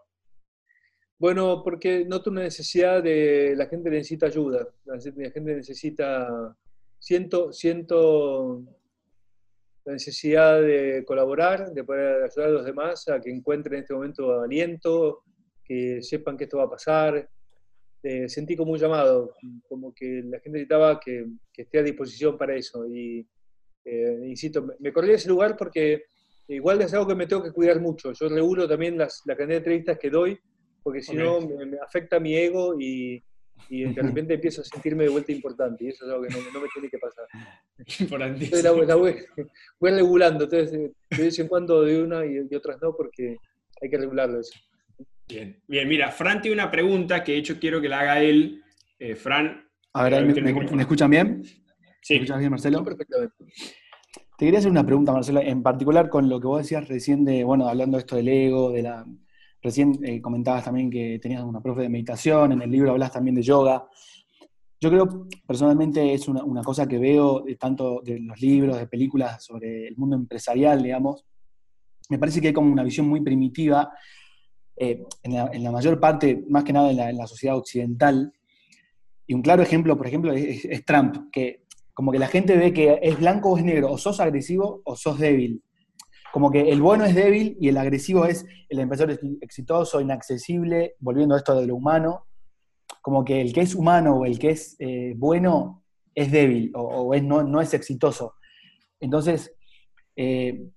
Bueno, 1.18 1.62
porque 1.64 2.04
noto 2.04 2.30
una 2.30 2.42
necesidad 2.42 3.02
de, 3.02 3.54
la 3.56 3.66
gente 3.66 3.90
necesita 3.90 4.26
ayuda, 4.26 4.68
la 4.84 5.00
gente 5.00 5.56
necesita, 5.56 6.56
siento, 6.98 7.52
siento 7.52 8.62
la 9.84 9.94
necesidad 9.94 10.60
de 10.60 11.02
colaborar, 11.06 11.72
de 11.72 11.82
poder 11.82 12.22
ayudar 12.22 12.48
a 12.50 12.52
los 12.52 12.64
demás 12.64 13.08
a 13.08 13.20
que 13.20 13.30
encuentren 13.30 13.78
en 13.78 13.82
este 13.82 13.94
momento 13.94 14.40
aliento, 14.40 15.22
que 15.64 16.02
sepan 16.02 16.36
que 16.36 16.44
esto 16.44 16.58
va 16.58 16.64
a 16.64 16.70
pasar. 16.70 17.28
Eh, 18.02 18.28
sentí 18.28 18.54
como 18.54 18.72
un 18.72 18.78
llamado, 18.78 19.34
como 19.68 19.94
que 19.94 20.22
la 20.24 20.38
gente 20.40 20.58
necesitaba 20.58 21.00
que, 21.00 21.26
que 21.52 21.62
esté 21.62 21.78
a 21.78 21.82
disposición 21.82 22.38
para 22.38 22.54
eso. 22.54 22.86
Y, 22.86 23.26
eh, 23.84 24.20
insisto, 24.24 24.68
me, 24.78 24.92
corrí 24.92 25.08
de 25.08 25.14
ese 25.14 25.28
lugar 25.28 25.56
porque 25.56 26.04
igual 26.46 26.80
es 26.82 26.92
algo 26.92 27.08
que 27.08 27.14
me 27.14 27.26
tengo 27.26 27.42
que 27.42 27.52
cuidar 27.52 27.80
mucho. 27.80 28.12
Yo 28.12 28.28
regulo 28.28 28.68
también 28.68 28.98
las, 28.98 29.22
la 29.24 29.36
cantidad 29.36 29.56
de 29.56 29.64
entrevistas 29.64 29.98
que 29.98 30.10
doy, 30.10 30.38
porque 30.88 31.02
si 31.02 31.14
no 31.14 31.40
me, 31.40 31.66
me 31.66 31.76
afecta 31.78 32.18
mi 32.18 32.34
ego 32.34 32.80
y, 32.80 33.22
y 33.68 33.82
de 33.84 34.02
repente 34.02 34.34
empiezo 34.34 34.62
a 34.62 34.64
sentirme 34.64 35.04
de 35.04 35.10
vuelta 35.10 35.32
importante. 35.32 35.84
Y 35.84 35.88
eso 35.88 36.06
es 36.06 36.10
algo 36.12 36.22
que 36.24 36.30
no, 36.30 36.38
no 36.52 36.60
me 36.60 36.68
tiene 36.72 36.88
que 36.88 36.98
pasar. 36.98 37.26
Entonces 38.32 38.64
la, 38.64 38.72
la 38.72 38.94
voy, 38.94 39.14
voy 39.80 39.90
regulando. 39.90 40.44
Entonces, 40.44 40.72
eh, 40.72 40.92
de 41.16 41.22
vez 41.22 41.38
en 41.38 41.48
cuando 41.48 41.82
de 41.82 42.02
una 42.02 42.24
y, 42.24 42.38
y 42.50 42.54
otras 42.54 42.80
no, 42.80 42.94
porque 42.96 43.36
hay 43.82 43.90
que 43.90 43.98
regularlo 43.98 44.40
eso. 44.40 44.58
Bien, 45.28 45.62
bien, 45.68 45.86
mira, 45.88 46.10
Fran 46.10 46.40
tiene 46.40 46.54
una 46.54 46.70
pregunta 46.70 47.22
que 47.22 47.32
de 47.32 47.38
hecho 47.38 47.58
quiero 47.60 47.80
que 47.82 47.88
la 47.88 48.00
haga 48.00 48.22
él. 48.22 48.62
Eh, 48.98 49.14
Fran, 49.14 49.62
A 49.92 50.04
ver, 50.04 50.24
¿me, 50.24 50.32
Tiene 50.32 50.40
me- 50.48 50.52
micrófono. 50.54 50.76
me 50.76 50.82
escuchan 50.82 51.10
bien? 51.10 51.42
¿Me 51.42 51.46
sí, 52.00 52.14
escuchas 52.14 52.38
bien, 52.38 52.50
Marcelo? 52.50 52.82
Perfectamente. 52.82 53.34
Te 54.38 54.44
quería 54.46 54.60
hacer 54.60 54.70
una 54.70 54.86
pregunta, 54.86 55.12
Marcelo, 55.12 55.40
en 55.40 55.62
particular 55.62 56.08
con 56.08 56.28
lo 56.28 56.40
que 56.40 56.46
vos 56.46 56.62
decías 56.62 56.88
recién 56.88 57.24
de, 57.24 57.44
bueno, 57.44 57.68
hablando 57.68 57.96
de 57.96 58.00
esto 58.00 58.16
del 58.16 58.28
ego, 58.28 58.70
de 58.72 58.82
la... 58.82 59.04
Recién 59.60 59.98
eh, 60.04 60.20
comentabas 60.20 60.64
también 60.64 60.90
que 60.90 61.18
tenías 61.20 61.42
una 61.42 61.60
profe 61.60 61.82
de 61.82 61.88
meditación, 61.88 62.52
en 62.52 62.62
el 62.62 62.70
libro 62.70 62.92
hablas 62.92 63.12
también 63.12 63.34
de 63.34 63.42
yoga. 63.42 63.86
Yo 64.80 64.90
creo, 64.90 65.26
personalmente, 65.46 66.14
es 66.14 66.28
una, 66.28 66.62
cosa 66.62 66.86
que 66.86 66.98
veo 66.98 67.40
de 67.40 67.56
tanto 67.56 68.00
de 68.04 68.20
los 68.20 68.40
libros, 68.40 68.78
de 68.78 68.86
películas 68.86 69.44
sobre 69.44 69.88
el 69.88 69.96
mundo 69.96 70.14
empresarial, 70.14 70.82
digamos. 70.82 71.24
Me 72.08 72.18
parece 72.18 72.40
que 72.40 72.48
hay 72.48 72.52
como 72.52 72.72
una 72.72 72.84
visión 72.84 73.08
muy 73.08 73.20
primitiva, 73.20 73.90
eh, 74.76 75.02
en, 75.24 75.64
la, 75.64 75.72
mayor 75.72 75.98
parte, 75.98 76.44
más 76.48 76.62
que 76.62 76.72
nada 76.72 76.90
en 76.90 77.16
la, 77.16 77.26
sociedad 77.26 77.56
occidental. 77.56 78.32
Y 79.26 79.34
un 79.34 79.42
claro 79.42 79.62
ejemplo, 79.62 79.96
por 79.96 80.06
ejemplo, 80.06 80.32
es 80.32 80.84
Trump, 80.84 81.28
que 81.32 81.64
como 81.98 82.12
que 82.12 82.20
la 82.20 82.28
gente 82.28 82.56
ve 82.56 82.72
que 82.72 83.00
es 83.02 83.18
blanco 83.18 83.50
o 83.50 83.58
es 83.58 83.64
negro, 83.64 83.90
o 83.90 83.98
sos 83.98 84.20
agresivo 84.20 84.82
o 84.84 84.94
sos 84.94 85.18
débil. 85.18 85.64
Como 86.38 86.52
que 86.52 86.70
el 86.70 86.80
bueno 86.80 87.04
es 87.04 87.16
débil 87.16 87.56
y 87.60 87.66
el 87.66 87.76
agresivo 87.78 88.24
es 88.24 88.46
el 88.68 88.78
empresario 88.78 89.16
ex- 89.16 89.42
exitoso, 89.42 90.00
inaccesible, 90.00 90.94
volviendo 91.00 91.34
a 91.34 91.38
esto 91.38 91.58
de 91.58 91.66
lo 91.66 91.74
humano. 91.74 92.28
Como 93.02 93.24
que 93.24 93.40
el 93.40 93.52
que 93.52 93.62
es 93.62 93.74
humano 93.74 94.18
o 94.18 94.24
el 94.24 94.38
que 94.38 94.50
es 94.50 94.76
eh, 94.78 95.14
bueno 95.16 95.82
es 96.14 96.30
débil 96.30 96.70
o, 96.76 97.12
es, 97.12 97.24
no, 97.24 97.42
no 97.42 97.60
es 97.60 97.74
exitoso. 97.74 98.36
Entonces, 99.00 99.52
eh, 100.14 100.68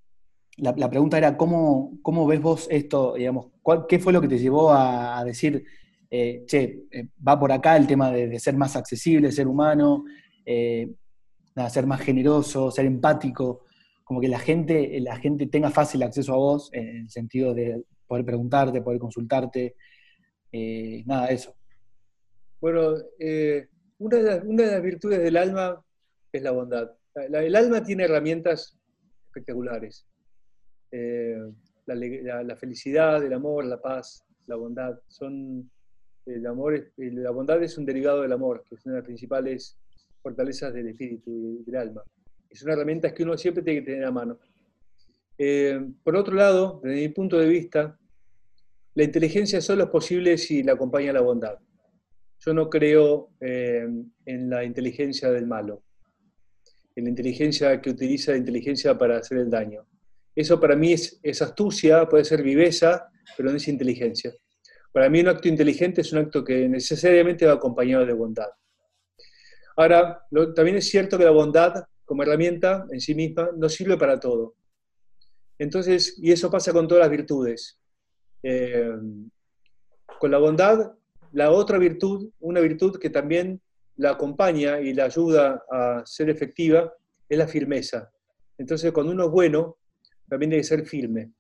la, 0.58 0.90
pregunta 0.90 1.20
era, 1.20 1.38
¿cómo, 1.38 2.00
¿cómo 2.02 2.26
ves 2.26 2.42
vos 2.42 2.68
esto? 2.72 3.14
Digamos, 3.14 3.52
¿cuál- 3.62 3.86
¿Qué 3.88 4.00
fue 4.00 4.14
lo 4.14 4.20
que 4.20 4.30
te 4.30 4.40
llevó 4.40 4.72
a, 4.74 5.24
decir, 5.24 5.64
eh, 6.10 6.44
che, 6.48 6.86
va 7.28 7.40
por 7.40 7.52
acá 7.52 7.78
el 7.78 7.86
tema 7.86 8.10
de, 8.10 8.40
ser 8.40 8.58
más 8.58 8.76
accesible, 8.76 9.32
ser 9.32 9.48
humano, 9.48 10.06
ser 10.44 11.86
más 11.86 12.02
generoso, 12.02 12.72
ser 12.72 12.88
empático, 12.88 13.66
como 14.12 14.20
que 14.20 14.28
la 14.28 14.40
gente, 14.40 15.00
la 15.00 15.16
gente 15.16 15.48
tenga 15.48 15.70
fácil 15.70 16.04
acceso 16.04 16.34
a 16.34 16.36
vos, 16.36 16.70
en 16.74 16.98
el 17.04 17.10
sentido 17.10 17.54
de 17.54 17.82
poder 18.06 18.26
preguntarte, 18.26 18.82
poder 18.82 19.00
consultarte, 19.00 19.78
eh, 20.52 21.02
nada, 21.06 21.28
eso. 21.28 21.56
Bueno, 22.60 22.96
eh, 23.18 23.70
una, 24.00 24.18
de 24.18 24.24
las, 24.24 24.44
una 24.44 24.64
de 24.66 24.72
las 24.74 24.82
virtudes 24.84 25.20
del 25.24 25.38
alma 25.38 25.82
es 26.30 26.42
la 26.42 26.52
bondad. 26.52 26.92
El 27.16 27.56
alma 27.56 27.82
tiene 27.86 28.04
herramientas 28.04 28.78
espectaculares. 29.28 30.06
Eh, 30.92 31.38
la- 31.86 32.44
la 32.44 32.56
felicidad, 32.58 33.24
el 33.24 33.32
amor, 33.32 33.64
la 33.64 33.80
paz, 33.80 34.26
la 34.46 34.58
bondad, 34.58 35.00
son, 35.08 35.72
El 36.26 36.46
amor, 36.48 36.92
la 36.98 37.32
bondad 37.32 37.64
es 37.64 37.78
un 37.78 37.86
derivado 37.86 38.24
del 38.24 38.34
amor, 38.34 38.66
que 38.68 38.76
es 38.76 38.86
una 38.86 38.96
de 38.96 39.00
las 39.00 39.06
principales 39.06 39.80
fortalezas 40.22 40.74
del 40.74 40.90
espíritu 40.90 41.32
y 41.62 41.64
del 41.64 41.78
alma. 41.78 42.04
Es 42.52 42.62
una 42.64 42.74
herramienta 42.74 43.14
que 43.14 43.24
uno 43.24 43.38
siempre 43.38 43.64
tiene 43.64 43.80
que 43.80 43.92
tener 43.92 44.06
a 44.06 44.12
mano. 44.12 44.38
Eh, 45.38 45.80
por 46.04 46.16
otro 46.18 46.36
lado, 46.36 46.82
desde 46.84 47.02
mi 47.02 47.10
punto 47.10 47.40
de 47.40 47.48
vista, 47.48 47.98
la 48.94 49.04
inteligencia 49.04 49.62
solo 49.62 49.86
es 49.86 49.90
posible 49.90 50.38
si 50.38 50.62
la 50.62 50.74
acompaña 50.74 51.14
la 51.14 51.22
bondad. 51.22 51.58
Yo 52.40 52.54
no 52.54 52.70
creo 52.70 53.32
eh, 53.40 53.88
en 54.26 54.50
la 54.50 54.66
inteligencia 54.66 55.32
del 55.32 55.48
malo, 55.48 55.84
en 56.96 57.06
la 57.06 57.10
inteligencia 57.10 57.80
que 57.82 57.92
utiliza 57.92 58.32
la 58.32 58.38
inteligencia 58.38 58.98
para 58.98 59.18
hacer 59.18 59.38
el 59.38 59.50
daño. 59.50 59.88
Eso 60.36 60.60
para 60.60 60.76
mí 60.76 60.94
es, 60.94 61.42
astucia, 61.42 62.08
puede 62.10 62.26
ser 62.26 62.44
viveza, 62.44 63.10
pero 63.38 63.50
no 63.50 63.58
es 63.58 63.68
inteligencia. 63.68 64.34
Para 64.92 65.10
mí 65.10 65.22
un 65.22 65.30
acto 65.30 65.48
inteligente 65.48 66.02
es 66.02 66.12
un 66.12 66.20
acto 66.20 66.44
que 66.44 66.68
necesariamente 66.68 67.46
va 67.46 67.54
acompañado 67.54 68.06
de 68.06 68.14
bondad. 68.14 68.50
Ahora, 69.78 70.22
también 70.54 70.78
es 70.78 70.90
cierto 70.90 71.18
que 71.18 71.24
la 71.24 71.32
bondad 71.32 71.86
como 72.06 72.24
herramienta 72.24 72.86
en 72.92 73.00
sí 73.00 73.16
misma 73.16 73.50
no 73.56 73.70
sirve 73.70 73.98
para 73.98 74.20
todo. 74.20 74.56
Entonces, 75.58 76.16
y 76.18 76.32
eso 76.32 76.50
pasa 76.50 76.74
con 76.74 76.88
todas 76.88 77.04
las 77.04 77.12
virtudes. 77.12 77.80
Eh, 78.44 78.92
con 80.20 80.32
la 80.32 80.40
bondad, 80.40 80.94
la 81.34 81.52
otra 81.52 81.78
virtud, 81.78 82.32
una 82.40 82.60
virtud 82.60 83.00
que 83.00 83.10
también 83.10 83.62
la 83.96 84.12
acompaña 84.12 84.80
y 84.80 84.94
la 84.94 85.06
ayuda 85.06 85.64
a 85.72 86.02
ser 86.06 86.30
efectiva, 86.30 86.92
es 87.30 87.38
la 87.38 87.48
firmeza. 87.48 88.12
Entonces, 88.58 88.92
cuando 88.92 89.14
uno 89.14 89.26
es 89.26 89.32
bueno, 89.32 89.78
también 90.28 90.50
tiene 90.50 90.62
que 90.62 90.68
ser 90.68 90.86
firme, 90.86 91.32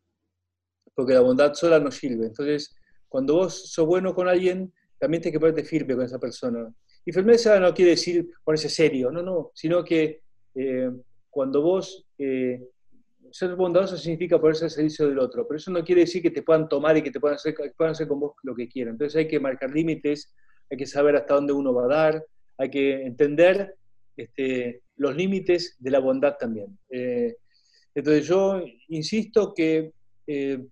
porque 0.93 1.13
la 1.13 1.21
bondad 1.21 1.53
sola 1.53 1.79
no 1.79 1.91
sirve. 1.91 2.27
Entonces, 2.27 2.75
cuando 3.07 3.35
vos 3.35 3.71
sos 3.71 3.85
bueno 3.85 4.13
con 4.13 4.27
alguien, 4.27 4.73
también 4.97 5.21
tienes 5.21 5.35
que 5.35 5.39
ponerte 5.39 5.63
firme 5.63 5.95
con 5.95 6.05
esa 6.05 6.19
persona. 6.19 6.73
Y 7.03 7.11
firmeza 7.11 7.59
no 7.59 7.73
quiere 7.73 7.91
decir 7.91 8.29
ponerse 8.43 8.69
serio, 8.69 9.11
no, 9.11 9.23
no, 9.23 9.51
sino 9.53 9.83
que 9.83 10.20
eh, 10.55 10.91
cuando 11.29 11.61
vos 11.61 12.05
eh, 12.17 12.61
ser 13.31 13.55
bondadoso 13.55 13.97
significa 13.97 14.39
ponerse 14.39 14.65
al 14.65 14.71
servicio 14.71 15.07
del 15.07 15.19
otro, 15.19 15.47
pero 15.47 15.57
eso 15.57 15.71
no 15.71 15.83
quiere 15.83 16.01
decir 16.01 16.21
que 16.21 16.31
te 16.31 16.43
puedan 16.43 16.67
tomar 16.67 16.97
y 16.97 17.01
que 17.01 17.11
te 17.11 17.19
puedan 17.19 17.35
hacer, 17.35 17.55
puedan 17.77 17.91
hacer 17.91 18.07
con 18.07 18.19
vos 18.19 18.33
lo 18.43 18.53
que 18.55 18.67
quieran. 18.67 18.93
Entonces 18.93 19.17
hay 19.17 19.27
que 19.27 19.39
marcar 19.39 19.71
límites, 19.71 20.33
hay 20.69 20.77
que 20.77 20.85
saber 20.85 21.15
hasta 21.15 21.35
dónde 21.35 21.53
uno 21.53 21.73
va 21.73 21.85
a 21.85 21.87
dar, 21.87 22.25
hay 22.57 22.69
que 22.69 23.03
entender 23.05 23.75
este, 24.17 24.83
los 24.97 25.15
límites 25.15 25.77
de 25.79 25.91
la 25.91 25.99
bondad 25.99 26.35
también. 26.37 26.77
Eh, 26.89 27.37
entonces 27.95 28.27
yo 28.27 28.63
insisto 28.89 29.53
que 29.53 29.93
eh, 30.27 30.65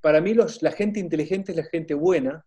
para 0.00 0.20
mí 0.20 0.34
los, 0.34 0.62
la 0.62 0.72
gente 0.72 1.00
inteligente 1.00 1.52
es 1.52 1.56
la 1.56 1.64
gente 1.64 1.94
buena, 1.94 2.44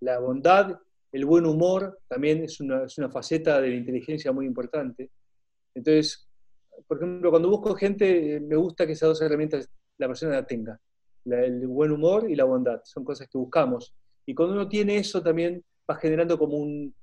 la, 0.00 0.18
bondad, 0.18 0.78
el 1.10 1.24
buen 1.24 1.46
humor 1.46 1.98
también 2.08 2.44
es 2.44 2.60
una, 2.60 2.84
es 2.84 2.98
una 2.98 3.10
faceta 3.10 3.60
de 3.60 3.68
la 3.68 3.76
inteligencia 3.76 4.32
muy 4.32 4.46
importante. 4.46 5.10
Entonces, 5.74 6.28
por 6.86 6.98
ejemplo, 6.98 7.30
cuando 7.30 7.48
busco 7.48 7.74
gente, 7.74 8.40
me 8.40 8.56
gusta 8.56 8.86
que 8.86 8.92
esas 8.92 9.08
dos 9.10 9.22
herramientas 9.22 9.68
la 9.98 10.08
persona 10.08 10.32
la 10.32 10.46
tenga. 10.46 10.80
el 11.24 11.66
buen 11.66 11.92
humor 11.92 12.28
y 12.28 12.34
la 12.34 12.44
bondad. 12.44 12.80
Son 12.84 13.04
cosas 13.04 13.28
que 13.28 13.38
buscamos. 13.38 13.94
Y 14.26 14.34
cuando 14.34 14.54
uno 14.54 14.68
tiene 14.68 14.96
eso 14.96 15.22
también 15.22 15.64
va 15.88 15.96
generando 15.96 16.38
como, 16.38 16.56
un, 16.56 16.94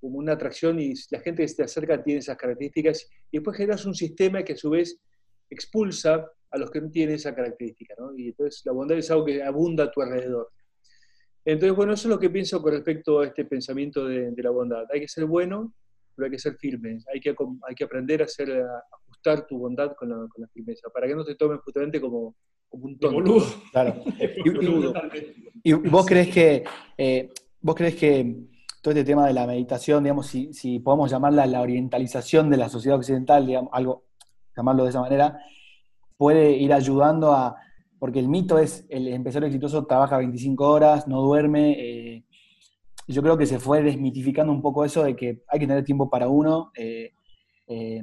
como 0.00 0.18
una 0.18 0.32
atracción 0.32 0.80
y 0.80 0.94
la 1.10 1.20
gente 1.20 1.42
que 1.42 1.48
se 1.48 1.56
te 1.56 1.62
acerca 1.64 2.02
tiene 2.02 2.20
esas 2.20 2.36
características 2.36 3.08
y 3.30 3.38
después 3.38 3.56
generas 3.56 3.84
un 3.84 3.94
sistema 3.94 4.42
que 4.42 4.54
a 4.54 4.56
su 4.56 4.70
vez 4.70 4.98
expulsa 5.50 6.30
a 6.50 6.58
los 6.58 6.70
que 6.70 6.80
no 6.80 6.90
tienen 6.90 7.16
esa 7.16 7.34
característica. 7.34 7.94
¿no? 7.98 8.16
Y 8.16 8.28
entonces 8.28 8.62
la 8.64 8.72
bondad 8.72 8.96
es 8.96 9.10
algo 9.10 9.24
que 9.24 9.42
abunda 9.42 9.84
a 9.84 9.90
tu 9.90 10.00
alrededor. 10.00 10.50
Entonces, 11.44 11.76
bueno, 11.76 11.92
eso 11.92 12.08
es 12.08 12.14
lo 12.14 12.18
que 12.18 12.30
pienso 12.30 12.62
con 12.62 12.72
respecto 12.72 13.20
a 13.20 13.26
este 13.26 13.44
pensamiento 13.44 14.06
de, 14.06 14.30
de 14.30 14.42
la 14.42 14.50
bondad. 14.50 14.84
Hay 14.90 15.00
que 15.00 15.08
ser 15.08 15.26
bueno 15.26 15.74
pero 16.14 16.26
hay 16.26 16.30
que 16.30 16.38
ser 16.38 16.56
firmes, 16.56 17.04
hay 17.12 17.20
que, 17.20 17.34
hay 17.68 17.74
que 17.74 17.84
aprender 17.84 18.22
a, 18.22 18.24
hacer, 18.24 18.50
ajustar 18.92 19.46
tu 19.46 19.58
bondad 19.58 19.94
con 19.96 20.08
la, 20.08 20.16
con 20.16 20.42
la 20.42 20.48
firmeza, 20.48 20.88
para 20.92 21.06
que 21.06 21.14
no 21.14 21.24
te 21.24 21.34
tomen 21.34 21.58
justamente 21.58 22.00
como, 22.00 22.34
como 22.68 22.84
un 22.84 22.98
tonto. 22.98 23.44
Claro. 23.72 24.02
y, 25.64 25.72
vos 25.72 26.06
crees 26.06 26.28
que, 26.28 26.64
eh, 26.96 27.30
vos 27.60 27.74
crees 27.74 27.96
que 27.96 28.36
todo 28.82 28.92
este 28.92 29.04
tema 29.04 29.26
de 29.26 29.32
la 29.32 29.46
meditación, 29.46 30.04
digamos, 30.04 30.26
si, 30.26 30.52
si 30.52 30.78
podemos 30.78 31.10
llamarla 31.10 31.46
la 31.46 31.62
orientalización 31.62 32.50
de 32.50 32.58
la 32.58 32.68
sociedad 32.68 32.98
occidental, 32.98 33.46
digamos, 33.46 33.70
algo, 33.72 34.04
llamarlo 34.56 34.84
de 34.84 34.90
esa 34.90 35.00
manera, 35.00 35.38
puede 36.16 36.52
ir 36.52 36.72
ayudando 36.72 37.32
a, 37.32 37.56
porque 37.98 38.18
el 38.20 38.28
mito 38.28 38.58
es, 38.58 38.86
el 38.90 39.08
empresario 39.08 39.46
exitoso 39.46 39.86
trabaja 39.86 40.18
25 40.18 40.68
horas, 40.68 41.08
no 41.08 41.22
duerme, 41.22 41.72
eh, 41.72 42.24
yo 43.06 43.22
creo 43.22 43.36
que 43.36 43.46
se 43.46 43.58
fue 43.58 43.82
desmitificando 43.82 44.52
un 44.52 44.62
poco 44.62 44.84
eso 44.84 45.04
de 45.04 45.14
que 45.14 45.42
hay 45.48 45.60
que 45.60 45.66
tener 45.66 45.84
tiempo 45.84 46.08
para 46.08 46.28
uno, 46.28 46.70
eh, 46.76 47.12
eh, 47.66 48.02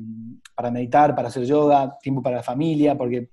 para 0.55 0.71
meditar, 0.71 1.15
para 1.15 1.29
hacer 1.29 1.45
yoga, 1.45 1.97
tiempo 2.01 2.21
para 2.21 2.37
la 2.37 2.43
familia, 2.43 2.97
porque 2.97 3.29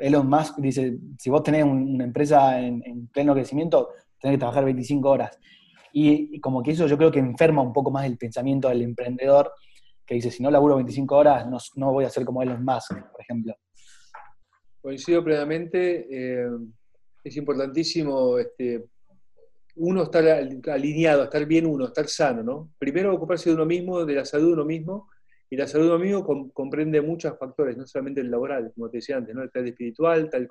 Elon 0.00 0.28
Musk 0.28 0.58
dice, 0.58 0.98
si 1.18 1.28
vos 1.28 1.42
tenés 1.42 1.64
una 1.64 2.04
empresa 2.04 2.60
en, 2.60 3.08
pleno 3.08 3.34
crecimiento, 3.34 3.90
tenés 4.18 4.36
que 4.36 4.38
trabajar 4.38 4.64
25 4.64 5.08
horas. 5.08 5.38
Y, 5.92 6.40
como 6.40 6.62
que 6.62 6.70
eso 6.70 6.86
yo 6.86 6.96
creo 6.96 7.10
que 7.10 7.18
enferma 7.18 7.62
un 7.62 7.72
poco 7.72 7.90
más 7.90 8.06
el 8.06 8.16
pensamiento 8.16 8.68
del 8.68 8.82
emprendedor, 8.82 9.52
que 10.06 10.14
dice, 10.14 10.30
si 10.30 10.42
no 10.42 10.50
laburo 10.50 10.76
25 10.76 11.16
horas, 11.16 11.46
no, 11.48 11.58
no 11.74 11.92
voy 11.92 12.04
a 12.04 12.10
ser 12.10 12.24
como 12.24 12.42
Elon 12.42 12.64
Musk, 12.64 12.92
por 13.10 13.20
ejemplo. 13.20 13.54
Coincido 14.80 15.24
plenamente. 15.24 16.06
Eh, 16.10 16.48
es 17.24 17.36
importantísimo 17.36 18.38
este, 18.38 18.84
uno 19.76 20.04
estar 20.04 20.26
alineado, 20.26 21.24
estar 21.24 21.44
bien 21.46 21.66
uno, 21.66 21.86
estar 21.86 22.08
sano, 22.08 22.42
¿no? 22.42 22.72
Primero 22.78 23.14
ocuparse 23.14 23.50
de 23.50 23.56
uno 23.56 23.66
mismo, 23.66 24.04
de 24.04 24.14
la 24.14 24.24
salud 24.24 24.48
de 24.48 24.52
uno 24.54 24.64
mismo, 24.64 25.10
y 25.48 25.56
la 25.56 25.68
salud 25.68 25.84
de 25.84 25.90
uno 25.90 26.04
mismo 26.04 26.52
comprende 26.52 27.00
muchos 27.00 27.38
factores, 27.38 27.76
no 27.76 27.86
solamente 27.86 28.20
el 28.20 28.30
laboral, 28.30 28.72
como 28.74 28.90
te 28.90 28.98
decía 28.98 29.16
antes, 29.18 29.34
¿no? 29.34 29.44
Está 29.44 29.60
el 29.60 29.68
espiritual, 29.68 30.24
está 30.24 30.38
el, 30.38 30.48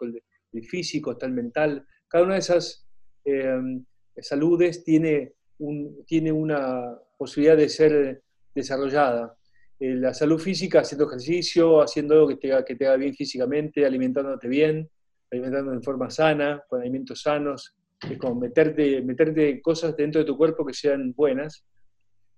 físico, 0.64 1.14
está 1.14 1.26
el 1.26 1.34
mental. 1.34 1.86
Cada 2.08 2.24
una 2.24 2.36
de 2.36 2.40
esas 2.40 2.88
em, 3.26 3.84
saludes 4.18 4.84
tiene, 4.84 5.34
un, 5.58 6.06
tiene 6.06 6.32
una 6.32 6.98
posibilidad 7.18 7.58
de 7.58 7.68
ser 7.68 8.22
desarrollada. 8.54 9.36
Eh, 9.80 9.96
la 9.96 10.14
salud 10.14 10.40
física 10.40 10.80
haciendo 10.80 11.08
ejercicio, 11.08 11.82
haciendo 11.82 12.14
algo 12.14 12.28
que 12.30 12.38
te, 12.38 12.64
que 12.66 12.76
te 12.76 12.88
haga 12.88 12.96
bien 12.96 13.14
físicamente, 13.14 13.86
alimentándote 13.86 14.48
bien, 14.48 14.90
alimentándote 15.32 15.78
de 15.78 15.84
forma 15.84 16.10
sana, 16.10 16.64
con 16.70 16.80
alimentos 16.80 17.22
sanos, 17.22 17.76
es 18.02 18.18
como 18.18 18.36
meterte, 18.36 19.02
meterte 19.02 19.62
cosas 19.62 19.96
dentro 19.96 20.20
de 20.20 20.26
tu 20.26 20.38
cuerpo 20.38 20.66
que 20.66 20.74
sean 20.74 21.14
buenas. 21.14 21.66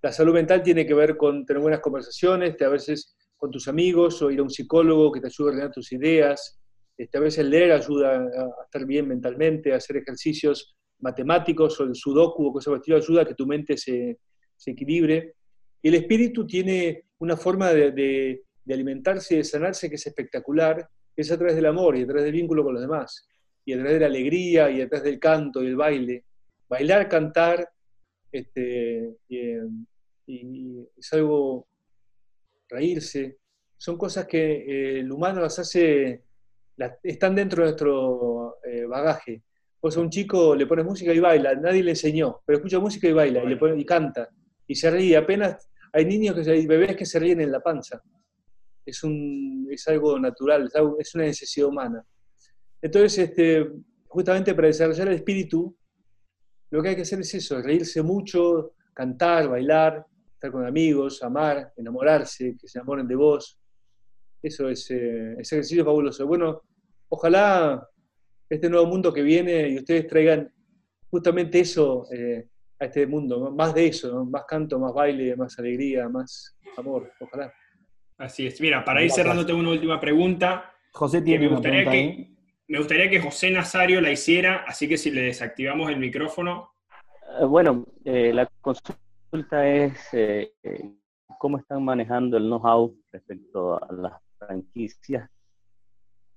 La 0.01 0.11
salud 0.11 0.33
mental 0.33 0.61
tiene 0.61 0.85
que 0.85 0.93
ver 0.93 1.17
con 1.17 1.45
tener 1.45 1.61
buenas 1.61 1.79
conversaciones, 1.79 2.61
a 2.61 2.69
veces 2.69 3.15
con 3.35 3.51
tus 3.51 3.67
amigos 3.67 4.21
o 4.21 4.31
ir 4.31 4.39
a 4.39 4.43
un 4.43 4.49
psicólogo 4.49 5.11
que 5.11 5.19
te 5.19 5.27
ayude 5.27 5.49
a 5.49 5.51
ordenar 5.51 5.71
tus 5.71 5.91
ideas. 5.91 6.59
Este, 6.97 7.17
a 7.17 7.21
veces 7.21 7.45
leer 7.45 7.71
ayuda 7.71 8.17
a 8.17 8.63
estar 8.65 8.85
bien 8.85 9.07
mentalmente, 9.07 9.73
a 9.73 9.77
hacer 9.77 9.97
ejercicios 9.97 10.75
matemáticos 10.99 11.79
o 11.79 11.83
el 11.83 11.95
sudoku 11.95 12.47
o 12.47 12.53
cosas 12.53 12.79
por 12.79 12.95
ayuda 12.95 13.21
a 13.21 13.25
que 13.25 13.35
tu 13.35 13.45
mente 13.45 13.77
se, 13.77 14.19
se 14.55 14.71
equilibre. 14.71 15.35
El 15.83 15.95
espíritu 15.95 16.45
tiene 16.45 17.05
una 17.19 17.37
forma 17.37 17.71
de, 17.71 17.91
de, 17.91 18.43
de 18.63 18.73
alimentarse 18.73 19.35
y 19.35 19.37
de 19.37 19.43
sanarse 19.43 19.89
que 19.89 19.95
es 19.95 20.07
espectacular, 20.07 20.87
es 21.15 21.31
a 21.31 21.37
través 21.37 21.55
del 21.55 21.65
amor 21.65 21.97
y 21.97 22.03
a 22.03 22.05
través 22.05 22.23
del 22.23 22.33
vínculo 22.33 22.63
con 22.63 22.73
los 22.73 22.81
demás 22.81 23.27
y 23.67 23.73
a 23.73 23.75
través 23.75 23.93
de 23.95 23.99
la 23.99 24.05
alegría 24.05 24.71
y 24.71 24.79
a 24.79 24.87
través 24.87 25.03
del 25.03 25.19
canto 25.19 25.61
y 25.61 25.67
el 25.67 25.75
baile. 25.75 26.23
Bailar, 26.69 27.09
cantar, 27.09 27.69
este, 28.31 29.17
y, 29.27 30.87
es 30.95 31.11
algo, 31.13 31.67
reírse, 32.69 33.39
son 33.77 33.97
cosas 33.97 34.25
que 34.25 34.39
eh, 34.39 34.99
el 35.01 35.11
humano 35.11 35.41
las 35.41 35.59
hace, 35.59 36.23
están 37.03 37.35
dentro 37.35 37.61
de 37.61 37.67
nuestro 37.67 38.57
eh, 38.63 38.85
bagaje. 38.85 39.43
Pues 39.81 39.97
a 39.97 39.99
un 39.99 40.09
chico 40.09 40.55
le 40.55 40.65
pones 40.65 40.85
música 40.85 41.13
y 41.13 41.19
baila, 41.19 41.53
nadie 41.55 41.83
le 41.83 41.91
enseñó, 41.91 42.41
pero 42.45 42.59
escucha 42.59 42.79
música 42.79 43.09
y 43.09 43.13
baila, 43.13 43.43
y, 43.43 43.47
le 43.47 43.57
pone, 43.57 43.77
y 43.77 43.85
canta, 43.85 44.29
y 44.65 44.75
se 44.75 44.89
ríe. 44.89 45.17
Apenas 45.17 45.69
hay 45.91 46.05
niños, 46.05 46.35
que 46.35 46.49
hay 46.49 46.65
bebés 46.65 46.95
que 46.95 47.05
se 47.05 47.19
ríen 47.19 47.41
en 47.41 47.51
la 47.51 47.59
panza. 47.59 48.01
Es, 48.85 49.03
un, 49.03 49.67
es 49.69 49.85
algo 49.89 50.17
natural, 50.17 50.71
es 50.99 51.15
una 51.15 51.25
necesidad 51.25 51.67
humana. 51.67 52.05
Entonces, 52.81 53.29
este, 53.29 53.69
justamente 54.07 54.53
para 54.53 54.67
desarrollar 54.67 55.07
el 55.07 55.15
espíritu, 55.15 55.75
lo 56.69 56.81
que 56.81 56.89
hay 56.89 56.95
que 56.95 57.01
hacer 57.03 57.19
es 57.19 57.33
eso, 57.33 57.61
reírse 57.61 58.01
mucho, 58.01 58.73
cantar, 58.93 59.47
bailar, 59.47 60.05
estar 60.33 60.51
con 60.51 60.65
amigos, 60.65 61.23
amar, 61.23 61.71
enamorarse, 61.75 62.55
que 62.59 62.67
se 62.67 62.79
enamoren 62.79 63.07
de 63.07 63.15
vos. 63.15 63.59
Eso 64.41 64.69
es 64.69 64.89
eh, 64.91 65.35
ese 65.39 65.55
ejercicio 65.55 65.83
fabuloso. 65.83 66.27
Bueno, 66.27 66.61
ojalá 67.09 67.87
este 68.49 68.69
nuevo 68.69 68.85
mundo 68.85 69.13
que 69.13 69.21
viene 69.21 69.69
y 69.69 69.77
ustedes 69.77 70.07
traigan 70.07 70.51
justamente 71.09 71.59
eso 71.59 72.05
eh, 72.11 72.47
a 72.79 72.85
este 72.85 73.07
mundo, 73.07 73.51
más 73.51 73.73
de 73.73 73.87
eso, 73.87 74.25
más 74.25 74.43
canto, 74.45 74.77
más 74.79 74.93
baile, 74.93 75.35
más 75.35 75.57
alegría, 75.57 76.07
más 76.07 76.55
amor, 76.77 77.11
ojalá. 77.19 77.51
Así 78.17 78.47
es. 78.47 78.59
Mira, 78.61 78.83
para 78.83 79.03
ir 79.03 79.11
cerrándote 79.11 79.53
una 79.53 79.69
última 79.69 79.99
pregunta. 79.99 80.73
José 80.91 81.21
tiene 81.21 81.47
me 81.47 81.53
gustaría 81.53 81.89
que, 81.89 82.36
me 82.67 82.79
gustaría 82.79 83.09
que 83.09 83.21
José 83.21 83.49
Nazario 83.49 84.01
la 84.01 84.11
hiciera, 84.11 84.65
así 84.67 84.87
que 84.87 84.97
si 84.97 85.11
le 85.11 85.21
desactivamos 85.21 85.89
el 85.89 85.97
micrófono. 85.97 86.71
Eh, 87.39 87.45
bueno, 87.45 87.85
eh, 88.03 88.33
la 88.33 88.45
consulta 88.61 89.67
es 89.67 90.09
cómo 91.39 91.57
están 91.57 91.83
manejando 91.83 92.37
el 92.37 92.43
know-how 92.43 92.95
respecto 93.11 93.81
a 93.81 93.93
las 93.93 94.13
franquicias 94.37 95.29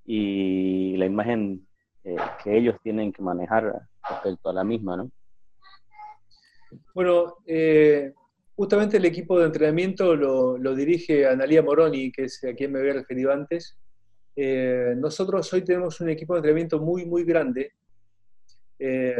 y 0.04 0.96
la 0.96 1.06
imagen 1.06 1.66
que 2.02 2.56
ellos 2.56 2.76
tienen 2.82 3.12
que 3.12 3.22
manejar 3.22 3.82
respecto 4.08 4.50
a 4.50 4.52
la 4.54 4.64
misma, 4.64 4.96
¿no? 4.96 5.10
Bueno, 6.94 7.36
justamente 8.56 8.98
el 8.98 9.04
equipo 9.04 9.38
de 9.38 9.46
entrenamiento 9.46 10.14
lo, 10.16 10.58
lo, 10.58 10.74
dirige 10.74 11.26
Analia 11.26 11.62
Moroni, 11.62 12.12
que 12.12 12.24
es 12.24 12.44
a 12.44 12.54
quien 12.54 12.72
me 12.72 12.80
había 12.80 12.94
referido 12.94 13.32
antes. 13.32 13.78
Eh, 14.36 14.94
nosotros 14.96 15.52
hoy 15.52 15.62
tenemos 15.62 16.00
un 16.00 16.08
equipo 16.08 16.34
de 16.34 16.38
entrenamiento 16.38 16.78
muy, 16.78 17.04
muy 17.04 17.24
grande. 17.24 17.72
Eh, 18.78 19.14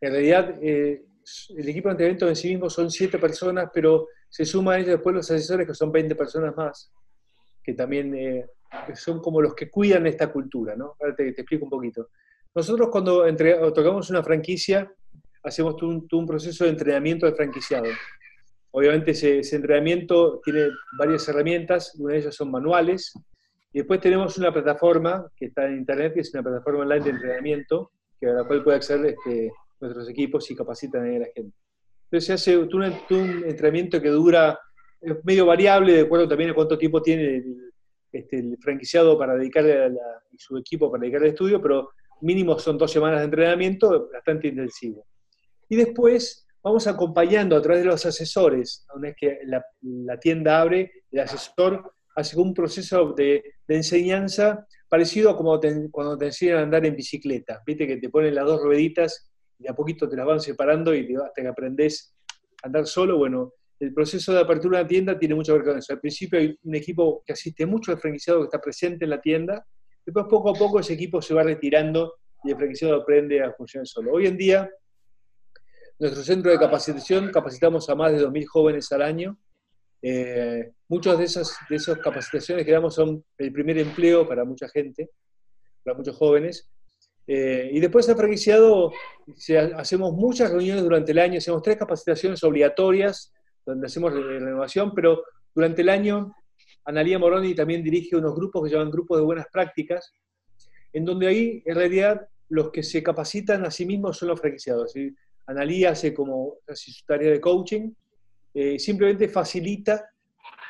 en 0.00 0.12
realidad, 0.12 0.56
eh, 0.60 1.04
el 1.56 1.68
equipo 1.68 1.88
de 1.88 1.92
entrenamiento 1.92 2.28
en 2.28 2.36
sí 2.36 2.48
mismo 2.48 2.68
son 2.68 2.90
siete 2.90 3.18
personas, 3.18 3.70
pero 3.72 4.08
se 4.28 4.44
suman 4.44 4.74
a 4.74 4.78
ellos 4.78 4.90
después 4.90 5.14
los 5.14 5.30
asesores, 5.30 5.66
que 5.66 5.74
son 5.74 5.90
20 5.90 6.14
personas 6.14 6.56
más, 6.56 6.92
que 7.62 7.74
también 7.74 8.46
son 8.94 9.20
como 9.20 9.40
los 9.40 9.54
que 9.54 9.70
cuidan 9.70 10.06
esta 10.06 10.30
cultura. 10.30 10.76
¿no? 10.76 10.94
Ahora 11.00 11.14
te, 11.14 11.28
explico 11.28 11.64
un 11.64 11.70
poquito. 11.70 12.10
Nosotros 12.54 12.88
cuando 12.90 13.24
tocamos 13.72 14.10
una 14.10 14.22
franquicia, 14.22 14.90
hacemos 15.42 15.82
un, 15.82 16.06
un, 16.10 16.26
proceso 16.26 16.64
de 16.64 16.70
entrenamiento 16.70 17.26
de 17.26 17.32
franquiciado. 17.32 17.86
Obviamente 18.70 19.12
ese, 19.12 19.38
ese 19.38 19.56
entrenamiento 19.56 20.40
tiene 20.44 20.68
varias 20.98 21.26
herramientas, 21.28 21.94
una 21.98 22.12
de 22.12 22.20
ellas 22.20 22.34
son 22.34 22.50
manuales, 22.50 23.12
y 23.72 23.78
después 23.78 24.00
tenemos 24.00 24.36
una 24.38 24.52
plataforma 24.52 25.30
que 25.36 25.46
está 25.46 25.66
en 25.66 25.78
Internet, 25.78 26.14
que 26.14 26.20
es 26.20 26.32
una 26.32 26.42
plataforma 26.42 26.80
online 26.80 27.04
de 27.04 27.10
entrenamiento, 27.10 27.90
que 28.18 28.26
a 28.26 28.32
la 28.32 28.44
cual 28.44 28.64
puede 28.64 28.78
acceder 28.78 29.14
este, 29.14 29.52
nuestros 29.80 30.08
equipos 30.08 30.50
y 30.50 30.56
capacitan 30.56 31.02
a 31.02 31.18
la 31.18 31.26
gente. 31.34 31.56
Entonces 32.04 32.24
se 32.24 32.32
hace 32.32 32.56
un, 32.56 32.84
entrenamiento 33.44 34.00
que 34.00 34.08
dura, 34.08 34.58
es 35.00 35.22
medio 35.24 35.44
variable, 35.44 35.92
de 35.92 36.00
acuerdo 36.00 36.26
también 36.26 36.50
a 36.50 36.54
cuánto 36.54 36.78
tiempo 36.78 37.02
tiene 37.02 37.36
el, 37.36 37.72
este, 38.10 38.56
franquiciado 38.60 39.18
para 39.18 39.34
dedicarle 39.34 39.84
a 39.84 39.90
su 40.38 40.56
equipo 40.56 40.90
para 40.90 41.02
dedicarle 41.02 41.26
al 41.26 41.32
estudio, 41.34 41.60
pero 41.60 41.90
mínimo 42.22 42.58
son 42.58 42.78
dos 42.78 42.90
semanas 42.90 43.18
de 43.18 43.26
entrenamiento 43.26 44.08
bastante 44.10 44.48
intensivo. 44.48 45.04
Y 45.68 45.76
después 45.76 46.46
vamos 46.62 46.86
acompañando 46.86 47.54
a 47.54 47.62
través 47.62 47.82
de 47.82 47.90
los 47.90 48.06
asesores, 48.06 48.86
una 48.94 49.08
vez 49.08 49.16
que 49.18 49.40
la, 49.44 49.62
la 49.82 50.18
tienda 50.18 50.62
abre, 50.62 50.90
el 51.10 51.20
asesor 51.20 51.92
hace 52.18 52.36
un 52.36 52.52
proceso 52.52 53.12
de, 53.12 53.44
enseñanza 53.68 54.66
parecido 54.88 55.30
a 55.30 55.36
como 55.36 55.60
cuando 55.92 56.18
te 56.18 56.26
enseñan 56.26 56.58
a 56.58 56.62
andar 56.62 56.84
en 56.84 56.96
bicicleta. 56.96 57.62
Viste 57.64 57.86
que 57.86 57.98
te 57.98 58.08
ponen 58.08 58.34
las 58.34 58.44
dos 58.44 58.60
rueditas 58.60 59.30
y 59.58 59.68
a 59.68 59.74
poquito 59.74 60.08
te 60.08 60.16
las 60.16 60.26
van 60.26 60.40
separando 60.40 60.94
y 60.94 61.14
hasta 61.14 61.42
que 61.42 61.48
aprendes 61.48 62.16
a 62.62 62.66
andar 62.66 62.86
solo. 62.86 63.18
Bueno, 63.18 63.52
el 63.78 63.94
proceso 63.94 64.32
de 64.32 64.40
apertura 64.40 64.78
de 64.78 64.82
una 64.82 64.88
tienda 64.88 65.18
tiene 65.18 65.36
mucho 65.36 65.52
que 65.52 65.58
ver 65.58 65.68
con 65.68 65.78
eso. 65.78 65.92
Al 65.92 66.00
principio 66.00 66.40
hay 66.40 66.58
un 66.60 66.74
equipo 66.74 67.22
que 67.24 67.34
asiste 67.34 67.66
mucho 67.66 67.92
al 67.92 67.98
franquiciado 67.98 68.40
que 68.40 68.46
está 68.46 68.60
presente 68.60 69.04
en 69.04 69.10
la 69.10 69.20
tienda. 69.20 69.64
Después, 70.04 70.26
poco 70.28 70.50
a 70.50 70.54
poco, 70.54 70.80
ese 70.80 70.94
equipo 70.94 71.22
se 71.22 71.34
va 71.34 71.44
retirando 71.44 72.14
y 72.42 72.50
el 72.50 72.56
franquiciado 72.56 72.96
aprende 72.96 73.42
a 73.44 73.52
funcionar 73.52 73.86
solo. 73.86 74.12
Hoy 74.12 74.26
en 74.26 74.36
día, 74.36 74.68
nuestro 76.00 76.24
centro 76.24 76.50
de 76.50 76.58
capacitación 76.58 77.30
capacitamos 77.30 77.88
a 77.88 77.94
más 77.94 78.10
de 78.10 78.26
2.000 78.26 78.46
jóvenes 78.46 78.90
al 78.90 79.02
año 79.02 79.38
eh, 80.00 80.72
muchas 80.88 81.18
de 81.18 81.24
esas, 81.24 81.56
de 81.68 81.76
esas 81.76 81.98
capacitaciones 81.98 82.64
que 82.64 82.72
damos 82.72 82.94
son 82.94 83.24
el 83.36 83.52
primer 83.52 83.78
empleo 83.78 84.26
para 84.28 84.44
mucha 84.44 84.68
gente, 84.68 85.10
para 85.84 85.96
muchos 85.96 86.16
jóvenes. 86.16 86.68
Eh, 87.26 87.70
y 87.72 87.80
después 87.80 88.06
de 88.06 88.14
franquiciado, 88.14 88.92
hacemos 89.76 90.12
muchas 90.12 90.50
reuniones 90.50 90.82
durante 90.82 91.12
el 91.12 91.18
año, 91.18 91.38
hacemos 91.38 91.62
tres 91.62 91.76
capacitaciones 91.76 92.42
obligatorias, 92.42 93.32
donde 93.66 93.86
hacemos 93.86 94.14
renovación, 94.14 94.94
pero 94.94 95.22
durante 95.54 95.82
el 95.82 95.90
año 95.90 96.34
Analia 96.84 97.18
Moroni 97.18 97.54
también 97.54 97.82
dirige 97.82 98.16
unos 98.16 98.34
grupos 98.34 98.62
que 98.62 98.70
se 98.70 98.76
llaman 98.76 98.90
grupos 98.90 99.18
de 99.18 99.24
buenas 99.24 99.46
prácticas, 99.52 100.10
en 100.94 101.04
donde 101.04 101.26
ahí 101.26 101.62
en 101.66 101.74
realidad 101.74 102.26
los 102.48 102.70
que 102.70 102.82
se 102.82 103.02
capacitan 103.02 103.66
a 103.66 103.70
sí 103.70 103.84
mismos 103.84 104.16
son 104.16 104.28
los 104.28 104.40
franquiciados. 104.40 104.94
Analia 105.46 105.90
hace 105.90 106.14
como 106.14 106.54
su 106.72 106.92
tarea 107.06 107.30
de 107.32 107.42
coaching 107.42 107.92
eh, 108.54 108.78
simplemente 108.78 109.28
facilita 109.28 110.10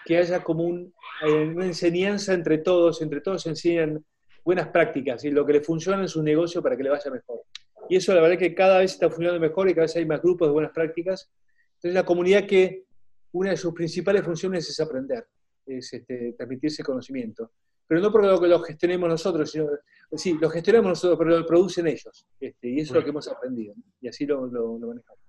que 0.04 0.18
haya 0.18 0.42
como 0.42 0.68
eh, 0.68 1.52
una 1.54 1.66
enseñanza 1.66 2.32
entre 2.32 2.58
todos, 2.58 3.02
entre 3.02 3.20
todos 3.20 3.42
se 3.42 3.50
enseñan 3.50 4.04
buenas 4.44 4.68
prácticas 4.68 5.24
y 5.24 5.30
lo 5.30 5.44
que 5.44 5.54
le 5.54 5.60
funciona 5.60 6.00
en 6.00 6.08
su 6.08 6.22
negocio 6.22 6.62
para 6.62 6.76
que 6.76 6.82
le 6.82 6.90
vaya 6.90 7.10
mejor. 7.10 7.42
Y 7.88 7.96
eso 7.96 8.14
la 8.14 8.20
verdad 8.20 8.40
es 8.40 8.48
que 8.48 8.54
cada 8.54 8.78
vez 8.78 8.92
está 8.92 9.08
funcionando 9.08 9.40
mejor 9.40 9.68
y 9.68 9.74
cada 9.74 9.84
vez 9.84 9.96
hay 9.96 10.06
más 10.06 10.22
grupos 10.22 10.48
de 10.48 10.52
buenas 10.52 10.72
prácticas. 10.72 11.30
Entonces 11.74 11.94
la 11.94 12.04
comunidad 12.04 12.46
que 12.46 12.84
una 13.32 13.50
de 13.50 13.56
sus 13.56 13.74
principales 13.74 14.22
funciones 14.22 14.68
es 14.68 14.80
aprender, 14.80 15.26
es 15.66 15.92
este, 15.92 16.34
transmitirse 16.36 16.82
conocimiento. 16.82 17.52
Pero 17.86 18.00
no 18.00 18.10
porque 18.12 18.28
lo, 18.28 18.40
lo 18.40 18.60
gestionemos 18.60 19.08
nosotros, 19.08 19.50
sino, 19.50 19.66
sí, 20.12 20.36
lo 20.40 20.50
gestionamos 20.50 20.90
nosotros, 20.90 21.18
pero 21.18 21.38
lo 21.38 21.46
producen 21.46 21.86
ellos. 21.86 22.26
Este, 22.38 22.68
y 22.68 22.80
eso 22.80 22.92
es 22.92 22.96
lo 22.96 23.02
que 23.02 23.10
hemos 23.10 23.28
aprendido. 23.28 23.74
Y 24.00 24.08
así 24.08 24.26
lo 24.26 24.46
manejamos. 24.46 25.27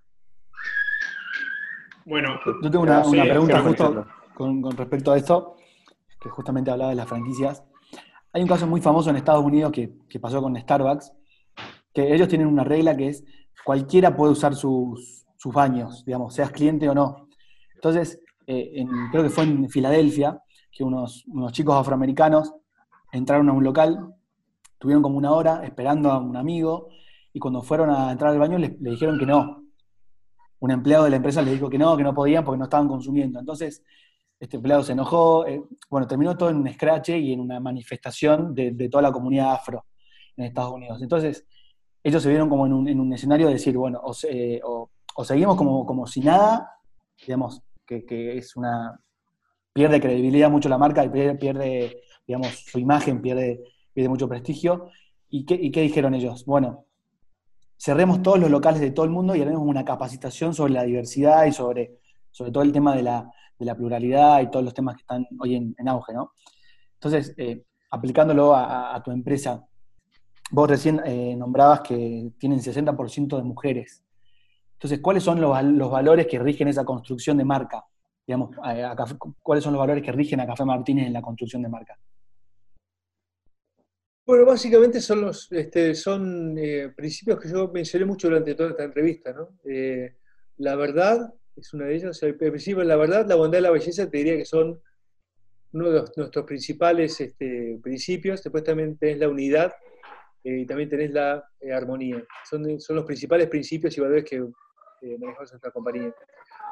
Bueno, 2.09 2.39
yo 2.43 2.71
tengo 2.71 2.85
una, 2.85 3.03
pregunta 3.03 3.61
justo 3.61 4.05
con, 4.33 4.63
respecto 4.71 5.11
a 5.11 5.17
esto, 5.17 5.57
que 6.19 6.27
justamente 6.27 6.71
hablaba 6.71 6.89
de 6.89 6.95
las 6.95 7.07
franquicias. 7.07 7.63
Hay 8.33 8.41
un 8.41 8.47
caso 8.47 8.65
muy 8.65 8.81
famoso 8.81 9.11
en 9.11 9.15
Estados 9.15 9.45
Unidos 9.45 9.71
que, 9.71 10.19
pasó 10.19 10.41
con 10.41 10.57
Starbucks, 10.57 11.13
que 11.93 12.11
ellos 12.11 12.27
tienen 12.27 12.47
una 12.47 12.63
regla 12.63 12.97
que 12.97 13.09
es 13.09 13.23
cualquiera 13.63 14.15
puede 14.15 14.31
usar 14.31 14.55
sus, 14.55 15.23
baños, 15.53 16.03
digamos, 16.03 16.33
seas 16.33 16.49
cliente 16.49 16.89
o 16.89 16.95
no. 16.95 17.27
Entonces, 17.75 18.19
eh, 18.47 18.83
creo 19.11 19.21
que 19.21 19.29
fue 19.29 19.43
en 19.43 19.69
Filadelfia, 19.69 20.41
que 20.71 20.83
unos, 20.83 21.25
chicos 21.51 21.75
afroamericanos 21.75 22.55
entraron 23.11 23.49
a 23.49 23.53
un 23.53 23.63
local, 23.63 24.15
tuvieron 24.79 25.03
como 25.03 25.19
una 25.19 25.31
hora 25.31 25.63
esperando 25.63 26.11
a 26.11 26.17
un 26.17 26.35
amigo, 26.35 26.87
y 27.31 27.39
cuando 27.39 27.61
fueron 27.61 27.91
a 27.91 28.11
entrar 28.11 28.31
al 28.31 28.39
baño 28.39 28.57
le 28.57 28.75
dijeron 28.79 29.19
que 29.19 29.27
no, 29.27 29.68
un 30.59 30.71
empleado 30.71 31.05
de 31.05 31.09
la 31.09 31.15
empresa 31.17 31.41
le 31.41 31.51
dijo 31.51 31.69
que 31.69 31.77
no, 31.77 31.95
que 31.95 32.03
no 32.03 32.13
podían 32.13 32.43
porque 32.43 32.57
no 32.57 32.65
estaban 32.65 32.87
consumiendo. 32.87 33.39
Entonces, 33.39 33.83
este 34.39 34.57
empleado 34.57 34.83
se 34.83 34.93
enojó, 34.93 35.45
eh, 35.45 35.61
bueno, 35.89 36.07
terminó 36.07 36.37
todo 36.37 36.49
en 36.49 36.57
un 36.57 36.71
scratch 36.71 37.09
y 37.09 37.33
en 37.33 37.41
una 37.41 37.59
manifestación 37.59 38.53
de, 38.55 38.89
toda 38.89 39.01
la 39.01 39.11
comunidad 39.11 39.53
afro 39.53 39.85
en 40.37 40.45
Estados 40.45 40.73
Unidos. 40.73 41.01
Entonces, 41.01 41.45
ellos 42.03 42.23
se 42.23 42.29
vieron 42.29 42.49
como 42.49 42.65
en 42.65 42.73
un, 42.73 43.13
escenario 43.13 43.47
de 43.47 43.53
decir, 43.53 43.75
bueno, 43.75 44.01
o, 44.01 44.13
seguimos 45.23 45.57
como, 45.57 45.85
como, 45.85 46.07
si 46.07 46.21
nada, 46.21 46.71
digamos, 47.19 47.61
que, 47.85 48.37
es 48.37 48.55
una... 48.55 48.97
pierde 49.73 49.99
credibilidad 49.99 50.49
mucho 50.49 50.69
la 50.69 50.77
marca 50.77 51.03
y 51.03 51.09
pierde, 51.09 52.01
digamos, 52.25 52.47
su 52.65 52.79
imagen, 52.79 53.21
pierde, 53.21 53.61
pierde 53.93 54.09
mucho 54.09 54.29
prestigio. 54.29 54.89
¿Y 55.29 55.45
qué, 55.45 55.55
¿Y 55.55 55.71
qué 55.71 55.81
dijeron 55.81 56.13
ellos? 56.13 56.45
Bueno, 56.45 56.85
cerremos 57.79 58.21
todos 58.21 58.37
los 58.39 58.51
locales 58.51 58.81
de 58.81 58.91
todo 58.91 59.05
el 59.05 59.11
mundo 59.11 59.35
y 59.35 59.41
haremos 59.41 59.61
una 59.61 59.85
capacitación 59.85 60.53
sobre 60.53 60.73
la 60.73 60.83
diversidad 60.83 61.45
y 61.45 61.53
sobre, 61.53 61.99
sobre 62.29 62.51
todo 62.51 62.63
el 62.63 62.73
tema 62.73 62.95
de 62.95 63.03
la, 63.03 63.31
pluralidad 63.75 64.41
y 64.41 64.51
todos 64.51 64.65
los 64.65 64.73
temas 64.73 64.95
que 64.95 65.01
están 65.01 65.25
hoy 65.39 65.55
en, 65.55 65.87
auge, 65.87 66.13
¿no? 66.13 66.33
Entonces, 66.93 67.33
eh, 67.37 67.63
aplicándolo 67.91 68.53
a, 68.55 69.01
tu 69.03 69.11
empresa, 69.11 69.65
vos 70.51 70.69
recién 70.69 71.01
eh, 71.05 71.35
nombrabas 71.35 71.81
que 71.81 72.31
tienen 72.37 72.59
60% 72.59 73.37
de 73.37 73.43
mujeres. 73.43 74.03
Entonces, 74.73 74.99
¿cuáles 75.01 75.23
son 75.23 75.39
los, 75.41 75.91
valores 75.91 76.27
que 76.27 76.39
rigen 76.39 76.67
esa 76.67 76.85
construcción 76.85 77.37
de 77.37 77.45
marca? 77.45 77.85
Digamos, 78.25 78.51
¿cuáles 79.41 79.63
son 79.63 79.73
los 79.73 79.79
valores 79.79 80.03
que 80.03 80.11
rigen 80.11 80.39
a 80.39 80.45
Café 80.45 80.63
Martínez 80.63 81.07
en 81.07 81.13
la 81.13 81.21
construcción 81.21 81.61
de 81.61 81.69
marca? 81.69 81.97
Bueno, 84.29 84.45
básicamente 84.45 85.01
son 85.01 85.21
los 85.21 85.51
este, 85.51 85.95
son 85.95 86.55
eh, 86.55 86.93
principios 86.95 87.39
que 87.39 87.49
yo 87.49 87.67
mencioné 87.69 88.05
mucho 88.05 88.27
durante 88.27 88.53
toda 88.53 88.69
esta 88.69 88.83
entrevista. 88.83 89.33
¿no? 89.33 89.57
Eh, 89.65 90.17
la 90.57 90.75
verdad 90.75 91.33
es 91.55 91.73
una 91.73 91.85
de 91.85 91.95
ellas. 91.95 92.21
El 92.21 92.37
principio, 92.37 92.83
la 92.83 92.95
verdad, 92.95 93.25
la 93.27 93.33
bondad 93.33 93.57
y 93.57 93.63
la 93.63 93.71
belleza 93.71 94.07
te 94.07 94.19
diría 94.19 94.37
que 94.37 94.45
son 94.45 94.79
uno 95.71 95.89
de 95.89 96.03
nuestros 96.15 96.45
principales 96.45 97.19
este, 97.19 97.79
principios. 97.81 98.43
Después 98.43 98.63
también 98.63 98.99
tenés 98.99 99.17
la 99.17 99.29
unidad 99.29 99.73
eh, 100.43 100.59
y 100.59 100.65
también 100.67 100.89
tenés 100.89 101.09
la 101.09 101.43
armonía. 101.73 102.23
Son, 102.47 102.79
son 102.79 102.97
los 102.97 103.05
principales 103.05 103.47
principios 103.47 103.97
y 103.97 104.01
valores 104.01 104.25
que 104.25 104.37
manejamos 104.37 105.49
en 105.49 105.53
nuestra 105.53 105.71
compañía. 105.71 106.13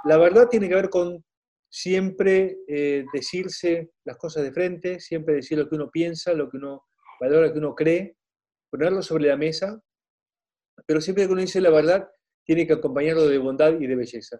La 0.03 0.17
verdad 0.19 0.47
tiene 0.47 0.69
que 0.69 0.75
ver 0.75 0.91
con 0.91 1.25
siempre 1.71 2.55
decirse 3.11 3.89
las 4.05 4.17
cosas 4.17 4.43
de 4.43 4.51
frente, 4.51 4.99
siempre 4.99 5.34
decir 5.34 5.57
lo 5.57 5.67
que 5.67 5.73
uno 5.73 5.89
piensa, 5.89 6.34
lo 6.34 6.51
que 6.51 6.57
uno 6.57 6.84
valor 7.19 7.52
que 7.52 7.60
uno 7.60 7.76
cree, 7.76 8.18
ponerlo 8.69 9.02
sobre 9.02 9.27
la 9.27 9.38
mesa, 9.38 9.81
pero 10.85 11.02
siempre 11.02 11.26
que 11.26 11.31
uno 11.31 11.41
dice 11.41 11.61
la 11.61 11.69
verdad, 11.69 12.10
tiene 12.45 12.65
que 12.65 12.73
acompañarlo 12.73 13.27
de 13.27 13.38
bondad 13.38 13.80
y 13.80 13.88
de 13.88 13.95
belleza. 13.95 14.39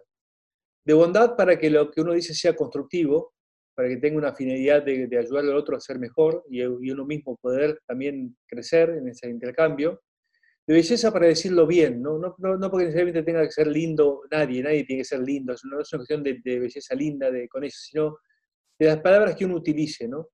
De 0.84 0.94
bondad 0.94 1.36
para 1.36 1.58
que 1.58 1.70
lo 1.70 1.90
que 1.90 2.00
uno 2.00 2.14
dice 2.14 2.34
sea 2.34 2.56
constructivo, 2.56 3.34
para 3.74 3.88
que 3.88 3.98
tenga 3.98 4.18
una 4.18 4.34
finalidad 4.34 4.82
de, 4.82 5.08
ayudar 5.16 5.44
al 5.44 5.56
otro 5.56 5.76
a 5.76 5.80
ser 5.80 5.98
mejor 5.98 6.44
y, 6.50 6.62
uno 6.62 7.04
mismo 7.04 7.36
poder 7.36 7.80
también 7.86 8.36
crecer 8.46 8.90
en 8.90 9.08
ese 9.08 9.28
intercambio. 9.28 10.02
De 10.66 10.74
belleza 10.74 11.12
para 11.12 11.26
decirlo 11.26 11.66
bien, 11.66 12.02
¿no? 12.02 12.18
No, 12.18 12.34
no, 12.38 12.70
porque 12.70 12.86
necesariamente 12.86 13.22
tenga 13.22 13.42
que 13.42 13.52
ser 13.52 13.68
lindo 13.68 14.22
nadie, 14.30 14.62
nadie 14.62 14.84
tiene 14.84 15.02
que 15.02 15.08
ser 15.08 15.20
lindo, 15.20 15.54
no 15.70 15.80
es 15.80 15.92
una 15.92 16.00
cuestión 16.00 16.22
de, 16.22 16.40
de, 16.44 16.58
belleza 16.58 16.94
linda, 16.94 17.30
de, 17.30 17.48
con 17.48 17.64
eso, 17.64 17.78
sino 17.80 18.18
de 18.78 18.86
las 18.86 19.00
palabras 19.00 19.34
que 19.34 19.44
uno 19.44 19.56
utilice, 19.56 20.08
¿no? 20.08 20.28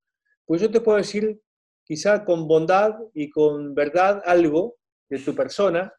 Pues 0.44 0.60
yo 0.60 0.70
te 0.70 0.80
puedo 0.80 0.98
decir 0.98 1.38
quizá 1.84 2.24
con 2.24 2.48
bondad 2.48 2.94
y 3.12 3.30
con 3.30 3.74
verdad 3.74 4.22
algo 4.24 4.76
de 5.08 5.18
tu 5.18 5.34
persona 5.34 5.92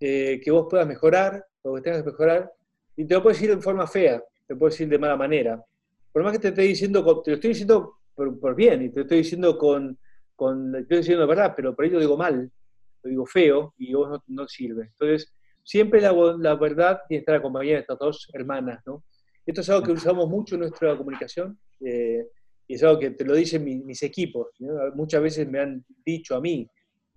eh, 0.00 0.40
que 0.42 0.50
vos 0.50 0.66
puedas 0.68 0.86
mejorar 0.86 1.44
o 1.62 1.74
que 1.74 1.80
tengas 1.80 2.02
que 2.02 2.10
mejorar, 2.10 2.52
y 2.96 3.06
te 3.06 3.14
lo 3.14 3.22
puedo 3.22 3.34
decir 3.34 3.50
en 3.50 3.62
forma 3.62 3.86
fea, 3.86 4.22
te 4.46 4.54
puedo 4.54 4.70
decir 4.70 4.88
de 4.88 4.98
mala 4.98 5.16
manera. 5.16 5.64
Por 6.12 6.22
más 6.22 6.32
que 6.32 6.38
te 6.38 6.48
esté 6.48 6.62
diciendo, 6.62 7.22
te 7.22 7.30
lo 7.30 7.34
estoy 7.36 7.48
diciendo 7.50 7.94
por, 8.14 8.54
bien, 8.54 8.82
y 8.82 8.90
te 8.90 8.96
lo 8.96 9.02
estoy 9.02 9.18
diciendo 9.18 9.56
con, 9.56 9.98
con, 10.36 10.72
te 10.72 10.80
estoy 10.80 10.98
diciendo 10.98 11.26
verdad, 11.26 11.54
pero 11.56 11.74
por 11.74 11.84
ahí 11.84 11.90
lo 11.90 12.00
digo 12.00 12.16
mal, 12.16 12.50
lo 13.02 13.10
digo 13.10 13.26
feo, 13.26 13.74
y 13.78 13.94
vos 13.94 14.10
no, 14.10 14.22
no 14.26 14.46
sirve. 14.46 14.88
Entonces, 14.92 15.32
siempre 15.62 16.00
la, 16.00 16.12
la, 16.38 16.54
verdad 16.54 17.00
tiene 17.08 17.20
que 17.20 17.22
estar 17.22 17.36
acompañada 17.36 17.76
de 17.76 17.80
estas 17.80 17.98
dos 17.98 18.28
hermanas, 18.34 18.82
¿no? 18.86 19.04
Esto 19.46 19.60
es 19.62 19.70
algo 19.70 19.82
que 19.82 19.92
usamos 19.92 20.28
mucho 20.28 20.54
en 20.54 20.60
nuestra 20.60 20.96
comunicación, 20.96 21.58
eh, 21.80 22.26
y 22.66 22.74
es 22.74 22.82
algo 22.82 22.98
que 22.98 23.10
te 23.10 23.24
lo 23.24 23.34
dicen 23.34 23.64
mis, 23.64 23.84
mis 23.84 24.02
equipos. 24.02 24.48
Muchas 24.94 25.22
veces 25.22 25.48
me 25.48 25.60
han 25.60 25.84
dicho 26.04 26.36
a 26.36 26.40
mí, 26.40 26.68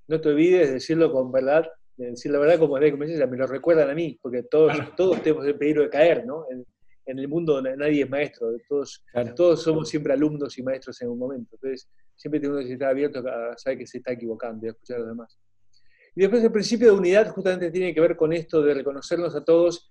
no 0.08 0.22
te 0.22 0.30
olvides 0.30 0.68
de 0.68 0.74
decirlo 0.76 1.12
con 1.12 1.32
verdad, 1.32 1.68
de 1.96 2.12
decir 2.12 2.32
la 2.32 2.40
verdad 2.40 2.60
como 2.60 2.78
me 2.78 3.38
lo 3.38 3.48
recuerdan 3.48 3.90
a 3.90 3.96
mí, 3.96 4.18
porque 4.22 4.44
todos, 4.44 4.74
todos 4.96 5.22
tenemos 5.22 5.46
el 5.46 5.58
peligro 5.58 5.84
de 5.84 5.90
caer, 5.90 6.26
¿no? 6.26 6.46
En, 6.50 6.66
en 7.08 7.20
el 7.20 7.28
mundo 7.28 7.62
nadie 7.62 8.04
es 8.04 8.10
maestro, 8.10 8.50
todos, 8.68 9.04
todos 9.36 9.64
somos 9.64 9.90
siempre 9.90 10.14
alumnos 10.14 10.58
y 10.58 10.64
maestros 10.64 11.02
en 11.02 11.10
un 11.10 11.18
momento. 11.18 11.56
Entonces, 11.56 11.90
siempre 12.16 12.40
tenemos 12.40 12.66
que 12.66 12.74
estar 12.74 12.90
abierto 12.90 13.20
a 13.20 13.58
saber 13.58 13.80
que 13.80 13.88
se 13.88 14.00
está 14.00 14.12
equivocando 14.12 14.66
y 14.66 14.70
a 14.70 14.72
escuchar 14.72 14.98
a 14.98 15.00
los 15.00 15.10
demás. 15.10 15.40
Y 16.16 16.22
después 16.22 16.44
el 16.44 16.52
principio 16.52 16.92
de 16.92 16.98
unidad 16.98 17.30
justamente 17.30 17.72
tiene 17.72 17.94
que 17.94 18.02
ver 18.02 18.18
con 18.18 18.34
esto 18.34 18.62
de 18.62 18.74
reconocernos 18.74 19.36
a 19.36 19.44
todos 19.44 19.88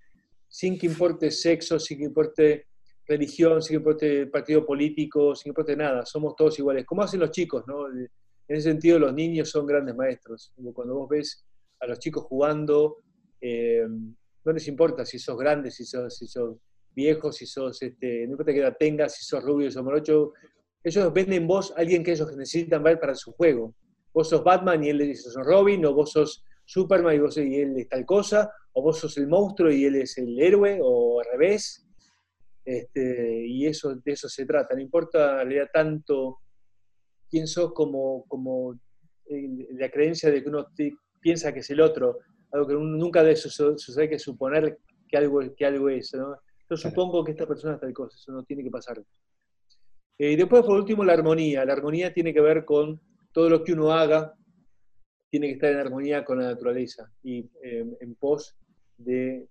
sin 0.47 0.77
que 0.77 0.85
importe 0.85 1.31
sexo, 1.31 1.79
sin 1.79 1.97
que 1.97 2.03
importe 2.03 2.67
religión, 3.07 3.61
sin 3.61 3.75
que 3.75 3.77
importe 3.77 4.27
partido 4.27 4.65
político, 4.65 5.35
sin 5.35 5.51
importe 5.51 5.75
nada. 5.75 6.05
Somos 6.05 6.35
todos 6.35 6.57
iguales. 6.59 6.85
Como 6.85 7.03
hacen 7.03 7.19
los 7.19 7.31
chicos, 7.31 7.63
¿no? 7.67 7.87
En 7.87 8.09
ese 8.47 8.69
sentido, 8.69 8.99
los 8.99 9.13
niños 9.13 9.49
son 9.49 9.65
grandes 9.65 9.95
maestros. 9.95 10.53
Cuando 10.73 10.95
vos 10.95 11.09
ves 11.09 11.45
a 11.79 11.87
los 11.87 11.99
chicos 11.99 12.23
jugando, 12.23 12.97
eh, 13.39 13.85
no 14.43 14.51
les 14.51 14.67
importa 14.67 15.05
si 15.05 15.19
sos 15.19 15.37
grande, 15.37 15.71
si 15.71 15.85
sos, 15.85 16.17
si 16.17 16.27
sos 16.27 16.57
viejo, 16.91 17.31
si 17.31 17.45
sos, 17.45 17.81
este, 17.81 18.25
no 18.25 18.31
importa 18.31 18.53
que 18.53 18.59
edad 18.59 18.75
tengas, 18.77 19.15
si 19.15 19.25
sos 19.25 19.43
rubio, 19.43 19.69
si 19.69 19.73
sos 19.75 19.83
morocho, 19.83 20.33
ellos 20.83 21.13
ven 21.13 21.31
en 21.33 21.47
vos 21.47 21.71
a 21.71 21.81
alguien 21.81 22.03
que 22.03 22.11
ellos 22.11 22.35
necesitan 22.35 22.81
ver 22.83 22.99
para 22.99 23.13
su 23.13 23.31
juego. 23.33 23.75
Vos 24.13 24.29
sos 24.29 24.43
Batman 24.43 24.83
y 24.83 24.89
él 24.89 25.15
sos 25.15 25.35
Robin, 25.45 25.85
o 25.85 25.93
vos 25.93 26.11
sos 26.11 26.43
Superman 26.65 27.15
y, 27.15 27.19
vos, 27.19 27.37
y 27.37 27.55
él 27.55 27.77
es 27.77 27.87
tal 27.87 28.05
cosa, 28.05 28.51
o 28.73 28.81
vos 28.81 28.99
sos 28.99 29.17
el 29.17 29.27
monstruo 29.27 29.71
y 29.71 29.85
él 29.85 29.95
es 29.95 30.17
el 30.17 30.39
héroe, 30.39 30.79
o 30.81 31.19
al 31.19 31.25
revés. 31.31 31.86
Este, 32.67 33.47
y 33.47 33.65
eso, 33.65 33.95
de 33.95 34.11
eso 34.11 34.27
se 34.27 34.45
trata. 34.45 34.75
No 34.75 34.81
importa 34.81 35.35
realidad 35.35 35.69
tanto 35.71 36.39
quién 37.29 37.47
sos 37.47 37.71
como, 37.73 38.25
como 38.27 38.77
la 39.29 39.89
creencia 39.89 40.29
de 40.29 40.43
que 40.43 40.49
uno 40.49 40.67
piensa 41.21 41.53
que 41.53 41.61
es 41.61 41.69
el 41.69 41.79
otro, 41.79 42.19
algo 42.51 42.67
que 42.67 42.73
nunca 42.73 43.23
de 43.23 43.31
eso 43.31 43.49
sucede 43.49 44.09
que 44.09 44.19
suponer 44.19 44.79
que 45.07 45.15
algo, 45.17 45.39
que 45.55 45.65
algo 45.65 45.87
es. 45.87 46.13
¿no? 46.13 46.35
Yo 46.69 46.75
supongo 46.75 47.23
que 47.23 47.31
esta 47.31 47.47
persona 47.47 47.75
es 47.75 47.79
tal 47.79 47.93
cosa, 47.93 48.17
eso 48.17 48.33
no 48.33 48.43
tiene 48.43 48.63
que 48.63 48.69
pasar. 48.69 49.01
Eh, 50.19 50.33
y 50.33 50.35
después, 50.35 50.61
por 50.63 50.77
último, 50.77 51.05
la 51.05 51.13
armonía. 51.13 51.63
La 51.63 51.71
armonía 51.71 52.13
tiene 52.13 52.33
que 52.33 52.41
ver 52.41 52.65
con 52.65 52.99
todo 53.31 53.49
lo 53.49 53.63
que 53.63 53.71
uno 53.71 53.93
haga, 53.93 54.33
tiene 55.29 55.47
que 55.47 55.53
estar 55.53 55.71
en 55.71 55.79
armonía 55.79 56.25
con 56.25 56.39
la 56.39 56.47
naturaleza 56.47 57.09
y 57.23 57.49
eh, 57.63 57.85
en 58.01 58.15
pos 58.15 58.57
de 58.97 59.47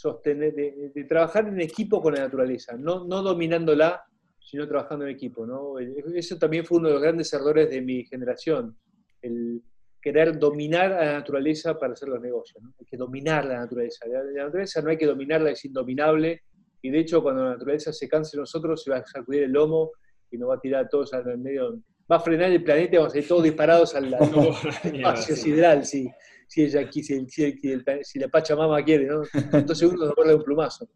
sostener, 0.00 0.54
de, 0.54 1.04
trabajar 1.04 1.46
en 1.46 1.60
equipo 1.60 2.00
con 2.00 2.14
la 2.14 2.20
naturaleza, 2.20 2.74
no, 2.76 3.04
no 3.04 3.22
dominándola, 3.22 4.02
sino 4.38 4.66
trabajando 4.66 5.04
en 5.04 5.10
equipo. 5.10 5.46
¿no? 5.46 5.78
Eso 5.78 6.38
también 6.38 6.64
fue 6.64 6.78
uno 6.78 6.88
de 6.88 6.94
los 6.94 7.02
grandes 7.02 7.30
errores 7.34 7.68
de 7.68 7.82
mi 7.82 8.04
generación, 8.06 8.76
el 9.20 9.62
querer 10.00 10.38
dominar 10.38 10.90
a 10.94 11.04
la 11.04 11.12
naturaleza 11.12 11.78
para 11.78 11.92
hacer 11.92 12.08
los 12.08 12.20
negocios. 12.20 12.62
¿no? 12.62 12.72
Hay 12.78 12.86
que 12.86 12.96
dominar 12.96 13.44
la 13.44 13.58
naturaleza. 13.58 14.06
La, 14.08 14.44
naturaleza 14.44 14.80
no 14.80 14.88
hay 14.88 14.96
que 14.96 15.04
dominarla, 15.04 15.50
es 15.50 15.62
indominable. 15.66 16.44
Y 16.80 16.88
de 16.88 17.00
hecho, 17.00 17.22
cuando 17.22 17.44
la 17.44 17.50
naturaleza 17.50 17.92
se 17.92 18.08
canse 18.08 18.38
de 18.38 18.40
nosotros, 18.40 18.82
se 18.82 18.90
va 18.90 18.98
a 18.98 19.06
sacudir 19.06 19.42
el 19.42 19.52
lomo 19.52 19.90
y 20.30 20.38
nos 20.38 20.48
va 20.48 20.54
a 20.54 20.60
tirar 20.60 20.86
a 20.86 20.88
todos 20.88 21.12
al 21.12 21.36
medio. 21.36 21.78
Va 22.10 22.16
a 22.16 22.20
frenar 22.20 22.50
el 22.50 22.64
planeta 22.64 22.94
y 22.94 22.98
vamos 22.98 23.14
a 23.14 23.18
ir 23.18 23.28
todos 23.28 23.42
disparados 23.42 23.94
al, 23.94 24.14
espacio 24.84 25.36
sideral, 25.36 25.84
sí. 25.84 26.10
Si, 26.50 26.64
ella, 26.64 26.90
si, 26.90 27.02
si, 27.02 27.60
si, 28.02 28.18
la 28.18 28.28
Pachamama 28.28 28.82
quiere, 28.84 29.06
¿no? 29.06 29.22
Entonces 29.52 29.88
uno 29.88 30.06
nos 30.06 30.26
de 30.26 30.34
un 30.34 30.42
plumazo. 30.42 30.88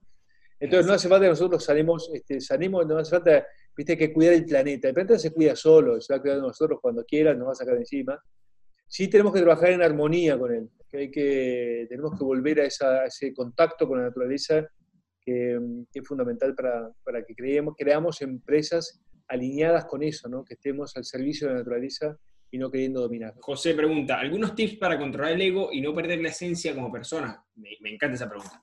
Entonces 0.58 0.86
no 0.86 0.94
hace 0.94 1.08
falta 1.08 1.26
que 1.26 1.30
nosotros 1.30 1.62
salimos, 1.62 2.10
este, 2.12 2.38
no 2.58 2.98
hace 2.98 3.10
falta, 3.10 3.46
viste, 3.76 3.96
que 3.96 4.12
cuidar 4.12 4.34
el 4.34 4.44
planeta. 4.44 4.88
El 4.88 4.94
planeta 4.94 5.18
se 5.18 5.32
cuida 5.32 5.54
solo, 5.54 6.00
se 6.00 6.12
va 6.12 6.18
a 6.18 6.20
cuidar 6.20 6.38
de 6.38 6.42
nosotros 6.42 6.80
cuando 6.82 7.04
quiera, 7.04 7.34
nos 7.34 7.48
va 7.48 7.52
a 7.52 7.54
sacar 7.54 7.74
de 7.74 7.80
encima 7.80 8.20
sí 8.94 9.08
tenemos 9.08 9.32
que 9.32 9.40
trabajar 9.40 9.70
en 9.70 9.82
armonía 9.82 10.38
con 10.38 10.54
él, 10.54 10.70
que, 10.88 10.96
hay 10.98 11.10
que 11.10 11.86
tenemos 11.88 12.16
que 12.18 12.24
volver 12.24 12.60
a, 12.60 12.66
ese 13.06 13.34
contacto 13.34 13.88
con 13.88 13.98
la 13.98 14.04
naturaleza 14.04 14.68
que, 15.20 15.58
es 15.92 16.06
fundamental 16.06 16.54
para, 16.54 16.92
para 17.02 17.24
que 17.24 17.34
creemos, 17.34 17.74
creamos 17.76 18.22
empresas 18.22 19.00
alineadas 19.26 19.86
con 19.86 20.02
eso, 20.02 20.28
¿no? 20.28 20.44
que 20.44 20.54
estemos 20.54 20.96
al 20.96 21.04
servicio 21.04 21.48
de 21.48 21.54
la 21.54 21.58
naturaleza 21.60 22.16
y 22.54 22.58
no 22.58 22.70
queriendo 22.70 23.00
dominar. 23.00 23.34
José 23.40 23.74
pregunta, 23.74 24.20
¿algunos 24.20 24.54
tips 24.54 24.76
para 24.76 24.96
controlar 24.96 25.32
el 25.32 25.40
ego 25.40 25.70
y 25.72 25.80
no 25.80 25.92
perder 25.92 26.20
la 26.20 26.28
esencia 26.28 26.72
como 26.72 26.92
persona? 26.92 27.44
Me, 27.56 27.70
me 27.80 27.92
encanta 27.92 28.14
esa 28.14 28.28
pregunta. 28.28 28.62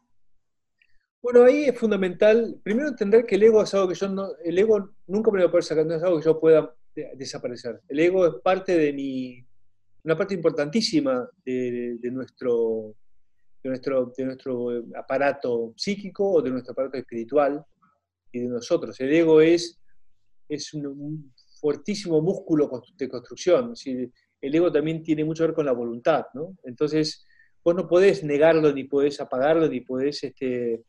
Bueno, 1.22 1.44
ahí 1.44 1.66
es 1.66 1.78
fundamental, 1.78 2.58
primero 2.64 2.88
entender 2.88 3.26
que 3.26 3.36
el 3.36 3.44
ego 3.44 3.62
es 3.62 3.74
algo 3.74 3.90
que 3.90 3.96
yo 3.96 4.08
no, 4.08 4.30
el 4.46 4.58
ego 4.58 4.92
nunca 5.08 5.30
me 5.30 5.42
lo 5.42 5.52
puedo 5.52 5.62
sacar, 5.62 5.86
no 5.86 5.96
es 5.96 6.04
algo 6.04 6.20
que 6.20 6.24
yo 6.24 6.40
pueda 6.40 6.74
desaparecer. 7.16 7.82
El 7.90 8.00
ego 8.00 8.26
es 8.26 8.36
parte 8.42 8.78
de 8.78 8.94
mi, 8.94 9.46
una 10.06 10.18
parte 10.18 10.36
importantísima 10.36 11.30
de, 11.44 12.00
nuestro, 12.14 12.96
de, 13.62 13.70
nuestro, 13.72 14.14
de 14.16 14.24
nuestro 14.24 14.70
aparato 14.96 15.74
psíquico 15.76 16.32
o 16.32 16.42
de 16.42 16.50
nuestro 16.50 16.72
aparato 16.72 16.98
espiritual 16.98 17.62
y 18.32 18.40
de 18.40 18.48
nosotros. 18.48 18.98
El 19.02 19.12
ego 19.12 19.42
es, 19.42 19.78
es 20.48 20.74
un, 20.74 21.34
fuertísimo 21.62 22.22
músculo 22.22 22.70
de 22.98 23.08
construcción. 23.08 23.74
el 23.86 24.56
ego 24.56 24.72
también 24.72 25.04
tiene 25.04 25.24
mucho 25.24 25.44
que 25.44 25.48
ver 25.50 25.56
con 25.56 25.66
la 25.68 25.72
voluntad, 25.72 26.26
¿no? 26.34 26.58
Entonces, 26.64 27.26
vos 27.64 27.76
no 27.76 27.88
podés 27.88 28.24
negarlo, 28.24 28.74
ni 28.74 28.86
podés 28.86 29.22
apagarlo, 29.22 29.68
ni 29.70 29.82
podés, 29.82 30.24
este, 30.24 30.82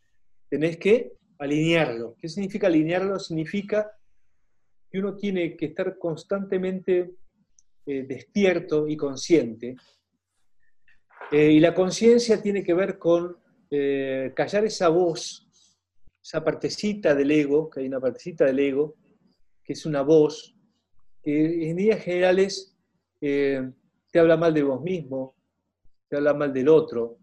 tenés 0.49 0.79
que 0.79 1.13
alinearlo. 1.39 2.17
¿Qué 2.19 2.29
significa 2.29 2.69
alinearlo? 2.69 3.19
Significa 3.19 3.93
que 4.91 4.99
uno 4.99 5.15
tiene 5.15 5.57
que 5.57 5.67
estar 5.67 5.99
constantemente 5.99 7.17
eh, 7.85 8.05
despierto 8.09 8.89
y 8.89 8.97
consciente. 8.97 9.77
Eh, 11.31 11.53
y 11.53 11.61
la 11.61 11.75
conciencia 11.75 12.41
tiene 12.41 12.63
que 12.63 12.75
ver 12.75 12.99
con 12.99 13.37
eh, 13.71 14.33
callar 14.35 14.65
esa 14.65 14.89
voz, 14.89 15.49
esa 16.23 16.43
partecita 16.43 17.15
del 17.15 17.31
ego, 17.31 17.69
que 17.69 17.81
hay 17.81 17.87
una 17.87 18.01
partecita 18.01 18.45
del 18.47 18.59
ego, 18.59 18.97
que 19.65 19.73
es 19.73 19.87
una 19.87 20.03
voz, 20.03 20.55
en 21.25 21.77
líneas 21.77 22.03
generales 22.03 22.77
te 23.21 24.19
habla 24.19 24.37
mal 24.37 24.53
de 24.53 24.63
vos 24.63 24.83
mismo, 24.83 25.37
te 26.09 26.17
habla 26.17 26.35
mal 26.35 26.53
del 26.53 26.69
otro, 26.69 27.19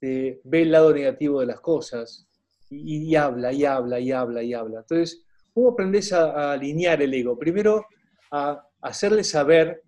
ve 0.00 0.40
el 0.62 0.70
lado 0.70 0.92
negativo 0.92 1.40
de 1.40 1.46
las 1.46 1.60
cosas, 1.60 2.28
y, 2.70 3.14
habla, 3.14 3.52
y 3.52 3.64
habla, 3.64 4.00
y 4.00 4.10
habla, 4.10 4.42
y 4.42 4.54
habla. 4.54 4.80
Entonces, 4.80 5.24
¿cómo 5.52 5.70
aprendes 5.70 6.12
a, 6.12 6.52
alinear 6.52 7.02
el 7.02 7.14
ego? 7.14 7.38
Primero, 7.38 7.86
a 8.30 8.66
hacerle 8.80 9.22
saber 9.24 9.82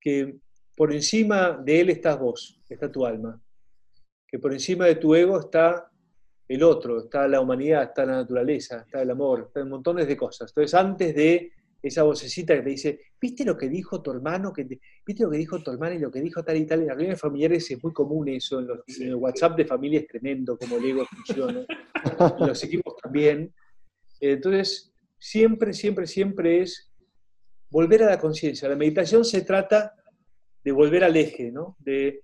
que 0.00 0.36
por 0.76 0.92
encima 0.92 1.52
de 1.52 1.80
él 1.80 1.90
estás 1.90 2.18
vos, 2.18 2.60
está 2.68 2.90
tu 2.90 3.04
alma, 3.04 3.40
que 4.28 4.38
por 4.38 4.52
encima 4.52 4.86
de 4.86 4.96
tu 4.96 5.14
ego 5.14 5.40
está 5.40 5.90
el 6.48 6.62
otro, 6.62 7.00
está 7.00 7.26
la 7.26 7.40
humanidad, 7.40 7.82
está 7.82 8.04
la 8.04 8.16
naturaleza, 8.16 8.82
está 8.82 9.02
el 9.02 9.10
amor, 9.10 9.46
están 9.48 9.68
montones 9.68 10.06
de 10.06 10.16
cosas. 10.16 10.50
Entonces, 10.50 10.74
antes 10.74 11.14
de 11.14 11.52
esa 11.88 12.02
vocecita 12.02 12.54
que 12.54 12.62
te 12.62 12.70
dice, 12.70 13.00
¿viste 13.20 13.44
lo 13.44 13.56
que 13.56 13.68
dijo 13.68 14.02
tu 14.02 14.10
hermano? 14.10 14.52
¿Viste 14.54 15.22
lo 15.24 15.30
que 15.30 15.38
dijo 15.38 15.62
tu 15.62 15.70
hermano 15.70 15.94
y 15.94 15.98
lo 15.98 16.10
que 16.10 16.20
dijo 16.20 16.42
tal 16.42 16.56
y 16.56 16.66
tal? 16.66 16.80
En 16.80 16.86
las 16.88 16.96
reuniones 16.96 17.20
familiares 17.20 17.70
es 17.70 17.82
muy 17.82 17.92
común 17.92 18.28
eso, 18.28 18.60
en, 18.60 18.66
los, 18.66 18.80
el 19.00 19.14
WhatsApp 19.14 19.56
de 19.56 19.66
familia 19.66 20.00
es 20.00 20.06
tremendo 20.06 20.58
como 20.58 20.76
el 20.76 20.84
ego 20.84 21.06
funciona, 21.06 21.64
en 22.40 22.46
los 22.46 22.64
equipos 22.64 22.96
también. 23.02 23.54
Entonces, 24.20 24.92
siempre, 25.18 25.72
siempre, 25.72 26.06
siempre 26.06 26.62
es 26.62 26.90
volver 27.70 28.02
a 28.02 28.10
la 28.10 28.18
conciencia. 28.18 28.68
La 28.68 28.76
meditación 28.76 29.24
se 29.24 29.42
trata 29.42 29.94
de 30.64 30.72
volver 30.72 31.04
al 31.04 31.16
eje, 31.16 31.52
¿no? 31.52 31.76
De 31.78 32.22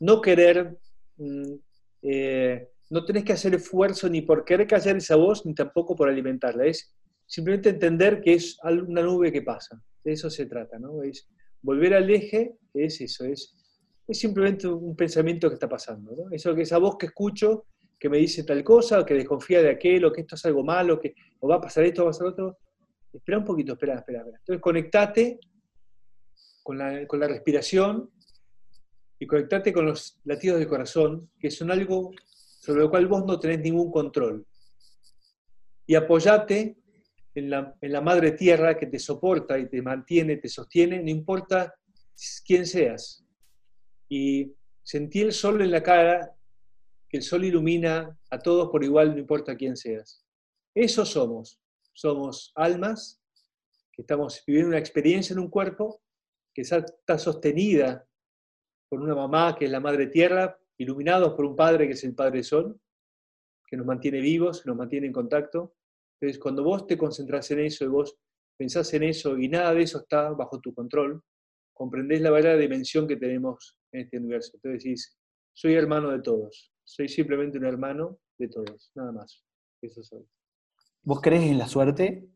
no 0.00 0.20
querer, 0.20 0.76
mm, 1.16 1.54
eh, 2.02 2.68
no 2.90 3.04
tenés 3.04 3.24
que 3.24 3.32
hacer 3.32 3.54
esfuerzo 3.54 4.08
ni 4.08 4.22
por 4.22 4.44
querer 4.44 4.66
callar 4.66 4.96
esa 4.96 5.16
voz, 5.16 5.44
ni 5.46 5.54
tampoco 5.54 5.94
por 5.94 6.08
alimentarla. 6.08 6.66
Es 6.66 6.94
simplemente 7.26 7.70
entender 7.70 8.20
que 8.20 8.34
es 8.34 8.58
una 8.62 9.02
nube 9.02 9.32
que 9.32 9.42
pasa. 9.42 9.80
De 10.04 10.12
eso 10.12 10.30
se 10.30 10.46
trata, 10.46 10.78
¿no? 10.78 11.02
Es 11.02 11.28
volver 11.60 11.94
al 11.94 12.08
eje, 12.08 12.56
es 12.72 13.00
eso, 13.00 13.24
es, 13.24 13.56
es 14.06 14.18
simplemente 14.18 14.68
un 14.68 14.94
pensamiento 14.94 15.48
que 15.48 15.54
está 15.54 15.68
pasando, 15.68 16.12
¿no? 16.12 16.30
Eso 16.30 16.54
que 16.54 16.62
esa 16.62 16.78
voz 16.78 16.96
que 16.96 17.06
escucho 17.06 17.66
que 17.98 18.08
me 18.08 18.18
dice 18.18 18.44
tal 18.44 18.62
cosa, 18.62 19.04
que 19.04 19.14
desconfía 19.14 19.62
de 19.62 19.70
aquel, 19.70 20.04
o 20.04 20.12
que 20.12 20.20
esto 20.20 20.34
es 20.34 20.44
algo 20.44 20.62
malo, 20.62 21.00
que 21.00 21.14
va 21.48 21.56
a 21.56 21.60
pasar 21.60 21.84
esto, 21.84 22.04
va 22.04 22.10
a 22.10 22.12
pasar 22.12 22.26
otro. 22.28 22.58
Espera 23.12 23.38
un 23.38 23.44
poquito, 23.44 23.72
espera, 23.72 23.96
espera, 23.96 24.18
espera. 24.18 24.38
Entonces 24.38 24.60
conectate 24.60 25.40
con 26.62 26.76
la, 26.76 27.06
con 27.06 27.20
la 27.20 27.28
respiración 27.28 28.10
y 29.18 29.26
conectate 29.26 29.72
con 29.72 29.86
los 29.86 30.20
latidos 30.24 30.58
del 30.58 30.68
corazón, 30.68 31.30
que 31.38 31.50
son 31.50 31.70
algo 31.70 32.10
sobre 32.60 32.80
lo 32.80 32.90
cual 32.90 33.06
vos 33.06 33.24
no 33.24 33.38
tenés 33.40 33.60
ningún 33.60 33.90
control. 33.90 34.46
Y 35.86 35.94
apoyate 35.94 36.76
en 37.36 37.50
la, 37.50 37.76
en 37.80 37.92
la 37.92 38.00
madre 38.00 38.32
tierra 38.32 38.78
que 38.78 38.86
te 38.86 38.98
soporta 38.98 39.58
y 39.58 39.68
te 39.68 39.82
mantiene, 39.82 40.38
te 40.38 40.48
sostiene, 40.48 41.02
no 41.02 41.10
importa 41.10 41.74
quién 42.44 42.66
seas. 42.66 43.24
Y 44.08 44.52
sentí 44.82 45.20
el 45.20 45.32
sol 45.32 45.60
en 45.60 45.70
la 45.70 45.82
cara, 45.82 46.34
que 47.08 47.18
el 47.18 47.22
sol 47.22 47.44
ilumina 47.44 48.18
a 48.30 48.38
todos 48.38 48.68
por 48.70 48.82
igual, 48.82 49.12
no 49.12 49.18
importa 49.18 49.56
quién 49.56 49.76
seas. 49.76 50.24
Eso 50.74 51.04
somos. 51.04 51.60
Somos 51.92 52.52
almas 52.54 53.22
que 53.92 54.02
estamos 54.02 54.42
viviendo 54.46 54.68
una 54.68 54.78
experiencia 54.78 55.32
en 55.32 55.40
un 55.40 55.48
cuerpo 55.48 56.02
que 56.52 56.62
está 56.62 57.18
sostenida 57.18 58.06
por 58.88 59.00
una 59.00 59.14
mamá 59.14 59.56
que 59.58 59.66
es 59.66 59.70
la 59.70 59.80
madre 59.80 60.06
tierra, 60.06 60.58
iluminados 60.78 61.34
por 61.34 61.44
un 61.44 61.56
Padre 61.56 61.86
que 61.86 61.92
es 61.92 62.04
el 62.04 62.14
Padre 62.14 62.42
Sol, 62.42 62.80
que 63.66 63.76
nos 63.76 63.86
mantiene 63.86 64.20
vivos, 64.20 64.64
nos 64.64 64.76
mantiene 64.76 65.06
en 65.06 65.12
contacto. 65.12 65.75
Entonces, 66.20 66.40
cuando 66.42 66.64
vos 66.64 66.86
te 66.86 66.96
concentras 66.96 67.50
en 67.50 67.60
eso 67.60 67.84
y 67.84 67.88
vos 67.88 68.16
pensás 68.56 68.92
en 68.94 69.02
eso 69.02 69.38
y 69.38 69.48
nada 69.48 69.74
de 69.74 69.82
eso 69.82 69.98
está 69.98 70.30
bajo 70.30 70.60
tu 70.60 70.72
control, 70.74 71.22
comprendés 71.74 72.22
la 72.22 72.30
verdadera 72.30 72.60
dimensión 72.60 73.06
que 73.06 73.16
tenemos 73.16 73.78
en 73.92 74.02
este 74.02 74.18
universo. 74.18 74.52
Entonces 74.54 74.82
decís, 74.82 75.18
soy 75.52 75.74
hermano 75.74 76.10
de 76.10 76.22
todos, 76.22 76.72
soy 76.84 77.08
simplemente 77.08 77.58
un 77.58 77.66
hermano 77.66 78.18
de 78.38 78.48
todos, 78.48 78.90
nada 78.94 79.12
más. 79.12 79.44
Eso 79.82 80.02
soy. 80.02 80.26
¿Vos 81.02 81.20
crees 81.20 81.42
en 81.42 81.58
la 81.58 81.68
suerte? 81.68 82.28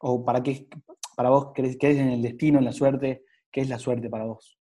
¿O 0.00 0.24
para 0.24 0.42
qué 0.42 0.68
para 1.16 1.30
vos 1.30 1.52
crees, 1.54 1.76
crees 1.78 1.98
en 1.98 2.10
el 2.10 2.22
destino, 2.22 2.58
en 2.58 2.64
la 2.64 2.72
suerte? 2.72 3.24
¿Qué 3.50 3.60
es 3.60 3.68
la 3.68 3.78
suerte 3.78 4.10
para 4.10 4.24
vos? 4.24 4.58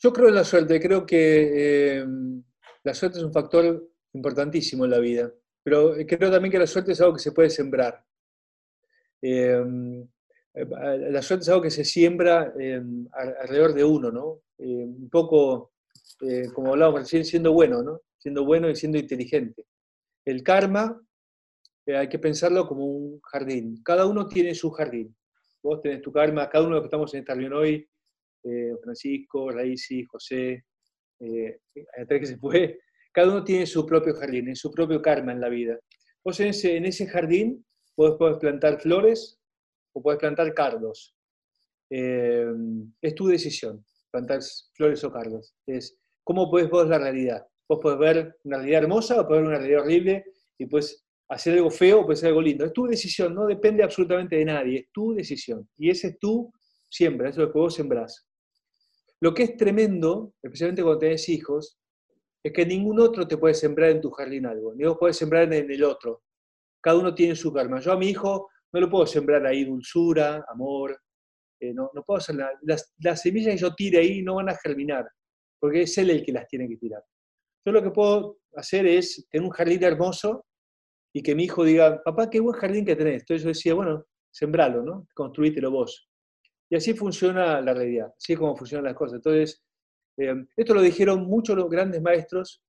Yo 0.00 0.12
creo 0.12 0.28
en 0.28 0.34
la 0.34 0.44
suerte, 0.44 0.80
creo 0.80 1.06
que 1.06 1.98
eh, 2.00 2.06
la 2.84 2.94
suerte 2.94 3.18
es 3.18 3.24
un 3.24 3.32
factor 3.32 3.90
importantísimo 4.12 4.84
en 4.84 4.90
la 4.90 4.98
vida, 4.98 5.32
pero 5.68 5.94
creo 6.06 6.30
también 6.30 6.50
que 6.50 6.58
la 6.58 6.66
suerte 6.66 6.92
es 6.92 7.00
algo 7.00 7.12
que 7.14 7.20
se 7.20 7.32
puede 7.32 7.50
sembrar. 7.50 8.02
Eh, 9.20 9.62
la 10.54 11.20
suerte 11.20 11.42
es 11.42 11.48
algo 11.50 11.60
que 11.60 11.70
se 11.70 11.84
siembra 11.84 12.54
eh, 12.58 12.82
alrededor 13.12 13.74
de 13.74 13.84
uno, 13.84 14.10
¿no? 14.10 14.40
un 14.60 15.08
poco, 15.10 15.72
como 16.54 16.72
hablábamos 16.72 17.00
recién, 17.02 17.24
siendo 17.24 17.52
bueno, 17.52 17.82
¿no? 17.82 18.00
Siendo 18.16 18.44
bueno 18.44 18.68
y 18.70 18.74
siendo 18.74 18.98
inteligente. 18.98 19.66
El 20.24 20.42
karma 20.42 21.00
hay 21.86 22.08
que 22.08 22.18
pensarlo 22.18 22.66
como 22.66 22.86
un 22.86 23.20
jardín. 23.20 23.82
Cada 23.84 24.06
uno 24.06 24.26
tiene 24.26 24.54
su 24.54 24.70
jardín. 24.70 25.14
Vos 25.62 25.80
tenés 25.82 26.00
tu 26.02 26.10
karma, 26.10 26.48
cada 26.48 26.64
uno 26.64 26.76
de 26.76 26.80
los 26.80 26.82
que 26.82 26.86
estamos 26.86 27.14
en 27.14 27.20
esta 27.20 27.34
reunión 27.34 27.52
hoy 27.52 27.88
eh, 28.42 28.72
Francisco, 28.82 29.50
Raíci, 29.50 30.04
José, 30.04 30.64
eh, 31.20 31.60
que 32.08 32.26
se 32.26 32.38
fue, 32.38 32.80
cada 33.12 33.28
uno 33.28 33.44
tiene 33.44 33.66
su 33.66 33.84
propio 33.86 34.14
jardín, 34.14 34.54
su 34.54 34.70
propio 34.70 35.00
karma 35.02 35.32
en 35.32 35.40
la 35.40 35.48
vida. 35.48 35.78
Vos 36.24 36.38
en 36.40 36.48
ese, 36.48 36.76
en 36.76 36.84
ese 36.84 37.06
jardín 37.06 37.64
puedes, 37.94 38.38
plantar 38.38 38.80
flores 38.80 39.40
o 39.92 40.02
puedes 40.02 40.20
plantar 40.20 40.52
cardos. 40.54 41.14
Eh, 41.90 42.46
es 43.00 43.14
tu 43.14 43.28
decisión, 43.28 43.84
plantar 44.10 44.40
flores 44.74 45.02
o 45.04 45.12
cardos. 45.12 45.54
Es 45.66 45.98
cómo 46.22 46.50
puedes 46.50 46.70
ver 46.70 46.86
la 46.86 46.98
realidad. 46.98 47.46
Vos 47.68 47.80
puedes 47.82 47.98
ver 47.98 48.36
una 48.44 48.58
realidad 48.58 48.82
hermosa 48.82 49.20
o 49.20 49.26
puedes 49.26 49.42
ver 49.42 49.48
una 49.48 49.58
realidad 49.58 49.82
horrible 49.82 50.24
y 50.58 50.66
puedes 50.66 51.04
hacer 51.28 51.54
algo 51.54 51.70
feo 51.70 52.00
o 52.00 52.04
puedes 52.04 52.20
hacer 52.20 52.28
algo 52.28 52.42
lindo. 52.42 52.64
Es 52.64 52.72
tu 52.72 52.86
decisión, 52.86 53.34
no 53.34 53.46
depende 53.46 53.82
absolutamente 53.82 54.36
de 54.36 54.44
nadie, 54.44 54.78
es 54.80 54.92
tu 54.92 55.14
decisión. 55.14 55.68
Y 55.76 55.90
ese 55.90 56.08
es 56.08 56.18
tu 56.18 56.52
siembra, 56.88 57.28
eso 57.28 57.42
es 57.42 57.46
lo 57.48 57.52
que 57.52 57.58
vos 57.58 57.74
sembrás. 57.74 58.26
Lo 59.20 59.34
que 59.34 59.42
es 59.42 59.56
tremendo, 59.56 60.34
especialmente 60.42 60.82
cuando 60.82 61.00
tenés 61.00 61.28
hijos, 61.28 61.78
es 62.48 62.52
que 62.52 62.66
ningún 62.66 63.00
otro 63.00 63.26
te 63.26 63.36
puede 63.36 63.54
sembrar 63.54 63.90
en 63.90 64.00
tu 64.00 64.10
jardín 64.10 64.46
algo, 64.46 64.74
ni 64.74 64.84
vos 64.84 64.96
puedes 64.98 65.16
sembrar 65.16 65.52
en 65.52 65.70
el 65.70 65.84
otro. 65.84 66.22
Cada 66.80 66.98
uno 66.98 67.14
tiene 67.14 67.34
su 67.34 67.52
karma. 67.52 67.80
Yo 67.80 67.92
a 67.92 67.98
mi 67.98 68.08
hijo 68.08 68.48
no 68.72 68.80
lo 68.80 68.90
puedo 68.90 69.06
sembrar 69.06 69.46
ahí 69.46 69.64
dulzura, 69.64 70.44
amor, 70.48 70.98
eh, 71.60 71.72
no, 71.74 71.90
no, 71.94 72.02
puedo 72.02 72.18
hacer 72.18 72.36
nada. 72.36 72.52
Las, 72.62 72.94
las, 72.98 73.20
semillas 73.22 73.54
que 73.54 73.60
yo 73.60 73.74
tire 73.74 73.98
ahí 73.98 74.22
no 74.22 74.36
van 74.36 74.48
a 74.48 74.56
germinar, 74.56 75.06
porque 75.60 75.82
es 75.82 75.98
él 75.98 76.10
el 76.10 76.24
que 76.24 76.32
las 76.32 76.46
tiene 76.46 76.68
que 76.68 76.76
tirar. 76.76 77.02
Yo 77.66 77.72
lo 77.72 77.82
que 77.82 77.90
puedo 77.90 78.38
hacer 78.54 78.86
es 78.86 79.26
tener 79.30 79.44
un 79.44 79.50
jardín 79.50 79.82
hermoso 79.82 80.46
y 81.12 81.22
que 81.22 81.34
mi 81.34 81.44
hijo 81.44 81.64
diga, 81.64 82.00
papá, 82.02 82.30
qué 82.30 82.40
buen 82.40 82.58
jardín 82.58 82.84
que 82.84 82.96
tenés. 82.96 83.22
Entonces 83.22 83.42
yo 83.42 83.48
decía, 83.48 83.74
bueno, 83.74 84.04
sembralo, 84.30 84.82
¿no? 84.82 85.06
Construítelo 85.14 85.70
vos. 85.70 86.08
Y 86.70 86.76
así 86.76 86.94
funciona 86.94 87.60
la 87.60 87.74
realidad, 87.74 88.12
así 88.16 88.34
es 88.34 88.38
como 88.38 88.56
funcionan 88.56 88.84
las 88.84 88.94
cosas. 88.94 89.16
Entonces, 89.16 89.62
eh, 90.18 90.34
esto 90.56 90.74
lo 90.74 90.82
dijeron 90.82 91.26
muchos 91.26 91.56
los 91.56 91.70
grandes 91.70 92.02
maestros, 92.02 92.62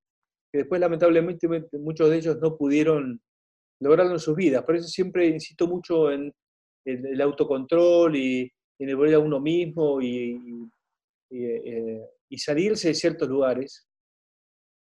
que 0.52 0.58
después 0.58 0.80
lamentablemente 0.80 1.48
muchos 1.72 2.10
de 2.10 2.16
ellos 2.16 2.38
no 2.40 2.56
pudieron 2.56 3.20
lograrlo 3.80 4.12
en 4.12 4.18
sus 4.18 4.36
vidas. 4.36 4.64
Por 4.64 4.76
eso 4.76 4.88
siempre 4.88 5.26
insisto 5.26 5.66
mucho 5.66 6.10
en, 6.10 6.32
el 6.84 7.20
autocontrol 7.20 8.16
y 8.16 8.50
en 8.78 8.88
el 8.88 8.96
volver 8.96 9.14
a 9.14 9.18
uno 9.18 9.38
mismo 9.38 10.00
y, 10.00 10.68
eh, 11.30 12.00
y, 12.28 12.38
salirse 12.38 12.88
de 12.88 12.94
ciertos 12.94 13.28
lugares. 13.28 13.86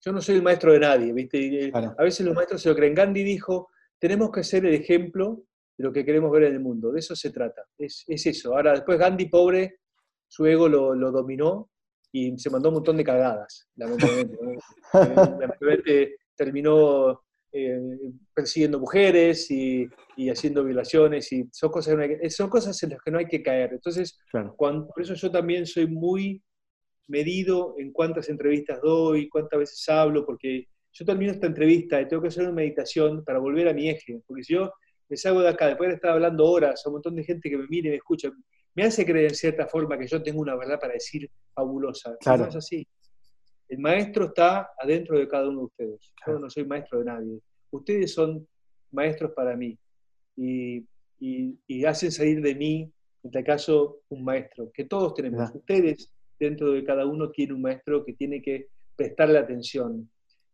Yo 0.05 0.11
no 0.11 0.21
soy 0.21 0.35
el 0.35 0.43
maestro 0.43 0.73
de 0.73 0.79
nadie, 0.79 1.13
¿viste? 1.13 1.71
A 1.73 2.03
veces 2.03 2.25
los 2.25 2.35
maestros 2.35 2.61
se 2.61 2.69
lo 2.69 2.75
creen. 2.75 2.93
Gandhi 2.93 3.23
dijo, 3.23 3.69
tenemos 3.99 4.31
que 4.31 4.43
ser 4.43 4.65
el 4.65 4.75
ejemplo 4.75 5.43
de 5.77 5.83
lo 5.83 5.91
que 5.91 6.05
queremos 6.05 6.31
ver 6.31 6.43
en 6.43 6.53
el 6.53 6.59
mundo. 6.59 6.91
De 6.91 6.99
eso 6.99 7.15
se 7.15 7.31
trata. 7.31 7.63
Es, 7.77 8.05
eso. 8.07 8.55
Ahora, 8.55 8.73
después 8.73 8.99
Gandhi, 8.99 9.27
pobre, 9.27 9.79
su 10.27 10.45
ego 10.45 10.67
lo, 10.67 11.11
dominó 11.11 11.69
y 12.17 12.37
se 12.37 12.49
mandó 12.49 12.69
un 12.69 12.75
montón 12.75 12.97
de 12.97 13.03
cagadas, 13.03 13.67
lamentablemente. 13.75 14.37
terminó 16.35 17.21
eh, 17.51 17.79
persiguiendo 18.33 18.79
mujeres 18.79 19.49
y, 19.49 19.89
haciendo 20.29 20.63
violaciones 20.63 21.31
y 21.31 21.47
son 21.51 21.71
cosas, 21.71 21.95
son 22.29 22.49
cosas 22.49 22.81
en 22.83 22.91
las 22.91 22.99
que 23.03 23.11
no 23.11 23.19
hay 23.19 23.27
que 23.27 23.43
caer. 23.43 23.73
Entonces, 23.73 24.19
por 24.31 25.01
eso 25.01 25.13
yo 25.13 25.31
también 25.31 25.65
soy 25.65 25.87
muy 25.87 26.41
medido 27.07 27.75
en 27.77 27.91
cuántas 27.91 28.29
entrevistas 28.29 28.81
doy, 28.81 29.29
cuántas 29.29 29.59
veces 29.59 29.89
hablo, 29.89 30.25
porque 30.25 30.67
yo 30.91 31.05
termino 31.05 31.31
esta 31.31 31.47
entrevista 31.47 32.01
y 32.01 32.07
tengo 32.07 32.21
que 32.21 32.29
hacer 32.29 32.43
una 32.43 32.53
meditación 32.53 33.23
para 33.23 33.39
volver 33.39 33.67
a 33.67 33.73
mi 33.73 33.89
eje, 33.89 34.21
porque 34.25 34.43
si 34.43 34.53
yo 34.53 34.71
me 35.09 35.17
salgo 35.17 35.41
de 35.41 35.49
acá, 35.49 35.67
después 35.67 35.89
de 35.89 35.95
estar 35.95 36.11
hablando 36.11 36.45
horas 36.45 36.81
a 36.83 36.89
un 36.89 36.93
montón 36.93 37.15
de 37.15 37.23
gente 37.23 37.49
que 37.49 37.57
me 37.57 37.67
mire 37.69 37.89
y 37.89 37.91
me 37.91 37.97
escucha, 37.97 38.31
me 38.77 38.83
hace 38.83 39.03
creer 39.03 39.29
en 39.29 39.35
cierta 39.35 39.65
forma 39.65 39.97
que 39.97 40.05
yo 40.05 40.21
tengo 40.21 40.39
una 40.39 40.55
verdad 40.55 40.79
para 40.79 40.93
decir 40.93 41.27
fabulosa. 41.51 42.15
Claro. 42.19 42.43
No 42.43 42.49
es 42.49 42.55
así. 42.57 42.87
El 43.67 43.79
maestro 43.79 44.25
está 44.25 44.69
adentro 44.79 45.17
de 45.17 45.27
cada 45.27 45.49
uno 45.49 45.61
de 45.61 45.65
ustedes. 45.65 46.13
Yo 46.27 46.37
no 46.37 46.47
soy 46.47 46.63
maestro 46.63 46.99
de 46.99 47.05
nadie. 47.05 47.39
Ustedes 47.71 48.13
son 48.13 48.47
maestros 48.91 49.31
para 49.31 49.57
mí 49.57 49.77
y, 50.35 50.85
hacen 51.85 52.11
salir 52.11 52.39
de 52.39 52.53
mí, 52.53 52.81
en 52.81 52.91
este 53.23 53.43
caso, 53.43 54.01
un 54.09 54.23
maestro, 54.23 54.71
que 54.71 54.83
todos 54.83 55.15
tenemos. 55.15 55.49
Ustedes, 55.55 56.13
dentro 56.39 56.71
de 56.71 56.83
cada 56.83 57.07
uno, 57.07 57.31
tienen 57.31 57.55
un 57.55 57.63
maestro 57.63 58.05
que 58.05 58.13
tiene 58.13 58.43
que 58.43 58.67
prestarle 58.95 59.39
atención. 59.39 60.07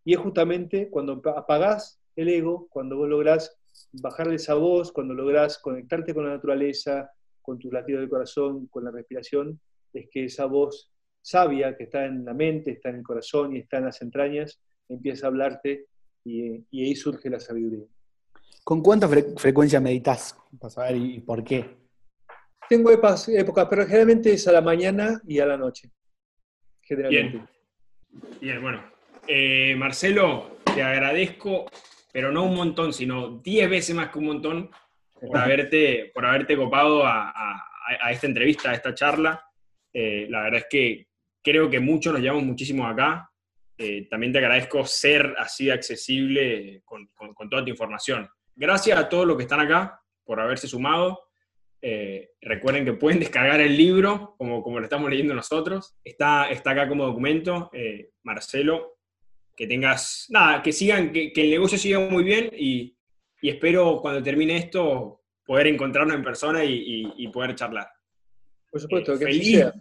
Y 0.06 0.14
es 0.14 0.20
justamente 0.20 0.90
cuando 0.90 1.22
apagás 1.36 2.00
el 2.16 2.30
ego, 2.30 2.68
cuando 2.70 2.96
vos 2.96 3.10
lográs 3.10 3.60
bajarle 3.92 4.36
esa 4.36 4.54
voz, 4.54 4.94
cuando 4.94 5.14
logras 5.14 5.58
conectarte 5.60 6.14
con 6.14 6.26
la 6.26 6.36
naturaleza, 6.36 7.12
con 7.44 7.60
tus 7.60 7.72
latidos 7.72 8.02
del 8.02 8.10
corazón, 8.10 8.66
con 8.68 8.84
la 8.84 8.90
respiración, 8.90 9.60
es 9.94 10.08
que 10.10 10.26
esa 10.26 10.46
voz 10.46 10.92
sabia 11.22 11.78
que 11.78 11.84
está 11.84 12.06
en 12.06 12.26
la 12.26 12.34
mente, 12.34 12.72
está 12.72 12.90
en 12.90 12.96
el 12.96 13.04
corazón 13.04 13.56
y 13.56 13.60
está 13.60 13.78
en 13.78 13.86
las 13.86 14.02
entrañas, 14.02 14.60
empieza 14.90 15.28
a 15.28 15.30
hablarte 15.30 15.86
y, 16.26 16.66
ahí 16.72 16.96
surge 16.96 17.30
la 17.30 17.40
sabiduría. 17.40 17.86
¿Con 18.64 18.82
cuánta 18.82 19.08
frecuencia 19.08 19.80
meditas? 19.80 20.36
Para 20.60 20.72
saber 20.72 20.96
y 20.96 21.20
por 21.20 21.44
qué. 21.44 21.78
Tengo 22.68 22.90
épocas, 22.90 23.68
pero 23.70 23.86
generalmente 23.86 24.34
es 24.34 24.48
a 24.48 24.52
la 24.52 24.62
mañana 24.62 25.22
y 25.28 25.38
a 25.40 25.46
la 25.46 25.58
noche. 25.58 25.92
Generalmente. 26.82 27.46
Bien, 28.10 28.32
Bien 28.42 28.62
bueno. 28.62 28.84
Eh, 29.28 29.76
Marcelo, 29.76 30.58
te 30.74 30.82
agradezco 30.82 31.66
pero 32.14 32.32
no 32.32 32.46
un 32.46 32.56
montón, 32.56 32.94
sino 32.94 33.40
10 33.40 33.70
veces 33.70 33.96
más 33.96 34.10
que 34.10 34.20
un 34.20 34.26
montón 34.26 34.70
por 35.28 35.38
haberte, 35.38 36.12
por 36.14 36.26
haberte 36.26 36.56
copado 36.56 37.06
a, 37.06 37.64
esta 38.10 38.28
entrevista, 38.28 38.72
a 38.72 38.74
esta 38.74 38.94
charla. 38.94 39.44
Eh, 39.94 40.28
la 40.30 40.42
verdad 40.44 40.62
es 40.62 40.68
que 40.70 41.08
creo 41.42 41.70
que 41.70 41.80
muchos 41.80 42.14
nos 42.14 42.22
llevamos 42.22 42.44
muchísimo 42.44 42.88
acá. 42.88 43.30
Eh, 43.78 44.08
también 44.10 44.32
te 44.32 44.40
agradezco 44.40 44.86
ser 44.86 45.36
así 45.38 45.70
accesible 45.70 46.82
con, 46.86 47.10
toda 47.50 47.64
tu 47.64 47.72
información. 47.72 48.30
gracias 48.56 48.98
a 48.98 49.10
todos 49.10 49.26
los 49.26 49.36
que 49.36 49.44
están 49.44 49.60
acá 49.60 50.00
por 50.24 50.40
haberse 50.40 50.68
sumado. 50.68 51.20
Eh, 51.82 52.30
recuerden 52.40 52.86
que 52.86 52.94
pueden 52.94 53.20
descargar 53.20 53.60
el 53.60 53.76
libro, 53.76 54.36
como, 54.38 54.64
como 54.64 54.80
lo 54.80 54.86
estamos 54.86 55.10
leyendo 55.10 55.34
nosotros. 55.34 55.96
Está, 56.04 56.50
está 56.50 56.72
acá 56.72 56.88
como 56.88 57.06
documento. 57.06 57.70
Eh, 57.74 58.12
Marcelo, 58.24 59.00
que 59.56 59.68
tengas, 59.68 60.28
nada, 60.30 60.64
que 60.64 60.72
sigan, 60.72 61.12
que, 61.12 61.32
el 61.36 61.50
negocio 61.50 61.78
siga 61.78 62.00
muy 62.00 62.24
bien 62.24 62.50
y, 62.54 62.96
espero 63.50 64.00
cuando 64.02 64.22
termine 64.24 64.58
esto 64.58 65.22
poder 65.46 65.68
encontrarnos 65.68 66.16
en 66.16 66.24
persona 66.24 66.64
y, 66.64 67.28
poder 67.28 67.56
charlar. 67.56 67.88
Por 68.72 68.82
supuesto, 68.82 69.18
que 69.20 69.26
feliz, 69.26 69.58
sea. 69.58 69.74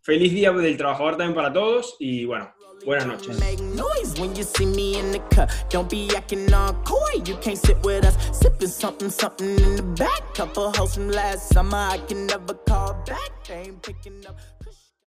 feliz 0.00 0.32
día 0.32 0.52
del 0.52 0.76
trabajador 0.76 1.16
también 1.16 1.34
para 1.34 1.52
todos 1.52 1.96
y 1.98 2.24
bueno, 2.24 2.54
Buenas 2.84 3.06
noches. 3.06 3.38